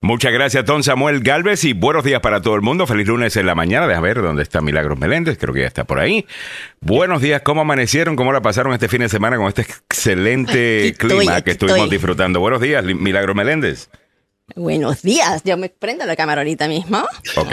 Muchas 0.00 0.32
gracias, 0.32 0.64
don 0.64 0.84
Samuel 0.84 1.20
Galvez, 1.20 1.64
y 1.64 1.72
buenos 1.72 2.04
días 2.04 2.20
para 2.20 2.40
todo 2.40 2.54
el 2.54 2.62
mundo. 2.62 2.86
Feliz 2.86 3.08
lunes 3.08 3.36
en 3.36 3.46
la 3.46 3.56
mañana. 3.56 3.88
Deja 3.88 4.00
ver 4.00 4.22
dónde 4.22 4.44
está 4.44 4.60
Milagros 4.60 4.96
Meléndez, 4.96 5.38
creo 5.38 5.52
que 5.52 5.62
ya 5.62 5.66
está 5.66 5.82
por 5.84 5.98
ahí. 5.98 6.24
Buenos 6.80 7.20
días, 7.20 7.42
¿cómo 7.42 7.62
amanecieron? 7.62 8.14
¿Cómo 8.14 8.32
la 8.32 8.40
pasaron 8.40 8.72
este 8.72 8.86
fin 8.88 9.00
de 9.00 9.08
semana 9.08 9.36
con 9.36 9.48
este 9.48 9.62
excelente 9.62 10.82
Aquí 10.90 10.92
clima 11.08 11.42
que 11.42 11.50
estuvimos 11.50 11.78
estoy. 11.80 11.90
disfrutando? 11.90 12.38
Buenos 12.38 12.60
días, 12.60 12.84
Milagros 12.84 13.34
Meléndez. 13.34 13.90
Buenos 14.54 15.02
días. 15.02 15.42
Yo 15.44 15.56
me 15.56 15.68
prendo 15.68 16.06
la 16.06 16.14
cámara 16.14 16.42
ahorita 16.42 16.68
mismo. 16.68 17.04
Ok, 17.36 17.52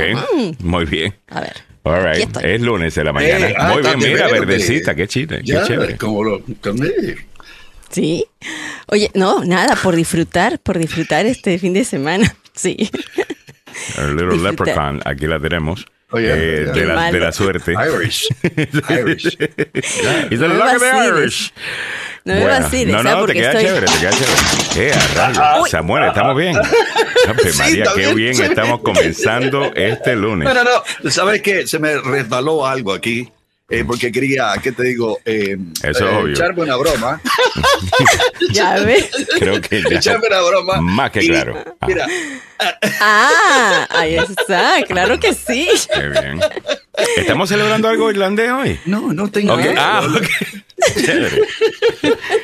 muy 0.60 0.86
bien. 0.86 1.16
A 1.30 1.42
ver. 1.42 1.54
All 1.82 2.08
Aquí 2.08 2.20
right. 2.20 2.28
estoy. 2.28 2.52
Es 2.52 2.62
lunes 2.62 2.94
de 2.94 3.04
la 3.04 3.12
mañana. 3.12 3.50
Eh, 3.50 3.56
ah, 3.58 3.74
muy 3.74 3.82
bien, 3.82 3.98
mira, 3.98 4.28
de 4.28 4.34
verde. 4.34 4.46
verdecita, 4.46 4.94
qué 4.94 5.08
chiste, 5.08 5.42
qué 5.44 5.62
chévere. 5.66 5.98
como 5.98 6.24
lo. 6.24 6.42
Sí. 7.90 8.26
Oye, 8.88 9.10
no, 9.14 9.44
nada, 9.46 9.76
por 9.82 9.96
disfrutar, 9.96 10.60
por 10.60 10.78
disfrutar 10.78 11.26
este 11.26 11.58
fin 11.60 11.74
de 11.74 11.84
semana. 11.86 12.36
Sí. 12.56 12.90
A 13.98 14.04
little 14.04 14.28
Disfrutar. 14.32 14.52
leprechaun, 14.52 15.02
aquí 15.04 15.28
la 15.28 15.38
tenemos. 15.42 15.86
Oye, 16.12 16.30
eh, 16.32 16.68
Qué 16.74 16.80
de, 16.82 16.86
la, 16.86 17.12
de 17.12 17.20
la 17.20 17.32
suerte. 17.34 17.74
Irish. 17.74 18.28
Irish. 18.90 19.38
He's 20.32 20.42
a 20.42 20.48
No 20.48 20.54
luck 20.54 20.76
of 20.76 20.82
the. 20.82 21.08
Irish. 21.10 21.52
No 22.24 22.34
me 22.36 22.40
Bueno, 22.44 22.60
vaciles, 22.62 22.96
No, 22.96 23.04
no, 23.04 23.26
te 23.26 23.34
queda 23.34 23.52
estoy- 23.52 23.66
chévere, 23.66 23.86
te 23.88 24.00
queda 24.00 24.12
chévere. 24.12 24.90
Eh, 24.90 24.94
rayos. 25.16 25.70
Samuel, 25.70 26.06
estamos 26.06 26.38
bien. 26.38 26.56
Sí, 27.44 27.58
María, 27.58 27.86
qué 27.94 28.14
bien, 28.14 28.42
estamos 28.42 28.80
comenzando 28.80 29.74
este 29.76 30.16
lunes. 30.16 30.48
No, 30.48 30.54
no, 30.54 30.64
no. 31.04 31.12
¿Sabes 31.12 31.42
qué? 31.42 31.68
Se 31.68 31.78
me 31.78 32.00
resbaló 32.00 32.66
algo 32.66 32.94
aquí. 32.94 33.30
Eh, 33.70 33.84
porque 33.86 34.12
quería, 34.12 34.54
¿qué 34.62 34.72
te 34.72 34.84
digo? 34.84 35.20
Eh, 35.26 35.58
Eso 35.82 35.90
es 35.90 36.02
eh, 36.02 36.04
obvio. 36.06 36.34
Echarme 36.34 36.64
una 36.64 36.76
broma. 36.76 37.22
Ya 38.52 38.78
ves. 38.80 39.10
Creo 39.40 39.60
que 39.62 39.82
ya 39.90 39.98
echarme 39.98 40.28
una 40.28 40.42
broma. 40.42 40.82
más 40.82 41.12
que 41.12 41.24
y, 41.24 41.28
claro. 41.30 41.64
Ah, 41.80 41.88
Mira, 41.88 42.08
Ah, 43.02 43.88
ahí 43.90 44.16
está, 44.16 44.84
claro 44.88 45.20
que 45.20 45.34
sí. 45.34 45.68
qué 45.94 46.10
bien. 46.10 46.40
¿Estamos 47.18 47.50
celebrando 47.50 47.88
algo 47.90 48.10
irlandés 48.10 48.52
hoy? 48.52 48.80
no, 48.86 49.12
no 49.14 49.30
tengo. 49.30 49.54
Ok, 49.54 49.62
idea. 49.62 49.76
Ah, 49.78 50.02
ok. 50.08 50.28
Chévere. 51.06 51.42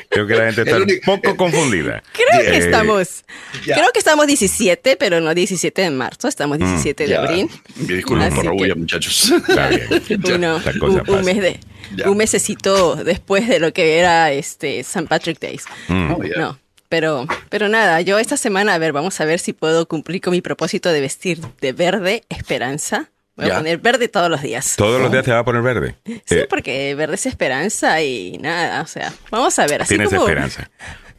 Creo 0.09 0.27
que 0.27 0.35
la 0.35 0.51
gente 0.51 0.61
está 0.63 0.77
un 0.77 0.99
poco 1.05 1.37
confundida. 1.37 2.03
Creo 2.13 2.41
que 2.41 2.55
Eh, 2.57 2.57
estamos. 2.57 3.23
ya. 3.65 3.75
Creo 3.75 3.91
que 3.93 3.99
estamos 3.99 4.27
17, 4.27 4.97
pero 4.97 5.21
no 5.21 5.33
17 5.33 5.81
de 5.81 5.89
marzo, 5.91 6.27
estamos 6.27 6.57
17 6.57 7.03
de 7.05 7.09
Ya. 7.09 7.19
abril. 7.21 7.49
Disculpen 7.75 8.33
por 8.33 8.45
la 8.45 8.75
muchachos. 8.75 9.31
Está 9.47 9.69
bien. 9.69 9.87
Uno, 10.35 10.61
un, 10.81 11.09
un 11.09 11.25
mes 11.25 11.37
de, 11.41 11.59
Ya. 11.95 12.09
un 12.09 12.17
mesecito 12.17 12.95
después 12.95 13.47
de 13.47 13.59
lo 13.59 13.71
que 13.73 13.99
era 13.99 14.31
este 14.31 14.79
St. 14.79 15.07
Patrick 15.07 15.39
Days. 15.39 15.63
Mm. 15.87 16.11
Oh. 16.11 16.19
No, 16.37 16.59
pero, 16.91 17.25
pero 17.49 17.69
nada, 17.69 18.01
yo 18.01 18.19
esta 18.19 18.35
semana, 18.35 18.73
a 18.73 18.77
ver, 18.77 18.91
vamos 18.91 19.19
a 19.21 19.25
ver 19.25 19.39
si 19.39 19.53
puedo 19.53 19.87
cumplir 19.87 20.19
con 20.21 20.31
mi 20.31 20.41
propósito 20.41 20.91
de 20.91 20.99
vestir 20.99 21.39
de 21.61 21.71
verde 21.71 22.23
esperanza. 22.27 23.09
Voy 23.37 23.47
Ya. 23.47 23.53
a 23.55 23.57
poner 23.59 23.77
verde 23.77 24.09
todos 24.09 24.29
los 24.29 24.41
días. 24.41 24.75
Todos 24.75 25.01
los 25.01 25.09
días 25.09 25.23
te 25.23 25.31
va 25.31 25.39
a 25.39 25.45
poner 25.45 25.61
verde. 25.61 25.95
Sí, 26.05 26.35
Eh, 26.35 26.47
porque 26.49 26.93
verde 26.95 27.15
es 27.15 27.25
esperanza 27.25 28.01
y 28.01 28.37
nada, 28.39 28.81
o 28.81 28.87
sea, 28.87 29.13
vamos 29.31 29.57
a 29.57 29.65
ver, 29.67 29.81
así 29.83 29.95
Tienes 29.95 30.09
como... 30.09 30.21
esperanza. 30.21 30.69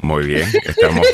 Muy 0.02 0.26
bien, 0.26 0.48
estamos 0.64 1.06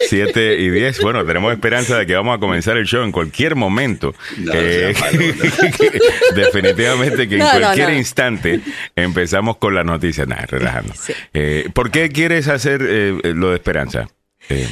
7 0.00 0.56
y 0.58 0.68
10. 0.70 1.00
Bueno, 1.00 1.24
tenemos 1.24 1.52
esperanza 1.52 1.96
de 1.98 2.06
que 2.06 2.14
vamos 2.14 2.36
a 2.36 2.40
comenzar 2.40 2.76
el 2.76 2.86
show 2.86 3.02
en 3.04 3.12
cualquier 3.12 3.54
momento. 3.54 4.14
No, 4.36 4.52
Eh, 4.54 4.94
definitivamente 6.34 7.28
que 7.28 7.34
en 7.36 7.40
No, 7.40 7.50
cualquier 7.50 7.90
no. 7.90 7.96
instante 7.96 8.60
empezamos 8.96 9.56
con 9.58 9.74
las 9.74 9.84
noticias. 9.84 10.26
Nada, 10.26 10.46
relajando. 10.46 10.92
Sí. 11.00 11.12
Eh, 11.34 11.68
¿Por 11.72 11.90
qué 11.90 12.08
quieres 12.10 12.48
hacer 12.48 12.80
eh, 12.86 13.20
lo 13.34 13.50
de 13.50 13.56
esperanza? 13.56 14.08
Eh, 14.48 14.66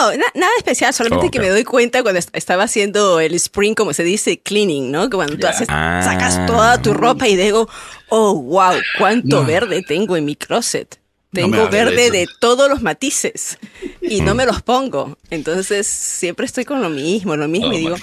No, 0.00 0.12
na- 0.16 0.24
nada 0.34 0.52
especial, 0.58 0.92
solamente 0.94 1.26
Oh, 1.26 1.30
que 1.30 1.40
me 1.40 1.48
doy 1.50 1.62
cuenta 1.64 2.02
cuando 2.02 2.18
est- 2.18 2.34
estaba 2.34 2.64
haciendo 2.64 3.20
el 3.20 3.34
spring, 3.34 3.74
como 3.74 3.92
se 3.92 4.02
dice, 4.02 4.38
cleaning, 4.40 4.90
¿no? 4.90 5.08
Que 5.10 5.16
Cuando 5.16 5.36
tú 5.36 5.46
haces, 5.46 5.66
Ah. 5.70 6.00
sacas 6.04 6.46
toda 6.46 6.80
tu 6.80 6.94
ropa 6.94 7.28
y 7.28 7.36
digo, 7.36 7.68
oh, 8.08 8.34
wow, 8.34 8.74
cuánto 8.98 9.40
No. 9.40 9.46
verde 9.46 9.82
tengo 9.86 10.16
en 10.16 10.24
mi 10.24 10.36
closet. 10.36 10.99
No 11.32 11.46
me 11.48 11.56
Tengo 11.58 11.64
de 11.68 11.70
verde 11.70 12.04
eso. 12.04 12.12
de 12.12 12.28
todos 12.40 12.68
los 12.68 12.82
matices 12.82 13.58
y 14.00 14.20
Mm. 14.20 14.24
no 14.24 14.34
me 14.34 14.46
los 14.46 14.62
pongo. 14.62 15.16
Entonces 15.30 15.86
siempre 15.86 16.44
estoy 16.46 16.64
con 16.64 16.82
lo 16.82 16.90
mismo, 16.90 17.36
lo 17.36 17.46
mismo 17.46 17.68
Oh, 17.68 17.72
y 17.72 17.78
digo. 17.78 17.96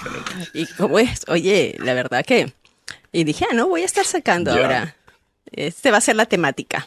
¿y 0.54 0.66
cómo 0.78 0.98
es? 0.98 1.22
Oye, 1.28 1.76
la 1.80 1.92
verdad 1.94 2.24
que... 2.24 2.52
Y 3.12 3.24
dije, 3.24 3.46
ah, 3.50 3.54
no, 3.54 3.68
voy 3.68 3.82
a 3.82 3.84
estar 3.86 4.04
sacando 4.06 4.54
Ya. 4.54 4.62
ahora. 4.62 4.96
Este 5.52 5.90
va 5.90 5.98
a 5.98 6.00
ser 6.02 6.16
la 6.16 6.26
temática. 6.26 6.86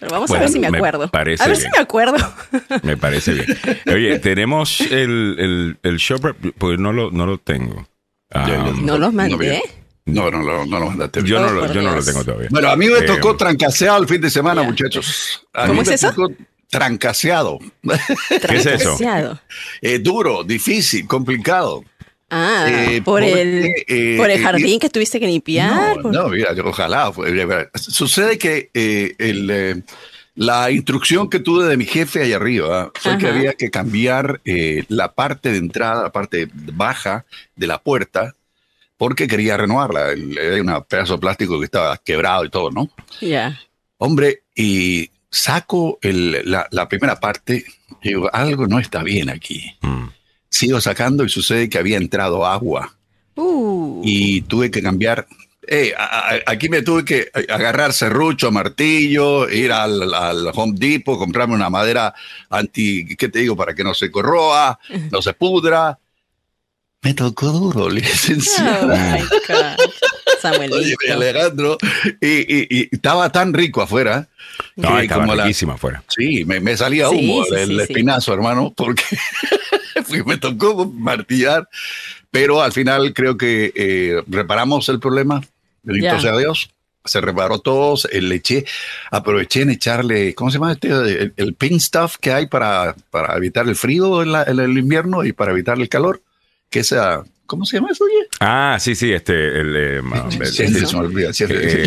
Pero 0.00 0.12
vamos 0.12 0.28
Bueno, 0.28 0.40
a 0.42 0.44
ver 0.44 0.52
si 0.52 0.58
me 0.60 0.70
me 0.70 0.78
acuerdo. 0.78 1.08
parece 1.10 1.42
a 1.42 1.46
ver 1.48 1.56
bien. 1.56 1.70
si 1.72 1.76
me 1.76 1.82
acuerdo. 1.82 2.16
me 2.82 2.96
parece 2.96 3.32
bien. 3.34 3.46
Oye, 3.92 4.18
tenemos 4.18 4.80
el, 4.80 5.36
el, 5.38 5.78
el 5.82 5.96
show, 5.98 6.18
prep, 6.20 6.36
pues 6.58 6.78
no 6.78 6.92
lo, 6.92 7.10
no 7.10 7.26
lo 7.26 7.38
tengo. 7.38 7.86
Um, 8.34 8.84
No 8.86 8.98
los 8.98 9.10
No, 9.10 9.16
mandé. 9.16 9.36
bien. 9.36 9.62
No, 10.08 10.30
no, 10.30 10.42
no, 10.42 10.64
no 10.66 10.78
lo 10.80 10.86
mandaste. 10.86 11.22
yo, 11.22 11.38
no 11.40 11.46
Oh, 11.48 11.50
lo, 11.52 11.72
yo 11.72 11.82
no 11.82 11.94
lo 11.94 12.02
tengo 12.04 12.24
todavía. 12.24 12.48
Bueno, 12.50 12.70
a 12.70 12.76
mí 12.76 12.86
me 12.86 12.98
Eh, 12.98 13.02
tocó 13.02 13.36
trancaseado 13.36 14.00
el 14.02 14.08
fin 14.08 14.20
de 14.20 14.30
semana, 14.30 14.62
muchachos. 14.62 15.42
A 15.52 15.62
¿Cómo 15.62 15.74
mí 15.74 15.80
es 15.80 15.88
me 15.88 15.94
eso? 15.94 16.08
tocó 16.10 16.32
trancaseado. 16.70 17.58
¿Qué 17.82 18.56
es 18.56 18.66
eso? 18.66 18.96
Eh, 19.82 19.98
duro, 19.98 20.44
difícil, 20.44 21.06
complicado. 21.06 21.84
Ah, 22.30 22.66
Eh, 22.68 23.00
por, 23.02 23.22
el, 23.22 23.72
eh, 23.86 24.16
por 24.18 24.30
el 24.30 24.40
eh, 24.40 24.42
jardín 24.42 24.78
que 24.78 24.90
tuviste 24.90 25.18
que 25.18 25.26
limpiar. 25.26 25.96
No, 25.96 26.02
por- 26.02 26.12
no, 26.12 26.28
mira, 26.28 26.52
yo 26.54 26.64
ojalá. 26.66 27.10
fue- 27.12 27.30
eh, 27.30 27.68
Sucede 27.74 28.36
que 28.38 28.70
eh, 28.74 29.14
el, 29.18 29.50
eh, 29.50 29.82
la 30.34 30.70
instrucción 30.70 31.30
que 31.30 31.40
tuve 31.40 31.64
de 31.66 31.76
mi 31.78 31.86
jefe 31.86 32.22
allá 32.22 32.36
arriba 32.36 32.92
fue 32.94 33.16
que 33.18 33.26
había 33.28 33.54
que 33.54 33.70
cambiar 33.70 34.40
eh, 34.44 34.84
la 34.88 35.12
parte 35.14 35.50
de 35.52 35.58
entrada, 35.58 36.02
la 36.04 36.12
parte 36.12 36.48
baja 36.52 37.24
de 37.56 37.66
la 37.66 37.78
puerta, 37.80 38.34
porque 38.98 39.26
quería 39.26 39.56
renovarla. 39.56 40.10
Era 40.10 40.60
un 40.60 40.84
pedazo 40.84 41.14
de 41.14 41.18
plástico 41.20 41.58
que 41.58 41.64
estaba 41.64 41.96
quebrado 41.96 42.44
y 42.44 42.50
todo, 42.50 42.70
¿no? 42.70 42.90
Ya. 43.22 43.58
Hombre, 43.96 44.42
y 44.54 45.08
saco 45.30 45.98
el- 46.02 46.42
la, 46.50 46.66
la 46.70 46.88
primera 46.88 47.18
parte, 47.18 47.64
y 48.02 48.08
digo, 48.08 48.28
algo 48.32 48.66
no 48.66 48.78
está 48.78 49.02
bien 49.02 49.30
aquí. 49.30 49.72
Mm. 49.80 50.08
Sigo 50.50 50.80
sacando 50.80 51.24
y 51.24 51.28
sucede 51.30 51.68
que 51.70 51.78
había 51.78 51.96
entrado 51.96 52.44
agua 52.46 52.94
Uh, 53.40 54.02
y 54.04 54.40
tuve 54.42 54.68
que 54.70 54.82
cambiar. 54.82 55.28
Eh, 55.70 55.92
a- 55.96 56.30
a- 56.34 56.40
aquí 56.46 56.68
me 56.68 56.82
tuve 56.82 57.04
que 57.04 57.30
agarrar 57.48 57.92
serrucho, 57.92 58.50
martillo, 58.50 59.48
ir 59.48 59.70
al, 59.70 60.12
al 60.12 60.50
Home 60.54 60.72
Depot, 60.76 61.16
comprarme 61.18 61.54
una 61.54 61.70
madera 61.70 62.12
anti, 62.50 63.04
¿qué 63.16 63.28
te 63.28 63.38
digo? 63.40 63.54
Para 63.54 63.74
que 63.74 63.84
no 63.84 63.94
se 63.94 64.10
corroa, 64.10 64.80
no 65.12 65.22
se 65.22 65.34
pudra. 65.34 65.96
Me 67.02 67.14
tocó 67.14 67.46
duro, 67.52 67.84
oh 67.84 67.90
licenciado. 67.90 68.88
my 68.88 69.20
God. 69.46 69.76
Samuelito. 70.40 70.76
Oye, 70.76 71.12
Alejandro, 71.12 71.78
y, 72.20 72.26
y- 72.26 72.66
y 72.70 72.88
estaba 72.90 73.30
tan 73.30 73.52
rico 73.54 73.80
afuera. 73.82 74.28
No, 74.76 74.96
que 74.96 75.02
estaba 75.04 75.22
como 75.22 75.34
la- 75.36 75.44
riquísima 75.44 75.74
afuera. 75.74 76.02
Sí, 76.08 76.44
me, 76.44 76.58
me 76.60 76.76
salía 76.76 77.08
humo 77.08 77.44
sí, 77.44 77.54
del 77.54 77.68
sí, 77.68 77.74
sí. 77.76 77.80
espinazo, 77.82 78.32
hermano, 78.34 78.72
porque 78.76 79.04
fui- 80.04 80.24
me 80.24 80.36
tocó 80.38 80.86
martillar, 80.86 81.68
pero 82.30 82.62
al 82.62 82.72
final 82.72 83.12
creo 83.14 83.36
que 83.36 83.72
eh, 83.74 84.22
reparamos 84.26 84.88
el 84.88 84.98
problema, 84.98 85.40
bendito 85.84 86.18
sea 86.20 86.36
Dios, 86.36 86.70
se 87.04 87.20
reparó 87.20 87.60
todo, 87.60 87.94
le 88.12 88.34
eché, 88.34 88.64
aproveché 89.12 89.62
en 89.62 89.70
echarle, 89.70 90.34
¿cómo 90.34 90.50
se 90.50 90.58
llama 90.58 90.72
este? 90.72 90.88
El, 90.88 91.32
el 91.36 91.54
paint 91.54 91.80
stuff 91.80 92.16
que 92.20 92.32
hay 92.32 92.46
para, 92.46 92.94
para 93.10 93.36
evitar 93.36 93.68
el 93.68 93.76
frío 93.76 94.22
en, 94.22 94.32
la- 94.32 94.42
en 94.44 94.58
el 94.58 94.76
invierno 94.76 95.24
y 95.24 95.32
para 95.32 95.52
evitar 95.52 95.78
el 95.78 95.88
calor, 95.88 96.20
que 96.70 96.80
esa, 96.80 97.24
¿cómo 97.46 97.64
se 97.64 97.76
llama 97.76 97.88
eso, 97.92 98.04
oye? 98.04 98.28
Ah, 98.40 98.76
sí, 98.78 98.94
sí, 98.94 99.10
este, 99.12 99.32
el, 99.60 99.74
eh, 99.76 99.96
el- 100.40 100.46
Sí, 100.46 100.62
el- 100.64 100.74
sí, 100.74 100.86
se 100.86 100.96
me 100.96 101.02
olvida, 101.02 101.32
sí, 101.32 101.44
eh, 101.48 101.86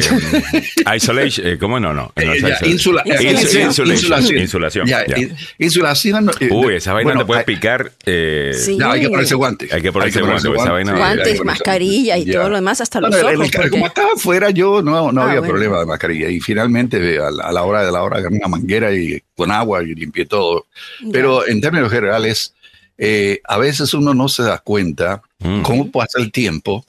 isolation, 0.95 1.47
eh, 1.47 1.57
¿cómo 1.59 1.79
no? 1.79 1.93
No, 1.93 2.11
ya, 2.15 2.23
insula- 2.65 3.03
Insulación. 3.05 3.87
Insulación. 3.87 4.37
Insulación. 4.39 4.87
Ya, 4.87 5.05
ya. 5.05 5.17
in- 5.19 5.35
insulación. 5.59 6.31
Uy, 6.49 6.75
esa 6.75 6.93
vaina 6.93 7.07
bueno, 7.09 7.19
te 7.21 7.25
puede 7.25 7.39
hay- 7.41 7.45
picar. 7.45 7.91
eh, 8.05 8.51
Sí. 8.55 8.75
No, 8.77 8.91
hay 8.91 9.01
que 9.01 9.09
ponerse 9.09 9.35
guantes. 9.35 9.71
Hay 9.71 9.81
que 9.81 9.91
ponerse 9.91 10.21
guantes, 10.21 10.45
esa 10.45 10.71
vaina- 10.71 10.71
sí, 10.71 10.77
hay 10.77 10.83
que 10.95 10.99
Guantes, 10.99 11.23
ponerse 11.25 11.43
mascarilla 11.43 12.17
y 12.17 12.25
Ya. 12.25 12.33
todo 12.39 12.49
lo 12.49 12.55
demás, 12.55 12.81
hasta 12.81 12.99
los 13.01 13.15
ojos. 13.15 13.31
el- 13.31 13.51
porque- 13.51 13.69
como 13.69 13.87
estaba 13.87 14.13
afuera 14.13 14.49
yo 14.49 14.81
no, 14.81 15.11
no 15.11 15.21
Ah, 15.21 15.25
había 15.25 15.39
bueno. 15.39 15.53
problema 15.53 15.79
de 15.79 15.85
mascarilla 15.85 16.29
y 16.29 16.39
finalmente 16.39 17.19
a 17.19 17.29
la, 17.31 17.43
a 17.45 17.51
la 17.51 17.63
hora 17.63 17.85
de 17.85 17.91
la 17.91 18.01
hora 18.03 18.17
agarré 18.17 18.35
una 18.35 18.47
manguera 18.47 18.91
y 18.93 19.21
con 19.35 19.51
agua 19.51 19.83
y 19.83 19.93
limpié 19.95 20.25
todo. 20.25 20.65
Pero 21.11 21.47
en 21.47 21.61
términos 21.61 21.91
generales, 21.91 22.53
eh, 23.03 23.41
a 23.45 23.57
veces 23.57 23.93
uno 23.95 24.13
no 24.13 24.29
se 24.29 24.43
da 24.43 24.59
cuenta 24.59 25.21
Mm. 25.43 25.63
cómo 25.63 25.89
pasa 25.91 26.19
el 26.19 26.31
tiempo, 26.31 26.85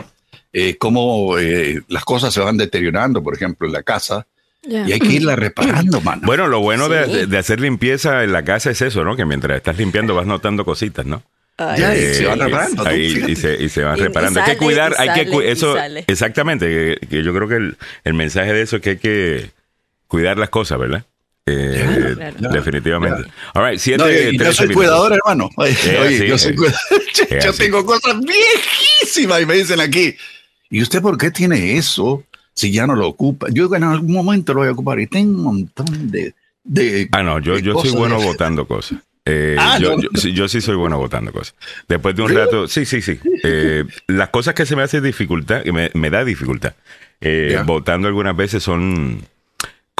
eh, 0.52 0.76
cómo 0.76 1.38
eh, 1.38 1.80
las 1.88 2.04
cosas 2.04 2.34
se 2.34 2.40
van 2.40 2.58
deteriorando, 2.58 3.22
por 3.22 3.34
ejemplo, 3.34 3.66
en 3.66 3.72
la 3.72 3.82
casa, 3.82 4.26
y 4.62 4.92
hay 4.92 5.00
que 5.00 5.08
irla 5.14 5.34
reparando, 5.36 6.00
mano. 6.04 6.20
Bueno, 6.26 6.48
lo 6.48 6.60
bueno 6.60 6.90
de, 6.90 7.06
Sí. 7.06 7.12
de- 7.12 7.26
de 7.28 7.38
hacer 7.38 7.60
limpieza 7.60 8.22
en 8.24 8.32
la 8.32 8.44
casa 8.44 8.70
es 8.70 8.82
eso, 8.82 9.04
¿no? 9.04 9.16
Que 9.16 9.24
mientras 9.24 9.56
estás 9.56 9.78
limpiando 9.78 10.14
vas 10.14 10.26
notando 10.26 10.66
cositas, 10.66 11.06
¿no? 11.06 11.22
Ay, 11.56 11.80
Ya, 11.80 11.96
y 11.96 11.98
Eh, 12.00 12.14
se 12.14 12.26
van 12.26 12.40
reparando, 12.40 12.86
ahí- 12.86 13.24
y, 13.28 13.36
se, 13.36 13.62
y 13.62 13.68
se 13.70 13.82
van 13.82 13.96
Y- 13.96 14.00
y 14.00 14.04
reparando. 14.04 14.40
hay 14.42 14.52
que 14.52 14.56
cuidar, 14.58 14.94
y 14.98 15.08
hay 15.08 15.24
que 15.26 15.50
eso, 15.50 15.76
exactamente. 16.06 16.66
Que, 17.00 17.06
que 17.08 17.22
yo 17.24 17.32
creo 17.34 17.48
que 17.48 17.56
el, 17.56 17.76
el 18.04 18.12
mensaje 18.14 18.52
de 18.52 18.60
eso 18.62 18.76
es 18.76 18.82
que 18.82 18.90
hay 18.90 18.98
que 18.98 19.50
cuidar 20.08 20.36
las 20.36 20.50
cosas, 20.50 20.78
¿verdad? 20.78 21.04
Eh, 21.46 22.32
definitivamente. 22.52 23.28
All 23.54 23.68
right, 23.68 23.78
siete, 23.78 24.32
no, 24.32 24.44
yo 24.44 24.52
soy 24.52 24.68
cuidador, 24.72 25.12
hermano. 25.12 25.50
Oye, 25.56 26.28
yo, 26.28 26.38
soy 26.38 26.54
yo 26.54 27.52
tengo 27.52 27.84
cosas 27.84 28.16
viejísimas 28.20 29.42
y 29.42 29.46
me 29.46 29.54
dicen 29.54 29.80
aquí. 29.80 30.14
¿Y 30.70 30.82
usted 30.82 31.02
por 31.02 31.18
qué 31.18 31.30
tiene 31.30 31.76
eso 31.76 32.24
si 32.54 32.70
ya 32.70 32.86
no 32.86 32.94
lo 32.94 33.08
ocupa? 33.08 33.48
Yo 33.50 33.74
en 33.74 33.84
algún 33.84 34.12
momento 34.12 34.54
lo 34.54 34.60
voy 34.60 34.68
a 34.68 34.72
ocupar 34.72 35.00
y 35.00 35.08
tengo 35.08 35.32
un 35.32 35.44
montón 35.44 36.10
de. 36.10 36.34
de 36.62 37.08
ah, 37.10 37.22
no, 37.22 37.40
yo, 37.40 37.58
yo 37.58 37.74
soy 37.80 37.90
bueno 37.90 38.20
votando 38.20 38.66
cosas. 38.66 38.98
Eh, 39.24 39.54
ah, 39.56 39.78
yo, 39.78 39.98
yo, 40.00 40.48
sí 40.48 40.60
soy 40.60 40.74
bueno 40.74 40.98
votando 40.98 41.30
cosas. 41.30 41.54
Después 41.86 42.16
de 42.16 42.22
un 42.22 42.34
rato, 42.34 42.66
sí, 42.66 42.84
sí, 42.84 43.00
sí. 43.00 43.20
Eh, 43.44 43.84
las 44.08 44.30
cosas 44.30 44.54
que 44.54 44.66
se 44.66 44.74
me 44.74 44.82
hace 44.82 45.00
dificultad, 45.00 45.64
me, 45.66 45.92
me 45.94 46.10
da 46.10 46.24
dificultad, 46.24 46.74
eh, 47.20 47.62
votando 47.64 48.08
algunas 48.08 48.34
veces 48.34 48.64
son 48.64 49.22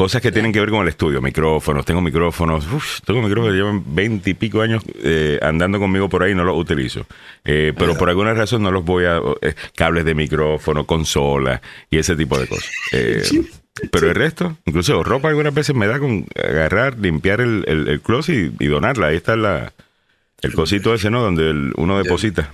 cosas 0.03 0.21
que 0.21 0.33
tienen 0.33 0.53
que 0.53 0.59
ver 0.59 0.71
con 0.71 0.83
el 0.83 0.89
estudio, 0.89 1.23
micrófonos, 1.23 1.85
tengo 1.85 2.01
micrófonos, 2.01 2.67
tengo 3.07 3.23
micrófonos 3.23 3.53
que 3.53 3.57
llevan 3.57 3.85
veinte 3.95 4.31
y 4.31 4.35
pico 4.35 4.61
años 4.61 4.83
eh, 5.01 5.39
andando 5.41 5.79
conmigo 5.79 6.09
por 6.09 6.25
ahí 6.25 6.33
y 6.33 6.35
no 6.35 6.43
los 6.43 6.59
utilizo. 6.59 7.07
Eh, 7.45 7.73
pero 7.79 7.97
por 7.97 8.09
alguna 8.09 8.35
razón 8.35 8.65
no 8.65 8.73
los 8.73 8.85
voy 8.85 9.05
a... 9.05 9.21
Eh, 9.41 9.55
cables 9.77 10.05
de 10.05 10.17
micrófono, 10.17 10.87
consola 10.87 11.63
y 11.89 11.99
ese 11.99 12.17
tipo 12.17 12.37
de 12.37 12.49
cosas. 12.49 12.69
pero 13.93 14.09
el 14.09 14.17
resto, 14.17 14.57
incluso 14.65 15.05
ropa 15.05 15.29
algunas 15.29 15.55
veces 15.55 15.77
me 15.77 15.87
da 15.87 16.01
con 16.01 16.27
agarrar, 16.37 16.99
limpiar 16.99 17.41
el, 17.41 17.65
el, 17.69 18.01
closet 18.01 18.55
y, 18.59 18.67
donarla. 18.67 19.07
Ahí 19.07 19.17
está 19.17 19.37
la, 19.37 19.73
el 20.41 20.53
cosito 20.53 20.95
ese, 20.95 21.11
¿no? 21.11 21.23
Donde 21.23 21.71
uno 21.77 22.03
deposita. 22.03 22.53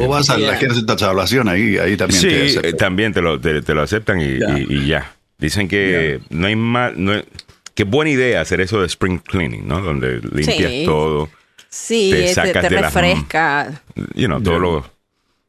o 0.00 0.06
vas 0.06 0.30
a 0.30 0.38
la 0.38 0.56
evaluación 0.56 1.48
ahí, 1.48 1.78
ahí 1.78 1.96
también 1.96 2.20
sí, 2.20 2.60
también 2.78 3.12
te 3.12 3.22
lo, 3.22 3.40
te, 3.40 3.74
lo 3.74 3.82
aceptan 3.82 4.20
y 4.20 4.86
ya. 4.86 5.15
Dicen 5.38 5.68
que 5.68 6.20
no 6.30 6.46
hay 6.46 6.56
más, 6.56 6.96
no 6.96 7.12
que 7.74 7.84
buena 7.84 8.10
idea 8.10 8.40
hacer 8.40 8.62
eso 8.62 8.80
de 8.80 8.86
spring 8.86 9.18
cleaning, 9.18 9.68
¿no? 9.68 9.82
Donde 9.82 10.20
limpias 10.32 10.84
todo. 10.86 11.28
Sí, 11.68 12.10
te, 12.10 12.32
sacas 12.32 12.68
te, 12.68 12.68
refresca. 12.70 13.82
you 14.14 14.26
know, 14.26 14.42
todo 14.42 14.58
lo 14.58 14.95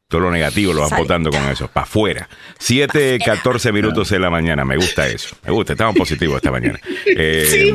todo 0.08 0.22
lo 0.22 0.30
negativo 0.30 0.72
lo 0.72 0.88
van 0.88 0.98
botando 0.98 1.28
con 1.28 1.42
eso, 1.50 1.68
para 1.68 1.84
afuera. 1.84 2.28
7, 2.58 3.18
14 3.22 3.72
minutos 3.72 4.08
de 4.08 4.18
la 4.18 4.30
mañana, 4.30 4.64
me 4.64 4.76
gusta 4.76 5.06
eso. 5.06 5.36
Me 5.44 5.52
gusta, 5.52 5.74
estamos 5.74 5.94
positivos 5.94 6.36
esta 6.36 6.50
mañana. 6.50 6.80
Eh, 7.04 7.46
sí, 7.46 7.74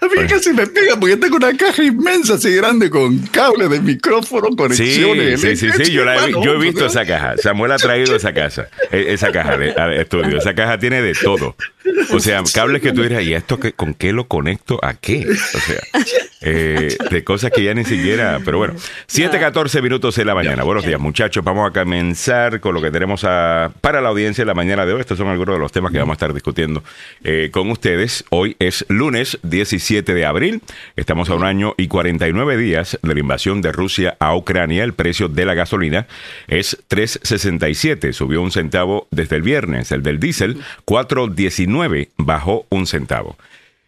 a 0.00 0.06
mí 0.06 0.26
casi 0.28 0.52
me 0.54 0.66
pega 0.66 0.96
porque 0.98 1.16
tengo 1.16 1.36
una 1.36 1.54
caja 1.54 1.82
inmensa 1.82 2.34
así 2.34 2.54
grande 2.54 2.88
con 2.88 3.18
cables 3.26 3.68
de 3.68 3.80
micrófono, 3.80 4.56
conexiones. 4.56 5.40
Sí, 5.40 5.56
sí, 5.56 5.70
sí, 5.72 5.92
yo, 5.92 6.04
he, 6.04 6.58
visto 6.58 6.86
esa 6.86 7.04
caja. 7.04 7.36
Samuel 7.36 7.72
ha 7.72 7.76
traído 7.76 8.16
esa 8.16 8.32
casa, 8.32 8.68
e, 8.90 9.12
esa 9.12 9.30
caja 9.30 9.58
de, 9.58 10.00
estudio. 10.00 10.38
Esa 10.38 10.54
caja 10.54 10.78
tiene 10.78 11.02
de 11.02 11.12
todo. 11.12 11.56
O 12.12 12.20
sea, 12.20 12.42
cables 12.54 12.80
que 12.80 12.92
tú 12.92 13.02
dirás, 13.02 13.22
¿y 13.22 13.34
esto 13.34 13.60
que, 13.60 13.72
con 13.72 13.94
qué 13.94 14.12
lo 14.12 14.26
conecto 14.26 14.78
a 14.82 14.94
qué? 14.94 15.26
O 15.28 15.58
sea, 15.58 15.80
eh, 16.40 16.96
de 17.10 17.24
cosas 17.24 17.50
que 17.50 17.62
ya 17.62 17.74
ni 17.74 17.84
siquiera. 17.84 18.40
Pero 18.44 18.58
bueno, 18.58 18.74
7, 19.06 19.38
14 19.38 19.82
minutos 19.82 20.16
de 20.16 20.24
la 20.24 20.34
mañana. 20.34 20.62
Buenos 20.62 20.86
días, 20.86 21.00
muchachos. 21.00 21.44
Vamos 21.44 21.68
a 21.68 21.78
comenzar 21.78 22.60
con 22.60 22.74
lo 22.74 22.80
que 22.80 22.90
tenemos 22.90 23.22
para 23.22 24.00
la 24.00 24.08
audiencia 24.08 24.42
en 24.42 24.48
la 24.48 24.54
mañana 24.54 24.86
de 24.86 24.94
hoy. 24.94 25.00
Estos 25.00 25.18
son 25.18 25.28
algunos 25.28 25.56
de 25.56 25.60
los 25.60 25.72
temas 25.72 25.92
que 25.92 25.98
vamos 25.98 26.14
a 26.14 26.16
estar 26.16 26.32
discutiendo 26.32 26.82
eh, 27.22 27.50
con 27.52 27.70
ustedes. 27.70 28.24
Hoy 28.30 28.56
es 28.58 28.86
lunes 28.88 29.38
17 29.42 30.14
de 30.14 30.24
abril. 30.24 30.62
Estamos 30.96 31.28
a 31.28 31.34
un 31.34 31.44
año 31.44 31.74
y 31.76 31.88
49 31.88 32.56
días 32.56 32.98
de 33.02 33.14
la 33.14 33.20
invasión 33.20 33.60
de 33.60 33.72
Rusia 33.72 34.16
a 34.20 34.34
Ucrania. 34.34 34.84
El 34.84 34.94
precio 34.94 35.28
de 35.28 35.44
la 35.44 35.54
gasolina 35.54 36.06
es 36.48 36.78
3.67. 36.88 38.12
Subió 38.12 38.40
un 38.40 38.52
centavo 38.52 39.06
desde 39.10 39.36
el 39.36 39.42
viernes. 39.42 39.92
El 39.92 40.02
del 40.02 40.18
diésel, 40.18 40.58
4.19 40.86 41.73
bajó 42.16 42.66
un 42.70 42.86
centavo. 42.86 43.36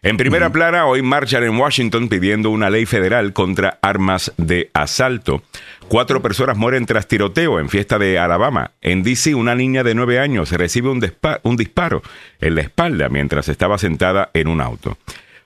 En 0.03 0.15
primera 0.15 0.51
plana, 0.51 0.85
hoy 0.85 1.01
marchan 1.01 1.43
en 1.43 1.57
Washington 1.57 2.07
pidiendo 2.07 2.51
una 2.51 2.69
ley 2.69 2.85
federal 2.85 3.33
contra 3.33 3.79
armas 3.81 4.31
de 4.37 4.69
asalto. 4.73 5.41
Cuatro 5.87 6.21
personas 6.21 6.55
mueren 6.55 6.85
tras 6.85 7.07
tiroteo 7.07 7.59
en 7.59 7.67
fiesta 7.67 7.97
de 7.97 8.19
Alabama. 8.19 8.71
En 8.81 9.01
DC, 9.01 9.33
una 9.33 9.55
niña 9.55 9.83
de 9.83 9.95
nueve 9.95 10.19
años 10.19 10.51
recibe 10.51 10.89
un, 10.89 11.01
un 11.43 11.57
disparo 11.57 12.03
en 12.39 12.55
la 12.55 12.61
espalda 12.61 13.09
mientras 13.09 13.49
estaba 13.49 13.77
sentada 13.77 14.29
en 14.33 14.47
un 14.47 14.61
auto. 14.61 14.97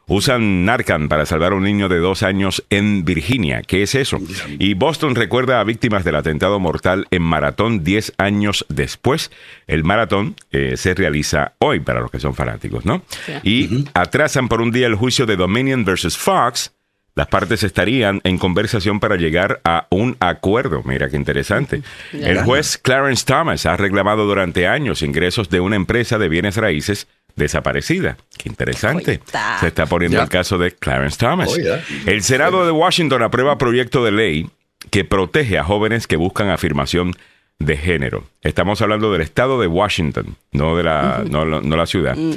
Usan 0.08 0.66
Narcan 0.66 1.08
para 1.08 1.26
salvar 1.26 1.54
a 1.54 1.56
un 1.56 1.64
niño 1.64 1.88
de 1.88 2.00
dos 2.00 2.22
años 2.24 2.66
en 2.70 3.06
Virginia. 3.06 3.62
¿Qué 3.62 3.84
es 3.84 3.96
eso? 3.96 4.20
Y 4.60 4.74
Boston 4.74 5.16
recuerda 5.16 5.60
a 5.60 5.64
víctimas 5.64 6.04
del 6.04 6.16
atentado 6.16 6.60
mortal 6.60 7.08
en 7.12 7.22
maratón 7.22 7.84
diez 7.84 8.14
años 8.18 8.66
después. 8.68 9.32
El 9.68 9.84
maratón 9.84 10.36
eh, 10.52 10.76
se 10.76 10.94
realiza 10.96 11.54
hoy 11.60 11.80
para 11.80 12.02
los 12.02 12.12
que 12.12 12.20
son 12.20 12.36
fanáticos, 12.36 12.86
¿no? 12.86 13.04
Y 13.44 13.86
atrasan 13.94 14.50
por 14.50 14.62
un 14.62 14.72
día 14.72 14.88
el 14.88 14.96
juicio 14.96 15.26
de 15.26 15.38
Dominion 15.38 15.86
versus 15.86 16.18
Fox. 16.18 16.74
Las 17.14 17.28
partes 17.28 17.64
estarían 17.64 18.22
en 18.24 18.38
conversación 18.38 19.02
para 19.02 19.18
llegar 19.18 19.60
a 19.66 19.86
un 19.90 20.16
acuerdo. 20.22 20.82
Mira 20.86 21.10
qué 21.10 21.18
interesante. 21.18 21.84
El 22.14 22.42
juez 22.44 22.78
Clarence 22.78 23.26
Thomas 23.26 23.66
ha 23.66 23.76
reclamado 23.76 24.26
durante 24.26 24.66
años 24.66 25.02
ingresos 25.02 25.50
de 25.50 25.60
una 25.60 25.76
empresa 25.76 26.18
de 26.18 26.30
bienes 26.30 26.56
raíces 26.56 27.10
desaparecida. 27.36 28.18
Qué 28.38 28.50
interesante. 28.50 29.22
Se 29.60 29.68
está 29.68 29.86
poniendo 29.86 30.22
el 30.22 30.30
caso 30.30 30.58
de 30.58 30.72
Clarence 30.72 31.18
Thomas. 31.18 31.50
Oh, 31.50 32.10
el 32.10 32.24
Senado 32.24 32.66
de 32.66 32.72
Washington 32.72 33.24
aprueba 33.24 33.58
proyecto 33.58 34.04
de 34.04 34.12
ley 34.12 34.50
que 34.90 35.06
protege 35.06 35.58
a 35.58 35.64
jóvenes 35.64 36.08
que 36.08 36.16
buscan 36.16 36.50
afirmación 36.50 37.16
de 37.60 37.78
género. 37.78 38.26
Estamos 38.42 38.82
hablando 38.82 39.12
del 39.12 39.22
estado 39.22 39.62
de 39.62 39.68
Washington, 39.68 40.36
no 40.52 40.76
de 40.76 40.84
la, 40.84 41.24
no, 41.30 41.46
la 41.46 41.86
ciudad. 41.86 42.16
Mm. 42.16 42.34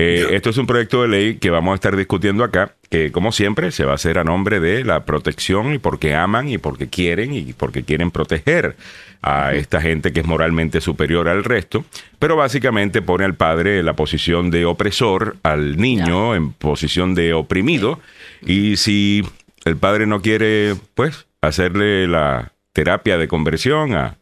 Eh, 0.00 0.36
esto 0.36 0.50
es 0.50 0.58
un 0.58 0.66
proyecto 0.66 1.02
de 1.02 1.08
ley 1.08 1.38
que 1.38 1.50
vamos 1.50 1.72
a 1.72 1.74
estar 1.74 1.96
discutiendo 1.96 2.44
acá, 2.44 2.76
que 2.88 3.10
como 3.10 3.32
siempre 3.32 3.72
se 3.72 3.84
va 3.84 3.90
a 3.90 3.94
hacer 3.96 4.18
a 4.18 4.22
nombre 4.22 4.60
de 4.60 4.84
la 4.84 5.04
protección 5.04 5.74
y 5.74 5.78
porque 5.78 6.14
aman 6.14 6.48
y 6.48 6.56
porque 6.56 6.86
quieren 6.86 7.34
y 7.34 7.52
porque 7.52 7.82
quieren 7.82 8.12
proteger 8.12 8.76
a 9.22 9.54
esta 9.54 9.80
gente 9.80 10.12
que 10.12 10.20
es 10.20 10.26
moralmente 10.26 10.80
superior 10.80 11.28
al 11.28 11.42
resto, 11.42 11.84
pero 12.20 12.36
básicamente 12.36 13.02
pone 13.02 13.24
al 13.24 13.34
padre 13.34 13.80
en 13.80 13.86
la 13.86 13.94
posición 13.94 14.52
de 14.52 14.66
opresor, 14.66 15.36
al 15.42 15.78
niño 15.78 16.36
en 16.36 16.52
posición 16.52 17.16
de 17.16 17.34
oprimido, 17.34 17.98
y 18.46 18.76
si 18.76 19.24
el 19.64 19.76
padre 19.76 20.06
no 20.06 20.22
quiere, 20.22 20.76
pues, 20.94 21.26
hacerle 21.40 22.06
la 22.06 22.52
terapia 22.72 23.18
de 23.18 23.26
conversión 23.26 23.96
a, 23.96 24.17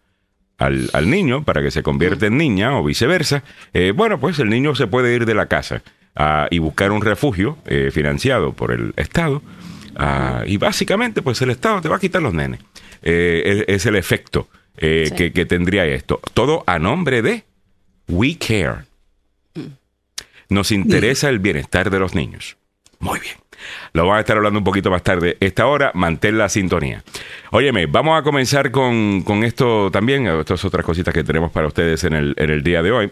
al, 0.59 1.11
niño 1.11 1.45
para 1.45 1.63
que 1.63 1.71
se 1.71 1.83
convierta 1.83 2.27
en 2.27 2.37
niña 2.37 2.79
o 2.79 2.85
viceversa, 2.85 3.43
eh, 3.73 3.93
bueno, 3.95 4.19
pues 4.19 4.39
el 4.39 4.49
niño 4.49 4.75
se 4.75 4.87
puede 4.87 5.15
ir 5.15 5.27
de 5.27 5.35
la 5.35 5.47
casa 5.47 5.83
ah, 6.15 6.47
y 6.51 6.59
buscar 6.59 6.93
un 6.93 7.03
refugio 7.03 7.59
eh, 7.67 7.91
financiado 7.93 8.53
por 8.53 8.73
el 8.73 8.95
Estado. 8.97 9.43
Ah, 9.97 10.45
y 10.47 10.57
básicamente, 10.57 11.23
pues 11.23 11.41
el 11.43 11.51
Estado 11.51 11.81
te 11.81 11.89
va 11.89 11.97
a 11.97 12.01
quitar 12.01 12.23
los 12.23 12.35
nenes. 12.35 12.61
Eh, 13.03 13.65
es, 13.69 13.87
el 13.87 13.97
efecto 13.97 14.49
que, 14.77 15.33
que, 15.35 15.47
tendría 15.47 15.85
esto. 15.85 16.21
Todo 16.35 16.65
a 16.67 16.79
nombre 16.79 17.23
de 17.23 17.45
We 18.09 18.37
Care. 18.37 18.85
Mm. 19.55 19.75
Nos 20.49 20.71
interesa 20.73 21.29
el 21.29 21.39
bienestar 21.39 21.91
de 21.91 21.99
los 21.99 22.15
niños. 22.15 22.57
Muy 22.99 23.21
bien. 23.21 23.46
Lo 23.93 24.03
vamos 24.03 24.19
a 24.19 24.21
estar 24.21 24.37
hablando 24.37 24.59
un 24.59 24.65
poquito 24.65 24.91
más 24.91 25.03
tarde. 25.03 25.37
Esta 25.41 25.67
hora, 25.67 25.91
mantén 25.95 26.39
la 26.39 26.49
sintonía. 26.49 27.03
Óyeme, 27.51 27.87
vamos 27.87 28.19
a 28.19 28.23
comenzar 28.23 28.71
con, 28.71 29.25
esto 29.45 29.91
también, 29.91 30.27
estas 30.27 30.65
otras 30.65 30.85
cositas 30.85 31.13
que 31.13 31.25
tenemos 31.25 31.51
para 31.53 31.69
ustedes 31.69 32.05
en 32.05 32.15
el, 32.15 32.35
en 32.37 32.51
el 32.51 32.63
día 32.63 32.83
de 32.83 32.93
hoy. 32.93 33.11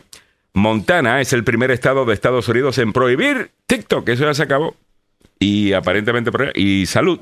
Montana 0.54 1.20
es 1.20 1.32
el 1.32 1.42
primer 1.42 1.72
estado 1.72 2.04
de 2.04 2.14
Estados 2.14 2.48
Unidos 2.48 2.78
en 2.78 2.92
prohibir 2.92 3.50
TikTok. 3.66 4.08
Eso 4.08 4.24
ya 4.24 4.34
se 4.34 4.44
acabó. 4.44 4.76
Y 5.40 5.72
aparentemente, 5.72 6.30
y 6.54 6.86
salud. 6.86 7.20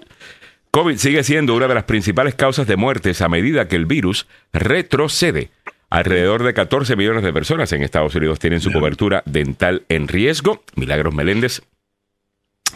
COVID 0.70 0.96
sigue 0.96 1.22
siendo 1.24 1.54
una 1.54 1.68
de 1.68 1.74
las 1.74 1.84
principales 1.84 2.34
causas 2.34 2.66
de 2.66 2.76
muertes 2.76 3.20
a 3.20 3.28
medida 3.28 3.68
que 3.68 3.76
el 3.76 3.86
virus 3.86 4.26
retrocede. 4.52 5.50
Alrededor 5.90 6.42
de 6.42 6.54
14 6.54 6.96
millones 6.96 7.22
de 7.22 7.32
personas 7.32 7.72
en 7.72 7.82
Estados 7.82 8.14
Unidos 8.14 8.38
tienen 8.38 8.60
su 8.60 8.72
cobertura 8.72 9.22
dental 9.26 9.84
en 9.90 10.08
riesgo. 10.08 10.62
Milagros 10.74 11.14
Meléndez 11.14 11.62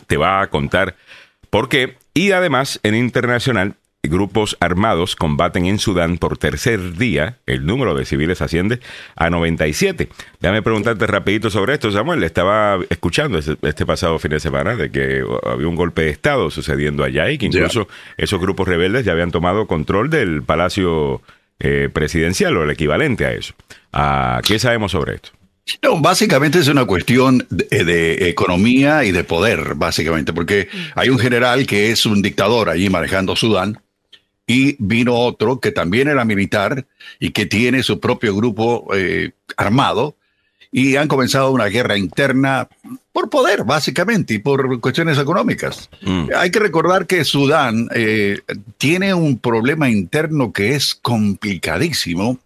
te 0.07 0.17
va 0.17 0.41
a 0.41 0.49
contar 0.49 0.97
por 1.51 1.69
qué. 1.69 1.97
Y 2.15 2.33
además, 2.33 2.81
en 2.83 2.95
internacional, 2.95 3.77
grupos 4.09 4.57
armados 4.61 5.17
combaten 5.17 5.67
en 5.67 5.79
Sudán 5.79 6.19
por 6.19 6.39
tercer 6.39 6.97
día. 6.97 7.39
El 7.47 7.67
número 7.67 7.95
de 7.95 8.05
civiles 8.05 8.41
asciende 8.41 8.81
a 9.15 9.31
97. 9.31 10.09
Déjame 10.41 10.63
preguntarte 10.63 11.07
rapidito 11.07 11.51
sobre 11.51 11.75
esto, 11.75 11.91
Samuel. 11.91 12.23
Estaba 12.23 12.79
escuchando 12.91 13.39
este, 13.39 13.57
este, 13.63 13.87
pasado 13.87 14.19
fin 14.19 14.31
de 14.33 14.41
semana 14.41 14.77
de 14.77 14.91
que 14.91 15.25
había 15.45 15.69
un 15.69 15.77
golpe 15.77 16.03
de 16.03 16.11
Estado 16.11 16.51
sucediendo 16.51 17.05
allá 17.05 17.31
y 17.31 17.39
que 17.39 17.47
incluso 17.47 17.89
esos 18.17 18.41
grupos 18.41 18.69
rebeldes 18.69 19.05
ya 19.05 19.13
habían 19.13 19.31
tomado 19.31 19.67
control 19.67 20.11
del 20.11 20.43
Palacio 20.43 21.23
eh, 21.59 21.89
Presidencial 21.93 22.57
o 22.57 22.65
el 22.65 22.71
equivalente 22.71 23.25
a 23.27 23.33
eso. 23.33 23.55
Ah, 23.93 24.41
¿Qué 24.45 24.59
sabemos 24.59 24.93
sobre 24.93 25.17
esto? 25.17 25.31
No, 25.83 26.01
básicamente 26.01 26.61
es 26.61 26.69
una 26.69 26.85
cuestión 26.85 27.47
de, 27.51 28.29
economía 28.29 29.05
y 29.05 29.13
de 29.13 29.25
poder, 29.25 29.75
básicamente, 29.75 30.33
porque 30.33 30.69
hay 30.95 31.09
un 31.09 31.19
general 31.19 31.67
que 31.67 31.91
es 31.91 32.07
un 32.07 32.23
dictador 32.23 32.69
allí 32.69 32.89
manejando 32.89 33.35
Sudán 33.35 33.81
y 34.47 34.77
vino 34.79 35.15
otro 35.15 35.59
que 35.59 35.73
también 35.73 36.09
era 36.09 36.25
militar 36.25 36.87
y 37.19 37.31
que 37.31 37.47
tiene 37.47 37.83
su 37.83 37.99
propio 37.99 38.35
grupo 38.37 38.89
eh, 38.95 39.33
armado 39.57 40.17
y 40.71 40.97
han 40.97 41.09
comenzado 41.09 41.51
una 41.51 41.67
guerra 41.67 41.97
interna 41.97 42.69
por 43.13 43.31
poder, 43.31 43.65
básicamente, 43.65 44.35
y 44.35 44.39
por 44.39 44.81
cuestiones 44.81 45.19
económicas. 45.19 45.89
Mm. 46.03 46.29
Hay 46.37 46.51
que 46.51 46.59
recordar 46.59 47.07
que 47.07 47.25
Sudán 47.25 47.89
eh, 47.95 48.41
tiene 48.77 49.15
un 49.15 49.39
problema 49.39 49.89
interno 49.89 50.53
que 50.53 50.75
es 50.75 50.95
complicadísimo, 50.95 52.39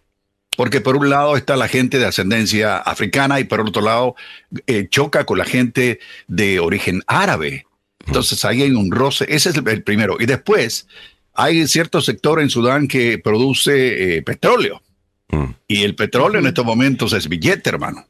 porque 0.61 0.79
por 0.79 0.95
un 0.95 1.09
lado 1.09 1.35
está 1.37 1.55
la 1.55 1.67
gente 1.67 1.97
de 1.97 2.05
ascendencia 2.05 2.77
africana 2.77 3.39
y 3.39 3.45
por 3.45 3.61
otro 3.61 3.81
lado 3.81 4.15
eh, 4.67 4.85
choca 4.91 5.25
con 5.25 5.39
la 5.39 5.45
gente 5.45 5.99
de 6.27 6.59
origen 6.59 7.01
árabe. 7.07 7.65
Entonces 8.05 8.45
ahí 8.45 8.61
hay 8.61 8.69
un 8.69 8.91
roce, 8.91 9.25
ese 9.27 9.49
es 9.49 9.57
el, 9.57 9.67
el 9.67 9.81
primero. 9.81 10.17
Y 10.19 10.27
después 10.27 10.85
hay 11.33 11.67
cierto 11.67 11.99
sector 11.99 12.39
en 12.39 12.51
Sudán 12.51 12.87
que 12.87 13.17
produce 13.17 14.17
eh, 14.17 14.21
petróleo. 14.21 14.83
Mm. 15.29 15.45
Y 15.67 15.81
el 15.83 15.95
petróleo 15.95 16.39
en 16.39 16.45
estos 16.45 16.63
momentos 16.63 17.11
es 17.13 17.27
billete, 17.27 17.67
hermano. 17.71 18.05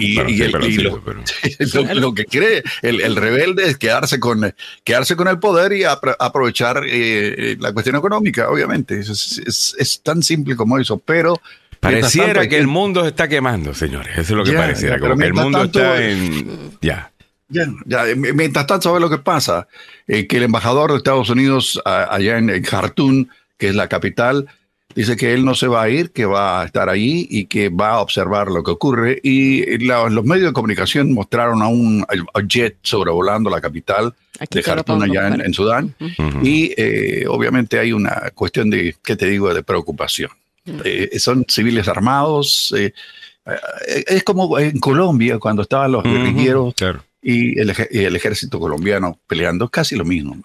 Y, 0.00 0.14
Bueno, 0.16 0.30
y 0.30 0.36
sí, 0.36 0.42
el- 0.42 0.50
pero 0.52 0.66
y 0.66 0.72
sí, 0.74 0.82
lo, 0.82 1.00
pero- 1.04 1.22
lo- 1.74 1.94
lo 1.94 2.14
que 2.14 2.24
quiere 2.24 2.64
el, 2.82 3.00
el 3.02 3.14
rebelde 3.14 3.68
es 3.68 3.76
quedarse 3.78 4.18
con, 4.18 4.52
quedarse 4.82 5.14
con 5.14 5.28
el 5.28 5.38
poder 5.38 5.72
y 5.74 5.82
apro- 5.82 6.16
aprovechar 6.18 6.82
eh, 6.88 7.56
la 7.60 7.72
cuestión 7.72 7.94
económica, 7.94 8.50
obviamente. 8.50 8.98
Es- 8.98 9.74
es 9.78 10.00
tan 10.02 10.24
simple 10.24 10.56
como 10.56 10.76
eso, 10.78 10.98
pero... 10.98 11.40
tanto 11.92 12.00
Pareciera 12.00 12.48
que 12.48 12.58
el 12.58 12.66
mundo 12.66 13.02
se 13.02 13.08
está 13.08 13.28
quemando, 13.28 13.74
señores. 13.74 14.12
Eso 14.12 14.20
es 14.22 14.30
lo 14.30 14.44
que 14.44 14.52
Ya, 14.52 14.58
pareciera. 14.58 14.96
ya, 14.96 15.00
como 15.00 15.16
que 15.16 15.26
el 15.26 15.34
mundo 15.34 15.58
tanto- 15.60 15.78
está 15.80 16.04
en. 16.04 16.70
Ya. 16.80 17.10
Ya, 17.48 17.66
ya, 17.84 18.08
eh, 18.08 18.14
mientras 18.16 18.66
tanto, 18.66 18.88
¿sabes 18.88 19.00
lo 19.02 19.10
que 19.10 19.18
pasa? 19.18 19.68
Eh, 20.08 20.26
que 20.26 20.38
el 20.38 20.44
embajador 20.44 20.90
de 20.90 20.96
Estados 20.96 21.28
Unidos 21.30 21.80
a- 21.84 22.12
allá 22.14 22.38
en, 22.38 22.48
en 22.50 22.62
Khartoum, 22.62 23.26
que 23.58 23.68
es 23.68 23.74
la 23.74 23.86
capital, 23.88 24.46
dice 24.94 25.14
que 25.16 25.34
él 25.34 25.44
no 25.44 25.54
se 25.54 25.66
va 25.68 25.82
a 25.82 25.88
ir, 25.90 26.10
que 26.10 26.24
va 26.24 26.62
a 26.62 26.64
estar 26.64 26.88
ahí 26.88 27.26
y 27.30 27.44
que 27.46 27.68
va 27.68 27.90
a 27.90 28.00
observar 28.00 28.48
lo 28.48 28.62
que 28.64 28.70
ocurre. 28.70 29.20
Y 29.22 29.78
la- 29.86 30.08
los 30.08 30.24
medios 30.24 30.46
de 30.48 30.52
comunicación 30.54 31.12
mostraron 31.12 31.62
a 31.62 31.68
un 31.68 32.04
a 32.08 32.40
jet 32.48 32.76
sobrevolando 32.82 33.50
la 33.50 33.60
capital 33.60 34.14
Aquí 34.40 34.58
de 34.58 34.62
Khartoum 34.64 35.02
allá 35.02 35.28
en, 35.28 35.40
en 35.42 35.52
Sudán. 35.54 35.94
Ujú. 36.00 36.40
Y 36.46 36.72
eh, 36.76 37.26
obviamente 37.28 37.78
hay 37.78 37.92
una 37.92 38.30
cuestión 38.34 38.70
de, 38.70 38.96
¿qué 39.04 39.16
te 39.16 39.26
digo?, 39.26 39.52
de 39.52 39.62
preocupación. 39.62 40.30
Eh, 40.66 41.18
son 41.18 41.44
civiles 41.48 41.88
armados. 41.88 42.72
eh, 42.76 42.92
eh, 43.46 44.04
es 44.06 44.24
como 44.24 44.58
en 44.58 44.78
Colombia, 44.80 45.38
cuando 45.38 45.62
estaban 45.62 45.92
los 45.92 46.02
guerrilleros 46.02 46.74
Claro. 46.74 47.04
y 47.22 47.58
el, 47.58 47.72
y 47.90 47.98
el 48.04 48.16
ejército 48.16 48.58
colombiano 48.58 49.18
peleando, 49.26 49.68
casi 49.68 49.96
lo 49.96 50.04
mismo. 50.04 50.36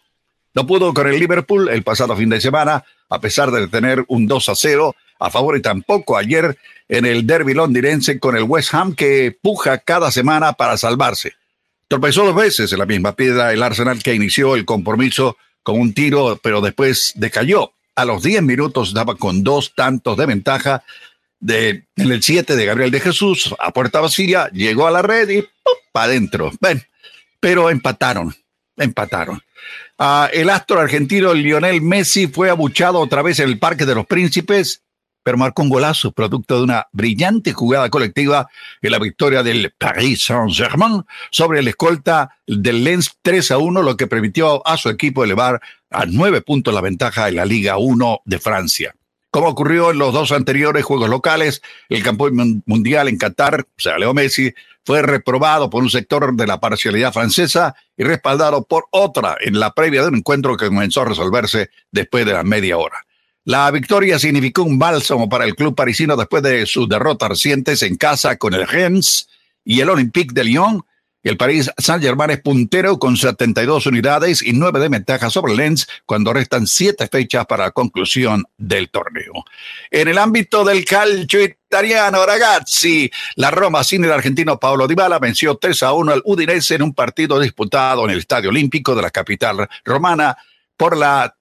No 0.55 0.67
pudo 0.67 0.95
con 0.95 1.07
el 1.07 1.21
Liverpool 1.21 1.69
el 1.69 1.83
pasado 1.83 2.17
fin 2.17 2.31
de 2.31 2.41
semana, 2.41 2.83
a 3.11 3.21
pesar 3.21 3.51
de 3.51 3.69
tener 3.69 4.03
un 4.09 4.27
2 4.27 4.49
a 4.49 4.55
0 4.55 4.97
a 5.19 5.29
favor 5.29 5.59
y 5.59 5.61
tampoco 5.61 6.17
ayer 6.17 6.57
en 6.89 7.07
el 7.07 7.27
derby 7.27 7.55
londinense 7.55 8.19
con 8.19 8.37
el 8.37 8.45
West 8.45 8.75
Ham 8.75 8.95
que 8.95 9.37
puja 9.41 9.79
cada 9.79 10.11
semana 10.11 10.53
para 10.55 10.77
salvarse. 10.77 11.35
Tropezó 11.89 12.25
dos 12.25 12.35
veces 12.35 12.73
en 12.73 12.79
la 12.79 12.87
misma 12.87 13.15
piedra 13.15 13.53
el 13.53 13.63
Arsenal 13.63 14.03
que 14.03 14.15
inició 14.15 14.55
el 14.55 14.65
compromiso 14.65 15.37
con 15.63 15.81
un 15.81 15.95
tiro, 15.95 16.39
pero 16.43 16.61
después 16.61 17.13
decayó. 17.17 17.73
A 17.97 18.05
los 18.05 18.23
10 18.23 18.43
minutos 18.43 18.93
daba 18.93 19.15
con 19.15 19.45
dos 19.45 19.75
tantos 19.75 20.17
de 20.17 20.27
ventaja. 20.27 20.85
De, 21.41 21.85
en 21.97 22.11
el 22.11 22.23
7 22.23 22.57
de 22.57 22.65
Gabriel 22.65 22.91
de 22.91 23.01
Jesús, 23.01 23.55
a 23.59 23.71
puerta 23.71 24.01
vacía, 24.01 24.49
llegó 24.51 24.87
a 24.87 24.91
la 24.91 25.03
red 25.03 25.29
y 25.29 25.45
para 25.93 26.07
adentro. 26.07 26.51
Ven, 26.61 26.83
pero 27.39 27.69
empataron, 27.69 28.35
empataron. 28.77 29.43
Ah, 29.99 30.29
el 30.33 30.51
astro 30.51 30.81
argentino 30.81 31.35
Lionel 31.35 31.83
Messi 31.83 32.27
fue 32.27 32.51
abuchado 32.51 32.99
otra 32.99 33.23
vez 33.23 33.39
en 33.41 33.49
el 33.49 33.59
Parque 33.59 33.85
de 33.85 33.95
los 33.95 34.07
Príncipes, 34.07 34.83
pero 35.25 35.37
marcó 35.37 35.63
un 35.63 35.71
golazo 35.71 36.13
producto 36.13 36.59
de 36.59 36.63
una 36.63 36.87
brillante 36.93 37.53
jugada 37.53 37.91
colectiva 37.91 38.49
en 38.81 38.93
la 38.93 39.01
victoria 39.01 39.43
del 39.43 39.73
Paris 39.77 40.23
Saint-Germain 40.27 41.03
sobre 41.33 41.59
el 41.59 41.67
escolta 41.69 42.37
del 42.47 42.85
Lens 42.85 43.17
3 43.23 43.51
a 43.51 43.59
1, 43.59 43.83
lo 43.83 43.97
que 43.97 44.07
permitió 44.07 44.65
a 44.65 44.77
su 44.77 44.89
equipo 44.91 45.25
elevar 45.25 45.61
a 45.91 46.05
nueve 46.07 46.41
puntos 46.43 46.73
la 46.73 46.81
ventaja 46.81 47.29
en 47.29 47.37
la 47.37 47.45
Liga 47.45 47.79
1 47.79 48.21
de 48.25 48.39
Francia. 48.39 48.95
Como 49.31 49.49
ocurrió 49.49 49.91
en 49.91 49.99
los 49.99 50.13
dos 50.13 50.31
anteriores 50.31 50.85
juegos 50.85 51.09
locales, 51.11 51.61
el 51.89 52.05
campeón 52.05 52.37
mun- 52.37 52.63
mundial 52.67 53.09
en 53.09 53.19
Qatar, 53.19 53.63
o 53.63 53.81
sea, 53.81 53.99
Leo 53.99 54.15
Messi, 54.15 54.53
fue 54.87 55.01
reprobado 55.03 55.71
por 55.71 55.83
un 55.83 55.89
sector 55.91 56.37
de 56.37 56.47
la 56.47 56.61
parcialidad 56.61 57.13
francesa 57.13 57.75
y 57.97 58.05
respaldado 58.05 58.65
por 58.65 58.85
otra 58.91 59.37
en 59.41 59.59
la 59.59 59.73
previa 59.73 60.03
de 60.03 60.09
un 60.09 60.17
encuentro 60.17 60.57
que 60.57 60.67
comenzó 60.69 61.01
a 61.01 61.07
resolverse 61.07 61.71
después 61.91 62.27
de 62.27 62.35
la 62.35 62.45
media 62.45 62.77
hora. 62.77 63.07
La 63.47 63.71
victoria 63.71 64.19
significó 64.19 64.63
un 64.63 64.79
bálsamo 64.79 65.29
para 65.29 65.45
el 65.45 65.55
club 65.55 65.75
parisino 65.75 66.17
después 66.17 66.43
de 66.43 66.65
sus 66.65 66.89
derrotas 66.89 67.29
recientes 67.29 67.83
en 67.83 67.97
casa 67.97 68.37
con 68.37 68.55
el 68.55 68.67
Rennes 68.67 69.29
y 69.63 69.81
el 69.81 69.91
Olympique 69.91 70.33
de 70.33 70.45
Lyon. 70.45 70.83
El 71.23 71.37
París 71.37 71.71
Saint-Germain 71.77 72.31
es 72.31 72.41
puntero 72.41 72.99
con 72.99 73.19
72 73.19 73.87
unidades 73.87 74.43
y 74.43 74.55
9 74.55 74.81
de 74.81 74.89
ventaja 74.89 75.29
sobre 75.29 75.53
el 75.53 75.59
Lens 75.59 75.87
cuando 76.07 76.33
restan 76.33 76.67
7 76.67 77.07
fechas 77.09 77.45
para 77.45 77.65
la 77.65 77.71
conclusión 77.73 78.45
del 78.57 78.89
torneo. 78.89 79.45
En 79.91 80.09
el 80.09 80.17
ámbito 80.17 80.65
del 80.65 80.87
calcio 80.87 81.43
italiano, 81.43 82.25
ragazzi, 82.25 83.11
la 83.37 83.51
Roma 83.51 83.85
sin 83.85 84.05
el 84.05 84.13
argentino 84.13 84.59
Paolo 84.59 84.89
Dybala 84.89 85.19
venció 85.19 85.57
3 85.57 85.83
a 85.83 85.93
1 85.93 86.13
al 86.13 86.23
Udinese 86.25 86.77
en 86.77 86.83
un 86.83 86.95
partido 86.95 87.39
disputado 87.39 88.07
en 88.07 88.13
el 88.13 88.21
Estadio 88.21 88.49
Olímpico 88.49 88.95
de 88.95 89.03
la 89.03 89.11
capital 89.11 89.69
romana 89.85 90.35
por 90.79 90.97
la 90.97 91.35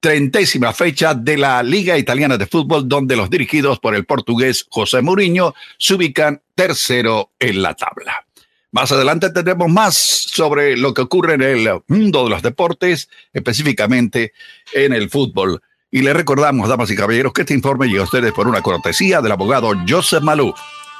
trentésima 0.00 0.72
fecha 0.72 1.14
de 1.14 1.36
la 1.36 1.62
Liga 1.62 1.96
Italiana 1.98 2.38
de 2.38 2.46
Fútbol, 2.46 2.88
donde 2.88 3.16
los 3.16 3.28
dirigidos 3.30 3.78
por 3.78 3.94
el 3.94 4.06
portugués 4.06 4.66
José 4.70 5.02
Mourinho 5.02 5.54
se 5.78 5.94
ubican 5.94 6.40
tercero 6.54 7.30
en 7.38 7.62
la 7.62 7.74
tabla. 7.74 8.24
Más 8.72 8.90
adelante 8.92 9.30
tendremos 9.30 9.68
más 9.68 9.96
sobre 9.96 10.76
lo 10.76 10.94
que 10.94 11.02
ocurre 11.02 11.34
en 11.34 11.42
el 11.42 11.68
mundo 11.88 12.24
de 12.24 12.30
los 12.30 12.40
deportes, 12.42 13.08
específicamente 13.32 14.32
en 14.72 14.92
el 14.92 15.10
fútbol. 15.10 15.60
Y 15.90 16.02
le 16.02 16.12
recordamos, 16.12 16.68
damas 16.68 16.90
y 16.90 16.96
caballeros, 16.96 17.32
que 17.32 17.40
este 17.42 17.52
informe 17.54 17.88
llega 17.88 18.02
a 18.02 18.04
ustedes 18.04 18.32
por 18.32 18.46
una 18.46 18.62
cortesía 18.62 19.20
del 19.20 19.32
abogado 19.32 19.72
Joseph 19.88 20.22
Malou. 20.22 20.54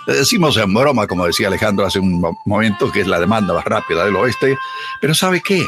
Le 0.09 0.14
decimos 0.14 0.57
en 0.57 0.75
broma, 0.75 1.07
como 1.07 1.26
decía 1.26 1.47
Alejandro 1.47 1.87
hace 1.87 2.00
un 2.00 2.21
mo- 2.21 2.37
momento, 2.45 2.90
que 2.90 3.02
es 3.02 3.07
la 3.07 3.21
demanda 3.21 3.54
más 3.54 3.64
rápida 3.64 4.04
del 4.04 4.16
oeste, 4.16 4.59
pero 5.00 5.14
¿sabe 5.14 5.40
qué? 5.40 5.64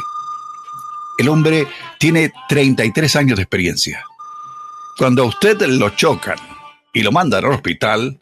El 1.17 1.29
hombre 1.29 1.67
tiene 1.99 2.31
33 2.49 3.15
años 3.15 3.37
de 3.37 3.43
experiencia. 3.43 4.03
Cuando 4.97 5.23
a 5.23 5.25
usted 5.25 5.61
lo 5.61 5.89
chocan 5.89 6.37
y 6.93 7.01
lo 7.01 7.11
mandan 7.11 7.45
al 7.45 7.51
hospital, 7.51 8.21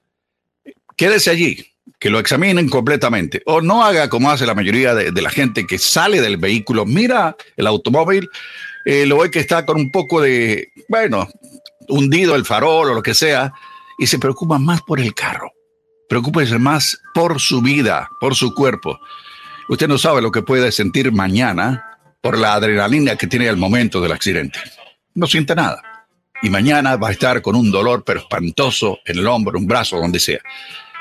quédese 0.95 1.29
allí, 1.29 1.65
que 1.99 2.09
lo 2.09 2.19
examinen 2.19 2.69
completamente. 2.69 3.41
O 3.45 3.61
no 3.61 3.83
haga 3.83 4.09
como 4.09 4.31
hace 4.31 4.45
la 4.45 4.55
mayoría 4.55 4.95
de, 4.95 5.21
la 5.21 5.29
gente 5.29 5.65
que 5.65 5.77
sale 5.77 6.21
del 6.21 6.37
vehículo, 6.37 6.85
mira 6.85 7.35
el 7.57 7.67
automóvil, 7.67 8.29
eh, 8.85 9.05
lo 9.05 9.19
ve 9.19 9.29
que 9.31 9.39
está 9.39 9.65
con 9.65 9.77
un 9.77 9.91
poco 9.91 10.21
de, 10.21 10.69
bueno, 10.87 11.27
hundido 11.87 12.35
el 12.35 12.45
farol 12.45 12.89
o 12.89 12.93
lo 12.93 13.03
que 13.03 13.13
sea, 13.13 13.53
y 13.99 14.07
se 14.07 14.19
preocupa 14.19 14.57
más 14.57 14.81
por 14.81 14.99
el 14.99 15.13
carro. 15.13 15.51
Preocúpese 16.09 16.57
más 16.57 16.99
por 17.13 17.39
su 17.39 17.61
vida, 17.61 18.09
por 18.19 18.35
su 18.35 18.53
cuerpo. 18.53 18.99
Usted 19.69 19.87
no 19.87 19.97
sabe 19.97 20.21
lo 20.21 20.31
que 20.31 20.41
puede 20.41 20.71
sentir 20.71 21.11
mañana 21.11 21.90
por 22.21 22.37
la 22.37 22.53
adrenalina 22.53 23.15
que 23.15 23.25
tiene 23.27 23.49
al 23.49 23.57
momento 23.57 23.99
del 23.99 24.11
accidente. 24.11 24.59
No 25.15 25.25
siente 25.27 25.55
nada. 25.55 25.81
Y 26.43 26.49
mañana 26.49 26.95
va 26.95 27.09
a 27.09 27.11
estar 27.11 27.41
con 27.41 27.55
un 27.55 27.71
dolor 27.71 28.03
pero 28.05 28.21
espantoso 28.21 28.99
en 29.05 29.19
el 29.19 29.27
hombro, 29.27 29.59
un 29.59 29.67
brazo, 29.67 29.97
donde 29.97 30.19
sea. 30.19 30.39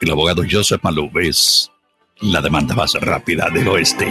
El 0.00 0.10
abogado 0.10 0.42
Joseph 0.50 0.82
Malup 0.82 1.16
es 1.18 1.70
la 2.20 2.40
demanda 2.42 2.74
más 2.74 2.94
rápida 2.94 3.50
del 3.50 3.68
oeste. 3.68 4.08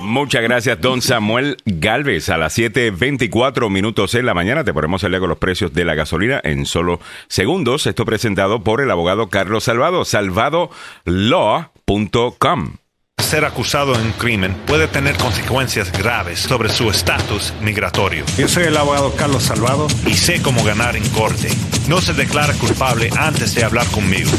Muchas 0.00 0.42
gracias, 0.42 0.80
don 0.80 1.02
Samuel 1.02 1.56
Galvez. 1.64 2.28
A 2.28 2.36
las 2.36 2.58
7.24 2.58 3.70
minutos 3.70 4.14
en 4.14 4.26
la 4.26 4.34
mañana 4.34 4.64
te 4.64 4.74
ponemos 4.74 5.04
al 5.04 5.12
día 5.12 5.20
con 5.20 5.28
los 5.28 5.38
precios 5.38 5.72
de 5.72 5.84
la 5.84 5.94
gasolina 5.94 6.40
en 6.44 6.66
solo 6.66 7.00
segundos. 7.28 7.86
Esto 7.86 8.04
presentado 8.04 8.62
por 8.62 8.80
el 8.80 8.90
abogado 8.90 9.28
Carlos 9.28 9.62
Salvado, 9.64 10.04
salvadolaw.com 10.04 12.76
ser 13.24 13.44
acusado 13.44 13.94
de 13.94 14.02
un 14.02 14.12
crimen 14.12 14.54
puede 14.66 14.86
tener 14.86 15.16
consecuencias 15.16 15.90
graves 15.90 16.38
sobre 16.38 16.68
su 16.68 16.88
estatus 16.90 17.52
migratorio. 17.62 18.24
Yo 18.36 18.46
soy 18.46 18.64
el 18.64 18.76
abogado 18.76 19.16
Carlos 19.16 19.44
Salvado 19.44 19.88
y 20.06 20.14
sé 20.14 20.42
cómo 20.42 20.62
ganar 20.62 20.94
en 20.94 21.08
corte. 21.08 21.48
No 21.88 22.00
se 22.00 22.12
declara 22.12 22.52
culpable 22.54 23.10
antes 23.16 23.54
de 23.54 23.64
hablar 23.64 23.86
conmigo. 23.88 24.30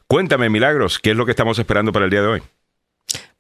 Cuéntame, 0.08 0.50
Milagros, 0.50 1.00
¿qué 1.00 1.12
es 1.12 1.18
lo 1.18 1.26
que 1.26 1.32
estamos 1.32 1.60
esperando 1.60 1.92
para 1.92 2.06
el 2.06 2.12
día 2.12 2.22
de 2.22 2.28
hoy? 2.28 2.42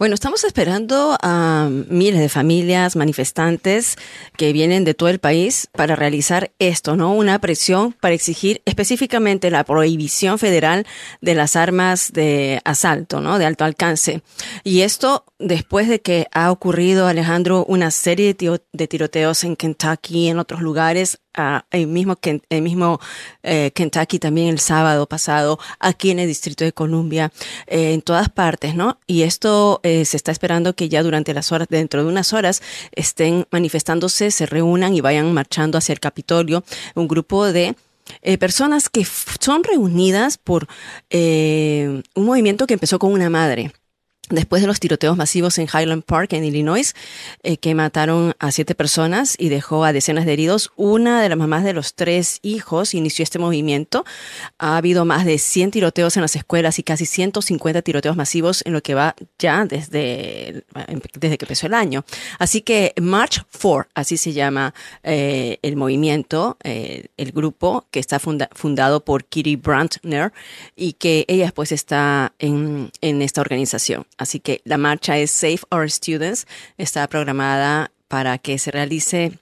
Bueno, 0.03 0.15
estamos 0.15 0.43
esperando 0.43 1.15
a 1.21 1.69
miles 1.71 2.19
de 2.19 2.27
familias 2.27 2.97
manifestantes 2.97 3.95
que 4.35 4.51
vienen 4.51 4.83
de 4.83 4.93
todo 4.93 5.07
el 5.07 5.19
país 5.19 5.69
para 5.71 5.95
realizar 5.95 6.51
esto, 6.59 6.97
¿no? 6.97 7.13
Una 7.13 7.39
presión 7.39 7.93
para 7.93 8.13
exigir 8.13 8.61
específicamente 8.65 9.49
la 9.49 9.63
prohibición 9.63 10.39
federal 10.39 10.85
de 11.21 11.35
las 11.35 11.55
armas 11.55 12.11
de 12.11 12.59
asalto, 12.65 13.21
¿no? 13.21 13.39
De 13.39 13.45
alto 13.45 13.63
alcance. 13.63 14.23
Y 14.65 14.81
esto 14.81 15.23
después 15.39 15.87
de 15.87 16.01
que 16.01 16.27
ha 16.33 16.51
ocurrido, 16.51 17.07
Alejandro, 17.07 17.63
una 17.69 17.89
serie 17.89 18.35
de 18.73 18.87
tiroteos 18.89 19.45
en 19.45 19.55
Kentucky 19.55 20.27
en 20.27 20.37
otros 20.37 20.59
lugares, 20.59 21.19
el 21.71 21.87
mismo, 21.87 22.17
el 22.49 22.61
mismo 22.61 22.99
eh, 23.41 23.71
Kentucky 23.73 24.19
también 24.19 24.49
el 24.49 24.59
sábado 24.59 25.07
pasado, 25.07 25.59
aquí 25.79 26.11
en 26.11 26.19
el 26.19 26.27
Distrito 26.27 26.63
de 26.63 26.73
Columbia, 26.73 27.31
eh, 27.67 27.93
en 27.93 28.01
todas 28.01 28.29
partes, 28.29 28.75
¿no? 28.75 28.99
Y 29.07 29.23
esto 29.23 29.79
eh, 29.83 30.05
se 30.05 30.17
está 30.17 30.31
esperando 30.31 30.75
que 30.75 30.89
ya 30.89 31.03
durante 31.03 31.33
las 31.33 31.51
horas, 31.51 31.67
dentro 31.69 32.03
de 32.03 32.09
unas 32.09 32.33
horas, 32.33 32.61
estén 32.91 33.47
manifestándose, 33.51 34.31
se 34.31 34.45
reúnan 34.45 34.93
y 34.95 35.01
vayan 35.01 35.33
marchando 35.33 35.77
hacia 35.77 35.93
el 35.93 35.99
Capitolio, 35.99 36.63
un 36.95 37.07
grupo 37.07 37.45
de 37.45 37.75
personas 38.37 38.89
que 38.89 39.07
son 39.39 39.63
reunidas 39.63 40.37
por 40.37 40.67
un 41.09 42.03
movimiento 42.15 42.67
que 42.67 42.73
empezó 42.73 42.99
con 42.99 43.13
una 43.13 43.29
madre 43.29 43.71
después 44.29 44.61
de 44.61 44.67
los 44.67 44.79
tiroteos 44.79 45.17
masivos 45.17 45.57
en 45.57 45.67
Highland 45.67 46.03
Park, 46.03 46.33
en 46.33 46.45
Illinois, 46.45 46.95
eh, 47.43 47.57
que 47.57 47.75
mataron 47.75 48.33
a 48.39 48.51
siete 48.51 48.73
personas 48.73 49.35
y 49.37 49.49
dejó 49.49 49.83
a 49.83 49.91
decenas 49.91 50.25
de 50.25 50.33
heridos, 50.33 50.71
una 50.77 51.21
de 51.21 51.29
las 51.29 51.37
mamás 51.37 51.63
de 51.63 51.73
los 51.73 51.93
tres 51.93 52.39
hijos 52.41 52.93
inició 52.93 53.23
este 53.23 53.37
movimiento. 53.37 54.05
Ha 54.57 54.77
habido 54.77 55.03
más 55.03 55.25
de 55.25 55.37
100 55.37 55.71
tiroteos 55.71 56.15
en 56.15 56.21
las 56.21 56.35
escuelas 56.35 56.79
y 56.79 56.83
casi 56.83 57.05
150 57.05 57.81
tiroteos 57.81 58.15
masivos 58.15 58.63
en 58.65 58.73
lo 58.73 58.81
que 58.81 58.95
va 58.95 59.15
ya 59.37 59.65
desde, 59.65 60.63
desde 61.19 61.37
que 61.37 61.45
empezó 61.45 61.67
el 61.67 61.73
año. 61.73 62.05
Así 62.39 62.61
que 62.61 62.93
March 63.01 63.43
4, 63.61 63.89
así 63.93 64.15
se 64.17 64.31
llama 64.31 64.73
eh, 65.03 65.59
el 65.61 65.75
movimiento, 65.75 66.57
eh, 66.63 67.07
el 67.17 67.31
grupo 67.33 67.85
que 67.91 67.99
está 67.99 68.19
fundado 68.19 69.03
por 69.03 69.25
Kitty 69.25 69.57
Brandner 69.57 70.31
y 70.75 70.93
que 70.93 71.25
ella 71.27 71.51
pues 71.53 71.71
está 71.73 72.33
en, 72.39 72.89
en 73.01 73.21
esta 73.21 73.41
organización. 73.41 74.05
Así 74.17 74.39
que 74.39 74.61
la 74.65 74.77
marcha 74.77 75.17
es 75.17 75.31
Save 75.31 75.59
Our 75.71 75.89
Students. 75.89 76.47
Está 76.77 77.07
programada 77.07 77.91
para 78.07 78.37
que 78.37 78.59
se 78.59 78.71
realice 78.71 79.39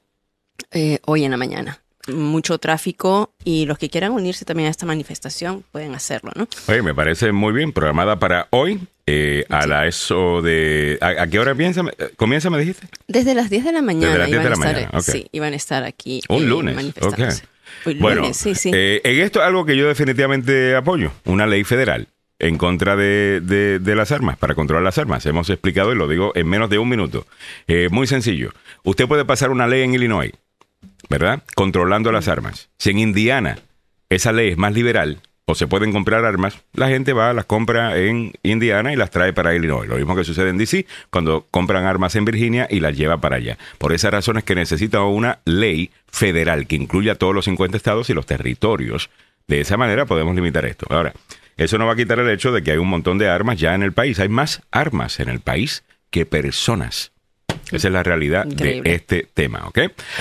eh, 0.71 0.99
hoy 1.05 1.25
en 1.25 1.31
la 1.31 1.37
mañana. 1.37 1.81
Mucho 2.07 2.57
tráfico 2.57 3.33
y 3.43 3.65
los 3.65 3.77
que 3.77 3.89
quieran 3.89 4.11
unirse 4.11 4.43
también 4.43 4.67
a 4.67 4.71
esta 4.71 4.85
manifestación 4.85 5.63
pueden 5.71 5.93
hacerlo, 5.93 6.31
¿no? 6.35 6.47
Oye, 6.67 6.81
me 6.81 6.95
parece 6.95 7.31
muy 7.31 7.53
bien, 7.53 7.73
programada 7.73 8.17
para 8.17 8.47
hoy. 8.51 8.79
Eh, 9.07 9.45
a 9.49 9.67
la 9.67 9.87
eso 9.87 10.41
de... 10.41 10.97
¿a, 11.01 11.27
qué 11.27 11.37
hora 11.37 11.53
piensa, 11.53 11.83
comienza, 12.15 12.49
me 12.49 12.59
dijiste? 12.59 12.87
Desde 13.07 13.33
las 13.33 13.49
10 13.49 13.65
de 13.65 13.71
la 13.73 13.81
mañana. 13.81 14.07
Desde 14.07 14.19
las 14.19 14.27
10 14.29 14.43
de 14.43 14.49
la 14.49 14.55
mañana, 14.55 15.01
Sí, 15.01 15.27
iban 15.31 15.53
a 15.53 15.55
estar 15.57 15.83
aquí. 15.83 16.21
Un 16.29 16.43
eh, 16.43 16.45
lunes, 16.45 16.93
bueno, 17.99 18.33
sí, 18.33 18.55
sí. 18.55 18.69
en 18.73 19.19
esto 19.19 19.39
es 19.41 19.45
algo 19.45 19.65
que 19.65 19.75
yo 19.75 19.87
definitivamente 19.87 20.75
apoyo, 20.75 21.11
una 21.25 21.45
ley 21.45 21.63
federal 21.63 22.07
en 22.41 22.57
contra 22.57 22.95
de, 22.95 23.79
las 23.95 24.11
armas, 24.11 24.37
para 24.37 24.55
controlar 24.55 24.83
las 24.83 24.97
armas. 24.97 25.25
Hemos 25.25 25.49
explicado 25.49 25.93
y 25.93 25.95
lo 25.95 26.07
digo 26.07 26.31
en 26.35 26.47
menos 26.47 26.69
de 26.69 26.79
un 26.79 26.89
minuto. 26.89 27.27
Eh, 27.67 27.87
muy 27.91 28.07
sencillo. 28.07 28.51
Usted 28.83 29.07
puede 29.07 29.25
pasar 29.25 29.51
una 29.51 29.67
ley 29.67 29.83
en 29.83 29.93
Illinois, 29.93 30.31
¿verdad? 31.07 31.43
Controlando 31.55 32.11
las 32.11 32.27
armas. 32.27 32.69
Si 32.79 32.89
en 32.89 32.97
Indiana 32.97 33.59
esa 34.09 34.31
ley 34.31 34.49
es 34.49 34.57
más 34.57 34.73
liberal 34.73 35.19
o 35.45 35.53
se 35.53 35.67
pueden 35.67 35.91
comprar 35.91 36.25
armas, 36.25 36.59
la 36.73 36.89
gente 36.89 37.13
va, 37.13 37.31
las 37.33 37.45
compra 37.45 37.97
en 37.97 38.33
Indiana 38.41 38.91
y 38.91 38.95
las 38.95 39.11
trae 39.11 39.33
para 39.33 39.53
Illinois. 39.53 39.87
Lo 39.87 39.97
mismo 39.97 40.15
que 40.15 40.23
sucede 40.23 40.49
en 40.49 40.57
DC 40.57 40.87
cuando 41.11 41.45
compran 41.51 41.85
armas 41.85 42.15
en 42.15 42.25
Virginia 42.25 42.67
y 42.71 42.79
las 42.79 42.97
lleva 42.97 43.21
para 43.21 43.35
allá. 43.35 43.59
Por 43.77 43.93
esas 43.93 44.11
razones 44.11 44.43
que 44.43 44.55
necesita 44.55 45.03
una 45.03 45.39
ley 45.45 45.91
federal 46.07 46.65
que 46.65 46.75
incluya 46.75 47.15
todos 47.15 47.35
los 47.35 47.45
50 47.45 47.77
estados 47.77 48.09
y 48.09 48.15
los 48.15 48.25
territorios. 48.25 49.11
De 49.47 49.61
esa 49.61 49.77
manera 49.77 50.05
podemos 50.05 50.35
limitar 50.35 50.65
esto. 50.65 50.87
Ahora, 50.89 51.13
eso 51.57 51.77
no 51.77 51.85
va 51.85 51.93
a 51.93 51.95
quitar 51.95 52.19
el 52.19 52.29
hecho 52.29 52.51
de 52.51 52.63
que 52.63 52.71
hay 52.71 52.77
un 52.77 52.89
montón 52.89 53.17
de 53.17 53.29
armas 53.29 53.59
ya 53.59 53.75
en 53.75 53.83
el 53.83 53.93
país. 53.93 54.19
Hay 54.19 54.29
más 54.29 54.61
armas 54.71 55.19
en 55.19 55.29
el 55.29 55.39
país 55.39 55.83
que 56.09 56.25
personas. 56.25 57.11
Esa 57.71 57.87
es 57.87 57.93
la 57.93 58.03
realidad 58.03 58.45
Increíble. 58.45 58.89
de 58.89 58.95
este 58.95 59.27
tema, 59.33 59.65
¿ok? 59.67 59.79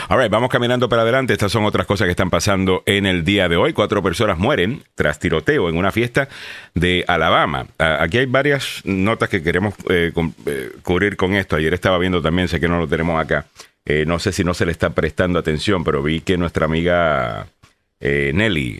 All 0.09 0.21
right, 0.21 0.31
vamos 0.31 0.51
caminando 0.51 0.89
para 0.89 1.03
adelante. 1.03 1.33
Estas 1.33 1.51
son 1.51 1.65
otras 1.65 1.87
cosas 1.87 2.07
que 2.07 2.13
están 2.13 2.31
pasando 2.31 2.83
en 2.87 3.07
el 3.07 3.25
día 3.25 3.49
de 3.49 3.57
hoy. 3.57 3.73
Cuatro 3.73 4.03
personas 4.03 4.39
mueren 4.39 4.85
tras 4.95 5.19
tiroteo 5.19 5.69
en 5.69 5.77
una 5.77 5.91
fiesta 5.91 6.29
de 6.75 7.05
Alabama. 7.09 7.67
Ah, 7.79 7.99
aquí 8.01 8.19
hay 8.19 8.27
varias 8.27 8.83
notas 8.85 9.29
que 9.29 9.43
queremos 9.43 9.75
eh, 9.89 10.13
eh, 10.47 10.73
cubrir 10.83 11.17
con 11.17 11.35
esto. 11.35 11.57
Ayer 11.57 11.75
estaba 11.75 11.99
viendo 11.99 12.23
también, 12.23 12.47
sé 12.47 12.61
que 12.61 12.69
no 12.69 12.79
lo 12.79 12.87
tenemos 12.87 13.21
acá. 13.21 13.47
Eh, 13.85 14.05
no 14.07 14.19
sé 14.19 14.31
si 14.33 14.45
no 14.45 14.55
se 14.55 14.67
le 14.67 14.73
está 14.73 14.91
prestando 14.91 15.39
atención, 15.39 15.83
pero 15.83 16.03
vi 16.03 16.21
que 16.21 16.37
nuestra 16.37 16.67
amiga 16.67 17.49
eh, 17.99 18.31
Nelly, 18.33 18.79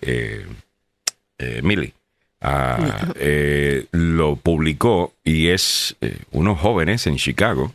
Millie, 1.63 1.95
ah, 2.41 3.13
eh, 3.17 3.87
lo 3.93 4.37
publicó 4.37 5.13
y 5.25 5.49
es 5.49 5.97
eh, 6.01 6.17
unos 6.33 6.59
jóvenes 6.59 7.07
en 7.07 7.17
Chicago 7.17 7.73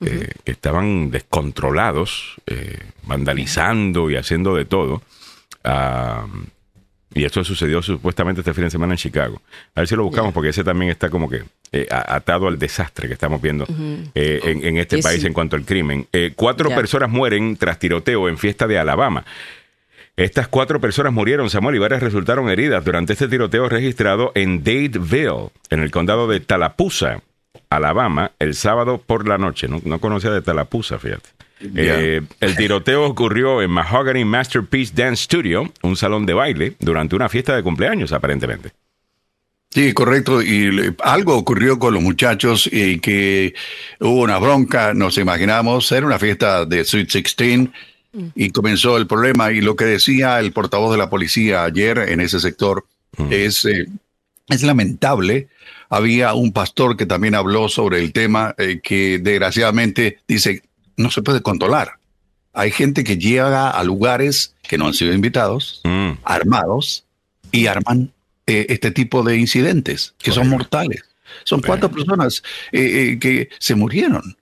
eh, 0.00 0.30
que 0.44 0.52
estaban 0.52 1.10
descontrolados, 1.10 2.36
eh, 2.46 2.78
vandalizando 3.04 4.10
y 4.10 4.16
haciendo 4.16 4.54
de 4.54 4.64
todo. 4.66 5.02
Ah, 5.64 6.26
y 7.14 7.24
esto 7.24 7.42
sucedió 7.44 7.80
supuestamente 7.80 8.42
este 8.42 8.52
fin 8.52 8.64
de 8.64 8.70
semana 8.70 8.92
en 8.92 8.98
Chicago. 8.98 9.40
A 9.74 9.80
ver 9.80 9.88
si 9.88 9.96
lo 9.96 10.04
buscamos 10.04 10.34
porque 10.34 10.50
ese 10.50 10.62
también 10.62 10.90
está 10.90 11.08
como 11.08 11.30
que 11.30 11.44
eh, 11.72 11.86
atado 11.90 12.46
al 12.46 12.58
desastre 12.58 13.08
que 13.08 13.14
estamos 13.14 13.40
viendo 13.40 13.66
eh, 14.14 14.40
en, 14.44 14.62
en 14.66 14.76
este 14.76 14.96
Sí, 14.96 15.02
país 15.02 15.20
sí. 15.22 15.26
en 15.26 15.32
cuanto 15.32 15.56
al 15.56 15.64
crimen. 15.64 16.06
Eh, 16.12 16.32
cuatro 16.36 16.68
personas 16.68 17.08
mueren 17.08 17.56
tras 17.56 17.78
tiroteo 17.78 18.28
en 18.28 18.36
fiesta 18.36 18.66
de 18.66 18.78
Alabama. 18.78 19.24
Estas 20.16 20.48
cuatro 20.48 20.80
personas 20.80 21.12
murieron, 21.12 21.50
Samuel, 21.50 21.76
y 21.76 21.78
varias 21.78 22.02
resultaron 22.02 22.48
heridas 22.48 22.82
durante 22.82 23.12
este 23.12 23.28
tiroteo 23.28 23.68
registrado 23.68 24.32
en 24.34 24.64
Dadeville, 24.64 25.50
en 25.68 25.80
el 25.80 25.90
condado 25.90 26.26
de 26.26 26.40
Tallapoosa, 26.40 27.20
Alabama, 27.68 28.32
el 28.38 28.54
sábado 28.54 28.98
por 29.04 29.28
la 29.28 29.36
noche. 29.36 29.68
No, 29.68 29.82
no 29.84 29.98
conocía 29.98 30.30
de 30.30 30.40
Tallapoosa, 30.40 30.98
fíjate. 30.98 31.28
Eh, 31.60 32.22
el 32.40 32.56
tiroteo 32.56 33.04
ocurrió 33.04 33.60
en 33.60 33.70
Mahogany 33.70 34.24
Masterpiece 34.24 34.94
Dance 34.94 35.24
Studio, 35.24 35.70
un 35.82 35.96
salón 35.96 36.24
de 36.24 36.32
baile, 36.32 36.74
durante 36.78 37.14
una 37.14 37.28
fiesta 37.28 37.54
de 37.54 37.62
cumpleaños, 37.62 38.12
aparentemente. 38.12 38.72
Sí, 39.70 39.92
correcto. 39.92 40.42
Y 40.42 40.94
algo 41.02 41.36
ocurrió 41.36 41.78
con 41.78 41.92
los 41.92 42.02
muchachos 42.02 42.66
y 42.72 43.00
que 43.00 43.54
hubo 44.00 44.22
una 44.22 44.38
bronca, 44.38 44.94
nos 44.94 45.18
imaginamos, 45.18 45.92
era 45.92 46.06
una 46.06 46.18
fiesta 46.18 46.64
de 46.64 46.84
Sweet 46.84 47.12
16 47.12 47.68
y 48.34 48.50
comenzó 48.50 48.96
el 48.96 49.06
problema. 49.06 49.52
Y 49.52 49.60
lo 49.60 49.76
que 49.76 49.84
decía 49.84 50.38
el 50.40 50.52
portavoz 50.52 50.92
de 50.92 50.98
la 50.98 51.10
policía 51.10 51.64
ayer 51.64 51.98
en 51.98 52.20
ese 52.20 52.40
sector 52.40 52.86
es, 53.30 53.64
eh, 53.64 53.86
es 54.48 54.62
lamentable. 54.62 55.48
Había 55.88 56.34
un 56.34 56.52
pastor 56.52 56.96
que 56.96 57.06
también 57.06 57.34
habló 57.34 57.68
sobre 57.68 57.98
el 58.00 58.12
tema 58.12 58.54
eh, 58.58 58.80
que 58.82 59.18
desgraciadamente 59.18 60.18
dice 60.26 60.62
no 60.96 61.10
se 61.10 61.22
puede 61.22 61.42
controlar. 61.42 61.92
Hay 62.52 62.70
gente 62.70 63.04
que 63.04 63.18
llega 63.18 63.70
a 63.70 63.84
lugares 63.84 64.54
que 64.62 64.78
no 64.78 64.86
han 64.86 64.94
sido 64.94 65.12
invitados, 65.12 65.82
Mm. 65.84 66.12
armados 66.24 67.04
y 67.52 67.66
arman 67.66 68.12
eh, 68.46 68.66
este 68.70 68.90
tipo 68.90 69.22
de 69.22 69.36
incidentes 69.36 70.14
que 70.18 70.32
son 70.32 70.48
mortales. 70.48 71.02
Son 71.44 71.60
cuatro 71.60 71.90
personas 71.90 72.42
que 72.72 73.48
se 73.58 73.74
murieron. 73.74 74.36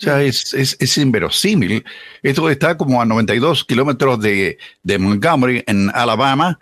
O 0.00 0.02
sea, 0.02 0.22
es, 0.22 0.54
es, 0.54 0.76
es 0.80 0.96
inverosímil. 0.98 1.84
Esto 2.22 2.48
está 2.48 2.76
como 2.78 3.02
a 3.02 3.04
92 3.04 3.64
kilómetros 3.66 4.18
de, 4.20 4.56
de 4.82 4.98
Montgomery, 4.98 5.62
en 5.66 5.90
Alabama. 5.94 6.58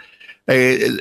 Eh, 0.49 0.97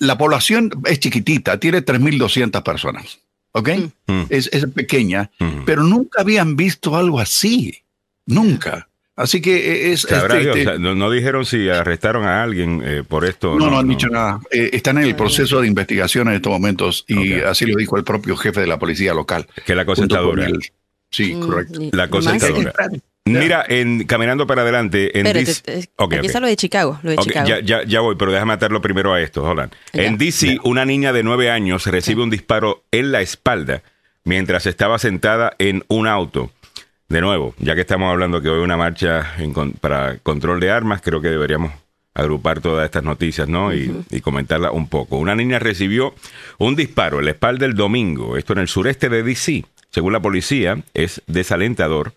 la 0.00 0.18
población 0.18 0.70
es 0.84 0.98
chiquitita, 0.98 1.60
tiene 1.60 1.84
3.200 1.84 2.62
personas. 2.62 3.20
¿Ok? 3.52 3.70
Mm. 4.08 4.22
Es, 4.28 4.50
es 4.52 4.66
pequeña, 4.66 5.30
Mm. 5.38 5.64
pero 5.64 5.82
nunca 5.82 6.20
habían 6.22 6.56
visto 6.56 6.96
algo 6.96 7.20
así. 7.20 7.82
Nunca. 8.26 8.88
Así 9.14 9.40
que 9.40 9.56
eh, 9.56 9.92
es... 9.92 10.04
Este, 10.04 10.38
Dios, 10.40 10.56
este, 10.56 10.60
o 10.68 10.70
sea, 10.72 10.78
no, 10.78 10.94
no 10.94 11.10
dijeron 11.10 11.46
si 11.46 11.68
arrestaron 11.70 12.26
a 12.26 12.42
alguien 12.42 12.82
eh, 12.84 13.02
por 13.06 13.24
esto. 13.24 13.56
no, 13.58 13.70
no 13.70 13.78
han 13.78 13.88
dicho 13.88 14.08
nada. 14.08 14.40
Eh, 14.50 14.70
están 14.74 14.98
en 14.98 15.04
el 15.04 15.16
proceso 15.16 15.60
de 15.62 15.68
investigación 15.68 16.28
en 16.28 16.34
estos 16.34 16.52
momentos 16.52 17.04
y 17.08 17.34
así 17.40 17.64
lo 17.64 17.76
dijo 17.78 17.96
el 17.96 18.04
propio 18.04 18.36
jefe 18.36 18.60
de 18.60 18.66
la 18.66 18.78
policía 18.78 19.14
local. 19.14 19.46
Que 19.64 19.74
la 19.74 19.86
cosa 19.86 20.02
está 20.02 20.18
dura. 20.18 20.44
el- 20.46 20.60
Sí, 21.16 21.34
Mm, 21.34 21.40
correcto. 21.40 21.82
y- 21.82 21.90
La 21.92 22.08
cosa 22.08 22.30
más- 22.34 22.42
está 22.42 22.54
dura. 22.54 22.72
Mira, 23.24 23.64
en, 23.68 24.04
caminando 24.04 24.46
para 24.46 24.62
adelante, 24.62 25.18
en 25.18 25.26
Espérate, 25.26 25.82
DC 26.22 26.40
lo 26.40 26.46
de 26.46 26.54
Chicago, 26.56 27.00
lo 27.02 27.10
de 27.10 27.16
Chicago. 27.16 27.48
ya, 27.48 27.58
ya, 27.60 27.82
ya 27.84 28.00
voy, 28.00 28.14
pero 28.16 28.30
déjame 28.30 28.52
atarlo 28.52 28.80
primero 28.80 29.12
a 29.14 29.20
esto, 29.20 29.42
Holland. 29.42 29.72
En 29.92 30.16
DC, 30.16 30.60
una 30.62 30.84
niña 30.84 31.12
de 31.12 31.24
nueve 31.24 31.50
años 31.50 31.86
recibe 31.86 32.22
un 32.22 32.30
disparo 32.30 32.84
en 32.92 33.10
la 33.10 33.22
espalda 33.22 33.82
mientras 34.22 34.66
estaba 34.66 34.98
sentada 35.00 35.54
en 35.58 35.82
un 35.88 36.06
auto. 36.06 36.52
De 37.08 37.20
nuevo, 37.20 37.54
ya 37.58 37.74
que 37.74 37.80
estamos 37.80 38.10
hablando 38.12 38.40
que 38.40 38.48
hoy 38.48 38.58
hay 38.58 38.64
una 38.64 38.76
marcha 38.76 39.34
en 39.38 39.52
con- 39.52 39.72
para 39.72 40.18
control 40.18 40.60
de 40.60 40.70
armas, 40.70 41.00
creo 41.02 41.20
que 41.20 41.28
deberíamos 41.28 41.72
agrupar 42.14 42.60
todas 42.60 42.84
estas 42.84 43.02
noticias, 43.04 43.48
¿no? 43.48 43.74
Y, 43.74 44.04
y 44.10 44.20
comentarlas 44.20 44.70
un 44.72 44.88
poco. 44.88 45.16
Una 45.18 45.34
niña 45.34 45.58
recibió 45.58 46.14
un 46.58 46.74
disparo 46.76 47.18
en 47.18 47.24
la 47.26 47.30
espalda 47.32 47.66
el 47.66 47.74
domingo, 47.74 48.36
esto 48.36 48.52
en 48.52 48.60
el 48.60 48.68
sureste 48.68 49.08
de 49.08 49.22
DC. 49.24 49.64
Según 49.96 50.12
la 50.12 50.20
policía, 50.20 50.82
es 50.92 51.22
desalentador, 51.26 52.12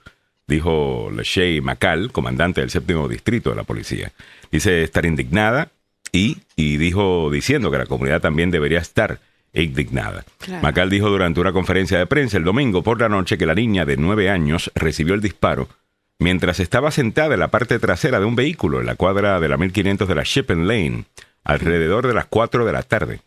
dijo 0.48 1.10
Lachey 1.16 1.62
McCall, 1.62 2.12
comandante 2.12 2.60
del 2.60 2.72
séptimo 2.72 3.08
distrito 3.08 3.52
de 3.52 3.56
la 3.56 3.64
policía. 3.64 4.12
Dice 4.52 4.84
estar 4.84 5.06
indignada 5.06 5.72
y, 6.12 6.40
y 6.58 6.76
dijo 6.76 7.30
diciendo 7.32 7.72
que 7.72 7.78
la 7.78 7.86
comunidad 7.86 8.20
también 8.20 8.52
debería 8.52 8.80
estar 8.80 9.22
indignada. 9.54 10.26
Claro. 10.40 10.62
McCall 10.62 10.90
dijo 10.90 11.08
durante 11.10 11.40
una 11.40 11.54
conferencia 11.54 11.98
de 11.98 12.06
prensa 12.06 12.36
el 12.36 12.44
domingo 12.44 12.84
por 12.84 13.00
la 13.00 13.08
noche 13.08 13.38
que 13.38 13.46
la 13.46 13.56
niña 13.56 13.86
de 13.86 13.96
nueve 13.96 14.30
años 14.30 14.70
recibió 14.76 15.14
el 15.14 15.22
disparo 15.22 15.70
mientras 16.18 16.60
estaba 16.60 16.92
sentada 16.92 17.36
en 17.36 17.40
la 17.40 17.48
parte 17.48 17.80
trasera 17.80 18.20
de 18.20 18.26
un 18.26 18.36
vehículo 18.36 18.82
en 18.82 18.88
la 18.88 18.96
cuadra 18.96 19.40
de 19.40 19.48
la 19.48 19.56
1500 19.56 20.06
de 20.06 20.16
la 20.16 20.24
Shippen 20.24 20.68
Lane, 20.68 21.06
alrededor 21.46 22.08
de 22.08 22.14
las 22.14 22.26
4 22.26 22.66
de 22.66 22.74
la 22.74 22.84
tarde. 22.84 23.22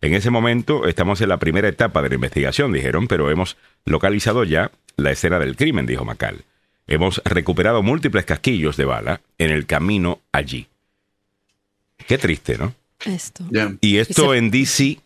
En 0.00 0.14
ese 0.14 0.30
momento 0.30 0.86
estamos 0.86 1.20
en 1.20 1.28
la 1.30 1.38
primera 1.38 1.68
etapa 1.68 2.02
de 2.02 2.10
la 2.10 2.14
investigación, 2.16 2.72
dijeron, 2.72 3.08
pero 3.08 3.30
hemos 3.30 3.56
localizado 3.84 4.44
ya 4.44 4.70
la 4.96 5.10
escena 5.12 5.38
del 5.38 5.56
crimen, 5.56 5.86
dijo 5.86 6.04
Macal. 6.04 6.44
Hemos 6.86 7.22
recuperado 7.24 7.82
múltiples 7.82 8.24
casquillos 8.26 8.76
de 8.76 8.84
bala 8.84 9.20
en 9.38 9.50
el 9.50 9.64
camino 9.66 10.20
allí. 10.32 10.66
Qué 12.06 12.18
triste, 12.18 12.58
¿no? 12.58 12.74
Esto. 13.04 13.44
Y 13.80 13.96
esto 13.98 14.32
se- 14.32 14.38
en 14.38 14.50
DC, 14.50 15.00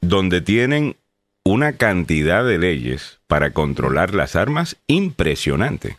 donde 0.00 0.40
tienen 0.40 0.96
una 1.44 1.74
cantidad 1.74 2.44
de 2.44 2.58
leyes 2.58 3.18
para 3.26 3.52
controlar 3.52 4.14
las 4.14 4.36
armas 4.36 4.76
impresionante. 4.86 5.98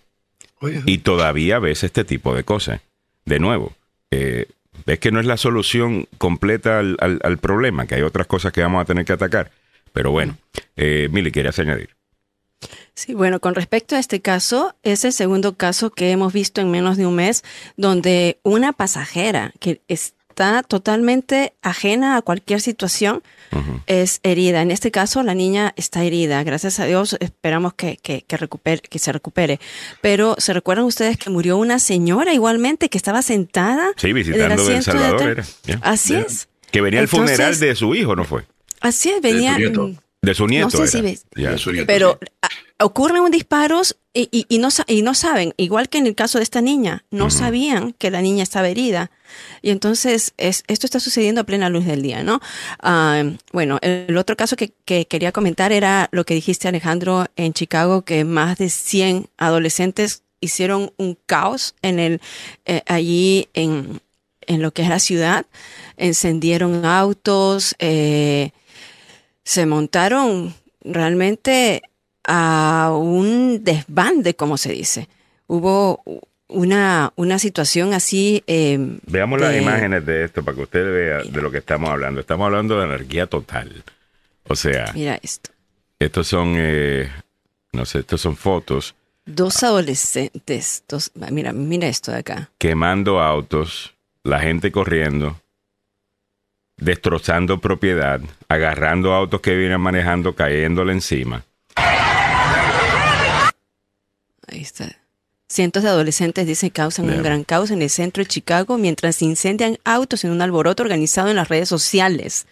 Y 0.85 0.99
todavía 0.99 1.59
ves 1.59 1.83
este 1.83 2.03
tipo 2.03 2.35
de 2.35 2.43
cosas. 2.43 2.81
De 3.25 3.39
nuevo, 3.39 3.75
eh, 4.11 4.47
ves 4.85 4.99
que 4.99 5.11
no 5.11 5.19
es 5.19 5.25
la 5.25 5.37
solución 5.37 6.07
completa 6.17 6.79
al, 6.79 6.97
al- 6.99 7.37
problema, 7.37 7.85
que 7.87 7.95
hay 7.95 8.01
otras 8.01 8.27
cosas 8.27 8.51
que 8.51 8.61
vamos 8.61 8.81
a 8.81 8.85
tener 8.85 9.05
que 9.05 9.13
atacar. 9.13 9.51
Pero 9.93 10.11
bueno, 10.11 10.37
eh, 10.75 11.07
Mili, 11.11 11.31
¿querías 11.31 11.57
añadir? 11.59 11.95
Sí, 12.93 13.13
bueno, 13.13 13.39
con 13.39 13.55
respecto 13.55 13.95
a 13.95 13.99
este 13.99 14.21
caso, 14.21 14.75
es 14.83 15.05
el 15.05 15.13
segundo 15.13 15.55
caso 15.55 15.89
que 15.89 16.11
hemos 16.11 16.33
visto 16.33 16.59
en 16.59 16.69
menos 16.69 16.97
de 16.97 17.05
un 17.07 17.15
mes, 17.15 17.43
donde 17.77 18.39
una 18.43 18.73
pasajera 18.73 19.53
que 19.59 19.81
está 20.39 20.63
totalmente 20.63 21.51
ajena 21.61 22.15
a 22.15 22.21
cualquier 22.21 22.61
situación 22.61 23.21
es 23.87 24.19
herida. 24.23 24.61
En 24.61 24.71
este 24.71 24.89
caso, 24.91 25.21
la 25.23 25.33
niña 25.33 25.73
está 25.75 26.03
herida. 26.03 26.41
Gracias 26.43 26.79
a 26.79 26.85
Dios, 26.85 27.17
esperamos 27.19 27.73
que, 27.73 27.97
que, 27.97 28.21
que 28.21 28.37
recupere, 28.37 28.81
que 28.81 28.99
se 28.99 29.11
recupere. 29.11 29.59
Pero, 30.01 30.35
¿se 30.37 30.53
recuerdan 30.53 30.85
ustedes 30.85 31.17
que 31.17 31.29
murió 31.29 31.57
una 31.57 31.79
señora 31.79 32.33
igualmente 32.33 32.89
que 32.89 32.97
estaba 32.97 33.21
sentada? 33.21 33.91
Sí, 33.97 34.13
visitando 34.13 34.45
El 34.45 34.51
asiento 34.53 34.75
de 34.75 34.81
Salvador 34.83 35.29
atrás? 35.31 35.57
era. 35.65 35.77
ya. 35.79 35.85
Así 35.85 36.15
es. 36.15 36.47
Que 36.71 36.79
venía 36.81 36.99
el 37.01 37.05
Entonces- 37.05 37.35
funeral 37.35 37.59
de 37.59 37.75
su 37.75 37.95
hijo, 37.95 38.15
¿no 38.15 38.23
fue? 38.23 38.43
Así 38.79 39.09
es, 39.09 39.21
venía. 39.21 39.55
su 39.55 39.59
nieto. 39.59 39.91
De 40.21 40.33
su 40.35 40.47
nieto. 40.47 40.69
sé 40.69 40.87
si 40.87 41.01
ves- 41.01 41.25
Ya. 41.35 41.51
de 41.51 41.57
su 41.57 41.71
nieto, 41.73 41.87
Pero 41.87 42.17
sí. 42.21 42.27
Ocurren 42.79 43.21
un 43.21 43.31
disparos 43.31 43.97
y, 44.13 44.27
y- 44.31 44.45
y 44.49 44.57
no, 44.59 44.69
y 44.87 45.01
no 45.01 45.13
saben, 45.13 45.53
igual 45.57 45.89
que 45.89 45.97
en 45.99 46.07
el 46.07 46.15
caso 46.15 46.39
de 46.39 46.43
esta 46.43 46.61
niña, 46.61 47.03
no 47.11 47.29
sabían 47.29 47.93
que 47.93 48.09
la 48.11 48.21
niña 48.21 48.43
estaba 48.43 48.67
herida. 48.69 49.11
Y 49.61 49.69
entonces 49.69 50.33
es, 50.37 50.63
esto 50.67 50.87
está 50.87 50.99
sucediendo 50.99 51.41
a 51.41 51.43
plena 51.43 51.69
luz 51.69 51.85
del 51.85 52.01
día, 52.01 52.23
¿no? 52.23 52.41
Ah, 52.81 53.23
bueno, 53.53 53.77
el 53.81 54.17
otro 54.17 54.35
caso 54.35 54.55
que, 54.55 54.73
que 54.85 55.05
quería 55.05 55.31
comentar 55.31 55.71
era 55.71 56.09
lo 56.11 56.25
que 56.25 56.33
dijiste, 56.33 56.67
Alejandro, 56.67 57.27
en 57.35 57.53
Chicago, 57.53 58.01
que 58.03 58.23
más 58.23 58.57
de 58.57 58.69
100 58.69 59.27
adolescentes 59.37 60.23
hicieron 60.41 60.91
un 60.97 61.17
caos 61.25 61.75
en 61.81 61.99
el, 61.99 62.21
eh, 62.65 62.81
allí 62.87 63.49
en, 63.53 64.01
en 64.47 64.61
lo 64.61 64.71
que 64.71 64.81
es 64.83 64.89
la 64.89 64.99
ciudad. 64.99 65.45
Encendieron 65.97 66.85
autos, 66.85 67.75
eh, 67.79 68.51
se 69.43 69.65
montaron 69.65 70.55
realmente 70.81 71.83
a 72.25 72.91
un 72.95 73.63
desbande, 73.63 74.35
como 74.35 74.57
se 74.57 74.71
dice. 74.73 75.07
Hubo 75.47 76.03
una, 76.47 77.11
una 77.15 77.39
situación 77.39 77.93
así. 77.93 78.43
eh, 78.47 78.77
Veamos 79.07 79.39
las 79.41 79.55
imágenes 79.55 80.05
de 80.05 80.23
esto 80.25 80.43
para 80.43 80.55
que 80.55 80.63
usted 80.63 80.83
vea 80.93 81.17
de 81.23 81.41
lo 81.41 81.51
que 81.51 81.59
estamos 81.59 81.89
hablando. 81.89 82.19
Estamos 82.21 82.45
hablando 82.45 82.77
de 82.77 82.85
anarquía 82.85 83.27
total. 83.27 83.83
O 84.47 84.55
sea, 84.55 84.91
Mira 84.95 85.19
esto. 85.21 85.51
estos 85.99 86.27
son 86.27 86.53
eh, 86.57 87.11
no 87.71 87.85
sé, 87.85 87.99
estas 87.99 88.21
son 88.21 88.35
fotos, 88.35 88.95
Dos 89.25 89.61
adolescentes, 89.61 90.83
dos, 90.89 91.11
mira, 91.29 91.53
mira 91.53 91.87
esto 91.87 92.11
de 92.11 92.17
acá. 92.17 92.49
quemando 92.57 93.19
autos, 93.21 93.93
la 94.23 94.39
gente 94.39 94.71
corriendo, 94.71 95.39
destrozando 96.77 97.59
propiedad, 97.59 98.21
agarrando 98.47 99.13
autos 99.13 99.41
que 99.41 99.55
vienen 99.55 99.81
manejando, 99.81 100.33
cayéndole 100.33 100.93
encima. 100.93 101.43
Ahí 104.51 104.61
está. 104.61 104.95
Cientos 105.51 105.81
de 105.81 105.89
adolescentes 105.89 106.45
dicen 106.45 106.69
causan 106.69 107.09
un 107.09 107.23
gran 107.23 107.43
caos 107.43 107.71
en 107.71 107.81
el 107.81 107.89
centro 107.89 108.21
de 108.21 108.27
Chicago 108.27 108.77
mientras 108.77 109.19
incendian 109.23 109.79
autos 109.83 110.23
en 110.23 110.29
un 110.29 110.43
alboroto 110.43 110.83
organizado 110.83 111.29
en 111.29 111.37
las 111.37 111.49
redes 111.49 111.67
sociales. 111.67 112.45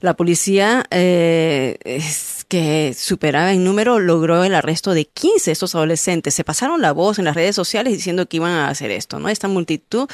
La 0.00 0.14
policía, 0.14 0.84
eh, 0.90 1.76
es 1.84 2.41
que 2.52 2.92
superaba 2.92 3.54
en 3.54 3.64
número, 3.64 3.98
logró 3.98 4.44
el 4.44 4.54
arresto 4.54 4.92
de 4.92 5.06
15 5.06 5.46
de 5.46 5.52
estos 5.52 5.74
adolescentes. 5.74 6.34
Se 6.34 6.44
pasaron 6.44 6.82
la 6.82 6.92
voz 6.92 7.18
en 7.18 7.24
las 7.24 7.34
redes 7.34 7.56
sociales 7.56 7.94
diciendo 7.94 8.26
que 8.26 8.36
iban 8.36 8.52
a 8.52 8.68
hacer 8.68 8.90
esto, 8.90 9.18
¿no? 9.18 9.30
Esta 9.30 9.48
multitud 9.48 10.06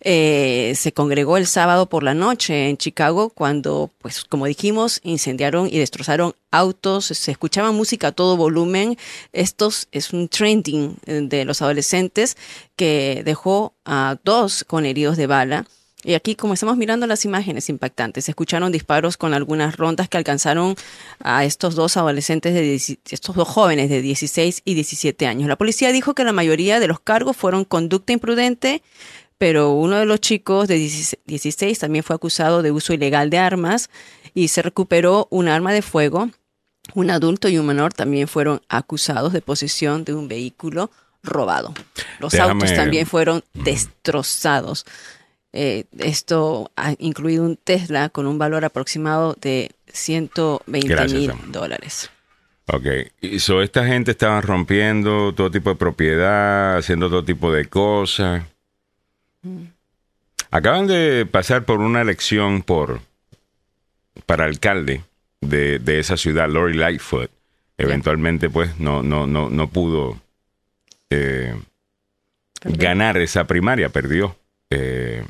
eh, 0.00 0.72
se 0.76 0.92
congregó 0.92 1.36
el 1.36 1.48
sábado 1.48 1.88
por 1.88 2.04
la 2.04 2.14
noche 2.14 2.68
en 2.68 2.76
Chicago 2.76 3.30
cuando, 3.30 3.90
pues, 3.98 4.22
como 4.22 4.46
dijimos, 4.46 5.00
incendiaron 5.02 5.66
y 5.66 5.80
destrozaron 5.80 6.36
autos, 6.52 7.06
se 7.06 7.32
escuchaba 7.32 7.72
música 7.72 8.06
a 8.06 8.12
todo 8.12 8.36
volumen. 8.36 8.96
Estos 9.32 9.88
es 9.90 10.12
un 10.12 10.28
trending 10.28 10.94
eh, 11.06 11.22
de 11.24 11.44
los 11.44 11.60
adolescentes 11.60 12.36
que 12.76 13.22
dejó 13.24 13.74
a 13.84 14.16
dos 14.22 14.62
con 14.62 14.86
heridos 14.86 15.16
de 15.16 15.26
bala. 15.26 15.66
Y 16.02 16.14
aquí, 16.14 16.34
como 16.34 16.54
estamos 16.54 16.76
mirando 16.78 17.06
las 17.06 17.24
imágenes 17.26 17.68
impactantes, 17.68 18.24
se 18.24 18.30
escucharon 18.30 18.72
disparos 18.72 19.16
con 19.18 19.34
algunas 19.34 19.76
rondas 19.76 20.08
que 20.08 20.16
alcanzaron 20.16 20.74
a 21.22 21.44
estos 21.44 21.74
dos 21.74 21.96
adolescentes, 21.98 22.54
de 22.54 22.62
10 22.62 22.98
estos 23.10 23.36
dos 23.36 23.46
jóvenes 23.48 23.90
de 23.90 24.00
16 24.00 24.62
y 24.64 24.74
17 24.74 25.26
años. 25.26 25.48
La 25.48 25.56
policía 25.56 25.92
dijo 25.92 26.14
que 26.14 26.24
la 26.24 26.32
mayoría 26.32 26.80
de 26.80 26.86
los 26.88 27.00
cargos 27.00 27.36
fueron 27.36 27.64
conducta 27.64 28.12
imprudente, 28.14 28.82
pero 29.36 29.72
uno 29.72 29.96
de 29.96 30.06
los 30.06 30.20
chicos 30.20 30.68
de 30.68 30.76
16 31.26 31.78
también 31.78 32.02
fue 32.04 32.16
acusado 32.16 32.62
de 32.62 32.70
uso 32.70 32.92
ilegal 32.94 33.28
de 33.28 33.38
armas 33.38 33.90
y 34.34 34.48
se 34.48 34.62
recuperó 34.62 35.28
un 35.30 35.48
arma 35.48 35.72
de 35.72 35.82
fuego. 35.82 36.30
Un 36.94 37.10
adulto 37.10 37.48
y 37.48 37.58
un 37.58 37.66
menor 37.66 37.92
también 37.92 38.26
fueron 38.26 38.62
acusados 38.68 39.32
de 39.34 39.42
posesión 39.42 40.04
de 40.04 40.14
un 40.14 40.28
vehículo 40.28 40.90
robado. 41.22 41.74
Los 42.20 42.32
Déjame- 42.32 42.52
autos 42.52 42.74
también 42.74 43.06
fueron 43.06 43.44
destrozados. 43.52 44.86
Eh, 45.52 45.84
esto 45.98 46.70
ha 46.76 46.94
incluido 46.98 47.44
un 47.44 47.56
Tesla 47.56 48.08
con 48.08 48.26
un 48.26 48.38
valor 48.38 48.64
aproximado 48.64 49.36
de 49.40 49.72
120 49.86 50.88
Gracias, 50.88 51.20
mil 51.20 51.32
dólares. 51.52 52.10
Ok, 52.66 52.86
y 53.20 53.40
so, 53.40 53.62
esta 53.62 53.84
gente 53.84 54.12
estaba 54.12 54.40
rompiendo 54.40 55.34
todo 55.34 55.50
tipo 55.50 55.70
de 55.70 55.76
propiedad, 55.76 56.76
haciendo 56.76 57.10
todo 57.10 57.24
tipo 57.24 57.52
de 57.52 57.64
cosas. 57.64 58.44
Acaban 60.52 60.86
de 60.86 61.26
pasar 61.26 61.64
por 61.64 61.80
una 61.80 62.00
elección 62.00 62.62
por 62.62 63.00
para 64.26 64.44
alcalde 64.44 65.02
de, 65.40 65.80
de 65.80 65.98
esa 65.98 66.16
ciudad, 66.16 66.48
Lori 66.48 66.74
Lightfoot. 66.74 67.30
Eventualmente, 67.76 68.50
pues, 68.50 68.78
no, 68.78 69.02
no, 69.02 69.26
no, 69.26 69.48
no 69.48 69.68
pudo 69.68 70.20
eh, 71.08 71.54
ganar 72.62 73.16
esa 73.16 73.46
primaria, 73.46 73.88
perdió. 73.88 74.36
Eh, 74.68 75.24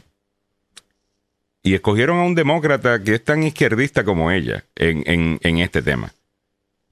y 1.63 1.75
escogieron 1.75 2.19
a 2.19 2.25
un 2.25 2.35
demócrata 2.35 3.03
que 3.03 3.15
es 3.15 3.25
tan 3.25 3.43
izquierdista 3.43 4.05
como 4.05 4.31
ella 4.31 4.65
en, 4.77 5.03
en, 5.07 5.39
en 5.43 5.59
este 5.59 5.83
tema. 5.83 6.13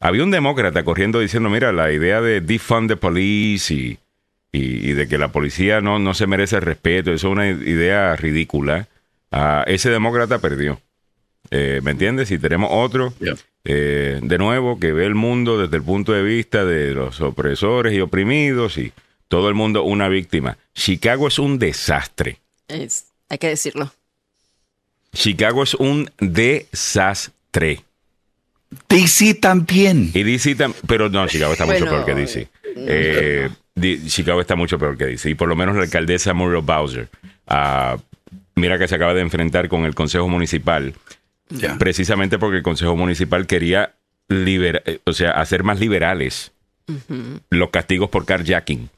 Había 0.00 0.22
un 0.24 0.30
demócrata 0.30 0.84
corriendo 0.84 1.20
diciendo, 1.20 1.48
mira, 1.50 1.72
la 1.72 1.90
idea 1.92 2.20
de 2.20 2.40
defund 2.40 2.88
the 2.88 2.96
police 2.96 3.72
y, 3.74 3.98
y, 4.52 4.90
y 4.90 4.92
de 4.92 5.08
que 5.08 5.18
la 5.18 5.32
policía 5.32 5.80
no, 5.80 5.98
no 5.98 6.14
se 6.14 6.26
merece 6.26 6.56
el 6.56 6.62
respeto, 6.62 7.12
eso 7.12 7.28
es 7.28 7.32
una 7.32 7.48
idea 7.48 8.14
ridícula. 8.14 8.86
Ah, 9.32 9.64
ese 9.66 9.90
demócrata 9.90 10.38
perdió. 10.38 10.80
Eh, 11.50 11.80
¿Me 11.82 11.92
entiendes? 11.92 12.30
Y 12.30 12.38
tenemos 12.38 12.68
otro, 12.72 13.12
Yeah. 13.20 13.34
eh, 13.64 14.20
de 14.22 14.38
nuevo, 14.38 14.78
que 14.78 14.92
ve 14.92 15.06
el 15.06 15.14
mundo 15.14 15.58
desde 15.60 15.76
el 15.78 15.82
punto 15.82 16.12
de 16.12 16.22
vista 16.22 16.64
de 16.64 16.92
los 16.94 17.20
opresores 17.20 17.94
y 17.94 18.00
oprimidos 18.00 18.76
y 18.78 18.92
todo 19.28 19.48
el 19.48 19.54
mundo 19.54 19.82
una 19.82 20.08
víctima. 20.08 20.58
Chicago 20.74 21.26
es 21.28 21.38
un 21.38 21.58
desastre. 21.58 22.38
Es- 22.68 23.06
hay 23.30 23.38
que 23.38 23.48
decirlo. 23.48 23.92
Chicago 25.18 25.62
es 25.64 25.74
un 25.74 26.08
desastre. 26.20 27.82
DC 28.88 29.34
también. 29.34 30.10
Y 30.14 30.22
DC, 30.22 30.56
tam- 30.56 30.74
pero 30.86 31.08
no, 31.08 31.26
Chicago 31.26 31.52
está 31.52 31.64
mucho 31.66 31.80
Bueno, 31.86 31.90
peor 31.90 32.04
que 32.06 32.14
DC. 32.14 32.48
Eh, 32.76 33.48
di- 33.74 34.06
Chicago 34.06 34.40
está 34.40 34.54
mucho 34.56 34.78
peor 34.78 34.96
que 34.96 35.06
DC. 35.06 35.30
Y 35.30 35.34
por 35.34 35.48
lo 35.48 35.56
menos 35.56 35.74
la 35.76 35.82
alcaldesa 35.82 36.34
Muriel 36.34 36.62
Bowser, 36.62 37.08
ah, 37.46 37.96
mira 38.54 38.78
que 38.78 38.86
se 38.86 38.94
acaba 38.94 39.14
de 39.14 39.22
enfrentar 39.22 39.68
con 39.68 39.84
el 39.86 39.94
Consejo 39.94 40.28
Municipal, 40.28 40.94
Ya. 41.48 41.76
precisamente 41.78 42.38
porque 42.38 42.58
el 42.58 42.62
Consejo 42.62 42.94
Municipal 42.94 43.46
quería 43.46 43.94
libera- 44.28 44.82
eh, 44.84 45.00
o 45.04 45.12
sea, 45.12 45.32
hacer 45.32 45.64
más 45.64 45.80
liberales 45.80 46.52
los 47.50 47.70
castigos 47.70 48.08
por 48.10 48.24
carjacking. 48.24 48.88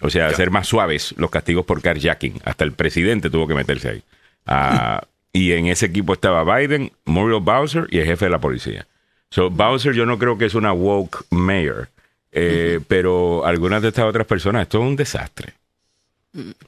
O 0.00 0.08
sea, 0.10 0.26
hacer 0.28 0.50
más 0.50 0.66
suaves 0.66 1.14
los 1.18 1.30
castigos 1.30 1.64
por 1.66 1.80
carjacking. 1.82 2.40
Hasta 2.44 2.64
el 2.64 2.72
presidente 2.72 3.28
tuvo 3.30 3.46
que 3.46 3.54
meterse 3.54 3.88
ahí. 3.90 4.02
Ah, 4.46 5.02
y 5.32 5.52
en 5.52 5.66
ese 5.66 5.86
equipo 5.86 6.12
estaba 6.14 6.44
Biden, 6.58 6.92
Muriel 7.04 7.40
Bowser 7.42 7.86
y 7.90 7.98
el 7.98 8.06
jefe 8.06 8.24
de 8.26 8.30
la 8.30 8.40
policía. 8.40 8.86
So, 9.30 9.48
Bowser 9.50 9.92
yo 9.94 10.06
no 10.06 10.18
creo 10.18 10.36
que 10.38 10.46
es 10.46 10.54
una 10.54 10.72
woke 10.72 11.24
mayor. 11.30 11.88
eh, 12.32 12.80
Pero 12.88 13.44
algunas 13.46 13.82
de 13.82 13.88
estas 13.88 14.04
otras 14.06 14.26
personas, 14.26 14.62
esto 14.62 14.78
es 14.78 14.84
un 14.88 14.96
desastre. 14.96 15.54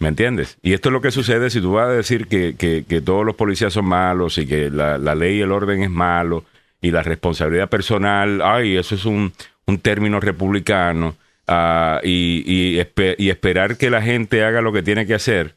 ¿Me 0.00 0.08
entiendes? 0.08 0.58
Y 0.62 0.72
esto 0.72 0.88
es 0.88 0.92
lo 0.92 1.00
que 1.00 1.12
sucede 1.12 1.48
si 1.50 1.60
tú 1.60 1.72
vas 1.74 1.86
a 1.88 1.92
decir 1.92 2.26
que, 2.26 2.56
que- 2.56 2.84
que 2.88 3.00
todos 3.00 3.24
los 3.24 3.36
policías 3.36 3.72
son 3.72 3.84
malos 3.84 4.36
y 4.38 4.46
que 4.46 4.70
la, 4.70 4.98
la 4.98 5.14
ley 5.14 5.38
y 5.38 5.40
el 5.42 5.52
orden 5.52 5.82
es 5.84 5.90
malo 5.90 6.44
y 6.80 6.90
la 6.90 7.02
responsabilidad 7.04 7.68
personal, 7.68 8.42
ay, 8.42 8.76
eso 8.76 8.96
es 8.96 9.04
un, 9.04 9.32
un 9.66 9.78
término 9.78 10.18
republicano 10.18 11.14
ah, 11.46 12.00
y, 12.02 12.42
y 12.44 12.78
espe- 12.80 13.14
y 13.18 13.30
esperar 13.30 13.76
que 13.76 13.88
la 13.90 14.02
gente 14.02 14.42
haga 14.44 14.62
lo 14.62 14.72
que 14.72 14.82
tiene 14.82 15.06
que 15.06 15.14
hacer. 15.14 15.54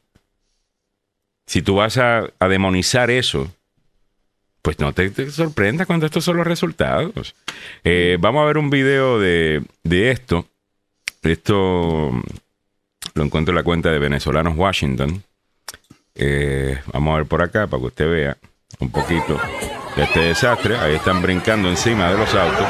Si 1.46 1.62
tú 1.62 1.76
vas 1.76 1.98
a, 1.98 2.28
demonizar 2.40 3.12
eso, 3.12 3.52
pues 4.62 4.80
no 4.80 4.94
te, 4.94 5.10
te 5.10 5.30
sorprenda 5.30 5.86
cuando 5.86 6.06
estos 6.06 6.24
son 6.24 6.38
los 6.38 6.48
resultados. 6.48 7.36
Eh, 7.84 8.18
vamos 8.20 8.44
a 8.44 8.46
ver 8.46 8.58
un 8.58 8.70
video 8.70 9.20
de, 9.20 9.64
de 9.84 10.12
esto. 10.12 10.48
Esto 11.22 12.12
lo 13.14 13.24
encuentro 13.24 13.52
en 13.52 13.56
la 13.56 13.64
cuenta 13.64 13.92
de 13.92 14.00
Venezolanos 14.00 14.58
Washington. 14.58 15.24
Eh, 16.16 16.80
vamos 16.94 17.14
a 17.14 17.18
ver 17.18 17.26
por 17.26 17.42
acá 17.42 17.68
para 17.68 17.82
que 17.82 17.88
usted 17.88 18.10
vea 18.10 18.38
un 18.80 18.90
poquito 18.90 19.40
de 19.96 20.04
este 20.04 20.20
desastre. 20.22 20.78
Ahí 20.78 20.96
están 20.96 21.22
brincando 21.22 21.70
encima 21.70 22.12
de 22.12 22.18
los 22.18 22.34
autos. 22.34 22.68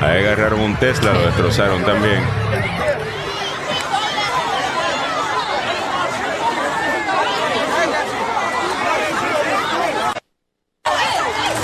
Ahí 0.00 0.18
agarraron 0.18 0.60
un 0.60 0.76
Tesla, 0.76 1.12
lo 1.12 1.26
destrozaron 1.26 1.82
también. 1.84 2.20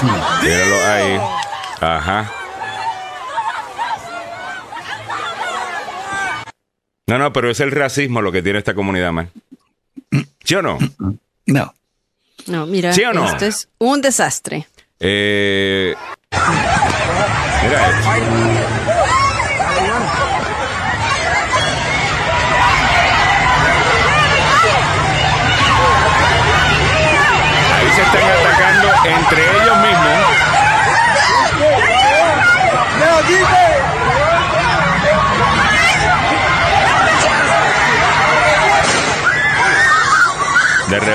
Míralo 0.02 0.86
ahí. 0.86 1.20
Ajá. 1.80 2.32
No, 7.06 7.18
no, 7.18 7.32
pero 7.32 7.50
es 7.50 7.60
el 7.60 7.70
racismo 7.72 8.22
lo 8.22 8.32
que 8.32 8.42
tiene 8.42 8.58
esta 8.58 8.74
comunidad, 8.74 9.12
man. 9.12 9.30
¿Sí 10.44 10.54
o 10.54 10.62
no? 10.62 10.78
No. 11.46 11.74
No, 12.46 12.66
mira, 12.66 12.92
¿Sí 12.92 13.04
o 13.04 13.12
no? 13.12 13.26
esto 13.26 13.44
es 13.46 13.68
un 13.78 14.00
desastre. 14.00 14.66
Eh, 14.98 15.94
mira 17.62 17.88
esto. 17.88 18.10
Ahí 27.74 27.90
se 27.94 28.02
están 28.02 28.22
atacando 28.22 28.88
entre 29.04 29.42
ellos 29.42 29.76
mismos. 29.78 30.18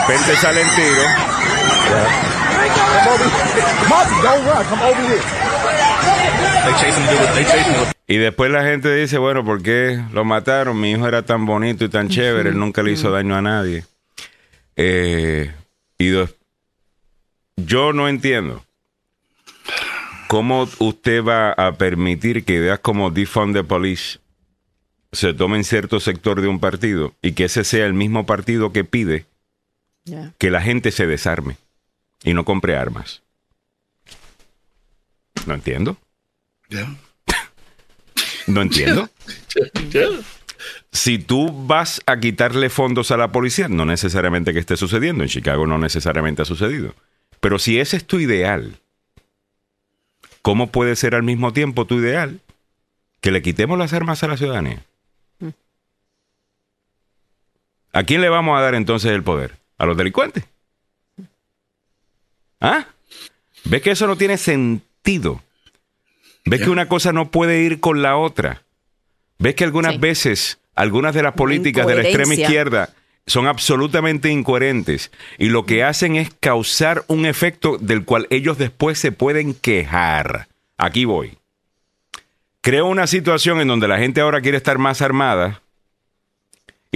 De 0.07 0.13
repente 0.13 0.35
salen 0.37 0.67
tiros. 0.75 1.05
Y 8.07 8.17
después 8.17 8.51
la 8.51 8.63
gente 8.63 8.95
dice, 8.95 9.17
bueno, 9.17 9.43
¿por 9.43 9.61
qué 9.61 10.01
lo 10.13 10.23
mataron? 10.23 10.79
Mi 10.79 10.91
hijo 10.91 11.07
era 11.07 11.23
tan 11.23 11.45
bonito 11.45 11.85
y 11.85 11.89
tan 11.89 12.07
chévere, 12.09 12.49
él 12.49 12.57
nunca 12.57 12.83
le 12.83 12.91
hizo 12.91 13.11
daño 13.11 13.35
a 13.35 13.41
nadie. 13.41 13.83
Eh, 14.75 15.51
y 15.97 16.07
dos, 16.09 16.33
yo 17.57 17.91
no 17.93 18.07
entiendo. 18.07 18.63
¿cómo 20.27 20.67
usted 20.79 21.23
va 21.23 21.51
a 21.53 21.73
permitir 21.77 22.43
que 22.43 22.55
ideas 22.55 22.79
como 22.79 23.09
defund 23.09 23.55
the 23.55 23.63
police 23.63 24.19
se 25.11 25.33
tomen 25.33 25.63
cierto 25.63 25.99
sector 25.99 26.41
de 26.41 26.47
un 26.47 26.59
partido 26.59 27.13
y 27.21 27.31
que 27.31 27.45
ese 27.45 27.63
sea 27.63 27.85
el 27.85 27.93
mismo 27.93 28.25
partido 28.25 28.73
que 28.73 28.83
pide 28.83 29.25
Que 30.37 30.51
la 30.51 30.61
gente 30.61 30.91
se 30.91 31.07
desarme 31.07 31.57
y 32.23 32.33
no 32.33 32.45
compre 32.45 32.75
armas? 32.75 33.21
No 35.45 35.53
entiendo. 35.53 35.97
No 38.47 38.61
entiendo. 38.61 39.09
Si 40.93 41.19
tú 41.19 41.51
vas 41.67 42.01
a 42.05 42.17
quitarle 42.17 42.69
fondos 42.69 43.11
a 43.11 43.17
la 43.17 43.31
policía, 43.33 43.67
no 43.67 43.85
necesariamente 43.85 44.53
que 44.53 44.59
esté 44.59 44.77
sucediendo. 44.77 45.23
En 45.23 45.29
Chicago 45.29 45.67
no 45.67 45.77
necesariamente 45.77 46.43
ha 46.43 46.45
sucedido. 46.45 46.95
Pero 47.41 47.59
si 47.59 47.77
ese 47.79 47.97
es 47.97 48.07
tu 48.07 48.19
ideal, 48.19 48.79
¿cómo 50.41 50.71
puede 50.71 50.95
ser 50.95 51.13
al 51.13 51.23
mismo 51.23 51.51
tiempo 51.51 51.85
tu 51.85 51.99
ideal 51.99 52.39
que 53.19 53.31
le 53.31 53.41
quitemos 53.41 53.77
las 53.77 53.91
armas 53.91 54.23
a 54.23 54.27
la 54.29 54.37
ciudadanía? 54.37 54.81
¿A 57.91 58.03
quién 58.03 58.21
le 58.21 58.29
vamos 58.29 58.57
a 58.57 58.61
dar 58.61 58.75
entonces 58.75 59.11
el 59.11 59.23
poder? 59.23 59.57
¿A 59.77 59.85
los 59.85 59.95
delincuentes? 59.97 60.43
¿Ah? 62.59 62.87
¿Ves 63.65 63.81
que 63.81 63.91
eso 63.91 64.07
no 64.07 64.15
tiene 64.17 64.37
sentido? 64.37 65.43
¿Ves 66.45 66.61
que 66.61 66.69
una 66.69 66.87
cosa 66.87 67.11
no 67.11 67.29
puede 67.29 67.61
ir 67.61 67.79
con 67.79 68.01
la 68.01 68.17
otra? 68.17 68.63
¿Ves 69.37 69.55
que 69.55 69.63
algunas 69.63 69.93
Sí. 69.93 69.99
veces 69.99 70.59
algunas 70.75 71.13
de 71.13 71.23
las 71.23 71.33
políticas 71.33 71.85
de 71.87 71.95
la 71.95 72.01
extrema 72.03 72.33
izquierda 72.33 72.93
son 73.25 73.45
absolutamente 73.47 74.29
incoherentes 74.29 75.11
y 75.37 75.49
lo 75.49 75.65
que 75.65 75.83
hacen 75.83 76.15
es 76.15 76.29
causar 76.39 77.03
un 77.07 77.25
efecto 77.25 77.77
del 77.77 78.05
cual 78.05 78.27
ellos 78.29 78.57
después 78.57 78.97
se 78.97 79.11
pueden 79.11 79.53
quejar? 79.53 80.47
Aquí 80.77 81.05
voy. 81.05 81.37
Creo 82.61 82.85
una 82.85 83.07
situación 83.07 83.59
en 83.59 83.67
donde 83.67 83.87
la 83.87 83.97
gente 83.97 84.21
ahora 84.21 84.41
quiere 84.41 84.57
estar 84.57 84.77
más 84.77 85.01
armada 85.01 85.61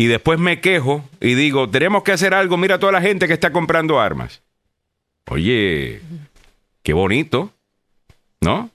y 0.01 0.07
después 0.07 0.39
me 0.39 0.61
quejo 0.61 1.07
y 1.19 1.35
digo, 1.35 1.69
tenemos 1.69 2.01
que 2.01 2.11
hacer 2.11 2.33
algo, 2.33 2.57
mira 2.57 2.75
a 2.75 2.79
toda 2.79 2.91
la 2.91 3.03
gente 3.03 3.27
que 3.27 3.33
está 3.33 3.51
comprando 3.51 3.99
armas. 3.99 4.41
Oye, 5.29 6.01
qué 6.81 6.93
bonito, 6.93 7.53
¿no? 8.39 8.71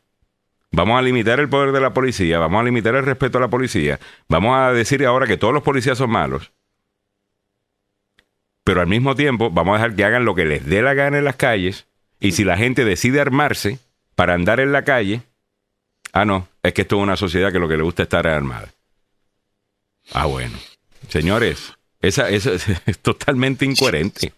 Vamos 0.71 0.97
a 0.97 1.03
limitar 1.03 1.41
el 1.41 1.49
poder 1.49 1.73
de 1.73 1.81
la 1.81 1.93
policía, 1.93 2.39
vamos 2.39 2.61
a 2.61 2.63
limitar 2.63 2.95
el 2.95 3.05
respeto 3.05 3.39
a 3.39 3.41
la 3.41 3.49
policía, 3.49 3.99
vamos 4.29 4.57
a 4.57 4.73
decir 4.73 5.05
ahora 5.05 5.27
que 5.27 5.37
todos 5.37 5.53
los 5.53 5.65
policías 5.65 5.99
son 5.99 6.11
malos, 6.11 6.53
pero 8.63 8.81
al 8.81 8.87
mismo 8.87 9.17
tiempo 9.17 9.51
vamos 9.51 9.75
a 9.75 9.83
dejar 9.83 9.97
que 9.97 10.05
hagan 10.05 10.25
lo 10.25 10.37
que 10.37 10.45
les 10.45 10.65
dé 10.65 10.81
la 10.81 10.95
gana 10.95 11.19
en 11.19 11.25
las 11.25 11.35
calles 11.35 11.89
y 12.21 12.33
si 12.33 12.45
la 12.45 12.57
gente 12.57 12.85
decide 12.85 13.21
armarse 13.21 13.81
para 14.15 14.35
andar 14.35 14.61
en 14.61 14.71
la 14.71 14.85
calle, 14.85 15.23
ah, 16.13 16.25
no, 16.25 16.47
es 16.63 16.73
que 16.73 16.83
esto 16.83 16.99
es 16.99 17.03
una 17.03 17.17
sociedad 17.17 17.51
que 17.51 17.59
lo 17.59 17.67
que 17.67 17.77
le 17.77 17.83
gusta 17.83 18.05
es 18.05 18.07
estar 18.07 18.29
armada. 18.29 18.69
Ah, 20.13 20.27
bueno. 20.27 20.57
Señores, 21.09 21.73
esa, 22.01 22.29
esa 22.31 22.53
es, 22.53 22.67
es 22.87 22.99
totalmente 22.99 23.65
incoherente. 23.65 24.33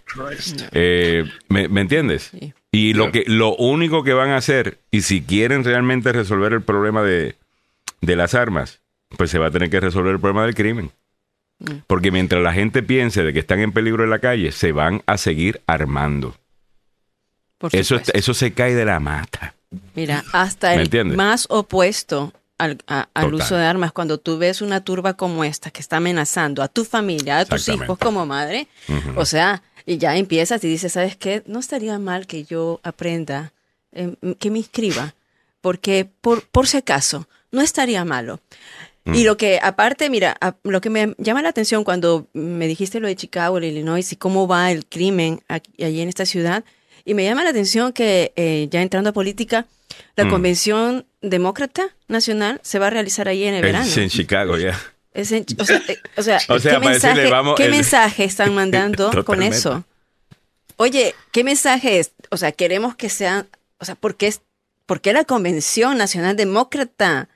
Eh, 0.73 1.25
¿me, 1.49 1.68
me 1.68 1.81
entiendes? 1.81 2.31
Y 2.71 2.94
lo 2.94 3.11
que 3.12 3.25
lo 3.27 3.55
único 3.57 4.05
que 4.05 4.12
van 4.12 4.31
a 4.31 4.37
hacer, 4.37 4.79
y 4.90 5.03
si 5.03 5.23
quieren 5.23 5.64
realmente 5.64 6.12
resolver 6.12 6.53
el 6.53 6.62
problema 6.62 7.03
de, 7.03 7.37
de 8.01 8.16
las 8.16 8.35
armas, 8.35 8.81
pues 9.16 9.31
se 9.31 9.38
va 9.38 9.47
a 9.47 9.51
tener 9.51 9.71
que 9.71 9.81
resolver 9.81 10.12
el 10.12 10.21
problema 10.21 10.44
del 10.44 10.55
crimen. 10.55 10.90
Porque 11.88 12.12
mientras 12.12 12.40
la 12.42 12.53
gente 12.53 12.85
piense 12.85 13.25
de 13.25 13.33
que 13.33 13.40
están 13.40 13.59
en 13.59 13.73
peligro 13.73 14.05
en 14.05 14.11
la 14.11 14.21
calle, 14.21 14.53
se 14.53 14.71
van 14.71 15.03
a 15.07 15.18
seguir 15.18 15.61
armando. 15.66 16.37
Por 17.59 17.75
Eso, 17.75 18.01
eso 18.12 18.35
se 18.35 18.53
cae 18.53 18.77
de 18.77 18.85
la 18.85 19.01
mata. 19.01 19.55
Mira, 19.97 20.25
hasta 20.33 20.68
¿Me 20.68 20.75
el 20.75 20.81
entiendes? 20.83 21.16
más 21.16 21.47
opuesto 21.51 22.33
al, 22.59 22.79
a- 22.88 23.09
al 23.14 23.33
uso 23.35 23.57
de 23.57 23.64
armas, 23.64 23.92
cuando 23.92 24.18
tú 24.18 24.37
ves 24.38 24.61
una 24.62 24.83
turba 24.83 25.14
como 25.14 25.44
esta 25.44 25.71
que 25.71 25.81
está 25.81 25.97
amenazando 25.99 26.62
a 26.62 26.68
tu 26.68 26.85
familia, 26.85 27.38
a 27.38 27.44
tus 27.44 27.68
hijos 27.68 27.99
como 27.99 28.27
madre, 28.27 28.66
o 29.16 29.25
sea, 29.25 29.62
y 29.87 29.97
ya 29.99 30.16
empiezas 30.16 30.62
y 30.64 30.68
dices, 30.68 30.92
¿sabes 30.92 31.16
qué? 31.16 31.42
No 31.47 31.61
estaría 31.61 31.99
mal 31.99 32.27
que 32.27 32.44
yo 32.44 32.81
aprenda, 32.83 33.53
eh, 33.92 34.14
que 34.38 34.51
me 34.51 34.59
inscriba, 34.59 35.14
porque 35.61 36.09
por, 36.21 36.42
por 36.49 36.66
si 36.66 36.77
acaso, 36.77 37.27
no 37.53 37.61
estaría 37.62 38.05
malo. 38.05 38.40
Mm. 39.05 39.14
Y 39.14 39.25
lo 39.25 39.37
que, 39.38 39.59
aparte, 39.62 40.11
mira, 40.11 40.37
a- 40.40 40.57
lo 40.64 40.81
que 40.81 40.90
me 40.90 41.14
llama 41.18 41.40
la 41.42 41.49
atención 41.49 41.85
cuando 41.85 42.27
me 42.35 42.66
dijiste 42.66 43.01
lo 43.01 43.07
de 43.09 43.16
Chicago, 43.16 43.57
el 43.59 43.64
Illinois, 43.64 44.12
y 44.12 44.16
cómo 44.16 44.47
va 44.47 44.71
el 44.71 44.85
crimen 44.85 45.40
aquí, 45.49 45.83
allí 45.83 46.01
en 46.03 46.09
esta 46.09 46.27
ciudad, 46.27 46.64
y 47.07 47.14
me 47.14 47.25
llama 47.25 47.42
la 47.44 47.51
atención 47.51 47.92
que 47.94 48.33
eh, 48.37 48.68
ya 48.71 48.83
entrando 48.83 49.11
a 49.11 49.12
política, 49.14 49.66
la 50.16 50.25
Mm. 50.27 50.31
convención 50.31 51.07
demócrata 51.21 51.89
nacional 52.09 52.61
se 52.63 52.79
va 52.79 52.89
a 52.89 52.91
realizar 52.91 53.29
ahí 53.29 53.45
en 53.45 53.55
el 53.55 53.63
verano. 53.63 53.85
Es 53.87 53.97
en 53.97 54.09
Chicago, 54.09 54.57
ya. 54.59 54.79
Es 55.15 55.33
en- 55.33 55.45
o 55.59 55.65
sea, 55.65 55.83
o 56.17 56.23
sea, 56.23 56.39
O 56.49 56.59
sea, 56.59 56.79
¿qué, 56.81 56.89
decirle, 56.89 56.91
mensaje, 56.91 57.31
vamos, 57.31 57.55
qué 57.57 57.65
el- 57.65 57.71
mensaje 57.73 58.25
están 58.25 58.55
mandando 58.55 59.25
con 59.25 59.43
eso? 59.43 59.85
Oye, 60.77 61.15
¿qué 61.33 61.43
mensaje 61.45 61.99
es? 61.99 62.13
O 62.31 62.37
sea, 62.37 62.53
queremos 62.53 62.95
que 62.95 63.09
sean, 63.09 63.49
o 63.79 63.85
sea, 63.85 63.95
¿por 63.97 64.15
qué, 64.17 64.29
es, 64.29 64.43
por 64.87 65.01
qué 65.01 65.13
la 65.13 65.25
Convención 65.25 65.99
Nacional 65.99 66.37
Demócrata, 66.37 67.29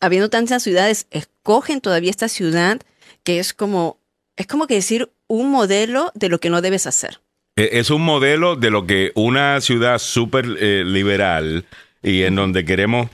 habiendo 0.00 0.28
tantas 0.28 0.62
ciudades, 0.62 1.06
escogen 1.10 1.80
todavía 1.80 2.10
esta 2.10 2.28
ciudad 2.28 2.80
que 3.24 3.38
es 3.38 3.54
como, 3.54 3.98
es 4.36 4.46
como 4.46 4.66
que 4.66 4.74
decir 4.74 5.10
un 5.26 5.50
modelo 5.50 6.12
de 6.14 6.28
lo 6.28 6.38
que 6.38 6.50
no 6.50 6.60
debes 6.60 6.86
hacer? 6.86 7.20
E- 7.56 7.70
Es 7.78 7.88
un 7.88 8.02
modelo 8.02 8.56
de 8.56 8.70
lo 8.70 8.86
que 8.86 9.12
una 9.14 9.60
ciudad 9.62 9.98
súper 9.98 10.44
eh, 10.60 10.82
liberal 10.84 11.64
y 12.06 12.22
en 12.22 12.36
donde 12.36 12.64
queremos 12.64 13.10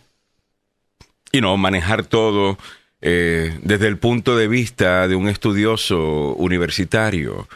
you 1.32 1.40
know, 1.40 1.56
manejar 1.56 2.04
todo 2.04 2.58
eh, 3.00 3.58
desde 3.62 3.88
el 3.88 3.96
punto 3.96 4.36
de 4.36 4.48
vista 4.48 5.08
de 5.08 5.16
un 5.16 5.28
estudioso 5.28 6.34
universitario. 6.34 7.48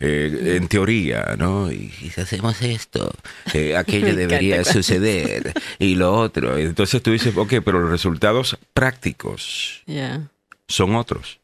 eh, 0.00 0.56
en 0.56 0.68
teoría, 0.68 1.34
¿no? 1.38 1.70
Y, 1.72 1.88
si 1.88 2.20
hacemos 2.20 2.60
esto, 2.62 3.12
eh, 3.54 3.76
aquello 3.78 4.14
debería 4.14 4.56
encanta. 4.56 4.72
suceder 4.72 5.52
y 5.78 5.94
lo 5.94 6.12
otro. 6.12 6.58
Entonces 6.58 7.00
tú 7.02 7.12
dices, 7.12 7.34
ok, 7.36 7.54
pero 7.64 7.80
los 7.80 7.90
resultados 7.90 8.58
prácticos 8.72 9.82
son 10.68 10.94
otros. 10.96 11.40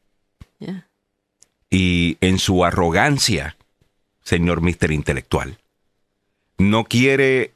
y 1.71 2.19
en 2.21 2.39
su 2.39 2.65
arrogancia, 2.65 3.57
señor 4.23 4.61
Mister 4.61 4.91
Intelectual, 4.91 5.59
no 6.59 6.85
quiere 6.85 7.53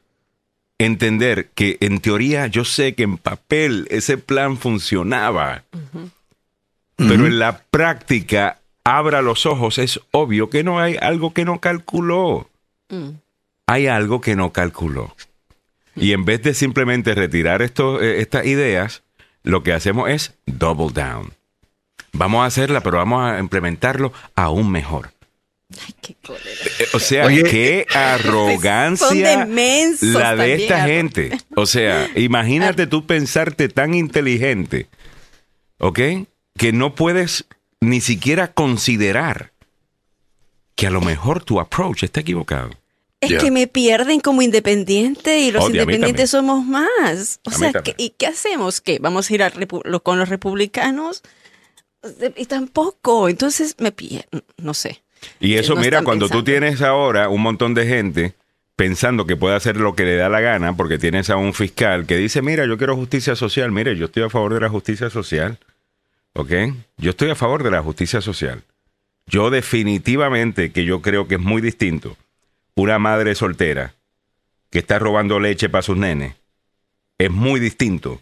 entender 0.78 1.50
que 1.54 1.76
en 1.80 2.00
teoría 2.00 2.46
yo 2.46 2.64
sé 2.64 2.94
que 2.94 3.04
en 3.04 3.18
papel 3.18 3.86
ese 3.90 4.18
plan 4.18 4.56
funcionaba, 4.58 5.64
pero 6.96 7.26
en 7.26 7.38
la 7.38 7.58
práctica, 7.70 8.58
abra 8.84 9.22
los 9.22 9.46
ojos, 9.46 9.78
es 9.78 10.00
obvio 10.10 10.50
que 10.50 10.62
no 10.64 10.78
hay 10.80 10.96
algo 11.00 11.32
que 11.32 11.44
no 11.44 11.60
calculó. 11.60 12.48
Mm. 12.88 13.10
Hay 13.66 13.86
algo 13.86 14.20
que 14.20 14.36
no 14.36 14.52
calculó. 14.52 15.14
Y 15.96 16.12
en 16.12 16.24
vez 16.24 16.42
de 16.42 16.54
simplemente 16.54 17.14
retirar 17.14 17.62
esto- 17.62 18.02
eh, 18.02 18.20
estas 18.20 18.44
ideas, 18.46 19.02
lo 19.42 19.62
que 19.62 19.72
hacemos 19.72 20.10
es 20.10 20.34
double 20.46 20.92
down. 20.92 21.32
Vamos 22.12 22.42
a 22.42 22.46
hacerla, 22.46 22.80
pero 22.82 22.98
vamos 22.98 23.24
a 23.24 23.38
implementarlo 23.38 24.12
aún 24.34 24.70
mejor. 24.70 25.10
Ay, 25.86 25.94
qué 26.00 26.14
cólera. 26.24 26.50
Eh, 26.78 26.86
O 26.94 26.98
sea, 26.98 27.26
Oye. 27.26 27.42
qué 27.44 27.86
arrogancia 27.94 29.06
Son 29.08 29.18
de 29.18 29.46
mensos 29.46 30.08
la 30.14 30.36
de 30.36 30.54
esta 30.54 30.84
arro- 30.84 30.86
gente. 30.86 31.38
O 31.56 31.66
sea, 31.66 32.08
imagínate 32.16 32.86
tú 32.86 33.06
pensarte 33.06 33.68
tan 33.68 33.94
inteligente, 33.94 34.88
¿ok? 35.78 35.98
Que 36.56 36.72
no 36.72 36.94
puedes 36.94 37.46
ni 37.80 38.00
siquiera 38.00 38.52
considerar 38.52 39.52
que 40.74 40.86
a 40.86 40.90
lo 40.90 41.00
mejor 41.00 41.42
tu 41.44 41.60
approach 41.60 42.02
está 42.04 42.20
equivocado. 42.20 42.70
Es 43.20 43.40
que 43.40 43.50
me 43.50 43.66
pierden 43.66 44.20
como 44.20 44.42
independiente 44.42 45.38
y 45.38 45.50
los 45.50 45.66
independientes 45.70 46.28
somos 46.30 46.62
más. 46.66 47.40
O 47.46 47.50
A 47.50 47.54
sea, 47.54 47.72
también. 47.72 47.96
¿qué- 47.96 48.04
¿y 48.04 48.10
qué 48.10 48.26
hacemos? 48.26 48.80
¿Qué? 48.82 48.98
¿Vamos 49.00 49.30
a 49.30 49.34
ir 49.34 49.42
a 49.42 49.50
repu- 49.50 49.82
lo- 49.84 50.02
con 50.02 50.18
los 50.18 50.28
republicanos? 50.28 51.22
Y 52.36 52.44
tampoco. 52.44 53.30
Entonces 53.30 53.76
me 53.78 53.92
pierden. 53.92 54.44
No 54.58 54.74
sé. 54.74 55.02
Y 55.40 55.54
eso, 55.54 55.76
mira, 55.76 56.02
cuando 56.02 56.28
tú 56.28 56.44
tienes 56.44 56.82
ahora 56.82 57.28
un 57.28 57.42
montón 57.42 57.74
de 57.74 57.86
gente 57.86 58.34
pensando 58.76 59.26
que 59.26 59.36
puede 59.36 59.54
hacer 59.54 59.76
lo 59.76 59.94
que 59.94 60.04
le 60.04 60.16
da 60.16 60.28
la 60.28 60.40
gana, 60.40 60.76
porque 60.76 60.98
tienes 60.98 61.30
a 61.30 61.36
un 61.36 61.54
fiscal 61.54 62.06
que 62.06 62.16
dice, 62.16 62.42
mira, 62.42 62.66
yo 62.66 62.76
quiero 62.76 62.96
justicia 62.96 63.36
social, 63.36 63.70
mire, 63.70 63.96
yo 63.96 64.06
estoy 64.06 64.24
a 64.24 64.30
favor 64.30 64.54
de 64.54 64.60
la 64.60 64.68
justicia 64.68 65.10
social, 65.10 65.58
¿ok? 66.32 66.50
Yo 66.96 67.10
estoy 67.10 67.30
a 67.30 67.34
favor 67.34 67.62
de 67.62 67.70
la 67.70 67.82
justicia 67.82 68.20
social. 68.20 68.62
Yo 69.26 69.50
definitivamente 69.50 70.72
que 70.72 70.84
yo 70.84 71.00
creo 71.02 71.28
que 71.28 71.36
es 71.36 71.40
muy 71.40 71.62
distinto 71.62 72.16
una 72.74 72.98
madre 72.98 73.34
soltera 73.34 73.94
que 74.70 74.80
está 74.80 74.98
robando 74.98 75.38
leche 75.38 75.68
para 75.68 75.82
sus 75.82 75.96
nenes, 75.96 76.34
es 77.18 77.30
muy 77.30 77.60
distinto 77.60 78.20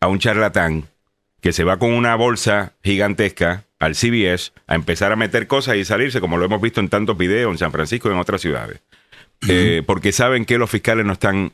a 0.00 0.08
un 0.08 0.18
charlatán 0.18 0.86
que 1.40 1.52
se 1.52 1.64
va 1.64 1.78
con 1.78 1.92
una 1.92 2.14
bolsa 2.14 2.74
gigantesca 2.84 3.64
al 3.78 3.94
CBS 3.94 4.52
a 4.66 4.74
empezar 4.74 5.12
a 5.12 5.16
meter 5.16 5.46
cosas 5.46 5.76
y 5.76 5.84
salirse, 5.84 6.20
como 6.20 6.36
lo 6.36 6.44
hemos 6.44 6.60
visto 6.60 6.80
en 6.80 6.88
tantos 6.88 7.16
videos 7.16 7.52
en 7.52 7.58
San 7.58 7.72
Francisco 7.72 8.08
y 8.08 8.12
en 8.12 8.18
otras 8.18 8.40
ciudades. 8.40 8.80
Eh, 9.46 9.82
porque 9.86 10.12
saben 10.12 10.44
que 10.44 10.58
los 10.58 10.68
fiscales 10.68 11.06
no 11.06 11.12
están 11.12 11.52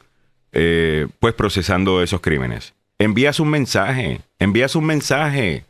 eh, 0.53 1.07
pues 1.20 1.35
procesando 1.35 2.03
esos 2.03 2.20
crímenes. 2.20 2.72
Envías 2.99 3.41
un 3.41 3.51
mensaje, 3.51 4.20
envías 4.39 4.75
un 4.75 4.87
mensaje 4.87 5.64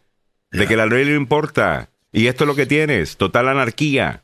de 0.53 0.67
que 0.69 0.77
la 0.77 0.87
ley 0.87 1.05
no 1.07 1.17
importa. 1.17 1.89
Y 2.13 2.29
esto 2.29 2.45
es 2.45 2.49
lo 2.49 2.55
que 2.55 2.67
tienes, 2.67 3.17
total 3.17 3.49
anarquía. 3.49 4.23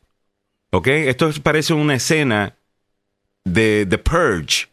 ¿Ok? 0.70 0.86
Esto 0.86 1.30
parece 1.42 1.74
una 1.74 1.94
escena 1.96 2.54
de 3.44 3.86
The 3.88 3.98
Purge. 3.98 4.68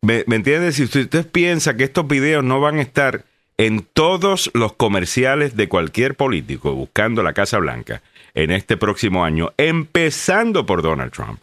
¿Me, 0.00 0.24
me 0.26 0.36
entiendes? 0.36 0.76
Si 0.76 0.84
usted 0.84 1.26
piensa 1.30 1.76
que 1.76 1.84
estos 1.84 2.08
videos 2.08 2.42
no 2.42 2.60
van 2.60 2.78
a 2.78 2.82
estar 2.82 3.26
en 3.58 3.82
todos 3.82 4.50
los 4.54 4.72
comerciales 4.74 5.56
de 5.56 5.68
cualquier 5.68 6.14
político 6.14 6.74
buscando 6.74 7.24
la 7.24 7.34
Casa 7.34 7.58
Blanca 7.58 8.02
en 8.34 8.52
este 8.52 8.76
próximo 8.76 9.24
año, 9.24 9.52
empezando 9.56 10.64
por 10.64 10.80
Donald 10.80 11.12
Trump. 11.12 11.42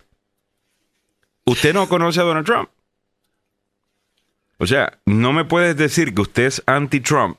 ¿Usted 1.44 1.74
no 1.74 1.90
conoce 1.90 2.22
a 2.22 2.24
Donald 2.24 2.46
Trump? 2.46 2.70
O 4.58 4.66
sea, 4.66 4.98
no 5.06 5.34
me 5.34 5.44
puedes 5.44 5.76
decir 5.76 6.16
que 6.16 6.22
usted 6.22 6.46
es 6.46 6.64
anti-Trump, 6.66 7.38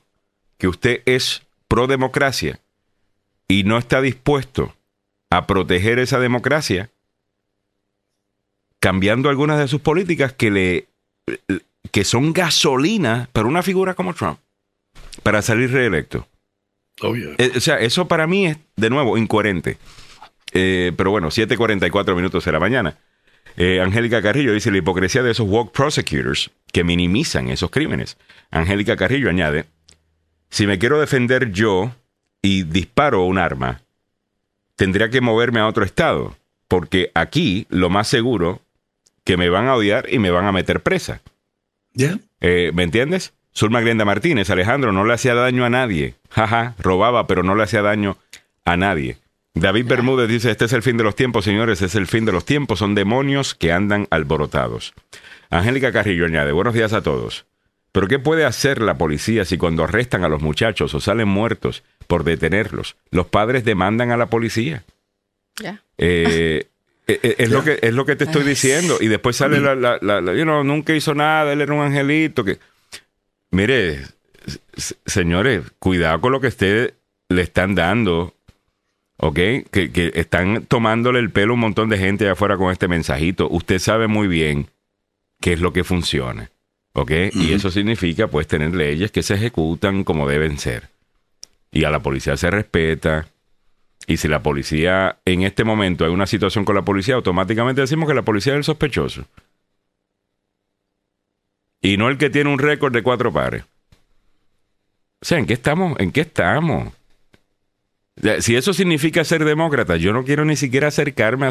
que 0.59 0.69
usted 0.69 1.01
es 1.07 1.43
pro-democracia 1.69 2.61
y 3.49 3.65
no 3.65 3.79
está 3.79 4.03
dispuesto 4.03 4.75
a 5.31 5.47
proteger 5.47 5.99
esa 5.99 6.21
democracia 6.21 6.91
cambiando 8.79 9.31
algunas 9.31 9.59
de 9.59 9.69
sus 9.69 9.81
políticas 9.81 10.35
que 10.35 10.51
le 10.51 10.89
que 11.91 12.05
son 12.05 12.33
gasolina 12.33 13.29
para 13.33 13.49
una 13.49 13.63
figura 13.63 13.95
como 13.95 14.15
Trump 14.15 14.39
para 15.23 15.43
salir 15.43 15.71
reelecto. 15.73 16.27
Eh, 17.39 17.53
o 17.57 17.61
sea, 17.61 17.79
eso 17.79 18.09
para 18.09 18.27
mí 18.27 18.47
es, 18.47 18.59
de 18.77 18.91
nuevo, 18.91 19.19
incoherente. 19.19 19.79
Eh, 20.53 20.93
pero 20.97 21.11
bueno, 21.11 21.29
7.44 21.29 22.15
minutos 22.15 22.45
de 22.45 22.53
la 22.53 22.61
mañana. 22.61 22.99
Eh, 23.57 23.81
Angélica 23.81 24.23
Carrillo 24.23 24.53
dice 24.53 24.71
la 24.71 24.79
hipocresía 24.79 25.23
de 25.23 25.31
esos 25.31 25.49
woke 25.49 25.73
prosecutors 25.73 26.51
que 26.73 26.85
minimizan 26.85 27.49
esos 27.49 27.71
crímenes. 27.71 28.17
Angélica 28.51 28.97
Carrillo 28.97 29.29
añade, 29.29 29.67
si 30.51 30.67
me 30.67 30.79
quiero 30.79 31.01
defender 31.01 31.53
yo 31.53 31.95
y 32.43 32.65
disparo 32.65 33.25
un 33.25 33.39
arma, 33.39 33.83
tendría 34.77 35.11
que 35.11 35.21
moverme 35.21 35.61
a 35.61 35.67
otro 35.67 35.85
estado, 35.85 36.37
porque 36.69 37.11
aquí 37.15 37.67
lo 37.71 37.89
más 37.91 38.09
seguro 38.09 38.61
que 39.25 39.37
me 39.37 39.49
van 39.49 39.67
a 39.69 39.75
odiar 39.75 40.07
y 40.13 40.19
me 40.19 40.31
van 40.31 40.45
a 40.45 40.53
meter 40.53 40.83
presa. 40.83 41.21
¿Ya? 41.95 42.19
¿Me 42.41 42.83
entiendes? 42.83 43.33
Zulma 43.57 43.81
Grenda 43.81 44.05
Martínez, 44.05 44.51
Alejandro, 44.51 44.93
no 44.93 45.05
le 45.07 45.15
hacía 45.15 45.35
daño 45.35 45.65
a 45.65 45.71
nadie. 45.71 46.15
Jaja, 46.31 46.75
robaba, 46.79 47.27
pero 47.27 47.43
no 47.43 47.55
le 47.55 47.63
hacía 47.63 47.81
daño 47.81 48.19
a 48.67 48.77
nadie. 48.77 49.17
David 49.55 49.87
Bermúdez 49.87 50.29
dice, 50.29 50.51
este 50.51 50.67
es 50.67 50.75
el 50.75 50.83
fin 50.83 50.99
de 50.99 51.05
los 51.05 51.17
tiempos, 51.17 51.47
señores, 51.47 51.81
es 51.81 51.95
el 51.95 52.07
fin 52.07 52.27
de 52.27 52.33
los 52.33 52.45
tiempos, 52.45 52.81
son 52.81 52.95
demonios 52.95 53.55
que 53.55 53.73
andan 53.73 54.07
alborotados. 54.11 54.93
Angélica 55.49 55.91
Carrillo 55.91 56.27
añade, 56.27 56.53
buenos 56.53 56.75
días 56.75 56.93
a 56.93 57.01
todos. 57.01 57.47
Pero 57.93 58.09
¿qué 58.09 58.19
puede 58.19 58.45
hacer 58.45 58.83
la 58.83 58.99
policía 58.99 59.47
si 59.47 59.57
cuando 59.57 59.85
arrestan 59.85 60.23
a 60.23 60.29
los 60.29 60.43
muchachos 60.43 60.93
o 60.93 61.01
salen 61.01 61.29
muertos 61.29 61.83
por 62.07 62.25
detenerlos, 62.25 62.97
los 63.11 63.27
padres 63.29 63.65
demandan 63.65 64.11
a 64.11 64.19
la 64.19 64.27
policía? 64.27 64.85
Eh, 65.63 65.73
eh, 65.97 67.21
eh, 67.23 67.35
es, 67.39 67.49
lo 67.49 67.65
que, 67.65 67.79
es 67.81 67.95
lo 67.95 68.05
que 68.05 68.17
te 68.17 68.25
estoy 68.25 68.45
diciendo. 68.45 68.99
Y 69.01 69.09
después 69.09 69.37
sale 69.37 69.61
la, 69.61 69.75
la, 69.75 69.99
la, 70.03 70.21
nunca 70.63 70.95
hizo 70.95 71.15
nada, 71.15 71.55
él 71.55 71.63
era 71.63 71.73
un 71.73 71.81
angelito. 71.81 72.45
que 72.45 72.59
Mire, 73.51 74.03
señores, 75.07 75.63
cuidado 75.79 76.21
con 76.21 76.33
lo 76.33 76.41
que 76.41 76.49
ustedes 76.49 76.95
le 77.29 77.43
están 77.43 77.75
dando, 77.75 78.35
¿ok? 79.19 79.35
Que, 79.71 79.91
que, 79.93 80.13
están 80.15 80.67
tomándole 80.67 81.19
el 81.19 81.31
pelo 81.31 81.53
a 81.53 81.55
un 81.55 81.61
montón 81.61 81.89
de 81.89 81.99
gente 81.99 82.25
allá 82.25 82.33
afuera 82.33 82.57
con 82.57 82.71
este 82.71 82.89
mensajito. 82.89 83.49
Usted 83.49 83.79
sabe 83.79 84.07
muy 84.07 84.29
bien 84.29 84.69
qué 85.41 85.53
es 85.53 85.61
lo 85.61 85.73
que 85.73 85.85
funciona, 85.85 86.51
¿ok? 86.93 87.13
Y 87.33 87.53
eso 87.53 87.71
significa, 87.71 88.29
pues, 88.29 88.47
tener 88.47 88.75
leyes 88.75 89.11
que 89.11 89.23
se 89.23 89.35
ejecutan 89.35 90.05
como 90.05 90.29
deben 90.29 90.59
ser. 90.59 90.89
Y 91.73 91.85
a 91.85 91.91
la 91.91 92.01
policía 92.01 92.37
se 92.37 92.51
respeta. 92.51 93.27
Y 94.07 94.19
si 94.19 94.29
la 94.29 94.43
policía, 94.43 95.19
en 95.25 95.43
este 95.43 95.65
momento 95.65 96.05
hay 96.05 96.13
una 96.13 96.27
situación 96.27 96.65
con 96.65 96.77
la 96.77 96.83
policía, 96.83 97.17
automáticamente 97.17 97.81
decimos 97.81 98.09
que 98.09 98.15
la 98.15 98.23
policía 98.23 98.53
es 98.53 98.59
el 98.59 98.65
sospechoso. 98.65 99.27
Y 101.87 101.97
no 101.99 102.09
el 102.09 102.19
que 102.19 102.31
tiene 102.31 102.51
un 102.51 102.59
récord 102.59 102.93
de 102.93 103.05
cuatro 103.05 103.33
pares. 103.33 103.63
O 105.21 105.25
sea, 105.25 105.39
¿en 105.39 105.47
qué 105.47 105.53
estamos? 105.53 105.97
¿En 106.01 106.11
qué 106.11 106.23
estamos? 106.23 106.93
Si 108.41 108.57
eso 108.57 108.73
significa 108.73 109.23
ser 109.23 109.45
demócrata, 109.45 109.97
yo 109.97 110.13
no 110.13 110.25
quiero 110.25 110.45
ni 110.45 110.57
siquiera 110.57 110.89
acercarme 110.89 111.49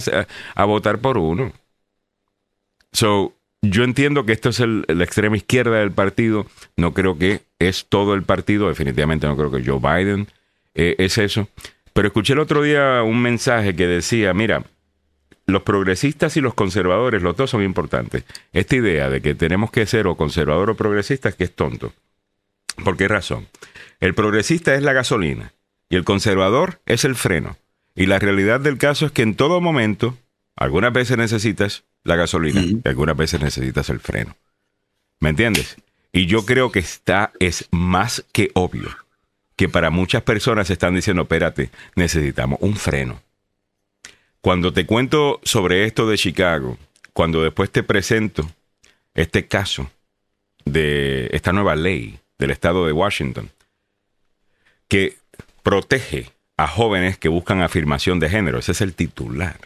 a, 0.55 0.65
votar 0.65 0.99
por 0.99 1.17
uno. 1.17 1.53
So, 2.91 3.33
yo 3.61 3.85
entiendo 3.85 4.25
que 4.25 4.33
esto 4.33 4.49
es 4.49 4.59
la 4.59 5.03
extrema 5.05 5.37
izquierda 5.37 5.79
del 5.79 5.93
partido. 5.93 6.47
No 6.75 6.93
creo 6.93 7.17
que 7.17 7.39
es 7.57 7.85
todo 7.87 8.13
el 8.13 8.23
partido. 8.23 8.67
Definitivamente 8.67 9.27
no 9.27 9.37
creo 9.37 9.51
que 9.51 9.63
Joe 9.63 9.79
Biden 9.79 10.27
eh, 10.73 10.95
es 10.97 11.17
eso. 11.17 11.47
Pero 11.93 12.09
escuché 12.09 12.33
el 12.33 12.39
otro 12.39 12.61
día 12.61 13.03
un 13.03 13.21
mensaje 13.21 13.73
que 13.73 13.87
decía, 13.87 14.33
mira, 14.33 14.65
los 15.47 15.63
progresistas 15.63 16.37
y 16.37 16.41
los 16.41 16.53
conservadores, 16.53 17.21
los 17.21 17.35
dos 17.37 17.49
son 17.49 17.63
importantes. 17.63 18.23
Esta 18.53 18.75
idea 18.75 19.09
de 19.09 19.21
que 19.21 19.35
tenemos 19.35 19.71
que 19.71 19.85
ser 19.85 20.07
o 20.07 20.15
conservador 20.15 20.69
o 20.69 20.75
progresista 20.75 21.29
es 21.29 21.35
que 21.35 21.43
es 21.45 21.55
tonto. 21.55 21.93
¿Por 22.83 22.97
qué 22.97 23.07
razón? 23.07 23.47
El 23.99 24.13
progresista 24.13 24.75
es 24.75 24.83
la 24.83 24.93
gasolina 24.93 25.53
y 25.89 25.95
el 25.95 26.03
conservador 26.03 26.81
es 26.85 27.05
el 27.05 27.15
freno. 27.15 27.57
Y 27.95 28.07
la 28.07 28.19
realidad 28.19 28.59
del 28.59 28.77
caso 28.77 29.05
es 29.05 29.11
que 29.11 29.21
en 29.21 29.35
todo 29.35 29.61
momento, 29.61 30.17
algunas 30.55 30.91
veces 30.91 31.17
necesitas 31.17 31.83
la 32.03 32.15
gasolina 32.15 32.61
y 32.61 32.81
algunas 32.85 33.15
veces 33.15 33.41
necesitas 33.41 33.89
el 33.89 33.99
freno. 33.99 34.35
¿Me 35.19 35.29
entiendes? 35.29 35.77
Y 36.11 36.25
yo 36.25 36.45
creo 36.45 36.71
que 36.71 36.79
está, 36.79 37.31
es 37.39 37.67
más 37.71 38.25
que 38.31 38.51
obvio 38.53 38.89
que 39.55 39.69
para 39.69 39.89
muchas 39.89 40.23
personas 40.23 40.69
están 40.69 40.95
diciendo, 40.95 41.23
espérate, 41.23 41.69
necesitamos 41.95 42.59
un 42.61 42.75
freno. 42.75 43.21
Cuando 44.45 44.71
te 44.71 44.85
cuento 44.85 45.39
sobre 45.41 45.85
esto 45.85 46.07
de 46.07 46.19
Chicago, 46.19 46.77
cuando 47.13 47.41
después 47.41 47.71
te 47.71 47.81
presento 47.81 48.47
este 49.15 49.47
caso 49.47 49.89
de 50.65 51.29
esta 51.31 51.51
nueva 51.51 51.75
ley 51.75 52.19
del 52.37 52.51
estado 52.51 52.85
de 52.85 52.91
Washington, 52.91 53.49
que 54.87 55.15
protege 55.63 56.29
a 56.57 56.67
jóvenes 56.67 57.17
que 57.17 57.27
buscan 57.27 57.63
afirmación 57.63 58.19
de 58.19 58.29
género, 58.29 58.59
ese 58.59 58.73
es 58.73 58.81
el 58.81 58.93
titular. 58.93 59.57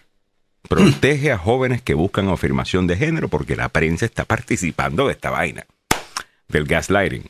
Protege 0.69 1.33
a 1.33 1.37
jóvenes 1.37 1.81
que 1.81 1.93
buscan 1.93 2.29
afirmación 2.29 2.87
de 2.87 2.95
género 2.95 3.27
porque 3.27 3.57
la 3.57 3.67
prensa 3.67 4.05
está 4.05 4.23
participando 4.23 5.07
de 5.07 5.11
esta 5.11 5.29
vaina, 5.29 5.65
del 6.47 6.63
gaslighting. 6.63 7.29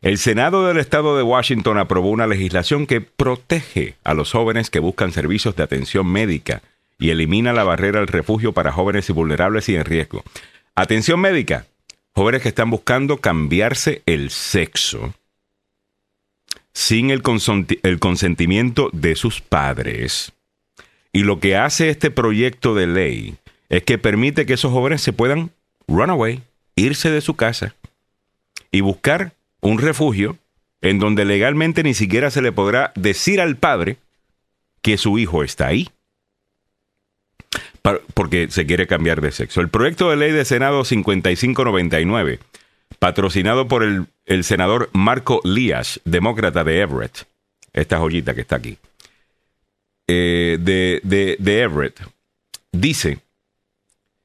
El 0.00 0.16
Senado 0.18 0.64
del 0.68 0.78
Estado 0.78 1.16
de 1.16 1.24
Washington 1.24 1.76
aprobó 1.76 2.10
una 2.10 2.28
legislación 2.28 2.86
que 2.86 3.00
protege 3.00 3.96
a 4.04 4.14
los 4.14 4.30
jóvenes 4.30 4.70
que 4.70 4.78
buscan 4.78 5.10
servicios 5.10 5.56
de 5.56 5.64
atención 5.64 6.06
médica 6.06 6.62
y 7.04 7.10
elimina 7.10 7.52
la 7.52 7.64
barrera 7.64 8.00
al 8.00 8.06
refugio 8.06 8.52
para 8.52 8.72
jóvenes 8.72 9.10
y 9.10 9.12
vulnerables 9.12 9.68
y 9.68 9.76
en 9.76 9.84
riesgo. 9.84 10.24
Atención 10.74 11.20
médica, 11.20 11.66
jóvenes 12.14 12.40
que 12.40 12.48
están 12.48 12.70
buscando 12.70 13.18
cambiarse 13.18 14.00
el 14.06 14.30
sexo 14.30 15.12
sin 16.72 17.10
el, 17.10 17.22
el 17.82 17.98
consentimiento 17.98 18.88
de 18.94 19.16
sus 19.16 19.42
padres. 19.42 20.32
Y 21.12 21.24
lo 21.24 21.40
que 21.40 21.56
hace 21.56 21.90
este 21.90 22.10
proyecto 22.10 22.74
de 22.74 22.86
ley 22.86 23.36
es 23.68 23.82
que 23.82 23.98
permite 23.98 24.46
que 24.46 24.54
esos 24.54 24.72
jóvenes 24.72 25.02
se 25.02 25.12
puedan 25.12 25.50
run 25.86 26.08
away, 26.08 26.40
irse 26.74 27.10
de 27.10 27.20
su 27.20 27.34
casa 27.36 27.74
y 28.72 28.80
buscar 28.80 29.34
un 29.60 29.78
refugio 29.78 30.38
en 30.80 30.98
donde 30.98 31.26
legalmente 31.26 31.82
ni 31.82 31.92
siquiera 31.92 32.30
se 32.30 32.40
le 32.40 32.50
podrá 32.50 32.94
decir 32.94 33.42
al 33.42 33.56
padre 33.56 33.98
que 34.80 34.96
su 34.96 35.18
hijo 35.18 35.44
está 35.44 35.66
ahí 35.66 35.90
porque 38.14 38.50
se 38.50 38.66
quiere 38.66 38.86
cambiar 38.86 39.20
de 39.20 39.30
sexo. 39.30 39.60
El 39.60 39.68
proyecto 39.68 40.08
de 40.08 40.16
ley 40.16 40.32
de 40.32 40.44
Senado 40.44 40.84
5599, 40.84 42.38
patrocinado 42.98 43.68
por 43.68 43.82
el, 43.82 44.44
senador 44.44 44.88
Marco 44.92 45.40
Lías, 45.44 46.00
demócrata 46.04 46.64
de 46.64 46.80
Everett, 46.80 47.26
esta 47.72 47.98
joyita 47.98 48.34
que 48.34 48.40
está 48.40 48.56
aquí, 48.56 48.78
eh, 50.06 50.56
de, 50.60 51.00
de 51.38 51.60
Everett, 51.60 52.00
dice, 52.72 53.18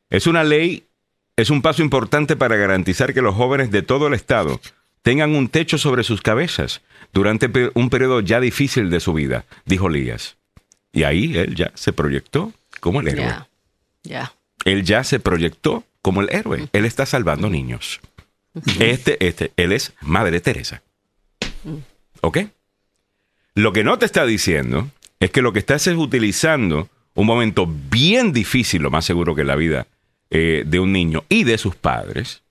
es 0.09 0.25
una 0.25 0.43
ley, 0.43 0.85
es 1.35 1.49
un 1.49 1.61
paso 1.61 1.81
importante 1.81 2.37
para 2.37 2.55
garantizar 2.55 3.13
que 3.13 3.21
los 3.21 3.35
jóvenes 3.35 3.71
de 3.71 3.81
todo 3.81 4.07
el 4.07 4.13
estado 4.13 4.61
tengan 5.01 5.35
un 5.35 5.49
techo 5.49 5.77
sobre 5.77 6.03
sus 6.03 6.21
cabezas 6.21 6.81
durante 7.13 7.49
un 7.73 7.89
periodo 7.89 8.21
ya 8.21 8.39
difícil 8.39 8.89
de 8.89 8.99
su 9.01 9.13
vida, 9.13 9.45
dijo 9.65 9.89
Lías. 9.89 10.37
Y 10.91 11.03
ahí 11.03 11.37
él 11.37 11.55
ya 11.55 11.71
se 11.75 11.93
proyectó 11.93 12.53
como 12.79 13.01
el 13.01 13.09
héroe. 13.09 13.48
Él 14.65 14.83
ya 14.83 15.03
se 15.03 15.19
proyectó 15.19 15.83
como 16.01 16.21
el 16.21 16.29
héroe. 16.31 16.67
Él 16.73 16.85
está 16.85 17.05
salvando 17.05 17.49
niños. 17.49 17.99
Este, 18.79 19.25
este, 19.25 19.51
él 19.57 19.71
es 19.71 19.93
Madre 20.01 20.41
Teresa. 20.41 20.81
¿Ok? 22.21 22.39
Lo 23.55 23.73
que 23.73 23.83
no 23.83 23.97
te 23.99 24.05
está 24.05 24.25
diciendo 24.25 24.89
es 25.19 25.31
que 25.31 25.41
lo 25.41 25.53
que 25.53 25.59
estás 25.59 25.87
es 25.87 25.95
utilizando 25.95 26.89
un 27.13 27.27
momento 27.27 27.67
bien 27.67 28.31
difícil, 28.31 28.81
lo 28.81 28.91
más 28.91 29.05
seguro 29.05 29.35
que 29.35 29.43
la 29.43 29.55
vida 29.55 29.87
eh, 30.29 30.63
de 30.65 30.79
un 30.79 30.93
niño 30.93 31.23
y 31.29 31.43
de 31.43 31.57
sus 31.57 31.75
padres 31.75 32.43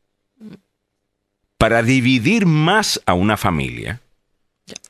para 1.56 1.82
dividir 1.82 2.46
más 2.46 3.02
a 3.06 3.14
una 3.14 3.36
familia 3.36 4.00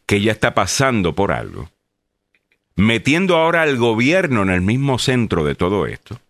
que 0.06 0.20
ya 0.20 0.32
está 0.32 0.54
pasando 0.54 1.14
por 1.14 1.32
algo, 1.32 1.70
metiendo 2.76 3.36
ahora 3.36 3.62
al 3.62 3.76
gobierno 3.76 4.42
en 4.42 4.50
el 4.50 4.60
mismo 4.60 4.98
centro 4.98 5.44
de 5.44 5.54
todo 5.54 5.86
esto 5.86 6.20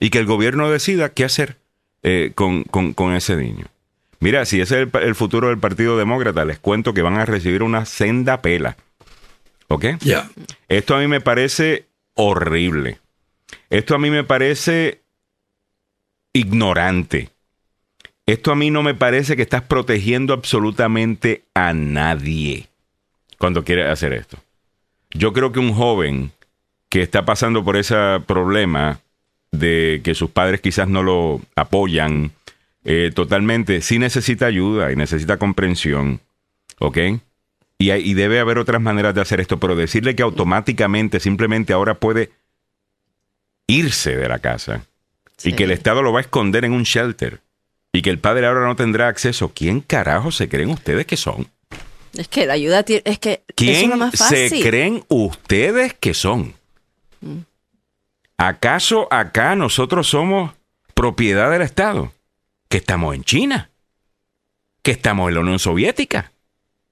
y 0.00 0.10
que 0.10 0.18
el 0.18 0.26
gobierno 0.26 0.68
decida 0.70 1.10
qué 1.10 1.24
hacer 1.24 1.58
eh, 2.02 2.32
con, 2.34 2.64
con- 2.64 2.94
con 2.94 3.14
ese 3.14 3.36
niño. 3.36 3.66
Mira, 4.18 4.44
si 4.44 4.60
ese 4.60 4.82
es 4.82 4.88
el, 4.94 5.14
futuro 5.14 5.48
del 5.48 5.58
Partido 5.58 5.96
Demócrata, 5.96 6.44
les 6.44 6.58
cuento 6.58 6.92
que 6.92 7.02
van 7.02 7.18
a 7.18 7.24
recibir 7.26 7.62
una 7.62 7.84
senda 7.86 8.42
pela. 8.42 8.76
¿Ok? 9.68 9.84
Ya. 10.00 10.28
Esto 10.68 10.96
a 10.96 10.98
mí 10.98 11.06
me 11.06 11.20
parece 11.20 11.86
horrible. 12.14 12.98
Esto 13.70 13.94
a 13.94 13.98
mí 13.98 14.10
me 14.10 14.24
parece 14.24 15.00
ignorante. 16.32 17.30
Esto 18.26 18.52
a 18.52 18.56
mí 18.56 18.70
no 18.70 18.82
me 18.82 18.94
parece 18.94 19.36
que 19.36 19.42
estás 19.42 19.62
protegiendo 19.62 20.34
absolutamente 20.34 21.44
a 21.54 21.72
nadie 21.72 22.68
cuando 23.38 23.64
quieres 23.64 23.88
hacer 23.88 24.12
esto. 24.12 24.38
Yo 25.10 25.32
creo 25.32 25.50
que 25.50 25.58
un 25.58 25.72
joven 25.72 26.30
que 26.88 27.02
está 27.02 27.24
pasando 27.24 27.64
por 27.64 27.76
ese 27.76 27.96
problema 28.26 29.00
de 29.52 30.00
que 30.04 30.14
sus 30.14 30.30
padres 30.30 30.60
quizás 30.60 30.88
no 30.88 31.02
lo 31.02 31.40
apoyan 31.56 32.32
eh, 32.84 33.10
totalmente, 33.14 33.82
sí 33.82 33.98
necesita 33.98 34.46
ayuda 34.46 34.90
y 34.92 34.96
necesita 34.96 35.36
comprensión. 35.36 36.20
¿Ok? 36.78 36.98
Y, 37.78 37.90
hay- 37.90 38.08
y 38.08 38.14
debe 38.14 38.40
haber 38.40 38.58
otras 38.58 38.80
maneras 38.80 39.14
de 39.14 39.20
hacer 39.20 39.40
esto, 39.40 39.58
pero 39.60 39.74
decirle 39.76 40.14
que 40.16 40.22
automáticamente, 40.22 41.20
simplemente 41.20 41.72
ahora 41.72 41.94
puede 41.94 42.30
irse 43.66 44.16
de 44.16 44.28
la 44.28 44.38
casa 44.38 44.84
y 45.42 45.52
que 45.54 45.64
el 45.64 45.70
Estado 45.70 46.02
lo 46.02 46.12
va 46.12 46.18
a 46.20 46.22
esconder 46.22 46.64
en 46.64 46.72
un 46.72 46.82
shelter 46.82 47.40
y 47.92 48.02
que 48.02 48.10
el 48.10 48.18
padre 48.18 48.46
ahora 48.46 48.66
no 48.66 48.76
tendrá 48.76 49.08
acceso. 49.08 49.52
¿Quién 49.54 49.80
carajo 49.80 50.30
se 50.30 50.48
creen 50.48 50.70
ustedes 50.70 51.06
que 51.06 51.16
son? 51.16 51.48
Es 52.14 52.28
que 52.28 52.44
la 52.46 52.54
ayuda 52.54 52.80
es 52.86 53.18
que 53.18 53.42
es 53.46 53.54
¿Quién 53.54 53.90
lo 53.90 53.96
más 53.96 54.14
se 54.16 54.48
creen 54.62 55.04
ustedes 55.08 55.94
que 55.94 56.12
son? 56.14 56.54
¿Acaso 58.40 59.06
acá 59.10 59.54
nosotros 59.54 60.08
somos 60.08 60.54
propiedad 60.94 61.50
del 61.50 61.60
Estado? 61.60 62.10
¿Que 62.70 62.78
estamos 62.78 63.14
en 63.14 63.22
China? 63.22 63.68
¿Que 64.80 64.92
estamos 64.92 65.28
en 65.28 65.34
la 65.34 65.40
Unión 65.40 65.58
Soviética? 65.58 66.32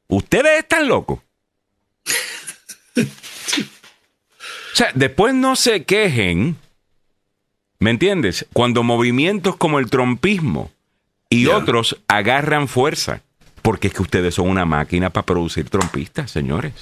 ¿Ustedes 0.09 0.59
están 0.59 0.88
locos? 0.88 1.20
O 2.99 3.03
sea, 4.74 4.90
después 4.94 5.32
no 5.32 5.57
se 5.57 5.84
quejen, 5.86 6.59
¿me 7.78 7.92
entiendes? 7.92 8.44
Cuando 8.53 8.82
movimientos 8.82 9.57
como 9.57 9.78
el 9.78 9.88
trompismo 9.88 10.70
y 11.30 11.46
otros 11.46 11.96
agarran 12.09 12.68
fuerza, 12.68 13.22
porque 13.62 13.88
es 13.88 13.94
que 13.94 14.03
ustedes 14.03 14.34
son 14.34 14.51
una 14.51 14.66
máquina 14.66 15.09
para 15.09 15.24
producir 15.24 15.70
trompistas, 15.70 16.30
señores. 16.30 16.74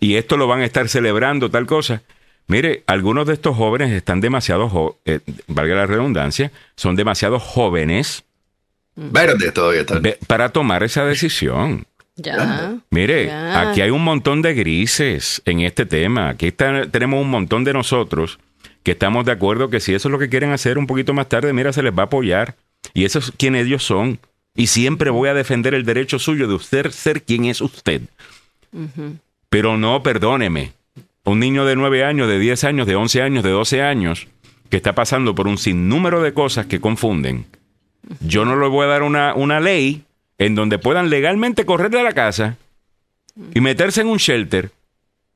Y 0.00 0.16
esto 0.16 0.36
lo 0.36 0.48
van 0.48 0.62
a 0.62 0.64
estar 0.64 0.88
celebrando, 0.88 1.52
tal 1.52 1.66
cosa. 1.66 2.02
Mire, 2.48 2.82
algunos 2.86 3.26
de 3.26 3.34
estos 3.34 3.56
jóvenes 3.56 3.90
están 3.92 4.20
demasiado, 4.20 4.68
jo- 4.68 4.98
eh, 5.04 5.20
valga 5.46 5.74
la 5.76 5.86
redundancia, 5.86 6.50
son 6.76 6.96
demasiado 6.96 7.38
jóvenes 7.38 8.24
Verde 8.96 9.52
todavía 9.52 9.82
está. 9.82 9.98
ve- 10.00 10.18
para 10.26 10.48
tomar 10.48 10.82
esa 10.82 11.04
decisión. 11.04 11.84
Ya. 12.20 12.74
Mire, 12.90 13.26
Ya. 13.26 13.70
aquí 13.70 13.80
hay 13.80 13.90
un 13.90 14.02
montón 14.02 14.42
de 14.42 14.52
grises 14.52 15.40
en 15.44 15.60
este 15.60 15.86
tema. 15.86 16.30
Aquí 16.30 16.48
está- 16.48 16.86
tenemos 16.90 17.22
un 17.22 17.30
montón 17.30 17.62
de 17.62 17.72
nosotros 17.72 18.40
que 18.82 18.90
estamos 18.90 19.24
de 19.24 19.30
acuerdo 19.30 19.70
que 19.70 19.78
si 19.78 19.94
eso 19.94 20.08
es 20.08 20.12
lo 20.12 20.18
que 20.18 20.28
quieren 20.28 20.50
hacer 20.50 20.78
un 20.78 20.88
poquito 20.88 21.14
más 21.14 21.28
tarde, 21.28 21.52
mira, 21.52 21.72
se 21.72 21.80
les 21.80 21.92
va 21.96 22.02
a 22.02 22.06
apoyar. 22.06 22.56
Y 22.92 23.04
eso 23.04 23.20
es 23.20 23.30
quien 23.36 23.54
ellos 23.54 23.84
son. 23.84 24.18
Y 24.56 24.66
siempre 24.66 25.10
voy 25.10 25.28
a 25.28 25.34
defender 25.34 25.74
el 25.74 25.84
derecho 25.84 26.18
suyo 26.18 26.48
de 26.48 26.54
usted 26.54 26.90
ser 26.90 27.22
quien 27.22 27.44
es 27.44 27.60
usted. 27.60 28.00
Pero 29.48 29.76
no, 29.76 30.02
perdóneme. 30.02 30.72
Un 31.28 31.40
niño 31.40 31.66
de 31.66 31.76
9 31.76 32.04
años, 32.04 32.26
de 32.26 32.38
10 32.38 32.64
años, 32.64 32.86
de 32.86 32.96
11 32.96 33.22
años, 33.22 33.44
de 33.44 33.50
12 33.50 33.82
años, 33.82 34.28
que 34.70 34.78
está 34.78 34.94
pasando 34.94 35.34
por 35.34 35.46
un 35.46 35.58
sinnúmero 35.58 36.22
de 36.22 36.32
cosas 36.32 36.66
que 36.66 36.80
confunden, 36.80 37.46
yo 38.20 38.44
no 38.44 38.56
le 38.56 38.66
voy 38.68 38.86
a 38.86 38.88
dar 38.88 39.02
una, 39.02 39.34
una 39.34 39.60
ley 39.60 40.04
en 40.38 40.54
donde 40.54 40.78
puedan 40.78 41.10
legalmente 41.10 41.66
correr 41.66 41.90
de 41.90 42.02
la 42.02 42.12
casa 42.12 42.56
y 43.54 43.60
meterse 43.60 44.00
en 44.00 44.08
un 44.08 44.16
shelter, 44.18 44.70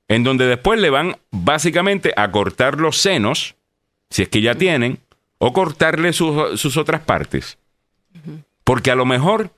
en 0.09 0.24
donde 0.24 0.47
después 0.47 0.80
le 0.80 0.90
van 0.90 1.16
básicamente 1.30 2.12
a 2.16 2.30
cortar 2.30 2.80
los 2.80 2.97
senos, 2.97 3.55
si 4.11 4.22
es 4.22 4.28
que 4.28 4.40
ya 4.40 4.55
tienen, 4.55 4.99
o 5.38 5.53
cortarle 5.53 6.12
sus, 6.12 6.59
sus 6.61 6.76
otras 6.76 7.03
partes. 7.03 7.59
Porque 8.64 8.90
a 8.90 8.95
lo 8.95 9.05
mejor 9.05 9.51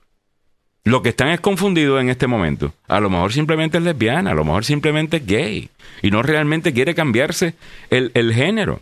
lo 0.85 1.01
que 1.01 1.09
están 1.09 1.29
es 1.29 1.39
confundidos 1.41 1.99
en 1.99 2.09
este 2.09 2.27
momento. 2.27 2.73
A 2.87 2.99
lo 2.99 3.09
mejor 3.09 3.33
simplemente 3.33 3.77
es 3.79 3.83
lesbiana, 3.83 4.31
a 4.31 4.35
lo 4.35 4.45
mejor 4.45 4.63
simplemente 4.63 5.17
es 5.17 5.25
gay. 5.25 5.69
Y 6.01 6.11
no 6.11 6.21
realmente 6.23 6.73
quiere 6.73 6.95
cambiarse 6.95 7.55
el, 7.89 8.11
el 8.13 8.33
género. 8.33 8.81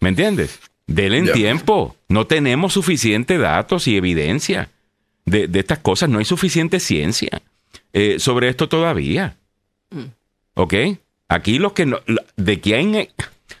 ¿Me 0.00 0.08
entiendes? 0.10 0.58
Denle 0.86 1.18
en 1.18 1.26
Ya. 1.26 1.32
tiempo. 1.32 1.96
No 2.08 2.26
tenemos 2.26 2.72
suficiente 2.72 3.38
datos 3.38 3.86
y 3.88 3.96
evidencia 3.96 4.70
de, 5.24 5.46
de 5.48 5.60
estas 5.60 5.78
cosas. 5.78 6.08
No 6.08 6.18
hay 6.18 6.24
suficiente 6.24 6.80
ciencia 6.80 7.42
eh, 7.92 8.16
sobre 8.18 8.48
esto 8.48 8.68
todavía. 8.68 9.36
¿Ok? 10.54 10.74
Aquí 11.28 11.58
los 11.58 11.72
que 11.74 11.86
no- 11.86 12.00
de 12.36 12.60
quien 12.60 13.08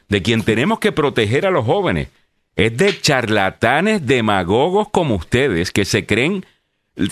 de 0.08 0.22
quien 0.22 0.42
tenemos 0.42 0.78
que 0.78 0.90
proteger 0.92 1.46
a 1.46 1.50
los 1.50 1.64
jóvenes 1.66 2.08
es 2.58 2.76
de 2.76 3.00
charlatanes 3.00 4.04
demagogos 4.04 4.88
como 4.90 5.14
ustedes 5.14 5.70
que 5.70 5.84
se 5.84 6.04
creen 6.06 6.44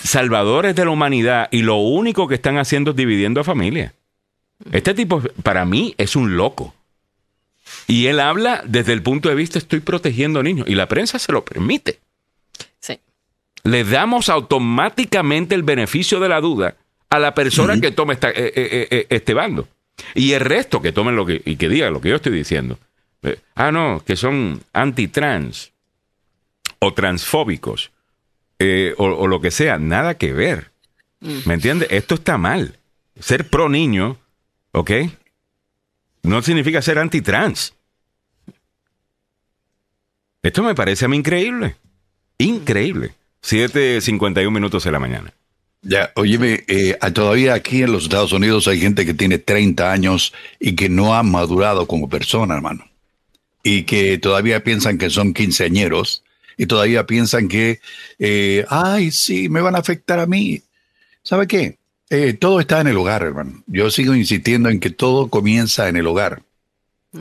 salvadores 0.03 0.75
de 0.75 0.83
la 0.83 0.91
humanidad 0.91 1.47
y 1.51 1.61
lo 1.61 1.77
único 1.77 2.27
que 2.27 2.35
están 2.35 2.57
haciendo 2.57 2.91
es 2.91 2.97
dividiendo 2.97 3.39
a 3.39 3.45
familia. 3.45 3.93
Este 4.73 4.93
tipo 4.93 5.21
para 5.43 5.63
mí 5.63 5.95
es 5.97 6.17
un 6.17 6.35
loco. 6.35 6.75
Y 7.87 8.07
él 8.07 8.19
habla 8.19 8.61
desde 8.65 8.91
el 8.91 9.01
punto 9.01 9.29
de 9.29 9.35
vista 9.35 9.57
estoy 9.57 9.79
protegiendo 9.79 10.43
niños 10.43 10.67
y 10.67 10.75
la 10.75 10.87
prensa 10.89 11.17
se 11.17 11.31
lo 11.31 11.45
permite. 11.45 11.99
Sí. 12.81 12.99
Le 13.63 13.85
damos 13.85 14.27
automáticamente 14.27 15.55
el 15.55 15.63
beneficio 15.63 16.19
de 16.19 16.27
la 16.27 16.41
duda 16.41 16.75
a 17.09 17.19
la 17.19 17.33
persona 17.33 17.79
que 17.79 17.91
tome 17.91 18.15
esta- 18.15 18.31
eh, 18.31 18.51
eh, 18.53 18.87
eh, 18.91 19.07
este 19.09 19.33
bando. 19.33 19.69
Y 20.13 20.33
el 20.33 20.41
resto 20.41 20.81
que 20.81 20.91
tomen 20.91 21.15
lo 21.15 21.25
que 21.25 21.41
y 21.45 21.55
que 21.55 21.69
digan 21.69 21.93
lo 21.93 22.01
que 22.01 22.09
yo 22.09 22.17
estoy 22.17 22.33
diciendo. 22.33 22.77
Eh, 23.23 23.39
ah, 23.55 23.71
no, 23.71 24.03
que 24.05 24.15
son 24.15 24.61
antitrans 24.73 25.71
o 26.79 26.93
transfóbicos 26.93 27.91
eh, 28.59 28.93
o, 28.97 29.05
o 29.05 29.27
lo 29.27 29.41
que 29.41 29.51
sea, 29.51 29.77
nada 29.77 30.17
que 30.17 30.33
ver. 30.33 30.71
¿Me 31.19 31.55
entiendes? 31.55 31.89
Esto 31.91 32.15
está 32.15 32.37
mal. 32.37 32.77
Ser 33.19 33.49
pro 33.49 33.69
niño, 33.69 34.17
¿ok? 34.71 34.91
No 36.23 36.41
significa 36.41 36.81
ser 36.81 36.99
antitrans. 36.99 37.73
Esto 40.43 40.63
me 40.63 40.75
parece 40.75 41.05
a 41.05 41.07
mí 41.07 41.17
increíble. 41.17 41.75
Increíble. 42.37 43.13
7.51 43.43 44.51
minutos 44.51 44.83
de 44.83 44.91
la 44.91 44.99
mañana. 44.99 45.33
Ya, 45.81 46.11
óyeme, 46.15 46.63
eh, 46.67 46.97
todavía 47.13 47.53
aquí 47.53 47.83
en 47.83 47.91
los 47.91 48.03
Estados 48.03 48.33
Unidos 48.33 48.67
hay 48.67 48.79
gente 48.79 49.05
que 49.05 49.13
tiene 49.13 49.37
30 49.37 49.91
años 49.91 50.33
y 50.59 50.75
que 50.75 50.89
no 50.89 51.15
ha 51.15 51.23
madurado 51.23 51.87
como 51.87 52.09
persona, 52.09 52.55
hermano. 52.55 52.85
Y 53.67 53.83
que 53.83 54.17
todavía 54.17 54.63
piensan 54.63 54.97
que 54.97 55.09
son 55.09 55.33
quinceañeros 55.33 56.23
y 56.57 56.67
todavía 56.67 57.05
piensan 57.05 57.47
que, 57.49 57.81
eh, 58.17 58.65
ay, 58.69 59.11
sí, 59.11 59.49
me 59.49 59.61
van 59.61 59.75
a 59.75 59.79
afectar 59.79 60.19
a 60.19 60.25
mí. 60.25 60.61
¿Sabe 61.21 61.47
qué? 61.47 61.77
Eh, 62.09 62.33
todo 62.33 62.61
está 62.61 62.79
en 62.79 62.87
el 62.87 62.97
hogar, 62.97 63.23
hermano. 63.23 63.63
Yo 63.67 63.91
sigo 63.91 64.15
insistiendo 64.15 64.69
en 64.69 64.79
que 64.79 64.89
todo 64.89 65.27
comienza 65.27 65.89
en 65.89 65.97
el 65.97 66.07
hogar. 66.07 66.43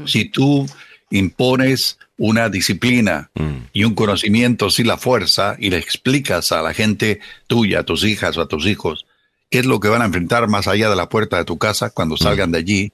Si 0.04 0.26
tú 0.26 0.66
impones 1.10 1.98
una 2.18 2.48
disciplina 2.48 3.30
Mm. 3.34 3.56
y 3.72 3.84
un 3.84 3.94
conocimiento 3.94 4.70
sin 4.70 4.86
la 4.86 4.96
fuerza 4.98 5.56
y 5.58 5.70
le 5.70 5.78
explicas 5.78 6.52
a 6.52 6.62
la 6.62 6.72
gente 6.72 7.20
tuya, 7.46 7.80
a 7.80 7.82
tus 7.82 8.04
hijas 8.04 8.36
o 8.36 8.42
a 8.42 8.48
tus 8.48 8.66
hijos, 8.66 9.06
qué 9.50 9.58
es 9.60 9.66
lo 9.66 9.80
que 9.80 9.88
van 9.88 10.02
a 10.02 10.06
enfrentar 10.06 10.48
más 10.48 10.66
allá 10.68 10.88
de 10.88 10.96
la 10.96 11.08
puerta 11.08 11.38
de 11.38 11.44
tu 11.44 11.58
casa 11.58 11.90
cuando 11.90 12.16
salgan 12.16 12.52
de 12.52 12.58
allí, 12.58 12.92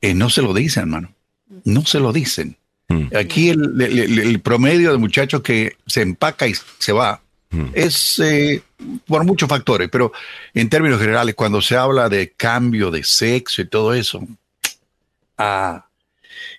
eh, 0.00 0.14
no 0.14 0.30
se 0.30 0.42
lo 0.42 0.54
dicen, 0.54 0.82
hermano. 0.84 1.13
No 1.64 1.84
se 1.84 2.00
lo 2.00 2.12
dicen. 2.12 2.56
Mm. 2.88 3.08
Aquí 3.16 3.48
el, 3.50 3.80
el- 3.80 3.98
el- 3.98 4.18
el 4.18 4.40
promedio 4.40 4.92
de 4.92 4.98
muchachos 4.98 5.42
que 5.42 5.76
se 5.86 6.02
empaca 6.02 6.46
y 6.46 6.54
se 6.78 6.92
va 6.92 7.20
Mm. 7.50 7.66
es 7.72 8.18
eh, 8.18 8.62
por 9.06 9.24
muchos 9.24 9.48
factores, 9.48 9.88
pero 9.88 10.12
en 10.54 10.68
términos 10.68 10.98
generales, 11.00 11.34
cuando 11.36 11.62
se 11.62 11.76
habla 11.76 12.08
de 12.08 12.30
cambio 12.32 12.90
de 12.90 13.04
sexo 13.04 13.62
y 13.62 13.66
todo 13.68 13.94
eso, 13.94 14.26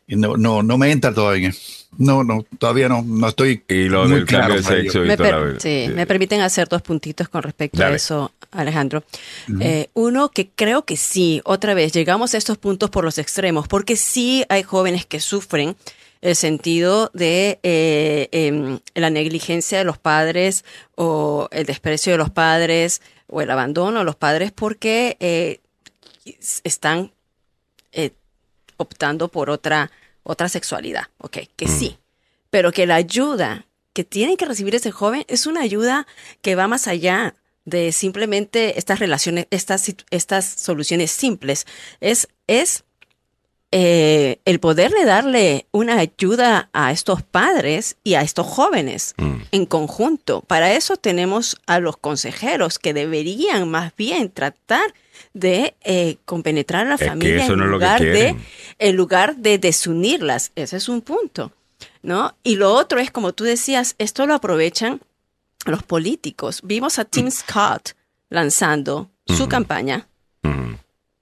no, 0.08 0.38
no, 0.38 0.62
no 0.64 0.78
me 0.78 0.92
entra 0.92 1.14
todavía. 1.14 1.52
No, 1.98 2.24
no, 2.26 2.46
todavía 2.60 2.90
no, 2.90 3.02
no 3.04 3.30
estoy 3.30 3.64
Y 3.70 3.86
lo 3.86 4.04
muy 4.06 4.16
del 4.18 4.26
cambio 4.26 4.56
de 4.58 4.64
sexo 4.64 5.04
y 5.04 5.08
Me, 5.08 5.16
toda 5.18 5.30
per- 5.30 5.54
la- 5.54 5.60
sí, 5.60 5.88
me 5.94 6.06
permiten 6.06 6.42
hacer 6.42 6.68
dos 6.68 6.82
puntitos 6.82 7.30
con 7.30 7.42
respecto 7.42 7.78
Dale. 7.80 7.94
a 7.94 7.96
eso, 7.96 8.34
Alejandro. 8.52 9.04
Eh, 9.62 9.90
uno, 9.94 10.30
que 10.30 10.50
creo 10.54 10.84
que 10.84 10.98
sí, 10.98 11.42
otra 11.46 11.74
vez, 11.74 11.94
llegamos 11.94 12.34
a 12.34 12.38
estos 12.38 12.58
puntos 12.58 12.90
por 12.90 13.06
los 13.06 13.18
extremos, 13.18 13.68
porque 13.70 13.96
sí 13.96 14.44
hay 14.50 14.64
jóvenes 14.64 15.06
que 15.06 15.20
sufren 15.22 15.76
el 16.22 16.36
sentido 16.36 17.12
de 17.14 17.60
eh, 17.64 18.28
em, 18.32 18.80
la 18.94 19.10
negligencia 19.10 19.78
de 19.78 19.84
los 19.86 19.98
padres 19.98 20.66
o 20.96 21.48
el 21.52 21.66
desprecio 21.66 22.12
de 22.12 22.18
los 22.18 22.30
padres 22.32 23.02
o 23.28 23.42
el 23.42 23.50
abandono 23.52 24.00
de 24.00 24.06
los 24.06 24.16
padres 24.16 24.52
porque 24.52 25.18
eh, 25.20 25.60
están 26.64 27.12
eh, 27.92 28.12
optando 28.78 29.30
por 29.30 29.50
otra, 29.50 29.92
otra 30.24 30.50
sexualidad. 30.50 31.08
Ok, 31.18 31.38
que 31.56 31.68
sí, 31.68 31.98
pero 32.50 32.72
que 32.72 32.86
la 32.86 32.96
ayuda 32.96 33.66
que 33.94 34.04
tiene 34.04 34.38
que 34.38 34.46
recibir 34.46 34.76
ese 34.76 34.92
joven 34.92 35.24
es 35.28 35.48
una 35.48 35.62
ayuda 35.62 36.06
que 36.42 36.56
va 36.56 36.68
más 36.68 36.88
allá 36.88 37.36
de 37.64 37.92
simplemente 37.92 38.78
estas 38.78 39.00
relaciones, 39.00 39.48
estas, 39.52 39.92
estas 40.12 40.46
soluciones 40.46 41.12
simples. 41.12 41.66
Es, 42.00 42.28
es 42.48 42.84
eh, 43.72 44.40
el 44.46 44.60
poderle 44.60 45.06
darle 45.06 45.66
una 45.72 45.98
ayuda 46.00 46.70
a 46.72 46.92
estos 46.92 47.24
padres 47.24 47.98
y 48.04 48.14
a 48.14 48.22
estos 48.22 48.46
jóvenes 48.46 49.16
Mm. 49.18 49.36
en 49.52 49.66
conjunto. 49.66 50.42
Para 50.42 50.74
eso 50.74 50.98
tenemos 50.98 51.58
a 51.66 51.80
los 51.80 51.98
consejeros 51.98 52.80
que 52.80 52.94
deberían 52.94 53.70
más 53.70 53.96
bien 53.96 54.30
tratar 54.30 54.94
de 55.34 55.76
eh, 55.84 56.18
compenetrar 56.26 56.86
a 56.86 56.90
la 56.90 56.96
Es 56.96 57.08
familia 57.08 57.44
eso 57.44 57.54
en, 57.54 57.60
no 57.60 57.66
lugar 57.68 58.02
de, 58.02 58.36
en 58.80 58.96
lugar 58.96 59.36
de 59.38 59.58
desunirlas. 59.58 60.52
Ese 60.56 60.78
es 60.78 60.90
un 60.90 61.02
punto. 61.02 61.52
¿no? 62.02 62.36
Y 62.44 62.56
lo 62.56 62.72
otro 62.74 63.00
es, 63.00 63.12
como 63.12 63.34
tú 63.34 63.44
decías, 63.44 63.96
esto 63.98 64.26
lo 64.28 64.34
aprovechan 64.36 65.02
los 65.66 65.82
políticos. 65.84 66.62
Vimos 66.64 67.00
a 67.00 67.06
Tim 67.06 67.32
Scott 67.32 67.94
lanzando 68.30 69.10
su 69.26 69.48
campaña 69.48 70.08
Mm. 70.44 70.76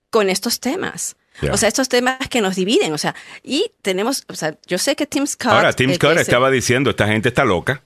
con 0.10 0.30
estos 0.30 0.60
temas. 0.60 1.16
O 1.52 1.58
sea, 1.58 1.68
estos 1.70 1.90
temas 1.90 2.28
que 2.30 2.42
nos 2.42 2.56
dividen. 2.56 2.94
O 2.94 2.98
sea, 2.98 3.16
y 3.42 3.72
tenemos, 3.82 4.24
o 4.28 4.36
sea, 4.36 4.58
yo 4.68 4.78
sé 4.78 4.96
que 4.96 5.08
Tim 5.08 5.26
Scott. 5.26 5.54
Ahora, 5.54 5.74
Tim 5.74 5.94
Scott 5.94 6.18
estaba 6.18 6.52
diciendo, 6.52 6.90
esta 6.92 7.08
gente 7.08 7.30
está 7.30 7.46
loca. 7.46 7.84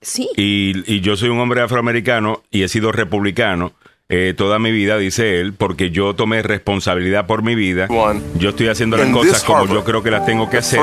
Sí. 0.00 0.30
Y, 0.36 0.72
y 0.92 1.00
yo 1.00 1.16
soy 1.16 1.28
un 1.28 1.38
hombre 1.38 1.60
afroamericano 1.60 2.42
y 2.50 2.62
he 2.62 2.68
sido 2.68 2.90
republicano 2.90 3.74
eh, 4.10 4.32
toda 4.36 4.58
mi 4.58 4.72
vida, 4.72 4.96
dice 4.96 5.38
él, 5.40 5.52
porque 5.52 5.90
yo 5.90 6.14
tomé 6.14 6.42
responsabilidad 6.42 7.26
por 7.26 7.42
mi 7.42 7.54
vida. 7.54 7.86
Yo 8.38 8.50
estoy 8.50 8.68
haciendo 8.68 8.96
las 8.96 9.08
cosas 9.08 9.44
como 9.44 9.66
yo 9.74 9.84
creo 9.84 10.02
que 10.02 10.10
las 10.10 10.24
tengo 10.24 10.48
que 10.48 10.56
hacer. 10.58 10.80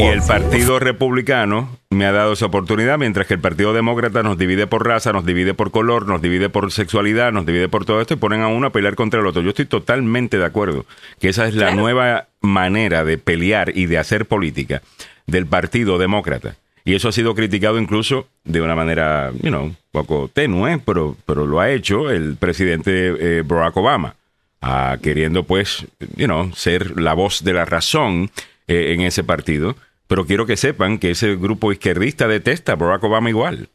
Y 0.00 0.02
el 0.04 0.22
Partido 0.22 0.78
Republicano 0.80 1.68
me 1.90 2.04
ha 2.06 2.12
dado 2.12 2.32
esa 2.32 2.46
oportunidad, 2.46 2.98
mientras 2.98 3.26
que 3.26 3.34
el 3.34 3.40
Partido 3.40 3.72
Demócrata 3.72 4.22
nos 4.24 4.38
divide 4.38 4.66
por 4.66 4.86
raza, 4.86 5.12
nos 5.12 5.24
divide 5.24 5.54
por 5.54 5.70
color, 5.70 6.06
nos 6.08 6.20
divide 6.20 6.48
por 6.48 6.72
sexualidad, 6.72 7.32
nos 7.32 7.46
divide 7.46 7.68
por 7.68 7.84
todo 7.84 8.00
esto 8.00 8.14
y 8.14 8.16
ponen 8.16 8.40
a 8.40 8.48
uno 8.48 8.66
a 8.68 8.70
pelear 8.70 8.94
contra 8.96 9.20
el 9.20 9.26
otro. 9.26 9.42
Yo 9.42 9.50
estoy 9.50 9.66
totalmente 9.66 10.38
de 10.38 10.44
acuerdo 10.44 10.84
que 11.20 11.28
esa 11.28 11.46
es 11.46 11.54
la 11.54 11.66
Claro. 11.66 11.76
nueva 11.80 12.26
manera 12.40 13.04
de 13.04 13.18
pelear 13.18 13.70
y 13.76 13.86
de 13.86 13.98
hacer 13.98 14.26
política 14.26 14.82
del 15.26 15.46
Partido 15.46 15.98
Demócrata. 15.98 16.56
Y 16.84 16.94
eso 16.94 17.08
ha 17.08 17.12
sido 17.12 17.34
criticado 17.34 17.78
incluso 17.78 18.26
de 18.44 18.60
una 18.60 18.74
manera, 18.74 19.32
you 19.40 19.50
know, 19.50 19.64
un 19.64 19.76
poco 19.92 20.28
tenue, 20.32 20.78
pero, 20.78 21.16
pero 21.26 21.46
lo 21.46 21.60
ha 21.60 21.70
hecho 21.70 22.10
el 22.10 22.36
presidente 22.36 23.38
eh, 23.38 23.42
Barack 23.42 23.76
Obama, 23.76 24.16
ah, 24.60 24.98
queriendo 25.00 25.44
pues, 25.44 25.86
you 26.16 26.26
know, 26.26 26.52
ser 26.54 27.00
la 27.00 27.14
voz 27.14 27.44
de 27.44 27.52
la 27.52 27.64
razón 27.64 28.30
eh, 28.66 28.94
en 28.94 29.02
ese 29.02 29.22
partido. 29.22 29.76
Pero 30.08 30.26
quiero 30.26 30.44
que 30.44 30.56
sepan 30.56 30.98
que 30.98 31.12
ese 31.12 31.36
grupo 31.36 31.72
izquierdista 31.72 32.26
detesta 32.26 32.72
a 32.72 32.76
Barack 32.76 33.04
Obama 33.04 33.30
igual. 33.30 33.68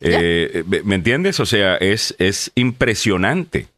Eh, 0.00 0.64
¿Me 0.84 0.94
entiendes? 0.94 1.40
O 1.40 1.46
sea, 1.46 1.76
es, 1.76 2.14
es 2.18 2.50
impresionante 2.54 3.68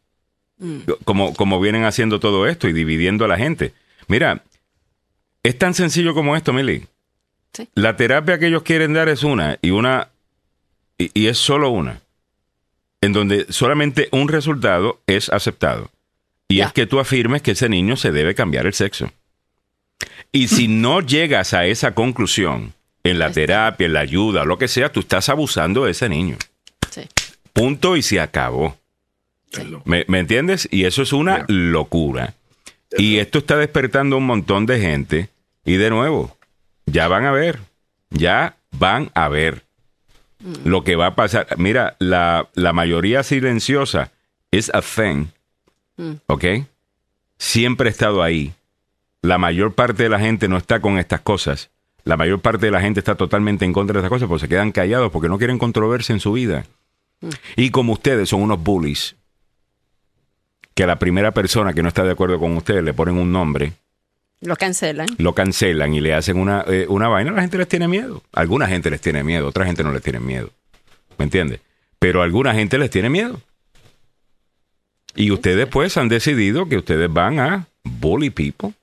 como, 1.05 1.33
como 1.33 1.59
vienen 1.59 1.85
haciendo 1.85 2.19
todo 2.19 2.47
esto 2.47 2.67
y 2.67 2.73
dividiendo 2.73 3.25
a 3.25 3.27
la 3.27 3.37
gente. 3.37 3.73
Mira, 4.07 4.43
es 5.43 5.57
tan 5.57 5.73
sencillo 5.73 6.13
como 6.13 6.35
esto, 6.35 6.51
Mili. 6.51 6.85
Sí. 7.53 7.67
La 7.75 7.95
terapia 7.95 8.37
que 8.39 8.47
ellos 8.47 8.63
quieren 8.63 8.93
dar 8.93 9.09
es 9.09 9.23
una 9.23 9.57
y 9.61 9.71
una 9.71 10.09
y, 10.97 11.09
y 11.13 11.27
es 11.27 11.37
solo 11.37 11.69
una, 11.69 12.01
en 13.01 13.13
donde 13.13 13.45
solamente 13.51 14.09
un 14.11 14.27
resultado 14.27 14.99
es 15.07 15.29
aceptado. 15.29 15.89
Y 16.47 16.57
Ya. 16.57 16.65
es 16.67 16.73
que 16.73 16.85
tú 16.87 16.99
afirmes 16.99 17.41
que 17.41 17.51
ese 17.51 17.69
niño 17.69 17.95
se 17.95 18.11
debe 18.11 18.35
cambiar 18.35 18.65
el 18.65 18.73
sexo. 18.73 19.11
Y 20.31 20.47
si 20.47 20.67
no 20.69 21.01
llegas 21.01 21.53
a 21.53 21.65
esa 21.65 21.93
conclusión 21.95 22.73
en 23.03 23.17
la 23.19 23.31
terapia, 23.31 23.85
en 23.85 23.93
la 23.93 24.01
ayuda, 24.01 24.45
lo 24.45 24.57
que 24.57 24.67
sea, 24.67 24.91
tú 24.91 24.99
estás 25.01 25.29
abusando 25.29 25.85
de 25.85 25.91
ese 25.91 26.09
niño. 26.09 26.37
Sí. 26.91 27.01
Punto 27.53 27.95
y 27.97 28.01
se 28.01 28.19
acabó. 28.19 28.77
¿Me, 29.85 30.05
me 30.07 30.19
entiendes? 30.19 30.67
Y 30.71 30.85
eso 30.85 31.01
es 31.01 31.11
una 31.13 31.45
locura. 31.47 32.35
Y 32.97 33.17
esto 33.17 33.39
está 33.39 33.57
despertando 33.57 34.17
un 34.17 34.25
montón 34.25 34.65
de 34.65 34.79
gente. 34.79 35.29
Y 35.65 35.73
de 35.77 35.89
nuevo, 35.89 36.37
ya 36.91 37.07
van 37.07 37.25
a 37.25 37.31
ver. 37.31 37.59
Ya 38.09 38.57
van 38.71 39.11
a 39.13 39.27
ver 39.27 39.63
lo 40.63 40.83
que 40.83 40.95
va 40.95 41.07
a 41.07 41.15
pasar. 41.15 41.47
Mira, 41.57 41.95
la, 41.99 42.49
la 42.53 42.73
mayoría 42.73 43.23
silenciosa 43.23 44.11
es 44.51 44.71
a 44.73 44.81
thing. 44.81 45.27
¿Ok? 46.27 46.45
Siempre 47.37 47.89
ha 47.89 47.91
estado 47.91 48.23
ahí. 48.23 48.53
La 49.21 49.37
mayor 49.37 49.73
parte 49.73 50.03
de 50.03 50.09
la 50.09 50.19
gente 50.19 50.47
no 50.47 50.57
está 50.57 50.79
con 50.79 50.97
estas 50.97 51.21
cosas. 51.21 51.69
La 52.05 52.15
mayor 52.15 52.39
parte 52.39 52.65
de 52.65 52.71
la 52.71 52.81
gente 52.81 52.99
está 52.99 53.15
totalmente 53.15 53.65
en 53.65 53.73
contra 53.73 53.93
de 53.93 53.99
estas 53.99 54.09
cosas 54.09 54.27
porque 54.29 54.45
se 54.45 54.49
quedan 54.49 54.71
callados 54.71 55.11
porque 55.11 55.27
no 55.27 55.37
quieren 55.37 55.59
controversia 55.59 56.13
en 56.13 56.19
su 56.19 56.31
vida. 56.31 56.65
Y 57.57 57.69
como 57.71 57.93
ustedes 57.93 58.29
son 58.29 58.41
unos 58.41 58.63
bullies, 58.63 59.17
que 60.73 60.83
a 60.83 60.87
la 60.87 60.97
primera 60.97 61.33
persona 61.33 61.73
que 61.73 61.83
no 61.83 61.89
está 61.89 62.05
de 62.05 62.11
acuerdo 62.11 62.39
con 62.39 62.55
ustedes 62.55 62.83
le 62.83 62.93
ponen 62.93 63.17
un 63.17 63.33
nombre, 63.33 63.73
Lo 64.41 64.55
cancelan. 64.55 65.07
lo 65.17 65.35
cancelan 65.35 65.93
y 65.93 65.99
le 65.99 66.13
hacen 66.13 66.37
una, 66.37 66.63
eh, 66.67 66.85
una 66.87 67.09
vaina, 67.09 67.31
la 67.31 67.41
gente 67.41 67.57
les 67.57 67.67
tiene 67.67 67.87
miedo. 67.87 68.23
Alguna 68.31 68.67
gente 68.67 68.89
les 68.89 69.01
tiene 69.01 69.23
miedo, 69.23 69.47
otra 69.47 69.65
gente 69.65 69.83
no 69.83 69.91
les 69.91 70.01
tiene 70.01 70.19
miedo. 70.19 70.51
¿Me 71.17 71.25
entiendes? 71.25 71.59
Pero 71.99 72.21
alguna 72.21 72.53
gente 72.53 72.77
les 72.77 72.89
tiene 72.89 73.09
miedo. 73.09 73.41
Y 75.15 75.31
ustedes 75.31 75.67
pues 75.67 75.97
han 75.97 76.07
decidido 76.07 76.69
que 76.69 76.77
ustedes 76.77 77.11
van 77.11 77.39
a 77.39 77.67
bully 77.83 78.29
people 78.29 78.73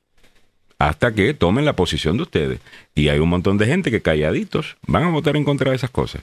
hasta 0.79 1.15
que 1.15 1.33
tomen 1.33 1.65
la 1.65 1.75
posición 1.75 2.19
de 2.19 2.25
ustedes. 2.25 2.61
Y 2.95 3.09
hay 3.09 3.19
un 3.19 3.31
montón 3.31 3.57
de 3.57 3.67
gente 3.67 3.91
que 3.91 4.03
calladitos 4.03 4.77
van 4.87 5.05
a 5.05 5.11
votar 5.11 5.37
en 5.37 5.45
contra 5.45 5.71
de 5.71 5.77
esas 5.77 5.91
cosas. 5.91 6.23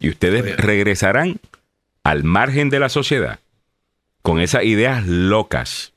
Y 0.00 0.08
ustedes 0.08 0.42
Oye. 0.42 0.56
regresarán 0.56 1.40
al 2.04 2.24
margen 2.24 2.70
de 2.70 2.80
la 2.80 2.88
sociedad 2.88 3.40
con 4.22 4.40
esas 4.40 4.64
ideas 4.64 5.06
locas. 5.06 5.92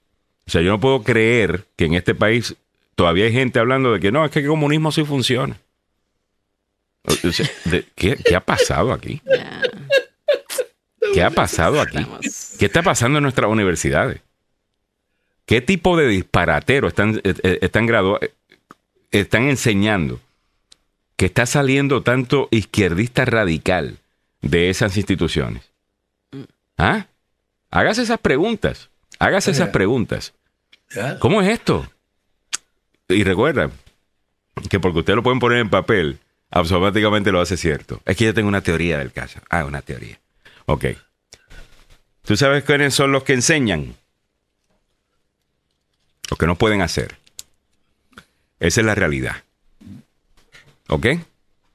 O 0.47 0.51
sea, 0.51 0.61
yo 0.61 0.69
no 0.69 0.79
puedo 0.79 1.03
creer 1.03 1.65
que 1.75 1.85
en 1.85 1.93
este 1.93 2.15
país 2.15 2.55
todavía 2.95 3.25
hay 3.25 3.33
gente 3.33 3.59
hablando 3.59 3.93
de 3.93 3.99
que 3.99 4.11
no, 4.11 4.25
es 4.25 4.31
que 4.31 4.39
el 4.39 4.47
comunismo 4.47 4.91
sí 4.91 5.03
funciona. 5.03 5.57
¿qué, 7.95 8.35
ha 8.35 8.41
pasado 8.41 8.93
aquí? 8.93 9.21
¿Qué 11.13 11.23
ha 11.23 11.31
pasado 11.31 11.81
aquí? 11.81 12.05
¿Qué 12.59 12.65
está 12.65 12.83
pasando 12.83 13.17
en 13.17 13.23
nuestras 13.23 13.49
universidades? 13.49 14.21
¿Qué 15.45 15.61
tipo 15.61 15.97
de 15.97 16.07
disparatero 16.07 16.87
están, 16.87 17.19
eh, 17.23 17.33
eh, 17.43 17.59
están, 17.61 17.89
eh, 17.89 18.33
están 19.11 19.49
enseñando 19.49 20.19
que 21.17 21.25
está 21.25 21.45
saliendo 21.45 22.03
tanto 22.03 22.47
izquierdista 22.51 23.25
radical 23.25 23.97
de 24.41 24.69
esas 24.69 24.95
instituciones? 24.95 25.71
¿Ah? 26.77 27.07
Hágase 27.69 28.03
esas 28.03 28.19
preguntas. 28.19 28.90
Hágase 29.21 29.51
esas 29.51 29.69
preguntas. 29.69 30.33
¿Cómo 31.19 31.43
es 31.43 31.49
esto? 31.49 31.87
Y 33.07 33.23
recuerda 33.23 33.69
que 34.67 34.79
porque 34.79 34.99
ustedes 34.99 35.15
lo 35.15 35.21
pueden 35.21 35.39
poner 35.39 35.59
en 35.59 35.69
papel, 35.69 36.19
automáticamente 36.49 37.31
lo 37.31 37.39
hace 37.39 37.55
cierto. 37.55 38.01
Es 38.05 38.17
que 38.17 38.25
yo 38.25 38.33
tengo 38.33 38.47
una 38.47 38.61
teoría 38.61 38.97
del 38.97 39.11
caso. 39.11 39.39
Ah, 39.51 39.63
una 39.65 39.83
teoría. 39.83 40.19
Ok. 40.65 40.85
¿Tú 42.23 42.35
sabes 42.35 42.63
quiénes 42.63 42.95
son 42.95 43.11
los 43.11 43.23
que 43.23 43.33
enseñan? 43.33 43.93
Los 46.27 46.39
que 46.39 46.47
no 46.47 46.55
pueden 46.55 46.81
hacer. 46.81 47.19
Esa 48.59 48.81
es 48.81 48.87
la 48.87 48.95
realidad. 48.95 49.43
¿Ok? 50.87 51.05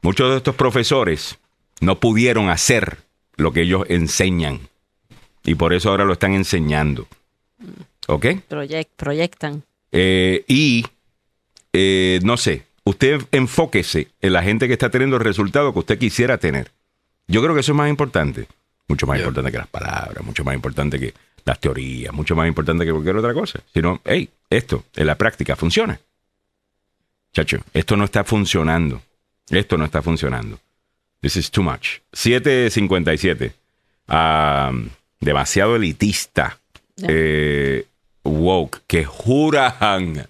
Muchos 0.02 0.32
de 0.32 0.38
estos 0.38 0.56
profesores 0.56 1.38
no 1.80 2.00
pudieron 2.00 2.50
hacer 2.50 2.98
lo 3.36 3.52
que 3.52 3.62
ellos 3.62 3.84
enseñan. 3.88 4.68
Y 5.44 5.54
por 5.54 5.74
eso 5.74 5.90
ahora 5.90 6.04
lo 6.04 6.14
están 6.14 6.34
enseñando. 6.34 7.06
¿Ok? 8.08 8.24
proyec- 8.48 8.88
proyectan. 8.96 9.62
Eh, 9.92 10.44
y 10.48 10.84
eh, 11.72 12.20
no 12.22 12.36
sé, 12.36 12.64
usted 12.84 13.20
enfóquese 13.32 14.08
en 14.20 14.32
la 14.32 14.42
gente 14.42 14.66
que 14.66 14.72
está 14.74 14.90
teniendo 14.90 15.16
el 15.16 15.24
resultado 15.24 15.72
que 15.72 15.78
usted 15.80 15.98
quisiera 15.98 16.38
tener. 16.38 16.70
Yo 17.28 17.42
creo 17.42 17.54
que 17.54 17.60
eso 17.60 17.72
es 17.72 17.76
más 17.76 17.88
importante. 17.90 18.46
Mucho 18.88 19.06
más 19.06 19.18
importante 19.18 19.50
que 19.50 19.58
las 19.58 19.66
palabras, 19.66 20.24
mucho 20.24 20.44
más 20.44 20.54
importante 20.54 20.98
que 21.00 21.12
las 21.44 21.58
teorías, 21.60 22.12
mucho 22.14 22.36
más 22.36 22.46
importante 22.46 22.84
que 22.84 22.92
cualquier 22.92 23.16
otra 23.16 23.34
cosa. 23.34 23.60
Sino, 23.74 24.00
hey, 24.04 24.28
esto 24.48 24.84
en 24.94 25.06
la 25.06 25.16
práctica 25.16 25.56
funciona. 25.56 25.98
Chacho, 27.32 27.58
esto 27.74 27.96
no 27.96 28.04
está 28.04 28.22
funcionando. 28.24 29.02
Esto 29.50 29.76
no 29.76 29.84
está 29.84 30.02
funcionando. 30.02 30.58
This 31.20 31.36
is 31.36 31.50
too 31.50 31.62
much. 31.62 31.98
757. 32.12 33.52
Ah, 34.08 34.72
demasiado 35.20 35.76
elitista. 35.76 36.58
Eh, 37.02 37.86
woke. 38.24 38.82
Que 38.86 39.04
juran 39.04 40.26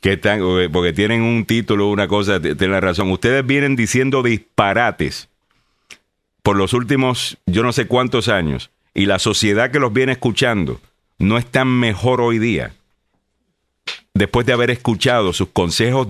que 0.00 0.12
están, 0.12 0.40
eh, 0.40 0.68
porque 0.72 0.92
tienen 0.92 1.22
un 1.22 1.44
título, 1.46 1.88
una 1.88 2.06
cosa, 2.06 2.40
tienen 2.40 2.70
la 2.70 2.80
razón. 2.80 3.10
Ustedes 3.10 3.44
vienen 3.44 3.74
diciendo 3.74 4.22
disparates 4.22 5.28
por 6.42 6.56
los 6.56 6.74
últimos, 6.74 7.38
yo 7.46 7.64
no 7.64 7.72
sé 7.72 7.88
cuántos 7.88 8.28
años, 8.28 8.70
y 8.94 9.06
la 9.06 9.18
sociedad 9.18 9.72
que 9.72 9.80
los 9.80 9.92
viene 9.92 10.12
escuchando 10.12 10.80
no 11.18 11.38
está 11.38 11.64
mejor 11.64 12.20
hoy 12.20 12.38
día. 12.38 12.72
Después 14.14 14.46
de 14.46 14.52
haber 14.52 14.70
escuchado 14.70 15.32
sus 15.32 15.48
consejos 15.48 16.06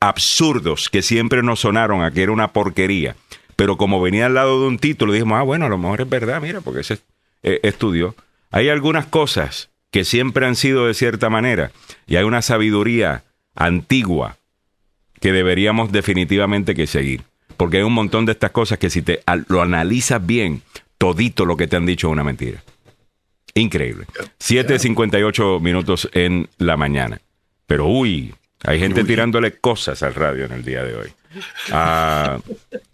absurdos 0.00 0.90
que 0.90 1.00
siempre 1.00 1.42
nos 1.42 1.60
sonaron 1.60 2.02
a 2.02 2.10
que 2.10 2.22
era 2.22 2.32
una 2.32 2.52
porquería. 2.52 3.16
Pero 3.56 3.76
como 3.76 4.02
venía 4.02 4.26
al 4.26 4.34
lado 4.34 4.60
de 4.60 4.68
un 4.68 4.78
título, 4.78 5.14
dijimos, 5.14 5.38
ah, 5.40 5.44
bueno, 5.44 5.64
a 5.64 5.68
lo 5.68 5.78
mejor 5.78 6.02
es 6.02 6.08
verdad, 6.08 6.40
mira, 6.40 6.60
porque 6.60 6.80
ese 6.80 6.98
eh, 7.42 7.60
estudió. 7.62 8.14
Hay 8.50 8.68
algunas 8.68 9.06
cosas 9.06 9.70
que 9.90 10.04
siempre 10.04 10.46
han 10.46 10.56
sido 10.56 10.86
de 10.86 10.94
cierta 10.94 11.30
manera 11.30 11.70
y 12.06 12.16
hay 12.16 12.24
una 12.24 12.42
sabiduría 12.42 13.24
antigua 13.54 14.36
que 15.20 15.32
deberíamos 15.32 15.92
definitivamente 15.92 16.74
que 16.74 16.86
seguir. 16.86 17.22
Porque 17.56 17.78
hay 17.78 17.82
un 17.82 17.94
montón 17.94 18.24
de 18.24 18.32
estas 18.32 18.52
cosas 18.52 18.78
que 18.78 18.90
si 18.90 19.02
te 19.02 19.22
lo 19.48 19.62
analizas 19.62 20.24
bien, 20.24 20.62
todito 20.96 21.44
lo 21.44 21.56
que 21.56 21.66
te 21.66 21.76
han 21.76 21.86
dicho 21.86 22.06
es 22.06 22.12
una 22.12 22.24
mentira. 22.24 22.62
Increíble. 23.54 24.06
7.58 24.38 25.60
minutos 25.60 26.08
en 26.12 26.48
la 26.58 26.76
mañana. 26.76 27.20
Pero 27.66 27.86
uy, 27.86 28.34
hay 28.64 28.78
gente 28.78 29.04
tirándole 29.04 29.52
cosas 29.58 30.02
al 30.02 30.14
radio 30.14 30.44
en 30.46 30.52
el 30.52 30.64
día 30.64 30.82
de 30.82 30.96
hoy. 30.96 31.12
Ah, 31.70 32.38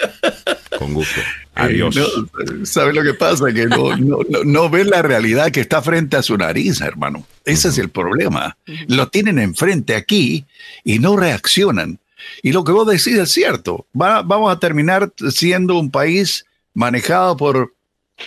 con 0.79 0.93
gusto. 0.95 1.21
Adiós. 1.55 1.95
No, 1.97 2.67
¿Sabe 2.67 2.93
lo 2.93 3.03
que 3.03 3.15
pasa? 3.15 3.53
Que 3.53 3.67
no, 3.67 3.97
no, 3.97 4.19
no, 4.29 4.45
no 4.45 4.71
ve 4.71 4.85
la 4.85 5.03
realidad 5.03 5.51
que 5.53 5.61
está 5.61 5.81
frente 5.83 6.17
a 6.17 6.23
su 6.23 6.37
nariz, 6.37 6.81
hermano. 6.81 7.27
Ese 7.45 7.69
es 7.69 7.79
el 7.79 7.91
problema. 7.91 8.57
Lo 8.89 9.09
tienen 9.09 9.39
enfrente 9.39 9.95
aquí 9.95 10.45
y 10.85 10.99
no 10.99 11.17
reaccionan. 11.17 11.99
Y 12.43 12.53
lo 12.53 12.65
que 12.65 12.73
vos 12.73 12.87
decís 12.87 13.19
es 13.19 13.31
cierto. 13.31 13.87
Va- 14.01 14.23
vamos 14.23 14.53
a 14.55 14.59
terminar 14.59 15.13
siendo 15.31 15.79
un 15.79 15.91
país 15.91 16.45
manejado 16.73 17.37
por 17.37 17.73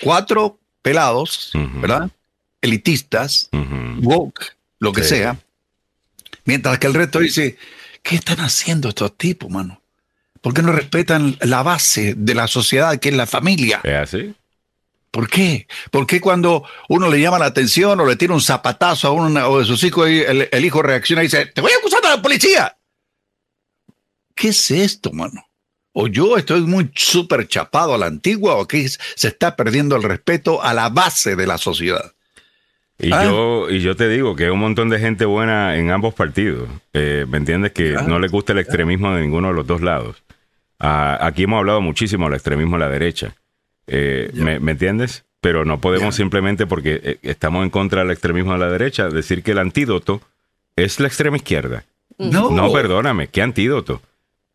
cuatro 0.01 0.57
pelados. 0.81 1.51
¿verdad? 1.81 2.09
Elitistas, 2.61 3.49
woke, 4.01 4.55
lo 4.79 4.93
que 4.93 5.03
Sí. 5.03 5.09
sea. 5.09 5.38
Mientras 6.48 6.80
que 6.80 6.88
el 6.88 6.93
resto 6.93 7.20
dice, 7.20 7.58
¿qué 8.02 8.16
están 8.16 8.39
haciendo 8.39 8.88
estos 8.88 9.18
tipos, 9.18 9.50
mano? 9.50 9.82
¿Por 10.39 10.54
qué 10.54 10.62
no 10.62 10.72
respetan 10.72 11.38
la 11.41 11.62
base 11.62 12.14
de 12.16 12.36
la 12.36 12.48
sociedad, 12.48 12.98
que 13.00 13.10
es 13.10 13.16
la 13.16 13.28
familia? 13.28 13.82
¿Es 13.84 13.93
así? 13.93 14.34
¿Por 15.12 15.30
qué? 15.30 15.68
¿Por 15.91 16.08
qué 16.08 16.22
cuando 16.22 16.64
uno 16.88 17.10
le 17.10 17.20
llama 17.20 17.38
la 17.38 17.48
atención 17.48 18.00
o 18.00 18.06
le 18.06 18.16
tira 18.16 18.34
un 18.34 18.39
zapatazo 18.39 19.10
a 19.10 19.12
uno 19.12 19.60
de 19.60 19.66
sus 19.66 19.84
hijos, 19.84 20.08
el, 20.08 20.48
el 20.50 20.66
hijo 20.66 20.82
reacciona 20.82 21.22
y 21.22 21.26
dice, 21.26 21.48
te 21.48 21.60
voy 21.60 21.72
a 21.74 21.80
acusar 21.80 22.06
a 22.06 22.16
la 22.16 22.22
policía? 22.22 22.78
¿Qué 24.34 24.48
es 24.50 24.72
esto, 24.72 25.12
mano? 25.12 25.50
¿O 25.91 26.08
yo 26.08 26.38
estoy 26.38 26.62
muy 26.62 26.89
súper 26.95 27.45
chapado 27.50 27.93
a 27.93 27.98
la 27.98 28.06
antigua 28.06 28.56
o 28.56 28.66
que 28.66 28.88
se 28.88 29.28
está 29.28 29.58
perdiendo 29.58 29.98
el 29.98 30.04
respeto 30.04 30.64
a 30.64 30.74
la 30.74 30.88
base 30.88 31.36
de 31.36 31.45
la 31.45 31.58
sociedad? 31.58 32.14
Y, 33.00 33.12
Ah. 33.14 33.26
yo, 33.26 33.70
y 33.70 33.80
yo 33.82 33.95
te 33.95 34.10
digo 34.10 34.36
que 34.36 34.45
hay 34.45 34.50
un 34.50 34.60
montón 34.60 34.89
de 34.89 34.98
gente 35.00 35.26
buena 35.26 35.76
en 35.78 35.91
ambos 35.91 36.14
partidos. 36.16 36.68
Eh, 36.93 37.26
¿Me 37.30 37.38
entiendes? 37.38 37.72
Que 37.72 37.95
Ah. 37.95 38.02
no 38.08 38.20
le 38.20 38.28
gusta 38.28 38.54
el 38.54 38.60
extremismo 38.60 39.14
de 39.14 39.22
ninguno 39.22 39.50
de 39.50 39.54
los 39.54 39.68
dos 39.68 39.82
lados. 39.82 40.24
Ah, 40.80 41.18
aquí 41.22 41.43
hemos 41.43 41.60
hablado 41.60 41.82
muchísimo 41.82 42.26
del 42.26 42.36
extremismo 42.36 42.76
a 42.76 42.80
la 42.80 42.89
derecha. 42.89 43.36
Eh, 43.88 44.32
¿me, 44.34 44.60
me 44.60 44.72
entiendes? 44.74 45.24
Pero 45.41 45.64
no 45.66 45.80
podemos 45.80 46.16
Ya. 46.16 46.18
simplemente 46.24 46.66
porque 46.66 47.00
eh, 47.04 47.18
estamos 47.22 47.64
en 47.64 47.70
contra 47.70 48.02
del 48.02 48.12
extremismo 48.12 48.54
a 48.54 48.58
la 48.58 48.70
derecha 48.70 49.10
decir 49.10 49.43
que 49.43 49.52
el 49.52 49.60
antídoto 49.60 50.22
es 50.76 51.00
la 51.00 51.08
extrema 51.08 51.38
izquierda. 51.38 51.84
No, 52.18 52.50
No, 52.50 52.72
perdóname, 52.74 53.28
¿qué 53.28 53.43
antídoto? 53.43 54.02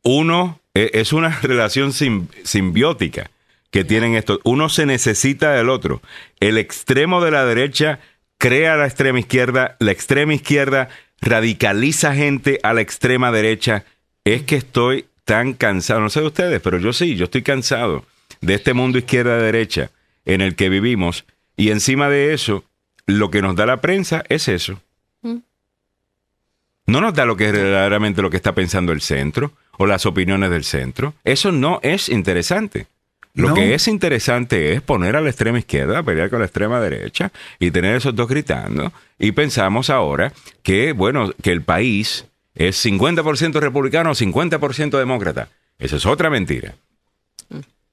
Uno, 0.03 0.59
eh, 0.75 0.91
es 0.95 1.13
una 1.13 1.29
relación 1.43 1.93
sim- 1.93 2.27
simbiótica 2.43 3.31
que 3.71 3.85
tienen 3.85 4.17
estos. 4.17 4.41
Uno 4.45 4.69
se 4.69 4.85
necesita 4.85 5.53
del 5.53 5.69
otro. 5.71 6.03
El 6.41 6.59
extremo 6.59 7.25
de 7.25 7.31
la 7.31 7.45
derecha 7.45 8.01
crea 8.43 8.75
la 8.77 8.87
extrema 8.87 9.21
izquierda, 9.21 9.77
la 9.79 9.93
extrema 9.93 10.35
izquierda 10.35 10.89
radicaliza 11.21 12.13
gente 12.13 12.59
a 12.65 12.75
la 12.75 12.81
extrema 12.81 13.31
derecha. 13.31 13.85
Es 14.25 14.43
que 14.43 14.57
estoy 14.57 15.07
tan 15.25 15.53
cansado, 15.53 16.01
no 16.01 16.11
sé 16.11 16.19
de 16.19 16.27
ustedes, 16.27 16.61
pero 16.61 16.79
yo 16.79 16.93
sí, 16.93 17.15
yo 17.15 17.27
estoy 17.27 17.43
cansado 17.43 18.05
de 18.41 18.55
este 18.55 18.75
mundo 18.75 18.99
izquierda-derecha 18.99 19.93
en 20.25 20.41
el 20.41 20.57
que 20.57 20.71
vivimos 20.71 21.25
y 21.57 21.71
encima 21.71 22.09
de 22.09 22.35
eso, 22.35 22.65
lo 23.07 23.31
que 23.31 23.43
nos 23.43 23.55
da 23.55 23.65
la 23.65 23.81
prensa 23.81 24.25
es 24.29 24.49
eso. 24.49 24.81
No 25.23 27.01
nos 27.01 27.15
da 27.15 27.25
lo 27.27 27.37
que 27.37 27.47
es 27.47 27.53
verdaderamente 27.53 28.23
lo 28.23 28.31
que 28.31 28.39
está 28.39 28.57
pensando 28.57 28.91
el 28.91 29.03
centro 29.03 29.53
o 29.79 29.87
las 29.87 30.05
opiniones 30.05 30.51
del 30.51 30.65
centro. 30.65 31.15
Eso 31.23 31.53
no 31.53 31.79
es 31.85 32.09
interesante. 32.09 32.89
Lo 33.35 33.49
No. 33.49 33.55
que 33.55 33.73
es 33.75 33.89
interesante 33.89 34.75
es 34.75 34.83
poner 34.83 35.17
a 35.17 35.21
la 35.23 35.31
extrema 35.31 35.59
izquierda 35.59 35.99
a 35.99 36.03
pelear 36.03 36.29
con 36.29 36.41
la 36.41 36.45
extrema 36.45 36.81
derecha 36.81 37.33
y 37.59 37.71
tener 37.71 37.97
esos 37.97 38.15
dos 38.15 38.29
gritando. 38.29 38.93
Y 39.19 39.33
pensamos 39.33 39.89
ahora 39.89 40.33
que, 40.63 40.93
bueno, 40.93 41.33
que 41.43 41.51
el 41.53 41.63
país 41.63 42.27
es 42.55 42.77
50% 42.85 43.59
republicano 43.61 44.11
o 44.11 44.15
50% 44.15 44.99
demócrata. 44.99 45.49
Esa 45.79 45.97
es 45.97 46.05
otra 46.05 46.29
mentira. 46.29 46.75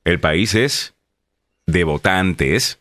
El 0.04 0.20
país 0.20 0.56
es 0.56 0.94
de 1.66 1.84
votantes, 1.86 2.80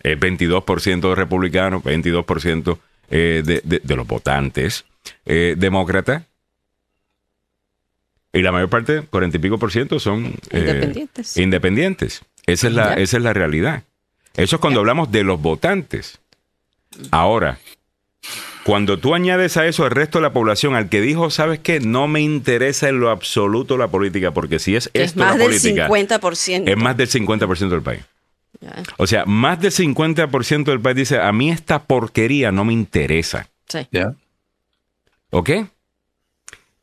es 0.00 0.18
22% 0.18 1.14
republicano, 1.14 1.82
22% 1.82 2.78
eh, 3.10 3.42
de, 3.44 3.60
de- 3.64 3.80
de 3.82 3.96
los 3.96 4.06
votantes 4.06 4.84
eh, 5.26 5.54
demócrata. 5.58 6.24
Y 8.32 8.42
la 8.42 8.52
mayor 8.52 8.68
parte, 8.68 9.02
40 9.02 9.36
y 9.36 9.40
pico 9.40 9.58
por 9.58 9.72
ciento, 9.72 9.98
son 9.98 10.26
eh, 10.50 10.58
Independientes. 10.58 11.36
independientes. 11.36 12.22
Esa 12.46 12.68
es 12.68 12.72
la, 12.74 12.94
esa 12.94 13.16
es 13.16 13.22
la 13.22 13.32
realidad. 13.32 13.84
Eso 14.36 14.56
es 14.56 14.60
cuando 14.60 14.80
hablamos 14.80 15.10
de 15.10 15.24
los 15.24 15.40
votantes. 15.40 16.18
Ahora, 17.10 17.58
cuando 18.64 18.98
tú 18.98 19.14
añades 19.14 19.56
a 19.56 19.66
eso 19.66 19.84
el 19.86 19.90
resto 19.90 20.18
de 20.18 20.22
la 20.22 20.32
población, 20.32 20.74
al 20.74 20.88
que 20.88 21.00
dijo, 21.00 21.30
¿sabes 21.30 21.58
qué? 21.58 21.80
No 21.80 22.06
me 22.06 22.20
interesa 22.20 22.88
en 22.88 23.00
lo 23.00 23.10
absoluto 23.10 23.76
la 23.78 23.88
política, 23.88 24.32
porque 24.32 24.58
si 24.58 24.76
es 24.76 24.88
Que 24.88 25.02
es 25.02 25.10
esto 25.10 25.20
más 25.20 25.32
la 25.32 25.38
del 25.38 25.46
política, 25.60 25.88
50%. 25.88 26.68
es 26.70 26.76
más 26.76 26.96
del 26.96 27.08
50% 27.08 27.68
del 27.70 27.82
país. 27.82 28.02
Ya. 28.60 28.82
O 28.98 29.06
sea, 29.06 29.24
más 29.24 29.60
del 29.60 29.72
50% 29.72 30.64
del 30.64 30.80
país 30.80 30.96
dice, 30.96 31.18
a 31.18 31.32
mí 31.32 31.50
esta 31.50 31.82
porquería 31.84 32.52
no 32.52 32.64
me 32.64 32.72
interesa. 32.72 33.48
Sí. 33.68 33.86
Ya. 33.92 34.14
¿Ok? 35.30 35.50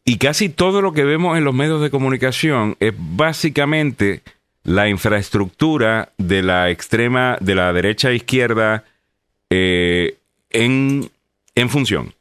Y 0.06 0.18
casi 0.18 0.50
todo 0.50 0.82
lo 0.82 0.94
que 0.94 1.04
vemos 1.04 1.38
en 1.38 1.44
los 1.44 1.54
medios 1.56 1.82
de 1.82 1.90
comunicación 1.90 2.78
es 2.80 2.94
básicamente 2.96 4.22
la 4.64 4.88
infraestructura 4.88 6.10
de 6.18 6.44
la 6.44 6.70
extrema, 6.70 7.38
de 7.42 7.56
la 7.56 7.74
derecha 7.74 8.12
e 8.12 8.16
izquierda 8.16 8.84
eh, 9.50 10.18
en, 10.52 11.10
en 11.56 11.70
función. 11.70 12.14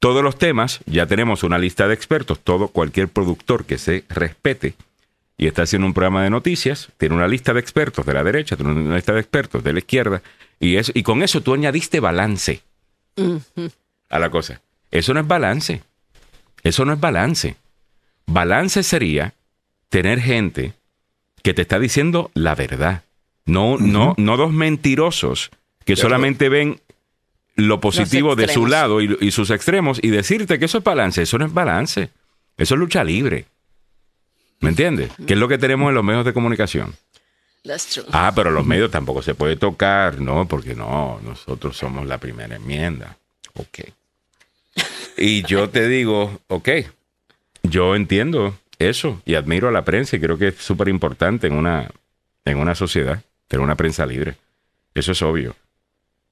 Todos 0.00 0.24
los 0.24 0.38
temas, 0.38 0.80
ya 0.86 1.06
tenemos 1.06 1.44
una 1.44 1.58
lista 1.58 1.86
de 1.86 1.94
expertos, 1.94 2.40
todo, 2.40 2.68
cualquier 2.68 3.08
productor 3.08 3.64
que 3.64 3.78
se 3.78 4.04
respete 4.08 4.74
y 5.38 5.46
está 5.46 5.62
haciendo 5.62 5.86
un 5.86 5.94
programa 5.94 6.22
de 6.22 6.30
noticias, 6.30 6.90
tiene 6.96 7.14
una 7.14 7.28
lista 7.28 7.52
de 7.54 7.60
expertos 7.60 8.06
de 8.06 8.14
la 8.14 8.24
derecha, 8.24 8.56
tiene 8.56 8.72
una 8.72 8.96
lista 8.96 9.12
de 9.12 9.20
expertos 9.20 9.62
de 9.62 9.72
la 9.72 9.78
izquierda, 9.78 10.22
y, 10.58 10.76
eso, 10.76 10.92
y 10.94 11.02
con 11.02 11.22
eso 11.22 11.42
tú 11.42 11.54
añadiste 11.54 12.00
balance 12.00 12.62
a 14.08 14.18
la 14.18 14.30
cosa. 14.30 14.60
Eso 14.90 15.12
no 15.12 15.20
es 15.20 15.26
balance. 15.26 15.82
Eso 16.66 16.84
no 16.84 16.94
es 16.94 17.00
balance. 17.00 17.56
Balance 18.26 18.82
sería 18.82 19.34
tener 19.88 20.20
gente 20.20 20.72
que 21.42 21.54
te 21.54 21.62
está 21.62 21.78
diciendo 21.78 22.32
la 22.34 22.56
verdad. 22.56 23.04
No, 23.44 23.78
no, 23.78 24.14
no 24.18 24.36
dos 24.36 24.52
mentirosos 24.52 25.50
que 25.84 25.94
solamente 25.94 26.48
ven 26.48 26.80
lo 27.54 27.80
positivo 27.80 28.34
de 28.34 28.48
su 28.48 28.66
lado 28.66 29.00
y, 29.00 29.16
y 29.20 29.30
sus 29.30 29.50
extremos 29.50 30.00
y 30.02 30.08
decirte 30.08 30.58
que 30.58 30.64
eso 30.64 30.78
es 30.78 30.84
balance. 30.84 31.22
Eso 31.22 31.38
no 31.38 31.46
es 31.46 31.54
balance. 31.54 32.10
Eso 32.56 32.74
es 32.74 32.80
lucha 32.80 33.04
libre. 33.04 33.44
¿Me 34.58 34.70
entiendes? 34.70 35.12
Que 35.24 35.34
es 35.34 35.38
lo 35.38 35.46
que 35.46 35.58
tenemos 35.58 35.88
en 35.90 35.94
los 35.94 36.04
medios 36.04 36.24
de 36.24 36.32
comunicación. 36.32 36.96
That's 37.62 37.86
true. 37.86 38.06
Ah, 38.10 38.32
pero 38.34 38.50
los 38.50 38.66
medios 38.66 38.90
tampoco 38.90 39.22
se 39.22 39.36
puede 39.36 39.56
tocar, 39.56 40.20
¿no? 40.20 40.48
Porque 40.48 40.74
no, 40.74 41.20
nosotros 41.22 41.76
somos 41.76 42.06
la 42.06 42.18
primera 42.18 42.56
enmienda. 42.56 43.16
Ok. 43.54 43.90
Y 45.16 45.42
yo 45.44 45.70
te 45.70 45.88
digo, 45.88 46.40
ok, 46.48 46.68
yo 47.62 47.96
entiendo 47.96 48.58
eso 48.78 49.22
y 49.24 49.34
admiro 49.34 49.68
a 49.68 49.72
la 49.72 49.84
prensa 49.84 50.16
y 50.16 50.20
creo 50.20 50.36
que 50.36 50.48
es 50.48 50.56
súper 50.56 50.88
importante 50.88 51.46
en 51.46 51.54
una, 51.54 51.90
en 52.44 52.58
una 52.58 52.74
sociedad 52.74 53.22
tener 53.48 53.64
una 53.64 53.76
prensa 53.76 54.04
libre. 54.04 54.36
Eso 54.94 55.12
es 55.12 55.22
obvio. 55.22 55.56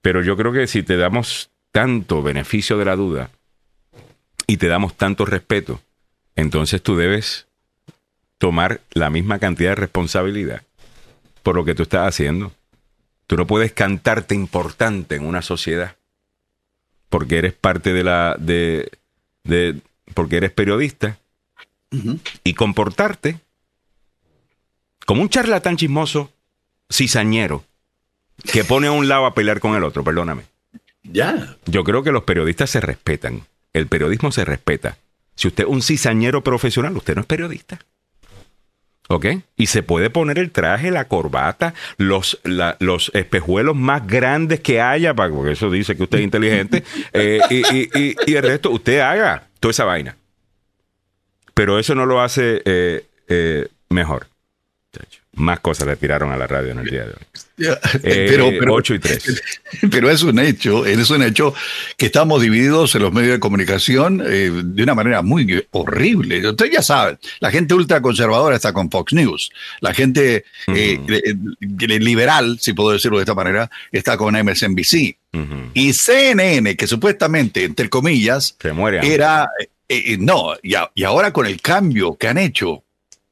Pero 0.03 0.23
yo 0.23 0.37
creo 0.37 0.53
que 0.53 0.67
si 0.67 0.83
te 0.83 0.97
damos 0.97 1.51
tanto 1.73 2.23
beneficio 2.23 2.77
de 2.77 2.85
la 2.85 2.97
duda 2.97 3.31
y 4.47 4.59
te 4.59 4.69
damos 4.69 4.95
tanto 4.97 5.25
respeto, 5.25 5.81
entonces 6.37 6.83
tú 6.83 6.97
debes 6.97 7.47
tomar 8.39 8.81
la 8.93 9.09
misma 9.09 9.39
cantidad 9.39 9.71
de 9.71 9.77
responsabilidad 9.77 10.63
por 11.43 11.57
lo 11.57 11.65
que 11.65 11.75
tú 11.75 11.85
estás 11.85 12.07
haciendo. 12.07 12.53
Tú 13.27 13.37
no 13.37 13.47
puedes 13.47 13.73
cantarte 13.73 14.35
importante 14.35 15.17
en 15.17 15.25
una 15.25 15.41
sociedad 15.41 15.97
porque 17.15 17.39
eres 17.39 17.53
parte 17.53 17.93
de 17.93 18.03
la 18.03 18.35
de, 18.41 18.91
de, 19.45 19.77
porque 20.15 20.39
eres 20.39 20.51
periodista, 20.51 21.17
y 22.43 22.55
comportarte 22.55 23.39
como 25.07 25.23
un 25.23 25.29
charlatán 25.29 25.77
chismoso 25.77 26.33
cizañero 26.91 27.63
que 28.53 28.65
pone 28.65 28.89
a 28.89 28.91
un 28.91 29.07
lado 29.07 29.27
a 29.27 29.35
pelear 29.35 29.61
con 29.61 29.77
el 29.77 29.85
otro, 29.85 30.03
perdóname. 30.03 30.43
Ya. 31.05 31.57
Yo 31.67 31.85
creo 31.85 32.03
que 32.03 32.11
los 32.11 32.25
periodistas 32.25 32.71
se 32.71 32.81
respetan. 32.81 33.43
El 33.73 33.87
periodismo 33.87 34.33
se 34.33 34.45
respeta. 34.45 34.99
Si 35.37 35.47
usted 35.47 35.63
es 35.63 35.71
un 35.71 35.83
cizañero 35.83 36.43
profesional, 36.43 36.97
usted 36.97 37.15
no 37.15 37.21
es 37.21 37.29
periodista. 37.29 37.79
¿Ok? 39.09 39.27
Y 39.57 39.67
se 39.67 39.83
puede 39.83 40.09
poner 40.09 40.39
el 40.39 40.51
traje, 40.51 40.91
la 40.91 41.09
corbata, 41.09 41.75
los, 41.99 42.41
la- 42.43 42.77
los 42.81 43.11
espejuelos 43.15 43.77
más 43.77 44.07
grandes 44.07 44.61
que 44.61 44.81
haya, 44.81 45.13
porque 45.15 45.53
eso 45.53 45.71
dice 45.71 45.95
que 45.97 46.05
usted 46.05 46.19
es 46.19 46.25
inteligente, 46.25 46.85
eh, 47.13 47.41
y, 47.51 47.57
y- 47.77 47.91
y- 47.95 48.17
y 48.27 48.35
el 48.35 48.43
resto, 48.43 48.71
usted 48.71 49.01
haga 49.01 49.49
toda 49.61 49.71
esa 49.73 49.85
vaina. 49.85 50.17
Pero 51.55 51.79
eso 51.79 51.95
no 51.95 52.07
lo 52.07 52.21
hace 52.21 52.63
eh, 52.65 53.07
eh, 53.29 53.69
mejor. 53.91 54.27
Más 55.37 55.61
cosas 55.61 55.87
le 55.87 55.97
tiraron 55.97 56.31
a 56.33 56.37
la 56.37 56.47
radio 56.47 56.73
en 56.73 56.79
el 56.81 56.87
día 56.87 57.03
de 57.05 57.11
hoy. 57.11 57.27
Ya. 57.57 57.79
Eh, 58.03 58.27
pero, 58.29 58.51
pero, 58.59 58.75
8 58.75 58.95
y 58.95 58.99
3. 58.99 59.43
pero 59.91 60.11
es 60.11 60.23
un 60.23 60.39
hecho, 60.39 60.85
es 60.87 61.09
un 61.11 61.23
hecho 61.23 61.55
que 61.97 62.07
estamos 62.07 62.43
divididos 62.43 62.95
en 62.95 63.03
los 63.03 63.13
medios 63.13 63.33
de 63.35 63.41
comunicación 63.41 64.23
eh, 64.27 64.51
de 64.65 64.83
una 64.83 64.95
manera 64.95 65.23
muy 65.23 65.65
horrible. 65.71 66.47
Usted 66.49 66.71
ya 66.73 66.83
sabe, 66.83 67.19
la 67.41 67.51
gente 67.51 67.75
ultraconservadora 67.75 68.57
está 68.57 68.73
con 68.73 68.91
Fox 68.91 69.13
News, 69.13 69.51
la 69.81 69.95
gente 69.95 70.45
eh, 70.69 71.01
eh, 71.09 71.23
eh, 71.27 71.99
liberal, 72.01 72.59
si 72.61 72.73
puedo 72.73 72.91
decirlo 72.93 73.19
de 73.19 73.23
esta 73.23 73.35
manera, 73.35 73.71
está 73.93 74.17
con 74.17 74.35
MSNBC. 74.35 75.17
Y 75.75 75.93
CNN, 75.93 76.77
que 76.77 76.87
supuestamente, 76.87 77.65
entre 77.65 77.89
comillas, 77.91 78.55
Se 78.61 78.73
muere. 78.73 79.01
era, 79.13 79.49
eh, 79.89 80.13
eh, 80.13 80.17
no, 80.19 80.53
y, 80.63 80.75
a- 80.77 80.91
y 80.95 81.03
ahora 81.03 81.33
con 81.33 81.47
el 81.47 81.61
cambio 81.61 82.15
que 82.15 82.29
han 82.29 82.39
hecho, 82.39 82.84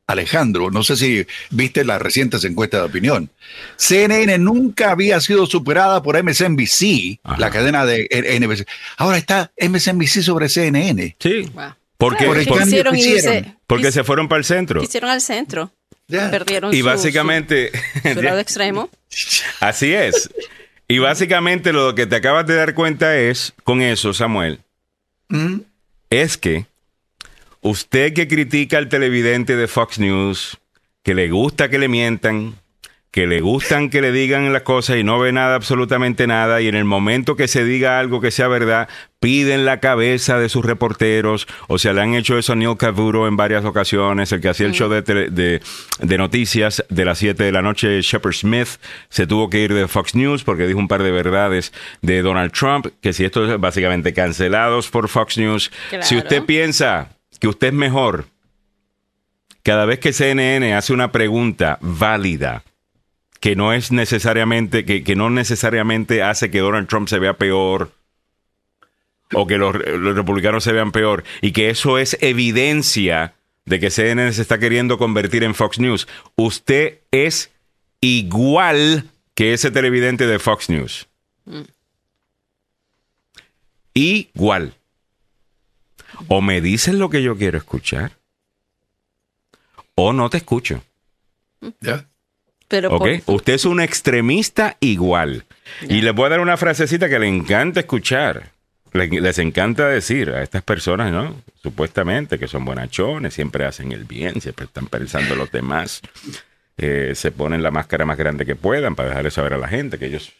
Alejandro, 0.06 0.70
no 0.70 0.82
sé 0.82 0.96
si 0.96 1.26
viste 1.50 1.84
las 1.84 2.02
recientes 2.02 2.44
encuestas 2.44 2.80
de 2.80 2.86
opinión, 2.86 3.30
CNN 3.76 4.36
nunca 4.38 4.90
había 4.90 5.20
sido 5.20 5.46
superada 5.46 6.02
por 6.02 6.22
MSNBC, 6.22 7.20
Ajá. 7.22 7.38
la 7.38 7.50
cadena 7.50 7.86
de 7.86 8.08
NBC. 8.40 8.66
Ahora 8.96 9.16
está 9.18 9.52
MSNBC 9.56 10.22
sobre 10.22 10.48
CNN. 10.48 11.16
Sí. 11.18 11.42
Wow. 11.54 11.74
Porque, 11.96 12.24
Por 12.26 12.36
el 12.38 12.46
porque- 12.46 12.58
cambio 12.64 12.64
quisieron 12.82 12.94
que 12.94 13.00
irse, 13.00 13.16
hicieron. 13.16 13.58
porque 13.66 13.88
quis- 13.88 13.92
se 13.92 14.04
fueron 14.04 14.28
para 14.28 14.38
el 14.40 14.44
centro. 14.44 14.80
quisieron 14.80 15.10
al 15.10 15.20
centro. 15.20 15.70
Ya. 16.08 16.30
Perdieron 16.30 16.74
Y 16.74 16.80
su- 16.80 16.84
básicamente, 16.86 17.70
su, 18.02 18.12
su 18.14 18.22
lado 18.22 18.40
extremo. 18.40 18.90
así 19.60 19.92
es. 19.94 20.28
Y 20.88 20.98
básicamente 20.98 21.72
lo 21.72 21.94
que 21.94 22.06
te 22.06 22.16
acabas 22.16 22.44
de 22.46 22.56
dar 22.56 22.74
cuenta 22.74 23.16
es, 23.16 23.54
con 23.64 23.80
eso, 23.80 24.12
Samuel, 24.12 24.58
Mm, 25.28 25.60
es 26.10 26.36
que 26.36 26.66
usted 27.62 28.12
que 28.12 28.28
critica 28.28 28.78
al 28.78 28.88
televidente 28.88 29.56
de 29.56 29.66
Fox 29.68 29.98
News, 29.98 30.58
que 31.02 31.14
le 31.14 31.30
gusta 31.30 31.68
que 31.68 31.78
le 31.78 31.88
mientan, 31.88 32.54
que 33.10 33.26
le 33.26 33.40
gustan 33.42 33.90
que 33.90 34.00
le 34.00 34.10
digan 34.10 34.52
las 34.54 34.62
cosas 34.62 34.96
y 34.96 35.04
no 35.04 35.18
ve 35.18 35.32
nada, 35.32 35.54
absolutamente 35.54 36.26
nada, 36.26 36.60
y 36.62 36.68
en 36.68 36.74
el 36.74 36.84
momento 36.86 37.36
que 37.36 37.46
se 37.46 37.62
diga 37.64 37.98
algo 37.98 38.20
que 38.22 38.30
sea 38.30 38.48
verdad, 38.48 38.88
piden 39.20 39.66
la 39.66 39.80
cabeza 39.80 40.38
de 40.38 40.48
sus 40.48 40.64
reporteros, 40.64 41.46
o 41.68 41.78
sea, 41.78 41.92
le 41.92 42.00
han 42.00 42.14
hecho 42.14 42.38
eso 42.38 42.54
a 42.54 42.56
Neil 42.56 42.76
Cavuto 42.78 43.28
en 43.28 43.36
varias 43.36 43.64
ocasiones, 43.66 44.32
el 44.32 44.40
que 44.40 44.48
hacía 44.48 44.66
el 44.66 44.72
show 44.72 44.88
de, 44.88 45.02
tele- 45.04 45.28
de, 45.30 45.60
de 46.00 46.18
noticias 46.18 46.84
de 46.88 47.04
las 47.04 47.18
7 47.18 47.44
de 47.44 47.52
la 47.52 47.60
noche, 47.60 48.00
Shepard 48.00 48.32
Smith, 48.32 48.68
se 49.10 49.26
tuvo 49.26 49.50
que 49.50 49.60
ir 49.60 49.74
de 49.74 49.86
Fox 49.88 50.14
News 50.14 50.42
porque 50.42 50.66
dijo 50.66 50.78
un 50.78 50.88
par 50.88 51.02
de 51.02 51.10
verdades 51.12 51.72
de 52.00 52.22
Donald 52.22 52.52
Trump, 52.52 52.86
que 53.02 53.12
si 53.12 53.24
esto 53.26 53.44
es 53.52 53.60
básicamente 53.60 54.14
cancelados 54.14 54.88
por 54.88 55.08
Fox 55.08 55.36
News, 55.36 55.70
Claro. 55.90 56.04
si 56.06 56.16
usted 56.16 56.44
piensa 56.44 57.10
que 57.42 57.48
usted 57.48 57.66
es 57.66 57.74
mejor, 57.74 58.26
cada 59.64 59.84
vez 59.84 59.98
que 59.98 60.12
CNN 60.12 60.74
hace 60.74 60.92
una 60.92 61.10
pregunta 61.10 61.76
válida, 61.80 62.62
que 63.40 63.56
no 63.56 63.72
es 63.72 63.90
necesariamente, 63.90 64.84
que, 64.84 65.02
que 65.02 65.16
no 65.16 65.28
necesariamente 65.28 66.22
hace 66.22 66.52
que 66.52 66.60
Donald 66.60 66.86
Trump 66.86 67.08
se 67.08 67.18
vea 67.18 67.38
peor 67.38 67.90
o 69.34 69.48
que 69.48 69.58
los, 69.58 69.74
los 69.74 70.14
republicanos 70.14 70.62
se 70.62 70.70
vean 70.70 70.92
peor 70.92 71.24
y 71.40 71.50
que 71.50 71.68
eso 71.68 71.98
es 71.98 72.16
evidencia 72.20 73.34
de 73.64 73.80
que 73.80 73.90
CNN 73.90 74.32
se 74.32 74.42
está 74.42 74.60
queriendo 74.60 74.96
convertir 74.96 75.42
en 75.42 75.56
Fox 75.56 75.80
News. 75.80 76.06
Usted 76.36 77.00
es 77.10 77.50
igual 78.00 79.10
que 79.34 79.52
ese 79.52 79.72
televidente 79.72 80.28
de 80.28 80.38
Fox 80.38 80.70
News. 80.70 81.08
Igual. 83.94 84.76
O 86.28 86.40
me 86.40 86.60
dices 86.60 86.94
lo 86.94 87.10
que 87.10 87.22
yo 87.22 87.36
quiero 87.36 87.58
escuchar 87.58 88.12
o 89.94 90.12
no 90.12 90.30
te 90.30 90.38
escucho. 90.38 90.82
ya. 91.80 92.06
Pero 92.68 92.90
¿Ok? 92.96 93.06
por- 93.24 93.34
Usted 93.36 93.52
es 93.54 93.64
un 93.66 93.80
extremista 93.80 94.76
igual. 94.80 95.44
Y 95.82 96.00
les 96.00 96.14
voy 96.14 96.26
a 96.26 96.30
dar 96.30 96.40
una 96.40 96.56
frasecita 96.56 97.08
que 97.08 97.18
le 97.18 97.28
encanta 97.28 97.80
escuchar. 97.80 98.50
Le- 98.92 99.20
Les 99.20 99.38
encanta 99.38 99.88
decir 99.88 100.30
a 100.30 100.42
estas 100.42 100.62
personas, 100.62 101.12
¿no? 101.12 101.34
Supuestamente 101.62 102.38
que 102.38 102.48
son 102.48 102.64
buenachones, 102.64 103.34
siempre 103.34 103.64
hacen 103.66 103.92
el 103.92 104.04
bien, 104.04 104.40
siempre 104.40 104.64
están 104.66 104.86
pensando 104.86 105.34
en 105.34 105.38
los 105.38 105.50
demás. 105.52 106.00
Eh, 106.78 107.12
se 107.14 107.30
ponen 107.30 107.62
la 107.62 107.70
máscara 107.70 108.04
más 108.06 108.16
grande 108.16 108.46
que 108.46 108.56
puedan 108.56 108.94
para 108.94 109.10
dejarle 109.10 109.30
saber 109.30 109.52
a 109.54 109.58
la 109.58 109.68
gente 109.68 109.98
que 109.98 110.06
ellos 110.06 110.32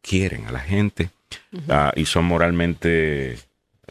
quieren 0.00 0.46
a 0.46 0.52
la 0.52 0.60
gente 0.60 1.10
ah, 1.68 1.92
y 1.94 2.06
son 2.06 2.24
moralmente 2.24 3.38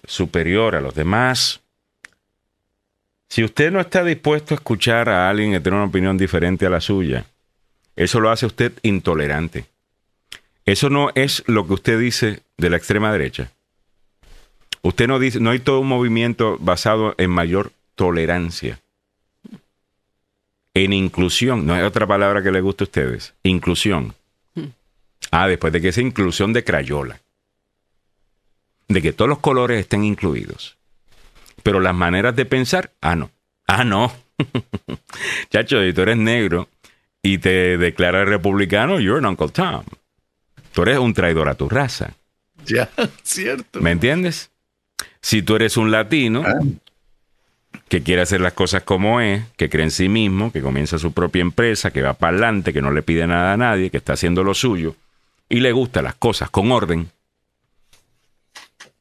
superior 0.05 0.75
a 0.75 0.81
los 0.81 0.95
demás. 0.95 1.61
Si 3.29 3.43
usted 3.43 3.71
no 3.71 3.79
está 3.79 4.03
dispuesto 4.03 4.53
a 4.53 4.57
escuchar 4.57 5.09
a 5.09 5.29
alguien 5.29 5.51
que 5.51 5.59
tiene 5.59 5.77
una 5.77 5.87
opinión 5.87 6.17
diferente 6.17 6.65
a 6.65 6.69
la 6.69 6.81
suya, 6.81 7.25
eso 7.95 8.19
lo 8.19 8.29
hace 8.29 8.45
usted 8.45 8.73
intolerante. 8.83 9.65
Eso 10.65 10.89
no 10.89 11.09
es 11.15 11.43
lo 11.47 11.67
que 11.67 11.73
usted 11.73 11.99
dice 11.99 12.41
de 12.57 12.69
la 12.69 12.77
extrema 12.77 13.11
derecha. 13.11 13.51
Usted 14.81 15.07
no 15.07 15.19
dice, 15.19 15.39
no 15.39 15.51
hay 15.51 15.59
todo 15.59 15.79
un 15.79 15.87
movimiento 15.87 16.57
basado 16.59 17.15
en 17.17 17.31
mayor 17.31 17.71
tolerancia. 17.95 18.79
En 20.73 20.91
inclusión, 20.91 21.65
no 21.65 21.73
hay 21.73 21.83
otra 21.83 22.07
palabra 22.07 22.41
que 22.41 22.51
le 22.51 22.61
guste 22.61 22.83
a 22.83 22.85
ustedes. 22.85 23.33
Inclusión. 23.43 24.15
Ah, 25.31 25.47
después 25.47 25.71
de 25.73 25.81
que 25.81 25.89
esa 25.89 26.01
inclusión 26.01 26.53
de 26.53 26.63
Crayola. 26.63 27.19
De 28.87 29.01
que 29.01 29.13
todos 29.13 29.29
los 29.29 29.39
colores 29.39 29.79
estén 29.79 30.03
incluidos. 30.03 30.77
Pero 31.63 31.79
las 31.79 31.95
maneras 31.95 32.35
de 32.35 32.45
pensar, 32.45 32.91
ah, 33.01 33.15
no. 33.15 33.31
Ah, 33.67 33.83
no. 33.83 34.11
Chacho, 35.49 35.81
si 35.83 35.93
tú 35.93 36.01
eres 36.01 36.17
negro 36.17 36.67
y 37.21 37.37
te 37.37 37.77
declaras 37.77 38.27
republicano, 38.27 38.99
you're 38.99 39.19
an 39.19 39.25
Uncle 39.25 39.49
Tom. 39.49 39.83
Tú 40.73 40.81
eres 40.83 40.97
un 40.97 41.13
traidor 41.13 41.49
a 41.49 41.55
tu 41.55 41.69
raza. 41.69 42.11
Ya, 42.65 42.89
cierto. 43.23 43.79
¿Me 43.81 43.91
entiendes? 43.91 44.51
Si 45.21 45.41
tú 45.41 45.55
eres 45.55 45.77
un 45.77 45.91
latino 45.91 46.43
Ah. 46.45 46.59
que 47.87 48.03
quiere 48.03 48.21
hacer 48.23 48.41
las 48.41 48.53
cosas 48.53 48.83
como 48.83 49.21
es, 49.21 49.43
que 49.55 49.69
cree 49.69 49.83
en 49.85 49.91
sí 49.91 50.09
mismo, 50.09 50.51
que 50.51 50.61
comienza 50.61 50.97
su 50.97 51.13
propia 51.13 51.41
empresa, 51.41 51.91
que 51.91 52.01
va 52.01 52.13
para 52.13 52.31
adelante, 52.37 52.73
que 52.73 52.81
no 52.81 52.91
le 52.91 53.03
pide 53.03 53.25
nada 53.27 53.53
a 53.53 53.57
nadie, 53.57 53.89
que 53.89 53.97
está 53.97 54.13
haciendo 54.13 54.43
lo 54.43 54.53
suyo 54.53 54.95
y 55.49 55.59
le 55.59 55.71
gustan 55.71 56.05
las 56.05 56.15
cosas 56.15 56.49
con 56.49 56.71
orden 56.71 57.09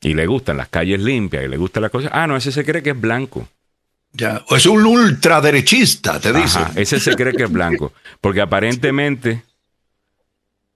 y 0.03 0.14
le 0.14 0.26
gustan 0.26 0.57
las 0.57 0.68
calles 0.68 1.00
limpias 1.00 1.44
y 1.44 1.48
le 1.48 1.57
gustan 1.57 1.82
las 1.82 1.92
cosas. 1.92 2.11
Ah, 2.12 2.26
no, 2.26 2.36
ese 2.36 2.53
se 2.53 2.64
cree 2.64 2.82
que 2.82 2.90
es 2.90 3.00
blanco. 3.00 3.48
Ya. 4.12 4.44
O 4.48 4.57
es 4.57 4.66
un 4.66 4.84
ultraderechista, 4.84 6.20
te 6.20 6.32
dice. 6.32 6.61
Ese 6.74 7.00
se 7.00 7.14
cree 7.14 7.32
que 7.32 7.44
es 7.44 7.53
blanco. 7.53 7.92
Porque 8.20 8.42
aparentemente 8.42 9.42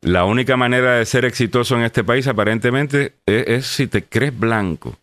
la 0.00 0.24
única 0.24 0.56
manera 0.56 0.94
de 0.96 1.04
ser 1.04 1.24
exitoso 1.24 1.76
en 1.76 1.82
este 1.82 2.04
país 2.04 2.26
aparentemente 2.28 3.14
es, 3.26 3.46
es 3.48 3.66
si 3.66 3.88
te 3.88 4.04
crees 4.04 4.38
blanco. 4.38 4.96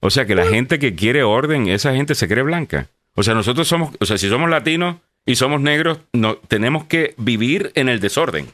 O 0.00 0.10
sea 0.10 0.26
que 0.26 0.34
la 0.34 0.46
gente 0.46 0.78
que 0.78 0.94
quiere 0.94 1.22
orden, 1.22 1.68
esa 1.68 1.94
gente 1.94 2.14
se 2.14 2.28
cree 2.28 2.42
blanca. 2.42 2.88
O 3.14 3.22
sea, 3.22 3.34
nosotros 3.34 3.66
somos, 3.66 3.94
o 3.98 4.06
sea, 4.06 4.18
si 4.18 4.28
somos 4.28 4.50
latinos 4.50 4.96
y 5.24 5.36
somos 5.36 5.60
negros, 5.60 5.98
no, 6.12 6.36
tenemos 6.36 6.84
que 6.84 7.14
vivir 7.16 7.72
en 7.74 7.88
el 7.88 8.00
desorden. 8.00 8.48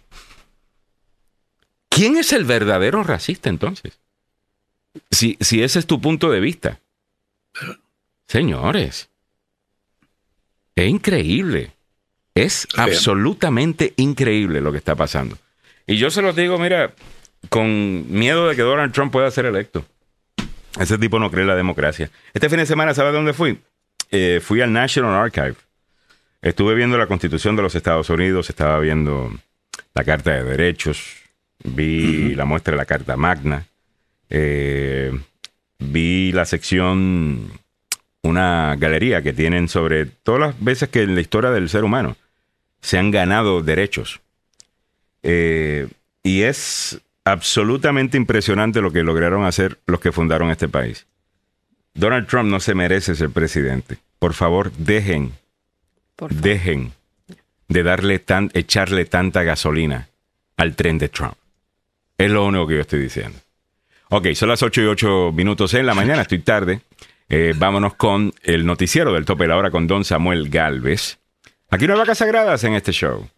¿Quién 1.88 2.16
es 2.16 2.32
el 2.32 2.44
verdadero 2.44 3.02
racista 3.02 3.48
entonces? 3.48 3.98
Si, 5.10 5.36
si 5.40 5.62
ese 5.62 5.78
es 5.78 5.86
tu 5.86 6.00
punto 6.00 6.30
de 6.30 6.40
vista. 6.40 6.80
Señores, 8.26 9.08
es 10.76 10.88
increíble. 10.88 11.72
Es 12.34 12.68
Bien. 12.74 12.88
absolutamente 12.88 13.94
increíble 13.96 14.60
lo 14.60 14.70
que 14.70 14.78
está 14.78 14.94
pasando. 14.94 15.36
Y 15.86 15.96
yo 15.96 16.10
se 16.10 16.22
los 16.22 16.36
digo, 16.36 16.58
mira, 16.58 16.92
con 17.48 18.10
miedo 18.10 18.48
de 18.48 18.54
que 18.54 18.62
Donald 18.62 18.92
Trump 18.92 19.10
pueda 19.10 19.30
ser 19.30 19.46
electo. 19.46 19.84
Ese 20.78 20.98
tipo 20.98 21.18
no 21.18 21.30
cree 21.30 21.42
en 21.42 21.48
la 21.48 21.56
democracia. 21.56 22.10
Este 22.34 22.48
fin 22.48 22.58
de 22.58 22.66
semana, 22.66 22.94
¿sabes 22.94 23.12
dónde 23.12 23.32
fui? 23.32 23.58
Eh, 24.10 24.40
fui 24.42 24.60
al 24.60 24.72
National 24.72 25.14
Archive. 25.14 25.56
Estuve 26.40 26.74
viendo 26.74 26.96
la 26.96 27.06
Constitución 27.06 27.56
de 27.56 27.62
los 27.62 27.74
Estados 27.74 28.10
Unidos, 28.10 28.48
estaba 28.48 28.78
viendo 28.78 29.32
la 29.94 30.04
Carta 30.04 30.30
de 30.32 30.44
Derechos, 30.44 31.16
vi 31.64 32.34
la 32.36 32.44
muestra 32.44 32.72
de 32.72 32.78
la 32.78 32.84
Carta 32.84 33.16
Magna. 33.16 33.66
Eh, 34.30 35.12
vi 35.78 36.32
la 36.32 36.44
sección, 36.44 37.52
una 38.22 38.76
galería 38.76 39.22
que 39.22 39.32
tienen 39.32 39.68
sobre 39.68 40.06
todas 40.06 40.40
las 40.40 40.64
veces 40.64 40.88
que 40.88 41.02
en 41.02 41.14
la 41.14 41.20
historia 41.20 41.50
del 41.50 41.68
ser 41.68 41.84
humano 41.84 42.16
se 42.80 42.98
han 42.98 43.10
ganado 43.10 43.62
derechos. 43.62 44.20
Eh, 45.22 45.88
y 46.22 46.42
es 46.42 47.00
absolutamente 47.24 48.16
impresionante 48.16 48.80
lo 48.80 48.92
que 48.92 49.02
lograron 49.02 49.44
hacer 49.44 49.78
los 49.86 50.00
que 50.00 50.12
fundaron 50.12 50.50
este 50.50 50.68
país. 50.68 51.06
Donald 51.94 52.26
Trump 52.28 52.50
no 52.50 52.60
se 52.60 52.74
merece 52.74 53.14
ser 53.14 53.30
presidente. 53.30 53.98
Por 54.18 54.34
favor, 54.34 54.72
dejen, 54.72 55.32
Por 56.16 56.30
favor. 56.30 56.42
dejen 56.42 56.92
de 57.68 57.82
darle 57.82 58.18
tan, 58.18 58.50
echarle 58.54 59.04
tanta 59.04 59.42
gasolina 59.42 60.08
al 60.56 60.74
tren 60.74 60.98
de 60.98 61.08
Trump. 61.08 61.34
Es 62.16 62.30
lo 62.30 62.46
único 62.46 62.66
que 62.66 62.74
yo 62.76 62.80
estoy 62.80 63.00
diciendo. 63.00 63.38
Ok, 64.10 64.28
son 64.34 64.48
las 64.48 64.62
8 64.62 64.82
y 64.82 64.84
8 64.86 65.32
minutos 65.32 65.74
en 65.74 65.86
la 65.86 65.94
mañana, 65.94 66.22
estoy 66.22 66.38
tarde. 66.38 66.80
Eh, 67.28 67.52
vámonos 67.56 67.94
con 67.94 68.32
el 68.42 68.64
noticiero 68.64 69.12
del 69.12 69.26
tope 69.26 69.44
de 69.44 69.48
la 69.48 69.56
hora 69.58 69.70
con 69.70 69.86
Don 69.86 70.04
Samuel 70.04 70.48
Galvez. 70.48 71.18
Aquí 71.70 71.86
no 71.86 71.92
hay 71.92 71.98
vacas 71.98 72.18
sagradas 72.18 72.64
en 72.64 72.72
este 72.74 72.92
show. 72.92 73.28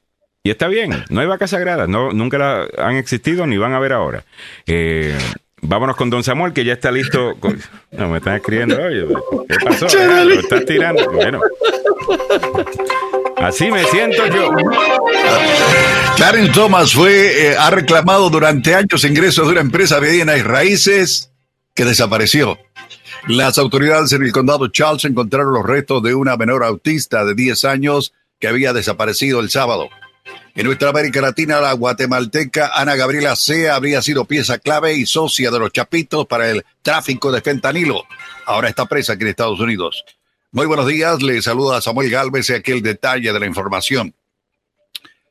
Y 0.45 0.51
está 0.51 0.69
bien, 0.69 1.05
no 1.11 1.21
hay 1.21 1.27
vacas 1.27 1.51
sagradas, 1.51 1.89
no, 1.89 2.13
nunca 2.13 2.39
la- 2.39 2.67
han 2.79 2.95
existido 2.97 3.47
ni 3.47 3.59
van 3.59 3.73
a 3.73 3.77
haber 3.79 3.93
ahora. 3.93 4.25
Eh, 4.67 5.19
vámonos 5.61 5.97
con 5.97 6.09
Don 6.09 6.23
Samuel, 6.23 6.53
que 6.53 6.65
ya 6.65 6.75
está 6.75 6.93
listo. 6.93 7.35
con- 7.41 7.61
No, 7.91 8.09
me 8.09 8.19
están 8.19 8.37
escribiendo, 8.37 8.81
oye, 8.81 9.07
¿qué 9.49 9.57
pasó? 9.65 9.87
Eh, 9.99 10.25
¿Lo 10.25 10.35
estás 10.41 10.65
tirando? 10.65 11.11
Bueno. 11.11 11.41
Así 13.41 13.71
me 13.71 13.85
siento 13.85 14.27
yo. 14.27 14.51
Clarence 16.17 16.53
Thomas 16.53 16.93
fue, 16.93 17.49
eh, 17.53 17.57
ha 17.57 17.71
reclamado 17.71 18.29
durante 18.29 18.75
años 18.75 19.03
ingresos 19.05 19.47
de 19.47 19.53
una 19.53 19.63
empresa 19.63 19.99
de 19.99 20.11
bienes 20.11 20.45
raíces 20.45 21.31
que 21.75 21.87
desapareció. 21.87 22.59
Las 23.29 23.57
autoridades 23.59 24.13
en 24.13 24.23
el 24.23 24.33
condado 24.33 24.69
Charles 24.69 25.05
encontraron 25.07 25.55
los 25.55 25.65
restos 25.65 26.03
de 26.03 26.15
una 26.15 26.37
menor 26.37 26.65
autista 26.65 27.25
de 27.25 27.35
10 27.35 27.65
años 27.65 28.13
que 28.39 28.49
había 28.49 28.75
desaparecido 28.75 29.41
el 29.41 29.51
sábado. 29.51 29.89
En 30.55 30.67
nuestra 30.67 30.91
América 30.91 31.23
Latina, 31.23 31.61
la 31.61 31.73
guatemalteca 31.73 32.73
Ana 32.75 32.97
Gabriela 32.97 33.37
Sea 33.37 33.75
habría 33.75 34.03
sido 34.03 34.27
pieza 34.27 34.59
clave 34.59 34.95
y 34.95 35.07
socia 35.07 35.51
de 35.51 35.59
los 35.59 35.73
Chapitos 35.73 36.27
para 36.27 36.51
el 36.51 36.65
tráfico 36.83 37.33
de 37.33 37.41
fentanilo. 37.41 38.03
Ahora 38.45 38.69
está 38.69 38.85
presa 38.87 39.15
aquí 39.15 39.23
en 39.23 39.29
Estados 39.29 39.61
Unidos. 39.61 40.05
Muy 40.53 40.67
buenos 40.67 40.89
días, 40.89 41.23
le 41.23 41.41
saluda 41.43 41.81
Samuel 41.81 42.11
Galvez 42.11 42.51
y 42.51 42.55
aquí 42.55 42.73
el 42.73 42.83
detalle 42.83 43.33
de 43.33 43.39
la 43.39 43.47
información. 43.47 44.17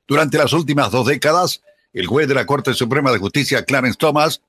Durante 0.08 0.38
las 0.38 0.54
últimas 0.54 0.92
dos 0.92 1.08
décadas, 1.08 1.62
el 1.92 2.08
juez 2.08 2.30
de 2.30 2.36
la 2.36 2.46
Corte 2.46 2.74
Suprema 2.74 3.12
de 3.12 3.18
Justicia, 3.18 3.66
Clarence 3.66 3.98
Thomas, 3.98 4.42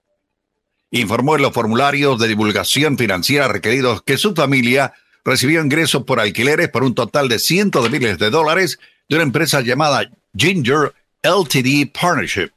informó 0.92 1.34
en 1.34 1.42
los 1.42 1.52
formularios 1.52 2.20
de 2.20 2.28
divulgación 2.28 2.96
financiera 2.96 3.48
requeridos 3.48 4.02
que 4.02 4.16
su 4.16 4.32
familia 4.32 4.94
recibió 5.24 5.60
ingresos 5.60 6.04
por 6.04 6.20
alquileres 6.20 6.68
por 6.68 6.84
un 6.84 6.94
total 6.94 7.28
de 7.28 7.40
cientos 7.40 7.82
de 7.82 7.90
miles 7.90 8.18
de 8.18 8.30
dólares 8.30 8.78
de 9.08 9.16
una 9.16 9.24
empresa 9.24 9.62
llamada 9.62 10.08
Ginger 10.36 10.94
LTD 11.24 11.90
Partnership. 11.92 12.52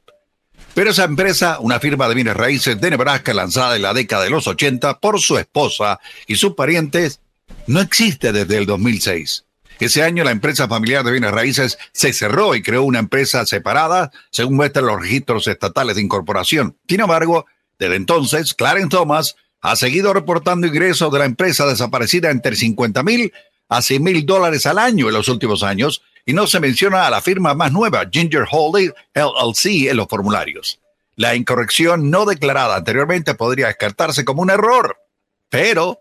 Pero 0.72 0.90
esa 0.90 1.02
empresa, 1.02 1.58
una 1.58 1.80
firma 1.80 2.08
de 2.08 2.14
bienes 2.14 2.36
raíces 2.36 2.80
de 2.80 2.90
Nebraska 2.90 3.34
lanzada 3.34 3.74
en 3.74 3.82
la 3.82 3.92
década 3.92 4.22
de 4.22 4.30
los 4.30 4.46
80 4.46 5.00
por 5.00 5.20
su 5.20 5.36
esposa 5.36 5.98
y 6.28 6.36
sus 6.36 6.54
parientes, 6.54 7.20
no 7.66 7.80
existe 7.80 8.32
desde 8.32 8.58
el 8.58 8.66
2006. 8.66 9.44
Ese 9.80 10.02
año 10.02 10.22
la 10.24 10.30
empresa 10.30 10.68
familiar 10.68 11.04
de 11.04 11.10
bienes 11.10 11.32
raíces 11.32 11.78
se 11.92 12.12
cerró 12.12 12.54
y 12.54 12.62
creó 12.62 12.84
una 12.84 13.00
empresa 13.00 13.44
separada, 13.44 14.12
según 14.30 14.56
muestran 14.56 14.86
los 14.86 15.00
registros 15.00 15.48
estatales 15.48 15.96
de 15.96 16.02
incorporación. 16.02 16.76
Sin 16.88 17.00
embargo, 17.00 17.46
desde 17.78 17.96
entonces, 17.96 18.54
Clarence 18.54 18.90
Thomas 18.90 19.36
ha 19.60 19.76
seguido 19.76 20.12
reportando 20.12 20.66
ingresos 20.66 21.12
de 21.12 21.18
la 21.18 21.24
empresa 21.24 21.66
desaparecida 21.66 22.30
entre 22.30 22.54
50 22.54 23.02
mil 23.02 23.32
a 23.68 23.82
100 23.82 24.02
mil 24.02 24.26
dólares 24.26 24.66
al 24.66 24.78
año 24.78 25.08
en 25.08 25.14
los 25.14 25.28
últimos 25.28 25.62
años 25.62 26.02
y 26.26 26.32
no 26.32 26.46
se 26.46 26.60
menciona 26.60 27.06
a 27.06 27.10
la 27.10 27.20
firma 27.20 27.54
más 27.54 27.72
nueva, 27.72 28.04
Ginger 28.10 28.46
Holding 28.50 28.92
LLC, 29.14 29.90
en 29.90 29.96
los 29.96 30.06
formularios. 30.06 30.80
La 31.16 31.34
incorrección 31.34 32.10
no 32.10 32.24
declarada 32.24 32.76
anteriormente 32.76 33.34
podría 33.34 33.68
descartarse 33.68 34.24
como 34.24 34.42
un 34.42 34.50
error, 34.50 34.98
pero 35.48 36.00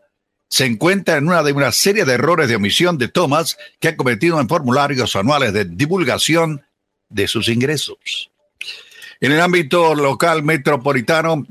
se 0.53 0.65
encuentra 0.65 1.17
en 1.17 1.27
una 1.27 1.41
de 1.41 1.51
una 1.51 1.71
serie 1.71 2.05
de 2.05 2.13
errores 2.13 2.47
de 2.47 2.57
omisión 2.57 2.99
de 2.99 3.07
Thomas 3.07 3.57
que 3.79 3.87
ha 3.87 3.97
cometido 3.97 4.39
en 4.39 4.47
formularios 4.47 5.15
anuales 5.15 5.51
de 5.51 5.65
divulgación 5.65 6.63
de 7.09 7.27
sus 7.27 7.49
ingresos. 7.49 8.29
En 9.19 9.31
el 9.31 9.41
ámbito 9.41 9.95
local 9.95 10.43
metropolitano, 10.43 11.47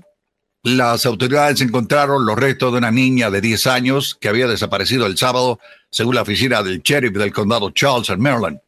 las 0.63 1.05
autoridades 1.05 1.61
encontraron 1.63 2.25
los 2.25 2.39
restos 2.39 2.71
de 2.71 2.79
una 2.79 2.93
niña 2.93 3.29
de 3.29 3.41
10 3.41 3.67
años 3.67 4.17
que 4.21 4.29
había 4.29 4.47
desaparecido 4.47 5.07
el 5.07 5.19
sábado, 5.19 5.59
según 5.91 6.15
la 6.15 6.23
oficina 6.23 6.63
del 6.63 6.81
sheriff 6.81 7.15
del 7.15 7.33
condado 7.33 7.73
Charles 7.73 8.09
en 8.09 8.21
Maryland. 8.21 8.61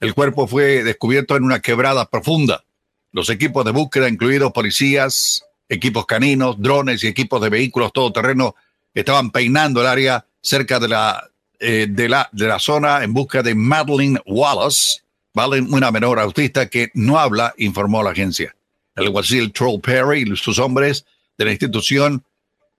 El 0.00 0.12
cuerpo 0.12 0.46
fue 0.46 0.84
descubierto 0.84 1.34
en 1.34 1.44
una 1.44 1.60
quebrada 1.60 2.04
profunda. 2.10 2.62
Los 3.10 3.30
equipos 3.30 3.64
de 3.64 3.70
búsqueda, 3.70 4.10
incluidos 4.10 4.52
policías, 4.52 5.46
equipos 5.66 6.04
caninos, 6.04 6.60
drones 6.60 7.02
y 7.04 7.06
equipos 7.06 7.40
de 7.40 7.48
vehículos 7.48 7.90
todoterreno, 7.94 8.54
estaban 8.94 9.30
peinando 9.30 9.80
el 9.80 9.86
área 9.86 10.26
cerca 10.40 10.78
de 10.78 10.88
la, 10.88 11.30
eh, 11.58 11.86
de 11.88 12.08
la, 12.08 12.28
de 12.32 12.46
la 12.46 12.58
zona 12.58 13.02
en 13.04 13.12
busca 13.12 13.42
de 13.42 13.54
Madeline 13.54 14.20
Wallace, 14.26 15.02
Madeline, 15.34 15.72
una 15.72 15.90
menor 15.90 16.18
autista 16.18 16.68
que 16.68 16.90
no 16.94 17.18
habla, 17.18 17.54
informó 17.58 18.02
la 18.02 18.10
agencia. 18.10 18.54
El 18.96 19.04
alguacil 19.06 19.52
Troll 19.52 19.80
Perry 19.80 20.22
y 20.22 20.36
sus 20.36 20.58
hombres 20.58 21.04
de 21.36 21.44
la 21.44 21.50
institución 21.52 22.24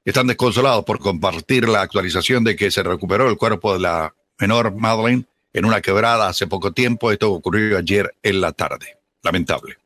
están 0.03 0.27
desconsolados 0.27 0.83
por 0.83 0.99
compartir 0.99 1.69
la 1.69 1.81
actualización 1.81 2.43
de 2.43 2.55
que 2.55 2.71
se 2.71 2.83
recuperó 2.83 3.29
el 3.29 3.37
cuerpo 3.37 3.73
de 3.73 3.79
la 3.79 4.13
menor 4.37 4.75
Madeline 4.75 5.25
en 5.53 5.65
una 5.65 5.81
quebrada 5.81 6.27
hace 6.27 6.47
poco 6.47 6.71
tiempo. 6.71 7.11
Esto 7.11 7.31
ocurrió 7.31 7.77
ayer 7.77 8.15
en 8.23 8.41
la 8.41 8.51
tarde. 8.51 8.97
Lamentable. 9.23 9.77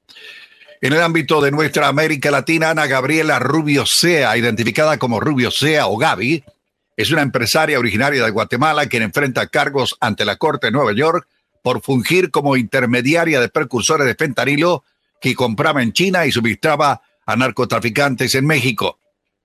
En 0.83 0.91
el 0.91 1.01
ámbito 1.01 1.39
de 1.39 1.49
nuestra 1.49 1.87
América 1.87 2.29
Latina, 2.29 2.71
Ana 2.71 2.87
Gabriela 2.87 3.39
Rubio 3.39 3.85
Sea, 3.85 4.35
identificada 4.35 4.99
como 4.99 5.21
Rubio 5.21 5.49
Sea 5.49 5.87
o 5.87 5.95
Gaby, 5.95 6.43
es 6.97 7.09
una 7.09 7.21
empresaria 7.21 7.79
originaria 7.79 8.21
de 8.21 8.29
Guatemala 8.31 8.87
quien 8.87 9.01
enfrenta 9.01 9.47
cargos 9.47 9.95
ante 10.01 10.25
la 10.25 10.35
Corte 10.35 10.67
de 10.67 10.71
Nueva 10.71 10.91
York 10.91 11.25
por 11.61 11.81
fungir 11.81 12.31
como 12.31 12.57
intermediaria 12.57 13.39
de 13.39 13.47
precursores 13.47 14.05
de 14.05 14.15
fentanilo 14.15 14.83
que 15.21 15.35
compraba 15.35 15.81
en 15.81 15.93
China 15.93 16.25
y 16.25 16.33
suministraba 16.33 17.01
a 17.25 17.35
narcotraficantes 17.37 18.35
en 18.35 18.45
México. 18.45 18.99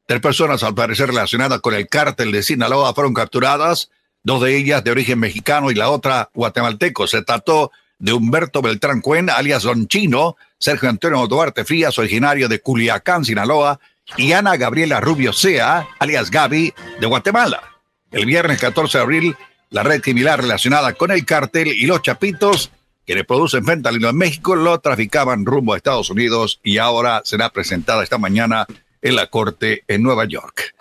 Tres 0.09 0.21
personas, 0.21 0.65
al 0.65 0.75
parecer 0.75 1.07
relacionadas 1.07 1.61
con 1.61 1.73
el 1.73 1.87
cártel 1.87 2.33
de 2.33 2.43
Sinaloa, 2.43 2.95
fueron 2.95 3.15
capturadas, 3.15 3.91
dos 4.25 4.43
de 4.43 4.57
ellas 4.57 4.83
de 4.83 4.91
origen 4.91 5.21
mexicano 5.21 5.71
y 5.71 5.77
la 5.77 5.91
otra 5.91 6.31
guatemalteco. 6.35 7.07
Se 7.07 7.23
trató 7.23 7.71
de 7.99 8.13
Humberto 8.13 8.63
Beltrán 8.63 9.01
Cuen, 9.01 9.31
alias 9.31 9.65
Don 9.65 9.89
Chino, 9.89 10.37
Sergio 10.59 10.89
Antonio 10.89 11.27
Duarte 11.27 11.65
Frías, 11.65 11.99
originario 11.99 12.49
de 12.49 12.61
Culiacán, 12.61 13.25
Sinaloa, 13.25 13.81
y 14.17 14.33
Ana 14.33 14.57
Gabriela 14.57 15.01
Rubio 15.01 15.33
Sea, 15.33 15.87
alias 15.99 16.31
Gaby, 16.31 16.73
de 17.01 17.07
Guatemala. 17.07 17.63
El 18.11 18.25
viernes 18.25 18.59
14 18.61 18.99
de 18.99 19.05
abril, 19.05 19.37
la 19.71 19.83
red 19.83 20.01
criminal 20.01 20.39
relacionada 20.39 20.95
con 20.95 21.11
el 21.11 21.25
cártel 21.27 21.69
y 21.69 21.87
los 21.87 22.03
chapitos, 22.03 22.71
quienes 23.05 23.27
producen 23.27 23.65
fentanilo 23.65 24.09
en 24.09 24.17
México, 24.17 24.57
lo 24.57 24.79
traficaban 24.81 25.45
rumbo 25.45 25.75
a 25.75 25.77
Estados 25.77 26.11
Unidos 26.11 26.61
y 26.63 26.79
ahora 26.79 27.23
será 27.25 27.51
presentada 27.51 28.03
esta 28.03 28.19
mañana 28.19 28.67
en 29.03 29.17
la 29.17 29.27
corte 29.27 29.85
en 29.89 30.03
Nueva 30.03 30.25
York. 30.25 30.75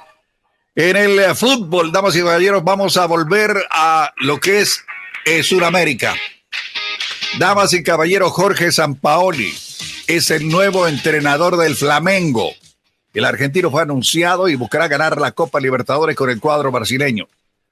En 0.75 0.95
el 0.95 1.19
eh, 1.19 1.35
fútbol, 1.35 1.91
damas 1.91 2.15
y 2.15 2.19
caballeros, 2.19 2.63
vamos 2.63 2.97
a 2.97 3.07
volver 3.07 3.57
a 3.71 4.13
lo 4.17 4.39
que 4.39 4.61
es 4.61 4.85
eh, 5.25 5.43
Sudamérica. 5.43 6.15
Damas 7.35 7.73
y 7.73 7.83
caballeros, 7.83 8.31
Jorge 8.31 8.71
Sampaoli 8.71 9.53
es 10.07 10.31
el 10.31 10.47
nuevo 10.47 10.87
entrenador 10.87 11.57
del 11.57 11.75
Flamengo. 11.75 12.49
El 13.13 13.25
argentino 13.25 13.69
fue 13.69 13.83
anunciado 13.83 14.49
y 14.49 14.55
buscará 14.55 14.87
ganar 14.87 15.21
la 15.21 15.33
Copa 15.33 15.59
Libertadores 15.59 16.15
con 16.15 16.31
el 16.31 16.39
cuadro 16.39 16.71
brasileño. 16.71 17.27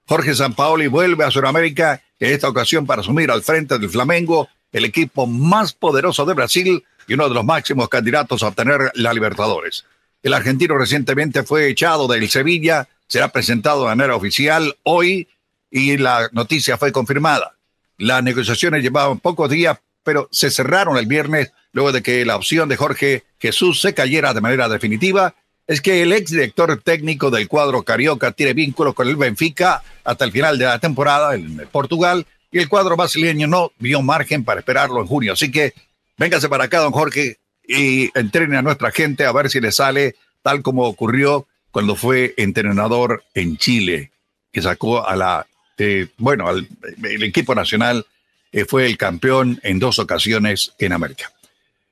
Jorge 0.08 0.36
Sampaoli 0.36 0.86
vuelve 0.86 1.24
a 1.24 1.32
Sudamérica 1.32 2.04
en 2.20 2.32
esta 2.32 2.48
ocasión 2.48 2.86
para 2.86 3.02
asumir 3.02 3.32
al 3.32 3.42
frente 3.42 3.80
del 3.80 3.90
Flamengo, 3.90 4.50
el 4.72 4.86
equipo 4.86 5.26
más 5.26 5.74
poderoso 5.74 6.26
de 6.26 6.36
Brasil 6.36 6.84
y 7.08 7.14
uno 7.16 7.28
de 7.28 7.34
los 7.34 7.46
máximos 7.46 7.90
candidatos 7.90 8.44
a 8.44 8.50
obtener 8.50 8.92
la 8.94 9.14
Libertadores. 9.14 9.86
El 10.22 10.34
argentino 10.34 10.78
recientemente 10.78 11.42
fue 11.42 11.70
echado 11.70 12.08
del 12.08 12.30
Sevilla, 12.30 12.88
será 13.08 13.30
presentado 13.30 13.82
de 13.82 13.96
manera 13.96 14.16
oficial 14.16 14.76
hoy 14.84 15.28
y 15.72 15.98
la 15.98 16.30
noticia 16.34 16.78
fue 16.78 16.92
confirmada. 16.92 17.56
Las 17.98 18.24
negociaciones 18.24 18.84
llevaban 18.84 19.20
pocos 19.20 19.50
días, 19.50 19.80
pero 20.04 20.28
se 20.32 20.52
cerraron 20.52 20.98
el 20.98 21.06
viernes 21.06 21.52
luego 21.72 21.92
de 21.92 22.04
que 22.04 22.26
la 22.26 22.36
opción 22.36 22.70
de 22.70 22.78
Jorge 22.78 23.24
Jesús 23.40 23.82
se 23.82 23.94
cayera 23.94 24.34
de 24.34 24.42
manera 24.42 24.70
definitiva. 24.70 25.36
Es 25.68 25.82
que 25.82 26.04
el 26.04 26.14
exdirector 26.14 26.80
técnico 26.82 27.32
del 27.32 27.48
cuadro 27.48 27.84
carioca 27.84 28.32
tiene 28.32 28.54
vínculos 28.54 28.94
con 28.94 29.08
el 29.08 29.16
Benfica 29.16 29.84
hasta 30.04 30.26
el 30.26 30.32
final 30.32 30.58
de 30.58 30.66
la 30.66 30.80
temporada 30.80 31.34
en 31.34 31.68
Portugal 31.72 32.26
y 32.52 32.60
el 32.60 32.70
cuadro 32.70 32.96
brasileño 32.96 33.48
no 33.48 33.72
vio 33.80 34.02
margen 34.02 34.46
para 34.46 34.60
esperarlo 34.60 35.02
en 35.02 35.08
junio. 35.08 35.34
Así 35.34 35.52
que 35.52 35.74
véngase 36.18 36.48
para 36.50 36.66
acá, 36.66 36.80
don 36.80 36.92
Jorge, 36.92 37.40
y 37.68 38.12
entrene 38.18 38.58
a 38.58 38.62
nuestra 38.62 38.92
gente 38.92 39.26
a 39.26 39.32
ver 39.32 39.50
si 39.50 39.60
le 39.60 39.72
sale 39.72 40.16
tal 40.44 40.62
como 40.62 40.84
ocurrió 40.84 41.48
cuando 41.72 41.96
fue 41.96 42.34
entrenador 42.38 43.24
en 43.34 43.58
Chile, 43.58 44.12
que 44.52 44.62
sacó 44.62 45.06
a 45.06 45.16
la, 45.16 45.48
eh, 45.78 46.08
bueno, 46.18 46.50
el 46.50 47.24
equipo 47.24 47.56
nacional, 47.56 48.06
eh, 48.56 48.64
fue 48.64 48.86
el 48.86 48.98
campeón 48.98 49.60
en 49.64 49.80
dos 49.80 50.00
ocasiones 50.00 50.72
en 50.80 50.94
América. 50.94 51.30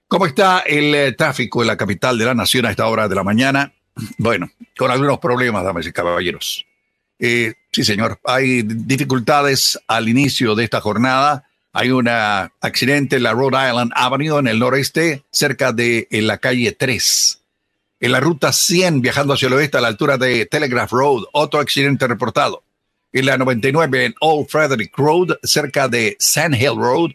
¿Cómo 0.07 0.25
está 0.25 0.59
el 0.59 0.95
eh, 0.95 1.11
tráfico 1.11 1.61
en 1.61 1.67
la 1.67 1.75
capital 1.75 2.17
de 2.17 2.23
la 2.23 2.33
nación 2.33 2.65
a 2.65 2.71
esta 2.71 2.87
hora 2.87 3.09
de 3.09 3.15
la 3.15 3.23
mañana? 3.23 3.73
Bueno, 4.17 4.49
con 4.77 4.89
algunos 4.89 5.19
problemas, 5.19 5.65
damas 5.65 5.85
y 5.85 5.91
caballeros. 5.91 6.65
Eh, 7.19 7.55
sí, 7.69 7.83
señor, 7.83 8.17
hay 8.23 8.61
dificultades 8.63 9.77
al 9.87 10.07
inicio 10.07 10.55
de 10.55 10.63
esta 10.63 10.79
jornada. 10.79 11.49
Hay 11.73 11.91
un 11.91 12.07
accidente 12.07 13.17
en 13.17 13.23
la 13.23 13.33
Rhode 13.33 13.67
Island 13.67 13.91
Avenue 13.93 14.39
en 14.39 14.47
el 14.47 14.59
noreste, 14.59 15.23
cerca 15.31 15.73
de 15.73 16.07
en 16.11 16.27
la 16.27 16.37
calle 16.37 16.71
3. 16.71 17.41
En 17.99 18.11
la 18.13 18.21
ruta 18.21 18.53
100, 18.53 19.01
viajando 19.01 19.33
hacia 19.33 19.47
el 19.47 19.53
oeste 19.53 19.77
a 19.79 19.81
la 19.81 19.89
altura 19.89 20.17
de 20.17 20.45
Telegraph 20.45 20.93
Road, 20.93 21.23
otro 21.33 21.59
accidente 21.59 22.07
reportado. 22.07 22.63
En 23.13 23.27
la 23.27 23.37
99 23.37 24.05
en 24.05 24.15
Old 24.19 24.47
Frederick 24.49 24.97
Road, 24.97 25.37
cerca 25.43 25.87
de 25.87 26.17
Sand 26.19 26.55
Hill 26.55 26.75
Road, 26.75 27.11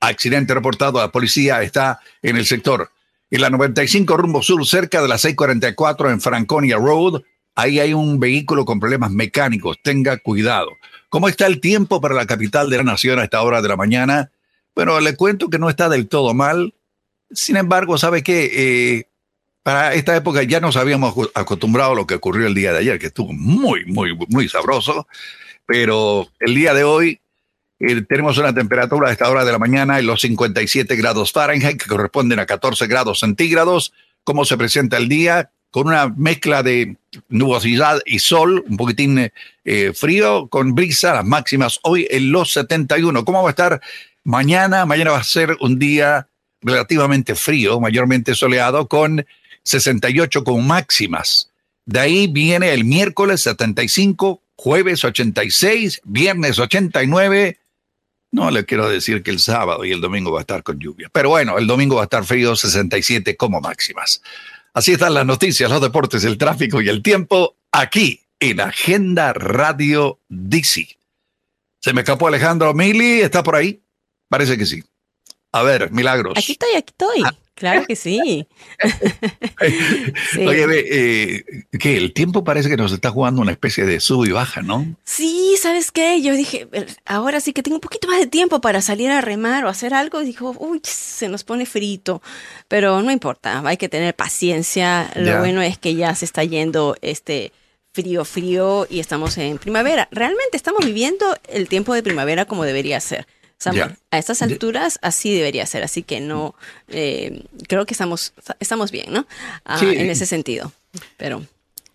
accidente 0.00 0.54
reportado. 0.54 0.98
La 0.98 1.12
policía 1.12 1.62
está 1.62 2.00
en 2.22 2.36
el 2.36 2.46
sector. 2.46 2.90
En 3.30 3.40
la 3.40 3.50
95 3.50 4.16
rumbo 4.16 4.42
sur, 4.42 4.66
cerca 4.66 5.00
de 5.00 5.08
la 5.08 5.18
644 5.18 6.10
en 6.10 6.20
Franconia 6.20 6.76
Road, 6.76 7.22
ahí 7.54 7.80
hay 7.80 7.94
un 7.94 8.18
vehículo 8.18 8.64
con 8.64 8.80
problemas 8.80 9.10
mecánicos. 9.10 9.78
Tenga 9.82 10.16
cuidado. 10.18 10.70
¿Cómo 11.08 11.28
está 11.28 11.46
el 11.46 11.60
tiempo 11.60 12.00
para 12.00 12.14
la 12.14 12.26
capital 12.26 12.70
de 12.70 12.78
la 12.78 12.84
nación 12.84 13.18
a 13.18 13.24
esta 13.24 13.42
hora 13.42 13.60
de 13.60 13.68
la 13.68 13.76
mañana? 13.76 14.30
Bueno, 14.74 14.98
le 15.00 15.16
cuento 15.16 15.50
que 15.50 15.58
no 15.58 15.68
está 15.68 15.88
del 15.88 16.08
todo 16.08 16.32
mal. 16.32 16.74
Sin 17.30 17.56
embargo, 17.56 17.98
¿sabe 17.98 18.22
qué? 18.22 18.50
Eh, 18.54 19.08
para 19.62 19.94
esta 19.94 20.16
época 20.16 20.42
ya 20.42 20.60
nos 20.60 20.76
habíamos 20.76 21.14
acostumbrado 21.34 21.92
a 21.92 21.94
lo 21.94 22.06
que 22.06 22.14
ocurrió 22.14 22.46
el 22.46 22.54
día 22.54 22.72
de 22.72 22.78
ayer, 22.78 22.98
que 22.98 23.06
estuvo 23.06 23.32
muy, 23.32 23.84
muy, 23.84 24.16
muy 24.28 24.48
sabroso. 24.48 25.06
Pero 25.66 26.28
el 26.40 26.54
día 26.54 26.74
de 26.74 26.84
hoy 26.84 27.20
eh, 27.80 28.02
tenemos 28.02 28.38
una 28.38 28.54
temperatura 28.54 29.08
a 29.08 29.12
esta 29.12 29.28
hora 29.28 29.44
de 29.44 29.52
la 29.52 29.58
mañana 29.58 29.98
en 29.98 30.06
los 30.06 30.20
57 30.20 30.94
grados 30.96 31.32
Fahrenheit, 31.32 31.82
que 31.82 31.88
corresponden 31.88 32.38
a 32.38 32.46
14 32.46 32.86
grados 32.86 33.20
centígrados. 33.20 33.92
¿Cómo 34.24 34.44
se 34.44 34.56
presenta 34.56 34.96
el 34.96 35.08
día? 35.08 35.50
Con 35.70 35.88
una 35.88 36.08
mezcla 36.08 36.62
de 36.62 36.96
nubosidad 37.28 38.00
y 38.04 38.18
sol, 38.18 38.64
un 38.68 38.76
poquitín 38.76 39.32
eh, 39.64 39.92
frío, 39.94 40.48
con 40.48 40.74
brisa, 40.74 41.14
las 41.14 41.24
máximas 41.24 41.80
hoy 41.82 42.06
en 42.10 42.30
los 42.30 42.52
71. 42.52 43.24
¿Cómo 43.24 43.42
va 43.42 43.48
a 43.48 43.50
estar 43.50 43.80
mañana? 44.22 44.84
Mañana 44.84 45.12
va 45.12 45.18
a 45.18 45.24
ser 45.24 45.56
un 45.60 45.78
día 45.78 46.28
relativamente 46.60 47.34
frío, 47.34 47.80
mayormente 47.80 48.34
soleado, 48.34 48.86
con 48.86 49.26
68 49.64 50.44
como 50.44 50.60
máximas. 50.60 51.50
De 51.84 52.00
ahí 52.00 52.26
viene 52.26 52.72
el 52.72 52.84
miércoles 52.84 53.40
75, 53.42 54.41
jueves 54.56 55.04
86, 55.04 56.02
viernes 56.04 56.58
89 56.58 57.58
no 58.32 58.50
le 58.50 58.64
quiero 58.64 58.88
decir 58.88 59.22
que 59.22 59.30
el 59.30 59.38
sábado 59.38 59.84
y 59.84 59.92
el 59.92 60.00
domingo 60.00 60.32
va 60.32 60.38
a 60.38 60.40
estar 60.40 60.62
con 60.62 60.78
lluvia. 60.78 61.10
Pero 61.12 61.28
bueno, 61.28 61.58
el 61.58 61.66
domingo 61.66 61.96
va 61.96 62.02
a 62.02 62.04
estar 62.04 62.24
frío, 62.24 62.56
67 62.56 63.36
como 63.36 63.60
máximas. 63.60 64.22
Así 64.72 64.92
están 64.92 65.12
las 65.12 65.26
noticias, 65.26 65.70
los 65.70 65.82
deportes, 65.82 66.24
el 66.24 66.38
tráfico 66.38 66.80
y 66.80 66.88
el 66.88 67.02
tiempo 67.02 67.56
aquí 67.70 68.22
en 68.40 68.60
Agenda 68.60 69.34
Radio 69.34 70.18
DC. 70.30 70.96
Se 71.78 71.92
me 71.92 72.00
escapó 72.00 72.26
Alejandro 72.26 72.72
Mili, 72.72 73.20
¿está 73.20 73.42
por 73.42 73.54
ahí? 73.54 73.82
Parece 74.28 74.56
que 74.56 74.64
sí. 74.64 74.82
A 75.52 75.62
ver, 75.62 75.90
milagros. 75.90 76.38
Aquí 76.38 76.52
estoy, 76.52 76.74
aquí 76.74 76.90
estoy. 76.90 77.22
Ah. 77.26 77.34
Claro 77.62 77.84
que 77.86 77.94
sí. 77.94 78.48
Oye, 80.36 80.66
eh, 80.68 81.44
que 81.78 81.96
el 81.96 82.12
tiempo 82.12 82.42
parece 82.42 82.68
que 82.68 82.76
nos 82.76 82.90
está 82.90 83.10
jugando 83.10 83.40
una 83.40 83.52
especie 83.52 83.84
de 83.84 84.00
sub 84.00 84.24
y 84.24 84.32
baja, 84.32 84.62
¿no? 84.62 84.84
Sí, 85.04 85.54
¿sabes 85.60 85.92
qué? 85.92 86.20
Yo 86.20 86.34
dije, 86.34 86.66
ahora 87.06 87.38
sí 87.38 87.52
que 87.52 87.62
tengo 87.62 87.76
un 87.76 87.80
poquito 87.80 88.08
más 88.08 88.18
de 88.18 88.26
tiempo 88.26 88.60
para 88.60 88.82
salir 88.82 89.12
a 89.12 89.20
remar 89.20 89.64
o 89.64 89.68
hacer 89.68 89.94
algo. 89.94 90.20
Y 90.20 90.24
dijo, 90.24 90.56
uy, 90.58 90.80
se 90.82 91.28
nos 91.28 91.44
pone 91.44 91.64
frito. 91.64 92.20
Pero 92.66 93.00
no 93.00 93.12
importa, 93.12 93.62
hay 93.64 93.76
que 93.76 93.88
tener 93.88 94.16
paciencia. 94.16 95.12
Lo 95.14 95.38
bueno 95.38 95.62
es 95.62 95.78
que 95.78 95.94
ya 95.94 96.16
se 96.16 96.24
está 96.24 96.42
yendo 96.42 96.96
este 97.00 97.52
frío, 97.92 98.24
frío 98.24 98.88
y 98.90 98.98
estamos 98.98 99.38
en 99.38 99.58
primavera. 99.58 100.08
Realmente 100.10 100.56
estamos 100.56 100.84
viviendo 100.84 101.38
el 101.46 101.68
tiempo 101.68 101.94
de 101.94 102.02
primavera 102.02 102.44
como 102.44 102.64
debería 102.64 102.98
ser. 102.98 103.28
A 103.66 104.18
estas 104.18 104.42
alturas 104.42 104.98
así 105.02 105.34
debería 105.34 105.66
ser, 105.66 105.82
así 105.82 106.02
que 106.02 106.20
no, 106.20 106.54
eh, 106.88 107.44
creo 107.68 107.86
que 107.86 107.94
estamos, 107.94 108.32
estamos 108.60 108.90
bien, 108.90 109.12
¿no? 109.12 109.26
Ah, 109.64 109.80
en 109.82 110.10
ese 110.10 110.26
sentido, 110.26 110.72
pero... 111.16 111.44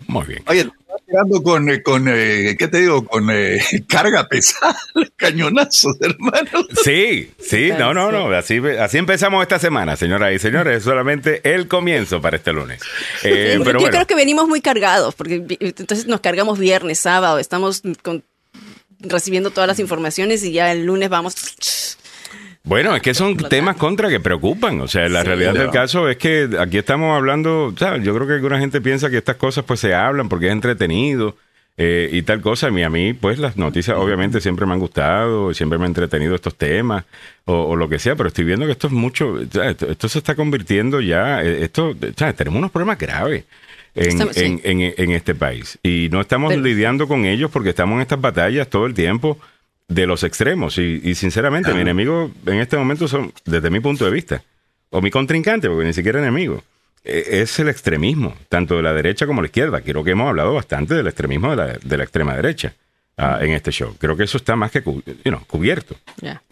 Muy 0.06 0.26
bien. 0.28 0.44
Oye, 0.46 0.70
llegando 1.08 1.42
con, 1.42 1.70
eh, 1.70 1.82
con 1.82 2.08
eh, 2.08 2.56
¿qué 2.58 2.68
te 2.68 2.82
digo? 2.82 3.04
Con 3.04 3.28
carga 3.88 4.28
pesada, 4.30 4.78
cañonazos, 5.16 5.98
hermano. 6.02 6.68
Sí, 6.84 7.32
sí, 7.40 7.72
no, 7.78 7.96
no, 7.96 8.12
no. 8.12 8.32
Así, 8.32 8.62
así 8.80 9.00
empezamos 9.00 9.42
esta 9.42 9.58
semana, 9.58 9.96
señoras 9.96 10.36
y 10.36 10.40
señores. 10.40 10.78
Es 10.78 10.84
solamente 10.84 11.42
el 11.52 11.68
comienzo 11.68 12.22
para 12.22 12.38
este 12.38 12.54
lunes. 12.54 12.80
pero 13.24 13.80
yo 13.80 13.90
creo 13.90 14.06
que 14.06 14.16
venimos 14.16 14.48
muy 14.48 14.62
cargados, 14.62 15.16
porque 15.16 15.44
entonces 15.60 16.06
nos 16.06 16.22
cargamos 16.22 16.60
viernes, 16.60 17.00
sábado, 17.00 17.40
estamos 17.40 17.82
con 18.04 18.24
recibiendo 19.00 19.52
todas 19.52 19.68
las 19.68 19.80
informaciones 19.80 20.44
y 20.44 20.52
ya 20.52 20.72
el 20.72 20.86
lunes 20.86 21.10
vamos. 21.10 21.98
Bueno, 22.64 22.96
es 22.96 23.02
que 23.02 23.14
son 23.14 23.38
temas 23.38 23.78
contra 23.78 24.10
que 24.10 24.20
preocupan. 24.20 24.82
O 24.82 24.88
sea, 24.88 25.08
la 25.08 25.24
realidad 25.24 25.54
del 25.54 25.72
caso 25.72 26.10
es 26.10 26.18
que 26.18 26.50
aquí 26.60 26.78
estamos 26.78 27.16
hablando, 27.16 27.74
yo 27.74 28.14
creo 28.14 28.28
que 28.28 28.34
alguna 28.34 28.60
gente 28.60 28.82
piensa 28.82 29.10
que 29.10 29.18
estas 29.18 29.38
cosas 29.38 29.64
pues 29.64 29.80
se 29.80 29.96
hablan 29.96 30.28
porque 30.28 30.48
es 30.48 30.52
entretenido 30.52 31.38
eh, 31.78 32.10
y 32.12 32.24
tal 32.24 32.42
cosa. 32.42 32.70
Y 32.70 32.84
a 32.84 32.90
mí, 32.90 33.14
pues 33.14 33.40
las 33.40 33.56
noticias 33.56 33.96
obviamente 33.98 34.42
siempre 34.42 34.66
me 34.66 34.74
han 34.74 34.80
gustado, 34.80 35.54
siempre 35.54 35.78
me 35.78 35.86
han 35.86 35.92
entretenido 35.92 36.36
estos 36.36 36.56
temas 36.56 37.06
o, 37.46 37.78
lo 37.78 37.88
que 37.88 38.00
sea, 38.00 38.18
pero 38.18 38.28
estoy 38.28 38.44
viendo 38.44 38.66
que 38.66 38.74
esto 38.74 38.88
es 38.88 38.94
mucho, 38.94 39.40
esto, 39.40 40.10
se 40.10 40.18
está 40.18 40.36
convirtiendo 40.36 41.00
ya, 41.00 41.42
eh, 41.44 41.64
esto, 41.64 41.96
tenemos 41.96 42.58
unos 42.58 42.72
problemas 42.72 42.98
graves 42.98 43.46
en, 43.98 45.12
este 45.12 45.36
país. 45.36 45.78
Y 45.84 46.10
no 46.12 46.22
estamos 46.22 46.56
lidiando 46.56 47.08
con 47.08 47.26
ellos 47.26 47.52
porque 47.52 47.70
estamos 47.70 47.96
en 47.96 48.02
estas 48.02 48.22
batallas 48.22 48.70
todo 48.70 48.86
el 48.86 48.94
tiempo 48.94 49.38
de 49.88 50.06
los 50.06 50.24
extremos. 50.24 50.78
Y, 50.78 51.16
sinceramente, 51.16 51.74
mi 51.74 51.82
enemigo 51.82 52.32
en 52.46 52.60
este 52.60 52.78
momento 52.78 53.08
son, 53.08 53.34
desde 53.46 53.70
mi 53.70 53.80
punto 53.80 54.06
de 54.06 54.12
vista, 54.12 54.44
o 54.90 55.02
mi 55.02 55.12
contrincante, 55.12 55.68
porque 55.68 55.86
ni 55.86 55.94
siquiera 55.94 56.20
enemigo, 56.20 56.64
e, 57.04 57.42
es 57.42 57.60
el 57.60 57.70
extremismo, 57.70 58.36
tanto 58.50 58.78
de 58.78 58.84
la 58.84 58.94
derecha 58.94 59.26
como 59.26 59.42
de 59.42 59.46
la 59.46 59.48
izquierda. 59.48 59.82
Creo 59.82 60.04
que 60.04 60.12
hemos 60.12 60.30
hablado 60.30 60.54
bastante 60.54 60.94
del 60.94 61.08
extremismo 61.08 61.52
de 61.52 61.56
la, 61.56 61.68
de 61.82 61.98
la 61.98 62.04
extrema 62.04 62.36
derecha. 62.36 62.74
Ah, 63.20 63.40
en 63.42 63.54
este 63.54 63.72
show. 63.72 63.96
Creo 63.98 64.16
que 64.16 64.26
eso 64.26 64.38
está 64.38 64.56
más 64.56 64.70
que 64.70 64.84
cubierto. 64.84 65.96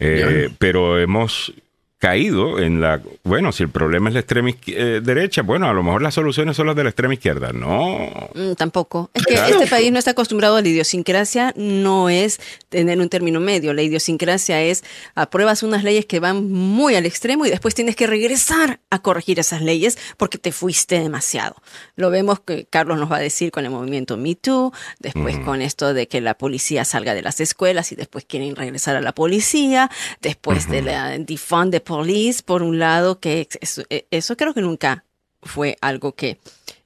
Eh, 0.00 0.50
pero 0.58 0.98
hemos 0.98 1.52
caído 1.98 2.58
en 2.58 2.80
la, 2.80 3.00
bueno, 3.24 3.52
si 3.52 3.62
el 3.62 3.70
problema 3.70 4.08
es 4.10 4.14
la 4.14 4.20
extrema 4.20 4.50
eh, 4.66 5.00
derecha, 5.02 5.42
bueno, 5.42 5.66
a 5.66 5.72
lo 5.72 5.82
mejor 5.82 6.02
las 6.02 6.14
soluciones 6.14 6.54
son 6.56 6.66
las 6.66 6.76
de 6.76 6.84
la 6.84 6.90
extrema 6.90 7.14
izquierda. 7.14 7.52
No. 7.52 8.10
Mm, 8.34 8.52
tampoco. 8.52 9.10
Es 9.14 9.24
que 9.24 9.34
este 9.34 9.66
país 9.66 9.90
no 9.90 9.98
está 9.98 10.10
acostumbrado 10.10 10.56
a 10.56 10.62
la 10.62 10.68
idiosincrasia, 10.68 11.54
no 11.56 12.10
es 12.10 12.38
tener 12.68 13.00
un 13.00 13.08
término 13.08 13.40
medio. 13.40 13.72
La 13.72 13.82
idiosincrasia 13.82 14.62
es 14.62 14.84
apruebas 15.14 15.62
unas 15.62 15.84
leyes 15.84 16.04
que 16.04 16.20
van 16.20 16.50
muy 16.50 16.96
al 16.96 17.06
extremo 17.06 17.46
y 17.46 17.50
después 17.50 17.74
tienes 17.74 17.96
que 17.96 18.06
regresar 18.06 18.80
a 18.90 19.00
corregir 19.00 19.38
esas 19.38 19.62
leyes 19.62 19.96
porque 20.18 20.36
te 20.36 20.52
fuiste 20.52 21.00
demasiado. 21.00 21.56
Lo 21.96 22.10
vemos 22.10 22.40
que 22.40 22.66
Carlos 22.66 22.98
nos 22.98 23.10
va 23.10 23.16
a 23.16 23.20
decir 23.20 23.50
con 23.50 23.64
el 23.64 23.70
movimiento 23.70 24.18
Me 24.18 24.34
Too, 24.34 24.72
después 24.98 25.38
con 25.38 25.62
esto 25.62 25.94
de 25.94 26.08
que 26.08 26.20
la 26.20 26.34
policía 26.34 26.84
salga 26.84 27.14
de 27.14 27.22
las 27.22 27.40
escuelas 27.40 27.90
y 27.92 27.96
después 27.96 28.26
quieren 28.26 28.54
regresar 28.54 28.96
a 28.96 29.00
la 29.00 29.14
policía, 29.14 29.90
después 30.20 30.68
de 30.68 30.82
la 30.82 31.16
defund 31.16 31.72
de 31.72 31.85
Police, 31.86 32.42
por 32.42 32.62
un 32.62 32.78
lado, 32.78 33.20
que 33.20 33.48
eh, 33.90 34.06
eso, 34.10 34.36
creo 34.36 34.52
que 34.52 34.60
nunca 34.60 35.04
fue 35.42 35.78
algo 35.80 36.14
que, 36.14 36.38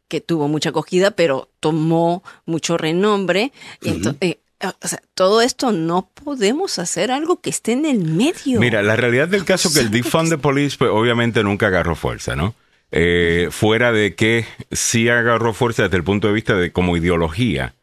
que 0.08 0.20
tuvo 0.20 0.46
mucha 0.46 0.68
acogida, 0.68 1.10
pero 1.10 1.48
tomó 1.58 2.22
mucho 2.44 2.76
renombre. 2.76 3.52
Eh, 3.82 4.38
o 4.82 4.88
sea, 4.88 5.02
todo 5.14 5.40
esto 5.40 5.72
no 5.72 6.10
podemos 6.12 6.78
hacer 6.78 7.10
algo 7.10 7.40
que 7.40 7.48
esté 7.48 7.72
en 7.72 7.86
el 7.86 8.04
medio. 8.04 8.60
Mira, 8.60 8.82
la 8.82 8.94
realidad 8.94 9.26
del 9.26 9.46
caso 9.46 9.68
es 9.68 9.74
que 9.74 9.80
el 9.80 9.90
defund 9.90 10.28
de 10.28 10.36
police, 10.36 10.76
pues 10.78 10.90
obviamente 10.92 11.42
nunca 11.42 11.68
agarró 11.68 11.96
fuerza, 11.96 12.36
¿no? 12.36 12.54
Eh, 12.92 13.48
fuera 13.50 13.92
de 13.92 14.14
que 14.14 14.44
sí 14.70 15.08
agarró 15.08 15.54
fuerza 15.54 15.84
desde 15.84 15.96
el 15.96 16.04
punto 16.04 16.26
de 16.28 16.34
vista 16.34 16.56
de 16.56 16.72
como 16.72 16.96
ideología, 16.96 17.74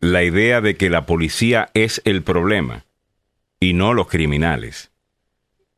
la 0.00 0.24
idea 0.24 0.60
de 0.60 0.76
que 0.76 0.90
la 0.90 1.06
policía 1.06 1.70
es 1.74 2.02
el 2.04 2.22
problema 2.22 2.84
y 3.60 3.74
no 3.74 3.94
los 3.94 4.08
criminales. 4.08 4.90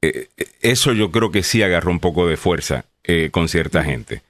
Eh, 0.02 0.28
eso 0.60 0.92
yo 0.92 1.10
creo 1.10 1.30
que 1.30 1.42
sí 1.42 1.62
agarró 1.62 1.90
un 1.90 2.00
poco 2.00 2.26
de 2.28 2.36
fuerza 2.36 2.84
eh, 3.04 3.30
con 3.32 3.48
cierta 3.48 3.82
gente. 3.84 4.22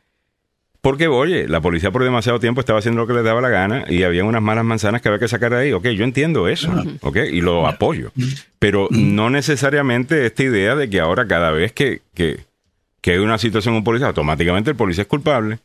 Porque, 0.80 1.08
oye, 1.08 1.48
la 1.48 1.60
policía 1.60 1.90
por 1.90 2.04
demasiado 2.04 2.38
tiempo 2.38 2.60
estaba 2.60 2.78
haciendo 2.78 3.00
lo 3.00 3.06
que 3.06 3.12
les 3.12 3.24
daba 3.24 3.40
la 3.40 3.48
gana 3.48 3.84
y 3.88 4.04
había 4.04 4.24
unas 4.24 4.40
malas 4.40 4.64
manzanas 4.64 5.02
que 5.02 5.08
había 5.08 5.18
que 5.18 5.26
sacar 5.28 5.50
de 5.52 5.58
ahí. 5.58 5.72
Ok, 5.72 5.88
yo 5.88 6.04
entiendo 6.04 6.46
eso, 6.48 6.72
ok, 7.02 7.16
y 7.32 7.40
lo 7.40 7.66
apoyo. 7.66 8.12
Pero 8.60 8.86
no 8.90 9.28
necesariamente 9.28 10.24
esta 10.24 10.44
idea 10.44 10.76
de 10.76 10.88
que 10.88 11.00
ahora 11.00 11.26
cada 11.26 11.50
vez 11.50 11.72
que, 11.72 12.00
que, 12.14 12.44
que 13.00 13.10
hay 13.12 13.18
una 13.18 13.38
situación 13.38 13.74
un 13.74 13.82
policía, 13.84 14.06
automáticamente 14.06 14.70
el 14.70 14.76
policía 14.76 15.02
es 15.02 15.08
culpable. 15.08 15.58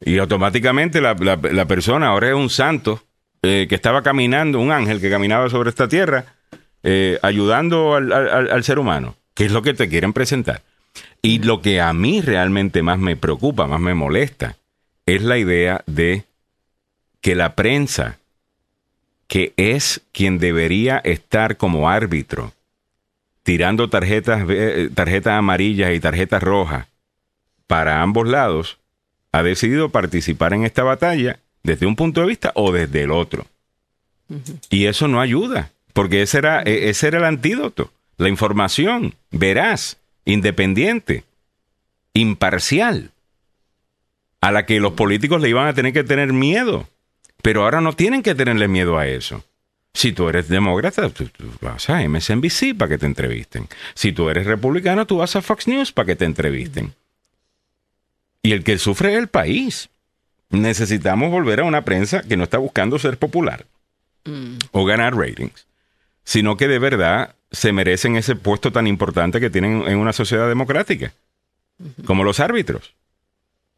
Y 0.00 0.18
automáticamente 0.18 1.00
la, 1.02 1.14
la- 1.14 1.36
la 1.36 1.64
persona 1.66 2.08
ahora 2.08 2.28
es 2.28 2.34
un 2.34 2.48
santo 2.50 3.02
eh, 3.42 3.66
que 3.68 3.74
estaba 3.74 4.02
caminando, 4.02 4.58
un 4.58 4.72
ángel 4.72 5.00
que 5.02 5.10
caminaba 5.10 5.50
sobre 5.50 5.68
esta 5.68 5.86
tierra, 5.86 6.24
eh, 6.84 7.18
ayudando 7.22 7.94
al, 7.96 8.12
al- 8.12 8.50
al 8.50 8.64
ser 8.64 8.78
humano, 8.78 9.16
que 9.34 9.44
es 9.46 9.52
lo 9.52 9.62
que 9.62 9.74
te 9.74 9.88
quieren 9.88 10.12
presentar. 10.12 10.62
Y 11.22 11.40
lo 11.40 11.60
que 11.60 11.80
a 11.80 11.92
mí 11.92 12.20
realmente 12.20 12.82
más 12.82 12.98
me 12.98 13.16
preocupa, 13.16 13.66
más 13.66 13.80
me 13.80 13.94
molesta, 13.94 14.56
es 15.06 15.22
la 15.22 15.38
idea 15.38 15.82
de 15.86 16.24
que 17.20 17.34
la 17.34 17.54
prensa, 17.56 18.18
que 19.26 19.52
es 19.56 20.02
quien 20.12 20.38
debería 20.38 20.98
estar 20.98 21.56
como 21.56 21.88
árbitro, 21.90 22.52
tirando 23.42 23.88
tarjetas, 23.90 24.46
ve- 24.46 24.90
tarjetas 24.94 25.32
amarillas 25.34 25.92
y 25.94 26.00
tarjetas 26.00 26.42
rojas 26.42 26.86
para 27.66 28.02
ambos 28.02 28.28
lados, 28.28 28.78
ha 29.32 29.42
decidido 29.42 29.88
participar 29.88 30.52
en 30.52 30.64
esta 30.64 30.82
batalla 30.84 31.40
desde 31.62 31.86
un 31.86 31.96
punto 31.96 32.20
de 32.20 32.26
vista 32.28 32.52
o 32.54 32.70
desde 32.72 33.02
el 33.02 33.10
otro. 33.10 33.46
Y 34.70 34.86
eso 34.86 35.08
no 35.08 35.20
ayuda, 35.20 35.70
porque 35.94 36.20
ese 36.20 36.38
era, 36.38 36.62
e- 36.62 36.90
ese 36.90 37.06
era 37.06 37.18
el 37.18 37.24
antídoto. 37.24 37.90
La 38.18 38.28
información 38.28 39.14
veraz, 39.30 39.96
independiente, 40.26 41.24
imparcial, 42.12 43.10
a 44.42 44.52
la 44.52 44.66
que 44.66 44.78
los 44.78 44.92
políticos 44.92 45.40
le 45.40 45.48
iban 45.48 45.66
a 45.66 45.72
tener 45.72 45.94
que 45.94 46.04
tener 46.04 46.34
miedo. 46.34 46.86
Pero 47.42 47.64
ahora 47.64 47.80
no 47.80 47.94
tienen 47.94 48.22
que 48.22 48.34
tenerle 48.34 48.68
miedo 48.68 48.98
a 48.98 49.06
eso. 49.06 49.44
Si 49.94 50.12
tú 50.12 50.28
eres 50.28 50.48
demócrata, 50.48 51.08
tú, 51.08 51.26
tú 51.28 51.44
vas 51.60 51.88
a 51.88 52.06
MSNBC 52.06 52.76
para 52.76 52.90
que 52.90 52.98
te 52.98 53.06
entrevisten. 53.06 53.68
Si 53.94 54.12
tú 54.12 54.28
eres 54.28 54.46
republicano, 54.46 55.06
tú 55.06 55.18
vas 55.18 55.36
a 55.36 55.42
Fox 55.42 55.68
News 55.68 55.92
para 55.92 56.06
que 56.06 56.16
te 56.16 56.24
entrevisten. 56.24 56.94
Y 58.42 58.52
el 58.52 58.64
que 58.64 58.78
sufre 58.78 59.12
es 59.12 59.18
el 59.18 59.28
país. 59.28 59.88
Necesitamos 60.50 61.30
volver 61.30 61.60
a 61.60 61.64
una 61.64 61.84
prensa 61.84 62.22
que 62.22 62.36
no 62.36 62.44
está 62.44 62.58
buscando 62.58 62.98
ser 62.98 63.18
popular 63.18 63.66
o 64.72 64.84
ganar 64.84 65.14
ratings, 65.14 65.66
sino 66.24 66.56
que 66.56 66.68
de 66.68 66.78
verdad 66.78 67.34
se 67.50 67.72
merecen 67.72 68.16
ese 68.16 68.34
puesto 68.34 68.72
tan 68.72 68.86
importante 68.86 69.40
que 69.40 69.50
tienen 69.50 69.86
en 69.86 69.98
una 69.98 70.12
sociedad 70.12 70.48
democrática, 70.48 71.12
como 72.04 72.24
los 72.24 72.40
árbitros. 72.40 72.94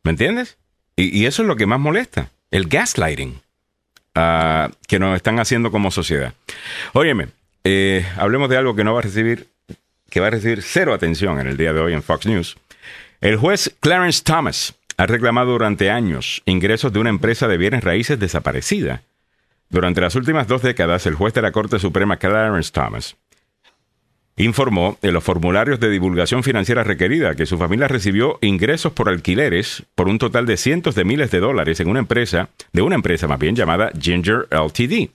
¿Me 0.02 0.10
entiendes? 0.10 0.56
Y, 0.96 1.16
y 1.16 1.26
eso 1.26 1.42
es 1.42 1.48
lo 1.48 1.56
que 1.56 1.66
más 1.66 1.80
molesta, 1.80 2.30
el 2.50 2.68
gaslighting 2.68 3.40
ah, 4.14 4.70
que 4.88 4.98
nos 4.98 5.16
están 5.16 5.38
haciendo 5.40 5.70
como 5.70 5.90
sociedad. 5.90 6.32
Óyeme, 6.92 7.28
eh, 7.64 8.06
hablemos 8.16 8.48
de 8.48 8.56
algo 8.56 8.76
que 8.76 8.84
no 8.84 8.92
va 8.94 9.00
a 9.00 9.02
recibir, 9.02 9.48
que 10.08 10.20
va 10.20 10.28
a 10.28 10.30
recibir 10.30 10.62
cero 10.62 10.94
atención 10.94 11.40
en 11.40 11.48
el 11.48 11.56
día 11.56 11.72
de 11.72 11.80
hoy 11.80 11.92
en 11.92 12.02
Fox 12.02 12.26
News. 12.26 12.56
El 13.20 13.36
juez 13.36 13.74
Clarence 13.80 14.22
Thomas 14.22 14.74
ha 14.96 15.06
reclamado 15.06 15.52
durante 15.52 15.90
años 15.90 16.42
ingresos 16.46 16.92
de 16.92 17.00
una 17.00 17.10
empresa 17.10 17.48
de 17.48 17.56
bienes 17.56 17.82
raíces 17.82 18.18
desaparecida. 18.18 19.02
Durante 19.68 20.00
las 20.00 20.14
últimas 20.14 20.46
dos 20.46 20.62
décadas, 20.62 21.06
el 21.06 21.14
juez 21.14 21.34
de 21.34 21.42
la 21.42 21.52
Corte 21.52 21.78
Suprema 21.78 22.16
Clarence 22.16 22.70
Thomas 22.72 23.16
informó 24.36 24.98
en 25.02 25.14
los 25.14 25.24
formularios 25.24 25.80
de 25.80 25.88
divulgación 25.88 26.42
financiera 26.42 26.84
requerida 26.84 27.34
que 27.34 27.46
su 27.46 27.56
familia 27.56 27.88
recibió 27.88 28.38
ingresos 28.42 28.92
por 28.92 29.08
alquileres 29.08 29.84
por 29.94 30.08
un 30.08 30.18
total 30.18 30.44
de 30.44 30.58
cientos 30.58 30.94
de 30.94 31.04
miles 31.04 31.30
de 31.30 31.40
dólares 31.40 31.80
en 31.80 31.88
una 31.88 32.00
empresa, 32.00 32.50
de 32.72 32.82
una 32.82 32.96
empresa 32.96 33.26
más 33.26 33.38
bien 33.38 33.56
llamada 33.56 33.90
Ginger 33.98 34.46
LTD 34.50 35.08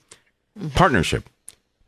Partnership. 0.76 1.22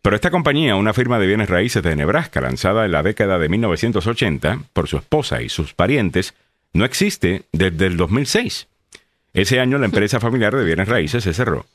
Pero 0.01 0.16
esta 0.16 0.31
compañía, 0.31 0.77
una 0.77 0.93
firma 0.93 1.19
de 1.19 1.27
bienes 1.27 1.49
raíces 1.49 1.82
de 1.82 1.97
Nebraska 1.97 2.41
lanzada 2.41 2.85
en 2.85 2.93
la 2.93 3.03
década 3.03 3.39
de 3.39 3.49
1980 3.49 4.61
por 4.73 4.86
su 4.86 4.99
esposa 4.99 5.43
y 5.43 5.49
sus 5.49 5.74
parientes, 5.74 6.35
no 6.73 6.85
existe 6.85 7.43
desde 7.53 7.86
el 7.86 7.97
2006. 7.97 8.69
Ese 9.32 9.61
año 9.61 9.78
la 9.78 9.86
empresa 9.86 10.20
familiar 10.20 10.55
de 10.55 10.65
bienes 10.65 10.89
raíces 10.89 11.24
se 11.24 11.32
cerró 11.32 11.66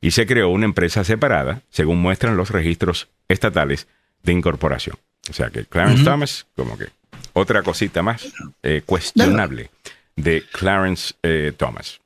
y 0.00 0.10
se 0.12 0.26
creó 0.26 0.48
una 0.50 0.64
empresa 0.66 1.04
separada, 1.04 1.62
según 1.70 1.98
muestran 2.00 2.36
los 2.36 2.50
registros 2.50 3.08
estatales 3.28 3.86
de 4.22 4.32
incorporación. 4.32 4.96
O 5.28 5.32
sea 5.32 5.50
que 5.50 5.64
Clarence 5.64 6.04
Thomas, 6.04 6.46
como 6.56 6.78
que 6.78 6.86
otra 7.32 7.62
cosita 7.62 8.02
más 8.02 8.26
eh, 8.62 8.82
cuestionable 8.86 9.70
de 10.16 10.42
Clarence 10.52 11.14
eh, 11.22 11.52
Thomas. 11.56 12.00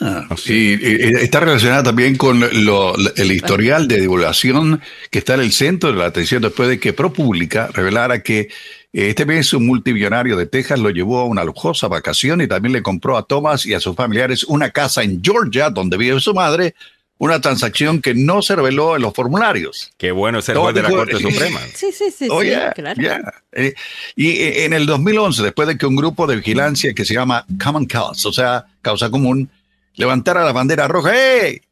No 0.00 0.36
sé. 0.36 0.52
Y, 0.52 0.72
y 0.82 1.14
está 1.22 1.40
relacionada 1.40 1.82
también 1.82 2.16
con 2.16 2.40
lo- 2.64 2.94
el 3.16 3.32
historial 3.32 3.88
de 3.88 4.00
divulgación 4.00 4.82
que 5.10 5.18
está 5.18 5.34
en 5.34 5.40
el 5.40 5.52
centro 5.52 5.90
de 5.92 5.98
la 5.98 6.06
atención 6.06 6.42
después 6.42 6.68
de 6.68 6.78
que 6.78 6.92
ProPublica 6.92 7.68
revelara 7.68 8.22
que 8.22 8.50
este 8.92 9.24
mes 9.24 9.52
un 9.54 9.66
multimillonario 9.66 10.36
de 10.36 10.46
Texas 10.46 10.78
lo 10.78 10.90
llevó 10.90 11.20
a 11.20 11.24
una 11.24 11.44
lujosa 11.44 11.88
vacación 11.88 12.40
y 12.42 12.46
también 12.48 12.72
le 12.74 12.82
compró 12.82 13.16
a 13.16 13.24
Thomas 13.26 13.64
y 13.64 13.72
a 13.74 13.80
sus 13.80 13.96
familiares 13.96 14.44
una 14.44 14.70
casa 14.70 15.02
en 15.02 15.22
Georgia 15.22 15.70
donde 15.70 15.96
vive 15.96 16.20
su 16.20 16.34
madre, 16.34 16.74
una 17.16 17.40
transacción 17.40 18.02
que 18.02 18.14
no 18.14 18.42
se 18.42 18.54
reveló 18.56 18.96
en 18.96 19.02
los 19.02 19.14
formularios. 19.14 19.92
Qué 19.96 20.10
bueno 20.12 20.40
es 20.40 20.48
el 20.50 20.58
juez 20.58 20.74
de 20.74 20.82
la 20.82 20.90
Corte 20.90 21.18
Suprema. 21.18 21.60
Sí, 21.74 21.90
sí, 21.92 22.10
sí, 22.10 22.28
Oh, 22.30 22.42
sí, 22.42 22.48
yeah, 22.48 22.72
claro. 22.72 23.00
yeah. 23.00 23.20
Eh, 23.52 23.74
y 24.16 24.30
eh, 24.30 24.64
en 24.64 24.72
el 24.72 24.86
2011, 24.86 25.42
después 25.42 25.68
de 25.68 25.78
que 25.78 25.86
un 25.86 25.96
grupo 25.96 26.26
de 26.26 26.36
vigilancia 26.36 26.92
que 26.92 27.04
se 27.04 27.14
llama 27.14 27.46
Common 27.62 27.86
Cause, 27.86 28.26
o 28.28 28.32
sea, 28.32 28.66
causa 28.82 29.08
común, 29.10 29.48
levantara 29.94 30.44
la 30.44 30.52
bandera 30.52 30.88
roja, 30.88 31.12
¡hey! 31.14 31.62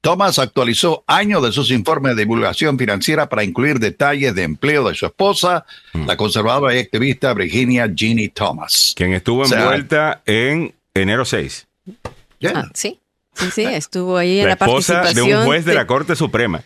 Thomas 0.00 0.38
actualizó 0.38 1.04
años 1.06 1.42
de 1.42 1.52
sus 1.52 1.70
informes 1.70 2.16
de 2.16 2.22
divulgación 2.22 2.78
financiera 2.78 3.28
para 3.28 3.44
incluir 3.44 3.78
detalles 3.78 4.34
de 4.34 4.44
empleo 4.44 4.88
de 4.88 4.94
su 4.94 5.04
esposa, 5.06 5.66
Mm. 5.92 6.06
la 6.06 6.16
conservadora 6.16 6.74
y 6.74 6.78
activista 6.78 7.34
Virginia 7.34 7.90
Ginny 7.94 8.28
Thomas. 8.28 8.94
Quien 8.96 9.12
estuvo 9.12 9.42
O 9.42 9.44
sea- 9.46 9.60
envuelta 9.62 10.22
en 10.24 10.74
enero 10.94 11.24
6. 11.24 11.66
Yeah, 12.38 12.52
Ah, 12.56 12.70
sí, 12.72 12.98
sí, 13.34 13.50
sí, 13.54 13.64
estuvo 13.64 14.16
ahí 14.16 14.40
en 14.40 14.46
La 14.46 14.52
esposa 14.54 14.94
de 14.94 14.98
participación. 15.02 15.40
un 15.40 15.46
juez 15.46 15.64
de 15.66 15.72
de- 15.72 15.76
la 15.76 15.86
Corte 15.86 16.16
Suprema. 16.16 16.64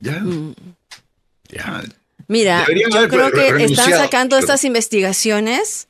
yeah. 0.00 0.18
Mm. 0.20 0.54
Yeah. 1.50 1.84
Mira, 2.28 2.60
Deberían 2.62 2.90
yo 2.90 3.08
creo 3.08 3.30
que 3.30 3.64
están 3.64 3.90
sacando 3.92 4.36
estas 4.36 4.64
investigaciones, 4.64 5.86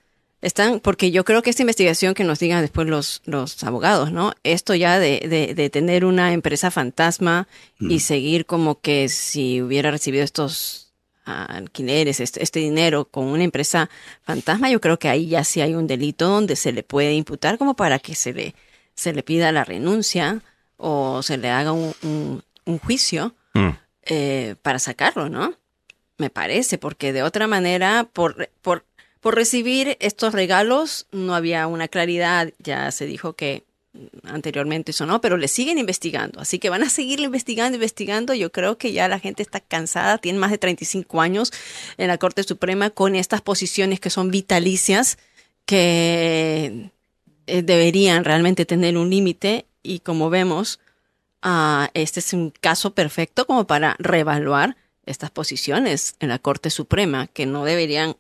están, 0.47 0.81
porque 0.81 1.11
yo 1.11 1.25
creo 1.25 1.43
que 1.43 1.51
esta 1.51 1.63
investigación 1.63 2.15
que 2.15 2.25
nos 2.25 2.39
digan 2.39 2.63
después 2.63 2.87
los, 2.89 3.21
los 3.27 3.63
abogados, 3.65 4.13
¿no? 4.13 4.33
Esto 4.45 4.75
ya 4.75 4.99
de, 4.99 5.21
de, 5.29 5.55
de 5.55 5.71
tener 5.71 6.05
una 6.05 6.33
empresa 6.33 6.71
fantasma 6.71 7.49
Mm. 7.79 7.91
y 7.91 8.01
seguir 8.01 8.47
como 8.47 8.81
que 8.81 9.09
si 9.11 9.61
hubiera 9.61 9.91
recibido 9.91 10.25
estos 10.25 10.93
ah, 11.27 11.45
alquileres, 11.45 12.21
este, 12.21 12.43
este 12.43 12.61
dinero 12.61 13.05
con 13.05 13.25
una 13.27 13.45
empresa 13.45 13.91
fantasma, 14.23 14.71
yo 14.71 14.81
creo 14.81 14.99
que 14.99 15.09
ahí 15.11 15.27
ya 15.29 15.45
sí 15.45 15.61
hay 15.61 15.75
un 15.75 15.87
delito 15.87 16.29
donde 16.29 16.57
se 16.57 16.73
le 16.73 16.83
puede 16.83 17.13
imputar 17.15 17.59
como 17.59 17.75
para 17.77 17.99
que 17.99 18.15
se 18.15 18.33
le, 18.33 18.55
se 18.95 19.13
le 19.13 19.23
pida 19.23 19.53
la 19.53 19.65
renuncia 19.65 20.41
o 20.79 21.23
se 21.23 21.37
le 21.37 21.51
haga 21.51 21.73
un, 21.73 21.93
un- 22.03 22.43
un 22.65 22.79
juicio 22.79 23.35
Mm. 23.55 23.71
eh, 24.05 24.55
para 24.63 24.79
sacarlo, 24.79 25.29
¿no? 25.29 25.55
Me 26.19 26.31
parece, 26.31 26.79
porque 26.79 27.13
de 27.13 27.23
otra 27.23 27.47
manera, 27.47 28.09
por, 28.13 28.49
por, 28.63 28.85
por 29.27 29.35
recibir 29.35 29.97
estos 29.99 30.33
regalos 30.33 31.09
no 31.11 31.35
había 31.35 31.67
una 31.67 31.89
claridad, 31.89 32.53
ya 32.61 32.93
se 32.93 33.07
dijo 33.07 33.33
que 33.33 33.65
anteriormente 34.23 34.93
eso 34.93 35.05
no, 35.05 35.21
pero 35.21 35.37
le 35.37 35.49
siguen 35.49 35.79
investigando, 35.79 36.39
así 36.39 36.61
que 36.61 36.71
van 36.71 36.85
a 36.85 36.89
seguir 36.89 37.19
investigando, 37.19 37.75
investigando, 37.75 38.35
yo 38.35 38.53
creo 38.53 38.79
que 38.79 38.93
ya 38.93 39.09
la 39.09 39.19
gente 39.19 39.43
está 39.43 39.59
cansada, 39.59 40.19
tienen 40.19 40.39
más 40.39 40.53
de 40.53 40.59
35 40.59 41.21
años 41.21 41.53
en 41.97 42.07
la 42.07 42.19
Corte 42.19 42.45
Suprema 42.45 42.91
con 42.91 43.17
estas 43.17 43.41
posiciones 43.43 43.99
que 43.99 44.11
son 44.11 44.31
vitalicias, 44.31 45.19
que 45.65 46.93
eh, 47.49 47.63
deberían 47.63 48.25
realmente 48.25 48.65
tener 48.65 48.97
un 48.97 49.11
límite 49.11 49.67
y 49.83 49.99
como 49.99 50.31
vemos, 50.31 50.79
ah, 51.43 51.91
este 51.95 52.21
es 52.21 52.33
un 52.33 52.53
caso 52.53 52.95
perfecto 52.95 53.45
como 53.45 53.67
para 53.67 53.97
reevaluar 53.99 54.77
estas 55.05 55.33
posiciones 55.33 56.15
en 56.21 56.29
la 56.29 56.39
Corte 56.39 56.71
Suprema 56.71 57.27
que 57.27 57.45
no 57.47 57.65
deberían 57.65 58.15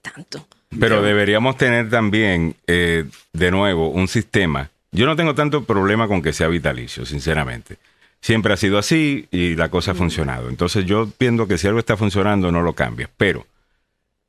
tanto. 0.00 0.46
Pero 0.78 1.02
deberíamos 1.02 1.56
tener 1.56 1.90
también, 1.90 2.56
eh, 2.66 3.04
de 3.32 3.50
nuevo, 3.50 3.88
un 3.88 4.08
sistema. 4.08 4.70
Yo 4.90 5.06
no 5.06 5.16
tengo 5.16 5.34
tanto 5.34 5.64
problema 5.64 6.08
con 6.08 6.22
que 6.22 6.32
sea 6.32 6.48
vitalicio, 6.48 7.04
sinceramente. 7.04 7.76
Siempre 8.20 8.52
ha 8.52 8.56
sido 8.56 8.78
así 8.78 9.26
y 9.30 9.56
la 9.56 9.68
cosa 9.68 9.92
ha 9.92 9.94
funcionado. 9.94 10.48
Entonces 10.48 10.84
yo 10.86 11.08
pienso 11.18 11.48
que 11.48 11.58
si 11.58 11.66
algo 11.66 11.78
está 11.78 11.96
funcionando, 11.96 12.52
no 12.52 12.62
lo 12.62 12.74
cambies. 12.74 13.08
Pero 13.16 13.46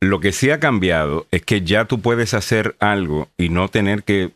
lo 0.02 0.20
que 0.20 0.32
sí 0.32 0.49
ha 0.49 0.60
cambiado 0.60 1.28
es 1.32 1.44
que 1.44 1.61
ya 1.61 1.86
tú 1.86 2.02
puedes 2.02 2.34
hacer 2.34 2.76
algo 2.80 3.30
y 3.38 3.49
no 3.49 3.68
tener 3.70 4.03
que 4.03 4.32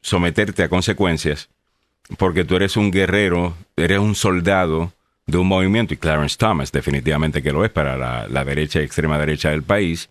someterte 0.00 0.62
a 0.62 0.68
consecuencias 0.68 1.48
porque 2.18 2.44
tú 2.44 2.56
eres 2.56 2.76
un 2.76 2.90
guerrero, 2.90 3.54
eres 3.76 3.98
un 3.98 4.14
soldado 4.14 4.92
de 5.26 5.38
un 5.38 5.46
movimiento, 5.46 5.94
y 5.94 5.96
Clarence 5.96 6.36
Thomas 6.36 6.72
definitivamente 6.72 7.42
que 7.42 7.52
lo 7.52 7.64
es 7.64 7.70
para 7.70 7.96
la, 7.96 8.26
la 8.28 8.44
derecha 8.44 8.80
y 8.80 8.84
extrema 8.84 9.18
derecha 9.18 9.50
del 9.50 9.62
país. 9.62 10.10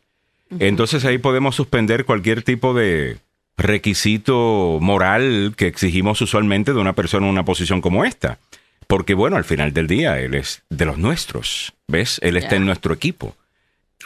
Entonces 0.60 1.06
ahí 1.06 1.18
podemos 1.18 1.56
suspender 1.56 2.06
cualquier 2.06 2.44
tipo 2.44 2.74
de 2.74 3.18
requisito 3.58 4.80
moral 4.82 5.54
que 5.56 5.68
exigimos 5.68 6.22
usualmente 6.22 6.74
de 6.74 6.80
una 6.80 6.94
persona 6.94 7.26
en 7.26 7.32
una 7.32 7.46
posición 7.46 7.82
como 7.82 8.06
esta. 8.06 8.40
Porque 8.88 9.14
bueno, 9.14 9.38
al 9.38 9.46
final 9.46 9.74
del 9.74 9.88
día, 9.88 10.20
él 10.20 10.34
es 10.34 10.64
de 10.70 10.86
los 10.86 10.98
nuestros, 10.98 11.74
¿ves? 11.88 12.20
Él 12.22 12.36
está 12.36 12.58
en 12.58 12.66
nuestro 12.66 12.94
equipo. 12.94 13.36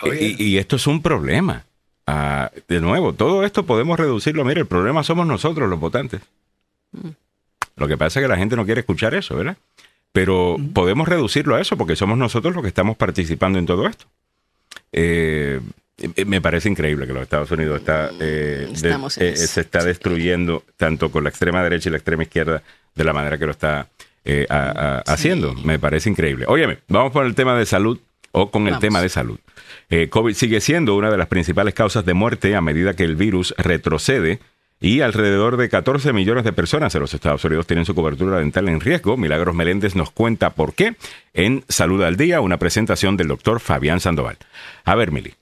Oh, 0.01 0.11
yeah. 0.11 0.21
y, 0.21 0.35
y 0.37 0.57
esto 0.57 0.75
es 0.75 0.85
un 0.85 1.01
problema. 1.01 1.63
Ah, 2.07 2.51
de 2.67 2.79
nuevo, 2.79 3.13
todo 3.13 3.43
esto 3.43 3.65
podemos 3.65 3.99
reducirlo. 3.99 4.45
Mire, 4.45 4.61
el 4.61 4.67
problema 4.67 5.03
somos 5.03 5.25
nosotros, 5.25 5.67
los 5.67 5.79
votantes. 5.79 6.21
Lo 7.75 7.87
que 7.87 7.97
pasa 7.97 8.19
es 8.19 8.23
que 8.23 8.29
la 8.29 8.37
gente 8.37 8.55
no 8.55 8.65
quiere 8.65 8.81
escuchar 8.81 9.15
eso, 9.15 9.35
¿verdad? 9.35 9.57
Pero 10.11 10.57
podemos 10.73 11.07
reducirlo 11.07 11.55
a 11.55 11.61
eso 11.61 11.77
porque 11.77 11.95
somos 11.95 12.17
nosotros 12.17 12.53
los 12.53 12.61
que 12.61 12.69
estamos 12.69 12.95
participando 12.95 13.57
en 13.57 13.65
todo 13.65 13.87
esto. 13.87 14.05
Eh, 14.93 15.59
me 16.25 16.41
parece 16.41 16.69
increíble 16.69 17.07
que 17.07 17.13
los 17.13 17.23
Estados 17.23 17.49
Unidos 17.51 17.79
está, 17.79 18.09
eh, 18.19 18.67
de- 18.81 18.89
en 19.21 19.27
eh, 19.33 19.35
se 19.47 19.61
está 19.61 19.83
destruyendo 19.83 20.63
tanto 20.77 21.09
con 21.11 21.23
la 21.23 21.29
extrema 21.29 21.63
derecha 21.63 21.89
y 21.89 21.91
la 21.91 21.97
extrema 21.97 22.23
izquierda 22.23 22.61
de 22.95 23.03
la 23.03 23.13
manera 23.13 23.37
que 23.37 23.45
lo 23.45 23.51
está 23.51 23.87
eh, 24.25 24.45
a- 24.49 24.55
a- 25.05 25.13
haciendo. 25.13 25.53
Me 25.53 25.77
parece 25.79 26.09
increíble. 26.09 26.45
Óyeme, 26.47 26.79
vamos 26.87 27.11
por 27.13 27.25
el 27.25 27.35
tema 27.35 27.55
de 27.57 27.65
salud 27.65 27.99
o 28.31 28.49
con 28.51 28.67
el 28.67 28.79
tema 28.79 29.01
de 29.01 29.09
salud. 29.09 29.39
Eh, 29.89 30.09
COVID 30.09 30.33
sigue 30.33 30.59
siendo 30.61 30.95
una 30.95 31.11
de 31.11 31.17
las 31.17 31.27
principales 31.27 31.73
causas 31.75 32.05
de 32.05 32.13
muerte 32.15 32.55
a 32.55 32.61
medida 32.61 32.95
que 32.95 33.03
el 33.03 33.15
virus 33.15 33.53
retrocede 33.57 34.39
y 34.81 35.01
alrededor 35.01 35.55
de 35.57 35.69
14 35.69 36.11
millones 36.11 36.43
de 36.43 36.51
personas 36.53 36.93
en 36.95 37.01
los 37.01 37.13
Estados 37.13 37.45
Unidos 37.45 37.65
tienen 37.67 37.85
su 37.85 37.95
cobertura 37.95 38.39
dental 38.39 38.67
en 38.67 38.81
riesgo. 38.81 39.15
Milagros 39.15 39.55
Meléndez 39.55 39.95
nos 39.95 40.09
cuenta 40.11 40.49
por 40.49 40.73
qué 40.73 40.95
en 41.33 41.63
Salud 41.69 42.01
al 42.03 42.17
Día, 42.17 42.41
una 42.41 42.57
presentación 42.57 43.15
del 43.15 43.27
doctor 43.29 43.59
Fabián 43.61 43.99
Sandoval. 44.01 44.37
A 44.83 44.95
ver, 44.95 45.11
Mili. 45.11 45.33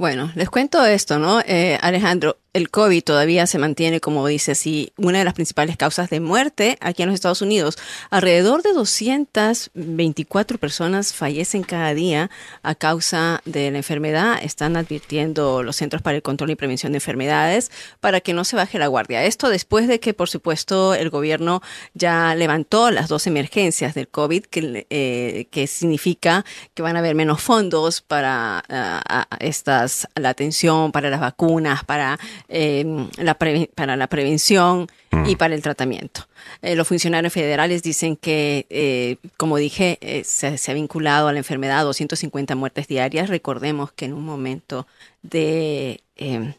Bueno, 0.00 0.32
les 0.34 0.48
cuento 0.48 0.82
esto, 0.86 1.18
¿no? 1.18 1.42
Eh, 1.42 1.76
Alejandro, 1.82 2.38
el 2.52 2.68
COVID 2.70 3.04
todavía 3.04 3.46
se 3.46 3.58
mantiene, 3.58 4.00
como 4.00 4.26
dice 4.26 4.52
así, 4.52 4.92
una 4.96 5.18
de 5.18 5.24
las 5.24 5.34
principales 5.34 5.76
causas 5.76 6.10
de 6.10 6.18
muerte 6.18 6.76
aquí 6.80 7.02
en 7.02 7.08
los 7.08 7.14
Estados 7.14 7.42
Unidos. 7.42 7.78
Alrededor 8.10 8.62
de 8.62 8.72
224 8.72 10.58
personas 10.58 11.12
fallecen 11.12 11.62
cada 11.62 11.94
día 11.94 12.28
a 12.62 12.74
causa 12.74 13.40
de 13.44 13.70
la 13.70 13.78
enfermedad. 13.78 14.40
Están 14.42 14.76
advirtiendo 14.76 15.62
los 15.62 15.76
Centros 15.76 16.02
para 16.02 16.16
el 16.16 16.22
Control 16.22 16.50
y 16.50 16.56
Prevención 16.56 16.92
de 16.92 16.96
Enfermedades 16.96 17.70
para 18.00 18.20
que 18.20 18.32
no 18.32 18.44
se 18.44 18.56
baje 18.56 18.80
la 18.80 18.88
guardia. 18.88 19.24
Esto 19.24 19.48
después 19.48 19.86
de 19.86 20.00
que, 20.00 20.12
por 20.12 20.28
supuesto, 20.28 20.94
el 20.94 21.08
gobierno 21.08 21.62
ya 21.94 22.34
levantó 22.34 22.90
las 22.90 23.08
dos 23.08 23.28
emergencias 23.28 23.94
del 23.94 24.08
COVID, 24.08 24.46
que, 24.46 24.86
eh, 24.90 25.46
que 25.52 25.66
significa 25.68 26.44
que 26.74 26.82
van 26.82 26.96
a 26.96 26.98
haber 26.98 27.14
menos 27.14 27.40
fondos 27.42 28.00
para 28.00 28.64
ah, 28.68 29.26
estas, 29.38 30.08
la 30.16 30.30
atención, 30.30 30.90
para 30.90 31.10
las 31.10 31.20
vacunas, 31.20 31.84
para, 31.84 32.18
eh, 32.50 32.84
la, 33.16 33.34
para 33.34 33.96
la 33.96 34.06
prevención 34.08 34.88
y 35.26 35.36
para 35.36 35.54
el 35.54 35.62
tratamiento. 35.62 36.26
Eh, 36.62 36.74
los 36.74 36.88
funcionarios 36.88 37.32
federales 37.32 37.82
dicen 37.82 38.16
que, 38.16 38.66
eh, 38.68 39.16
como 39.36 39.56
dije, 39.56 39.98
eh, 40.00 40.24
se, 40.24 40.58
se 40.58 40.70
ha 40.70 40.74
vinculado 40.74 41.28
a 41.28 41.32
la 41.32 41.38
enfermedad 41.38 41.84
250 41.84 42.54
muertes 42.56 42.88
diarias. 42.88 43.28
Recordemos 43.28 43.92
que 43.92 44.06
en 44.06 44.14
un 44.14 44.24
momento 44.24 44.86
de 45.22 46.02
eh, 46.16 46.54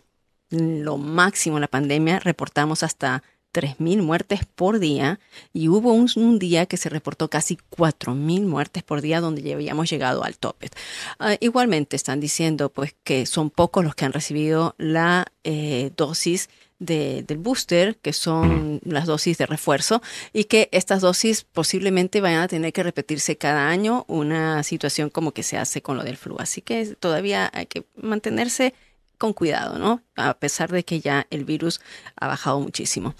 lo 0.49 0.97
máximo 0.97 1.59
la 1.59 1.67
pandemia 1.67 2.19
reportamos 2.19 2.83
hasta 2.83 3.23
3.000 3.51 4.01
muertes 4.01 4.41
por 4.55 4.79
día 4.79 5.19
y 5.53 5.67
hubo 5.67 5.93
un, 5.93 6.39
día 6.39 6.65
que 6.65 6.77
se 6.77 6.89
reportó 6.89 7.29
casi 7.29 7.57
4.000 7.77 8.41
muertes 8.45 8.83
por 8.83 9.01
día 9.01 9.21
donde 9.21 9.41
ya 9.41 9.55
habíamos 9.55 9.89
llegado 9.89 10.23
al 10.23 10.37
tope. 10.37 10.69
Ah, 11.19 11.35
igualmente 11.39 11.95
están 11.95 12.19
diciendo 12.19 12.69
pues 12.69 12.95
que 13.03 13.25
son 13.25 13.49
pocos 13.49 13.83
los 13.83 13.95
que 13.95 14.05
han 14.05 14.13
recibido 14.13 14.75
la 14.77 15.25
eh, 15.43 15.91
dosis 15.97 16.49
de- 16.79 17.23
del 17.27 17.37
booster, 17.37 17.95
que 17.97 18.11
son 18.11 18.81
las 18.83 19.05
dosis 19.05 19.37
de 19.37 19.45
refuerzo, 19.45 20.01
y 20.33 20.45
que 20.45 20.67
estas 20.71 21.01
dosis 21.01 21.43
posiblemente 21.43 22.21
vayan 22.21 22.41
a 22.41 22.47
tener 22.47 22.73
que 22.73 22.81
repetirse 22.81 23.37
cada 23.37 23.69
año, 23.69 24.03
una 24.07 24.63
situación 24.63 25.11
como 25.11 25.31
que 25.31 25.43
se 25.43 25.57
hace 25.57 25.81
con 25.83 25.95
lo 25.95 26.03
del 26.03 26.17
flu. 26.17 26.37
Así 26.39 26.61
que 26.61 26.95
todavía 26.95 27.51
hay 27.53 27.67
que 27.67 27.85
mantenerse 27.95 28.73
con 29.21 29.33
cuidado, 29.33 29.77
¿no? 29.77 30.01
A 30.15 30.33
pesar 30.33 30.71
de 30.71 30.83
que 30.83 30.99
ya 30.99 31.27
el 31.29 31.45
virus 31.45 31.79
ha 32.15 32.27
bajado 32.27 32.59
muchísimo. 32.59 33.13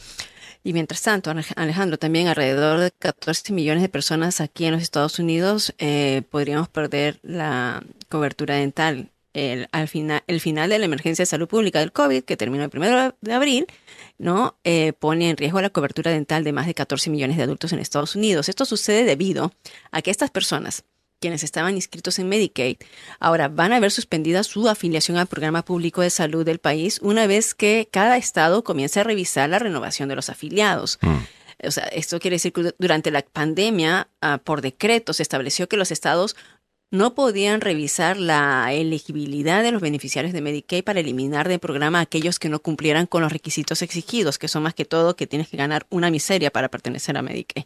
Y 0.64 0.74
mientras 0.74 1.02
tanto, 1.02 1.32
Alej- 1.32 1.54
Alejandro, 1.56 1.98
también 1.98 2.28
alrededor 2.28 2.80
de 2.80 2.92
14 2.92 3.54
millones 3.54 3.84
de 3.84 3.90
personas 3.90 4.42
aquí 4.42 4.66
en 4.66 4.74
los 4.74 4.82
Estados 4.82 5.20
Unidos 5.20 5.74
eh, 5.78 6.24
podríamos 6.30 6.70
perder 6.70 7.20
la 7.24 7.84
cobertura 8.10 8.56
dental. 8.56 9.10
El, 9.34 9.70
al 9.72 9.88
final, 9.88 10.24
el 10.28 10.42
final 10.42 10.70
de 10.70 10.78
la 10.78 10.86
emergencia 10.86 11.22
de 11.24 11.28
salud 11.28 11.48
pública 11.48 11.80
del 11.80 11.94
COVID, 11.94 12.24
que 12.24 12.36
terminó 12.36 12.66
el 12.66 12.72
1 12.76 13.16
de 13.22 13.34
abril, 13.34 13.66
¿no? 14.18 14.58
Eh, 14.66 14.92
pone 14.92 15.30
en 15.30 15.38
riesgo 15.38 15.62
la 15.62 15.70
cobertura 15.70 16.12
dental 16.12 16.44
de 16.44 16.52
más 16.52 16.66
de 16.68 16.74
14 16.74 17.10
millones 17.10 17.38
de 17.38 17.44
adultos 17.44 17.72
en 17.72 17.80
Estados 17.80 18.16
Unidos. 18.18 18.50
Esto 18.50 18.66
sucede 18.66 19.06
debido 19.06 19.54
a 19.92 20.02
que 20.02 20.12
estas 20.12 20.32
personas, 20.32 20.84
quienes 21.22 21.44
estaban 21.44 21.76
inscritos 21.76 22.20
en 22.20 22.28
Medicaid, 22.28 22.78
ahora 23.20 23.48
van 23.48 23.72
a 23.72 23.80
ver 23.80 23.92
suspendida 23.92 24.44
su 24.44 24.68
afiliación 24.68 25.18
al 25.18 25.28
programa 25.28 25.64
público 25.64 26.02
de 26.02 26.10
salud 26.10 26.44
del 26.44 26.60
país 26.60 27.00
una 27.02 27.28
vez 27.28 27.54
que 27.54 27.88
cada 27.90 28.18
estado 28.18 28.64
comience 28.64 29.00
a 29.00 29.04
revisar 29.04 29.50
la 29.50 29.60
renovación 29.60 30.10
de 30.10 30.16
los 30.16 30.30
afiliados. 30.30 31.00
O 31.64 31.72
sea, 31.72 31.84
esto 31.86 32.20
quiere 32.20 32.36
decir 32.36 32.52
que 32.52 32.74
durante 32.80 33.12
la 33.12 33.22
pandemia, 33.22 34.10
ah, 34.22 34.40
por 34.44 34.62
decreto, 34.62 35.14
se 35.14 35.22
estableció 35.22 35.70
que 35.70 35.78
los 35.78 35.92
estados 35.92 36.36
no 36.92 37.16
podían 37.16 37.62
revisar 37.62 38.18
la 38.18 38.74
elegibilidad 38.74 39.64
de 39.64 39.72
los 39.72 39.82
beneficiarios 39.82 40.34
de 40.34 40.42
Medicaid 40.42 40.84
para 40.84 41.00
eliminar 41.00 41.48
del 41.48 41.60
programa 41.60 42.00
a 42.00 42.02
aquellos 42.02 42.38
que 42.38 42.50
no 42.50 42.60
cumplieran 42.60 43.08
con 43.08 43.22
los 43.22 43.32
requisitos 43.32 43.82
exigidos, 43.82 44.38
que 44.38 44.50
son 44.50 44.64
más 44.64 44.74
que 44.74 44.84
todo 44.84 45.16
que 45.16 45.26
tienes 45.26 45.48
que 45.48 45.56
ganar 45.56 45.88
una 45.90 46.12
miseria 46.12 46.52
para 46.52 46.70
pertenecer 46.70 47.18
a 47.18 47.22
Medicaid. 47.22 47.64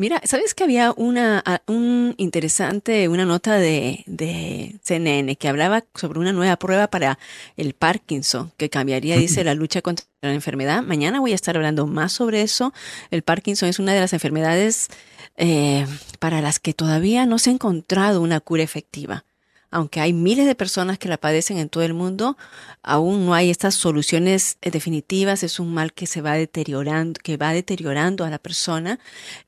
Mira, 0.00 0.22
¿sabes 0.24 0.54
que 0.54 0.64
había 0.64 0.94
una 0.96 1.44
un 1.66 2.14
interesante, 2.16 3.06
una 3.10 3.26
nota 3.26 3.58
de, 3.58 4.02
de 4.06 4.76
CNN 4.82 5.36
que 5.36 5.46
hablaba 5.46 5.84
sobre 5.94 6.20
una 6.20 6.32
nueva 6.32 6.56
prueba 6.56 6.86
para 6.86 7.18
el 7.58 7.74
Parkinson 7.74 8.50
que 8.56 8.70
cambiaría, 8.70 9.18
dice, 9.18 9.44
la 9.44 9.52
lucha 9.52 9.82
contra 9.82 10.06
la 10.22 10.32
enfermedad? 10.32 10.82
Mañana 10.82 11.20
voy 11.20 11.32
a 11.32 11.34
estar 11.34 11.54
hablando 11.54 11.86
más 11.86 12.12
sobre 12.12 12.40
eso. 12.40 12.72
El 13.10 13.20
Parkinson 13.20 13.68
es 13.68 13.78
una 13.78 13.92
de 13.92 14.00
las 14.00 14.14
enfermedades 14.14 14.88
eh, 15.36 15.86
para 16.18 16.40
las 16.40 16.60
que 16.60 16.72
todavía 16.72 17.26
no 17.26 17.38
se 17.38 17.50
ha 17.50 17.52
encontrado 17.52 18.22
una 18.22 18.40
cura 18.40 18.62
efectiva. 18.62 19.26
Aunque 19.70 20.00
hay 20.00 20.12
miles 20.12 20.46
de 20.46 20.54
personas 20.54 20.98
que 20.98 21.08
la 21.08 21.16
padecen 21.16 21.58
en 21.58 21.68
todo 21.68 21.84
el 21.84 21.94
mundo, 21.94 22.36
aún 22.82 23.26
no 23.26 23.34
hay 23.34 23.50
estas 23.50 23.74
soluciones 23.74 24.58
eh, 24.62 24.70
definitivas. 24.70 25.42
Es 25.42 25.60
un 25.60 25.72
mal 25.72 25.92
que 25.92 26.06
se 26.06 26.22
va 26.22 26.34
deteriorando, 26.34 27.20
que 27.22 27.36
va 27.36 27.52
deteriorando 27.52 28.24
a 28.24 28.30
la 28.30 28.38
persona. 28.38 28.98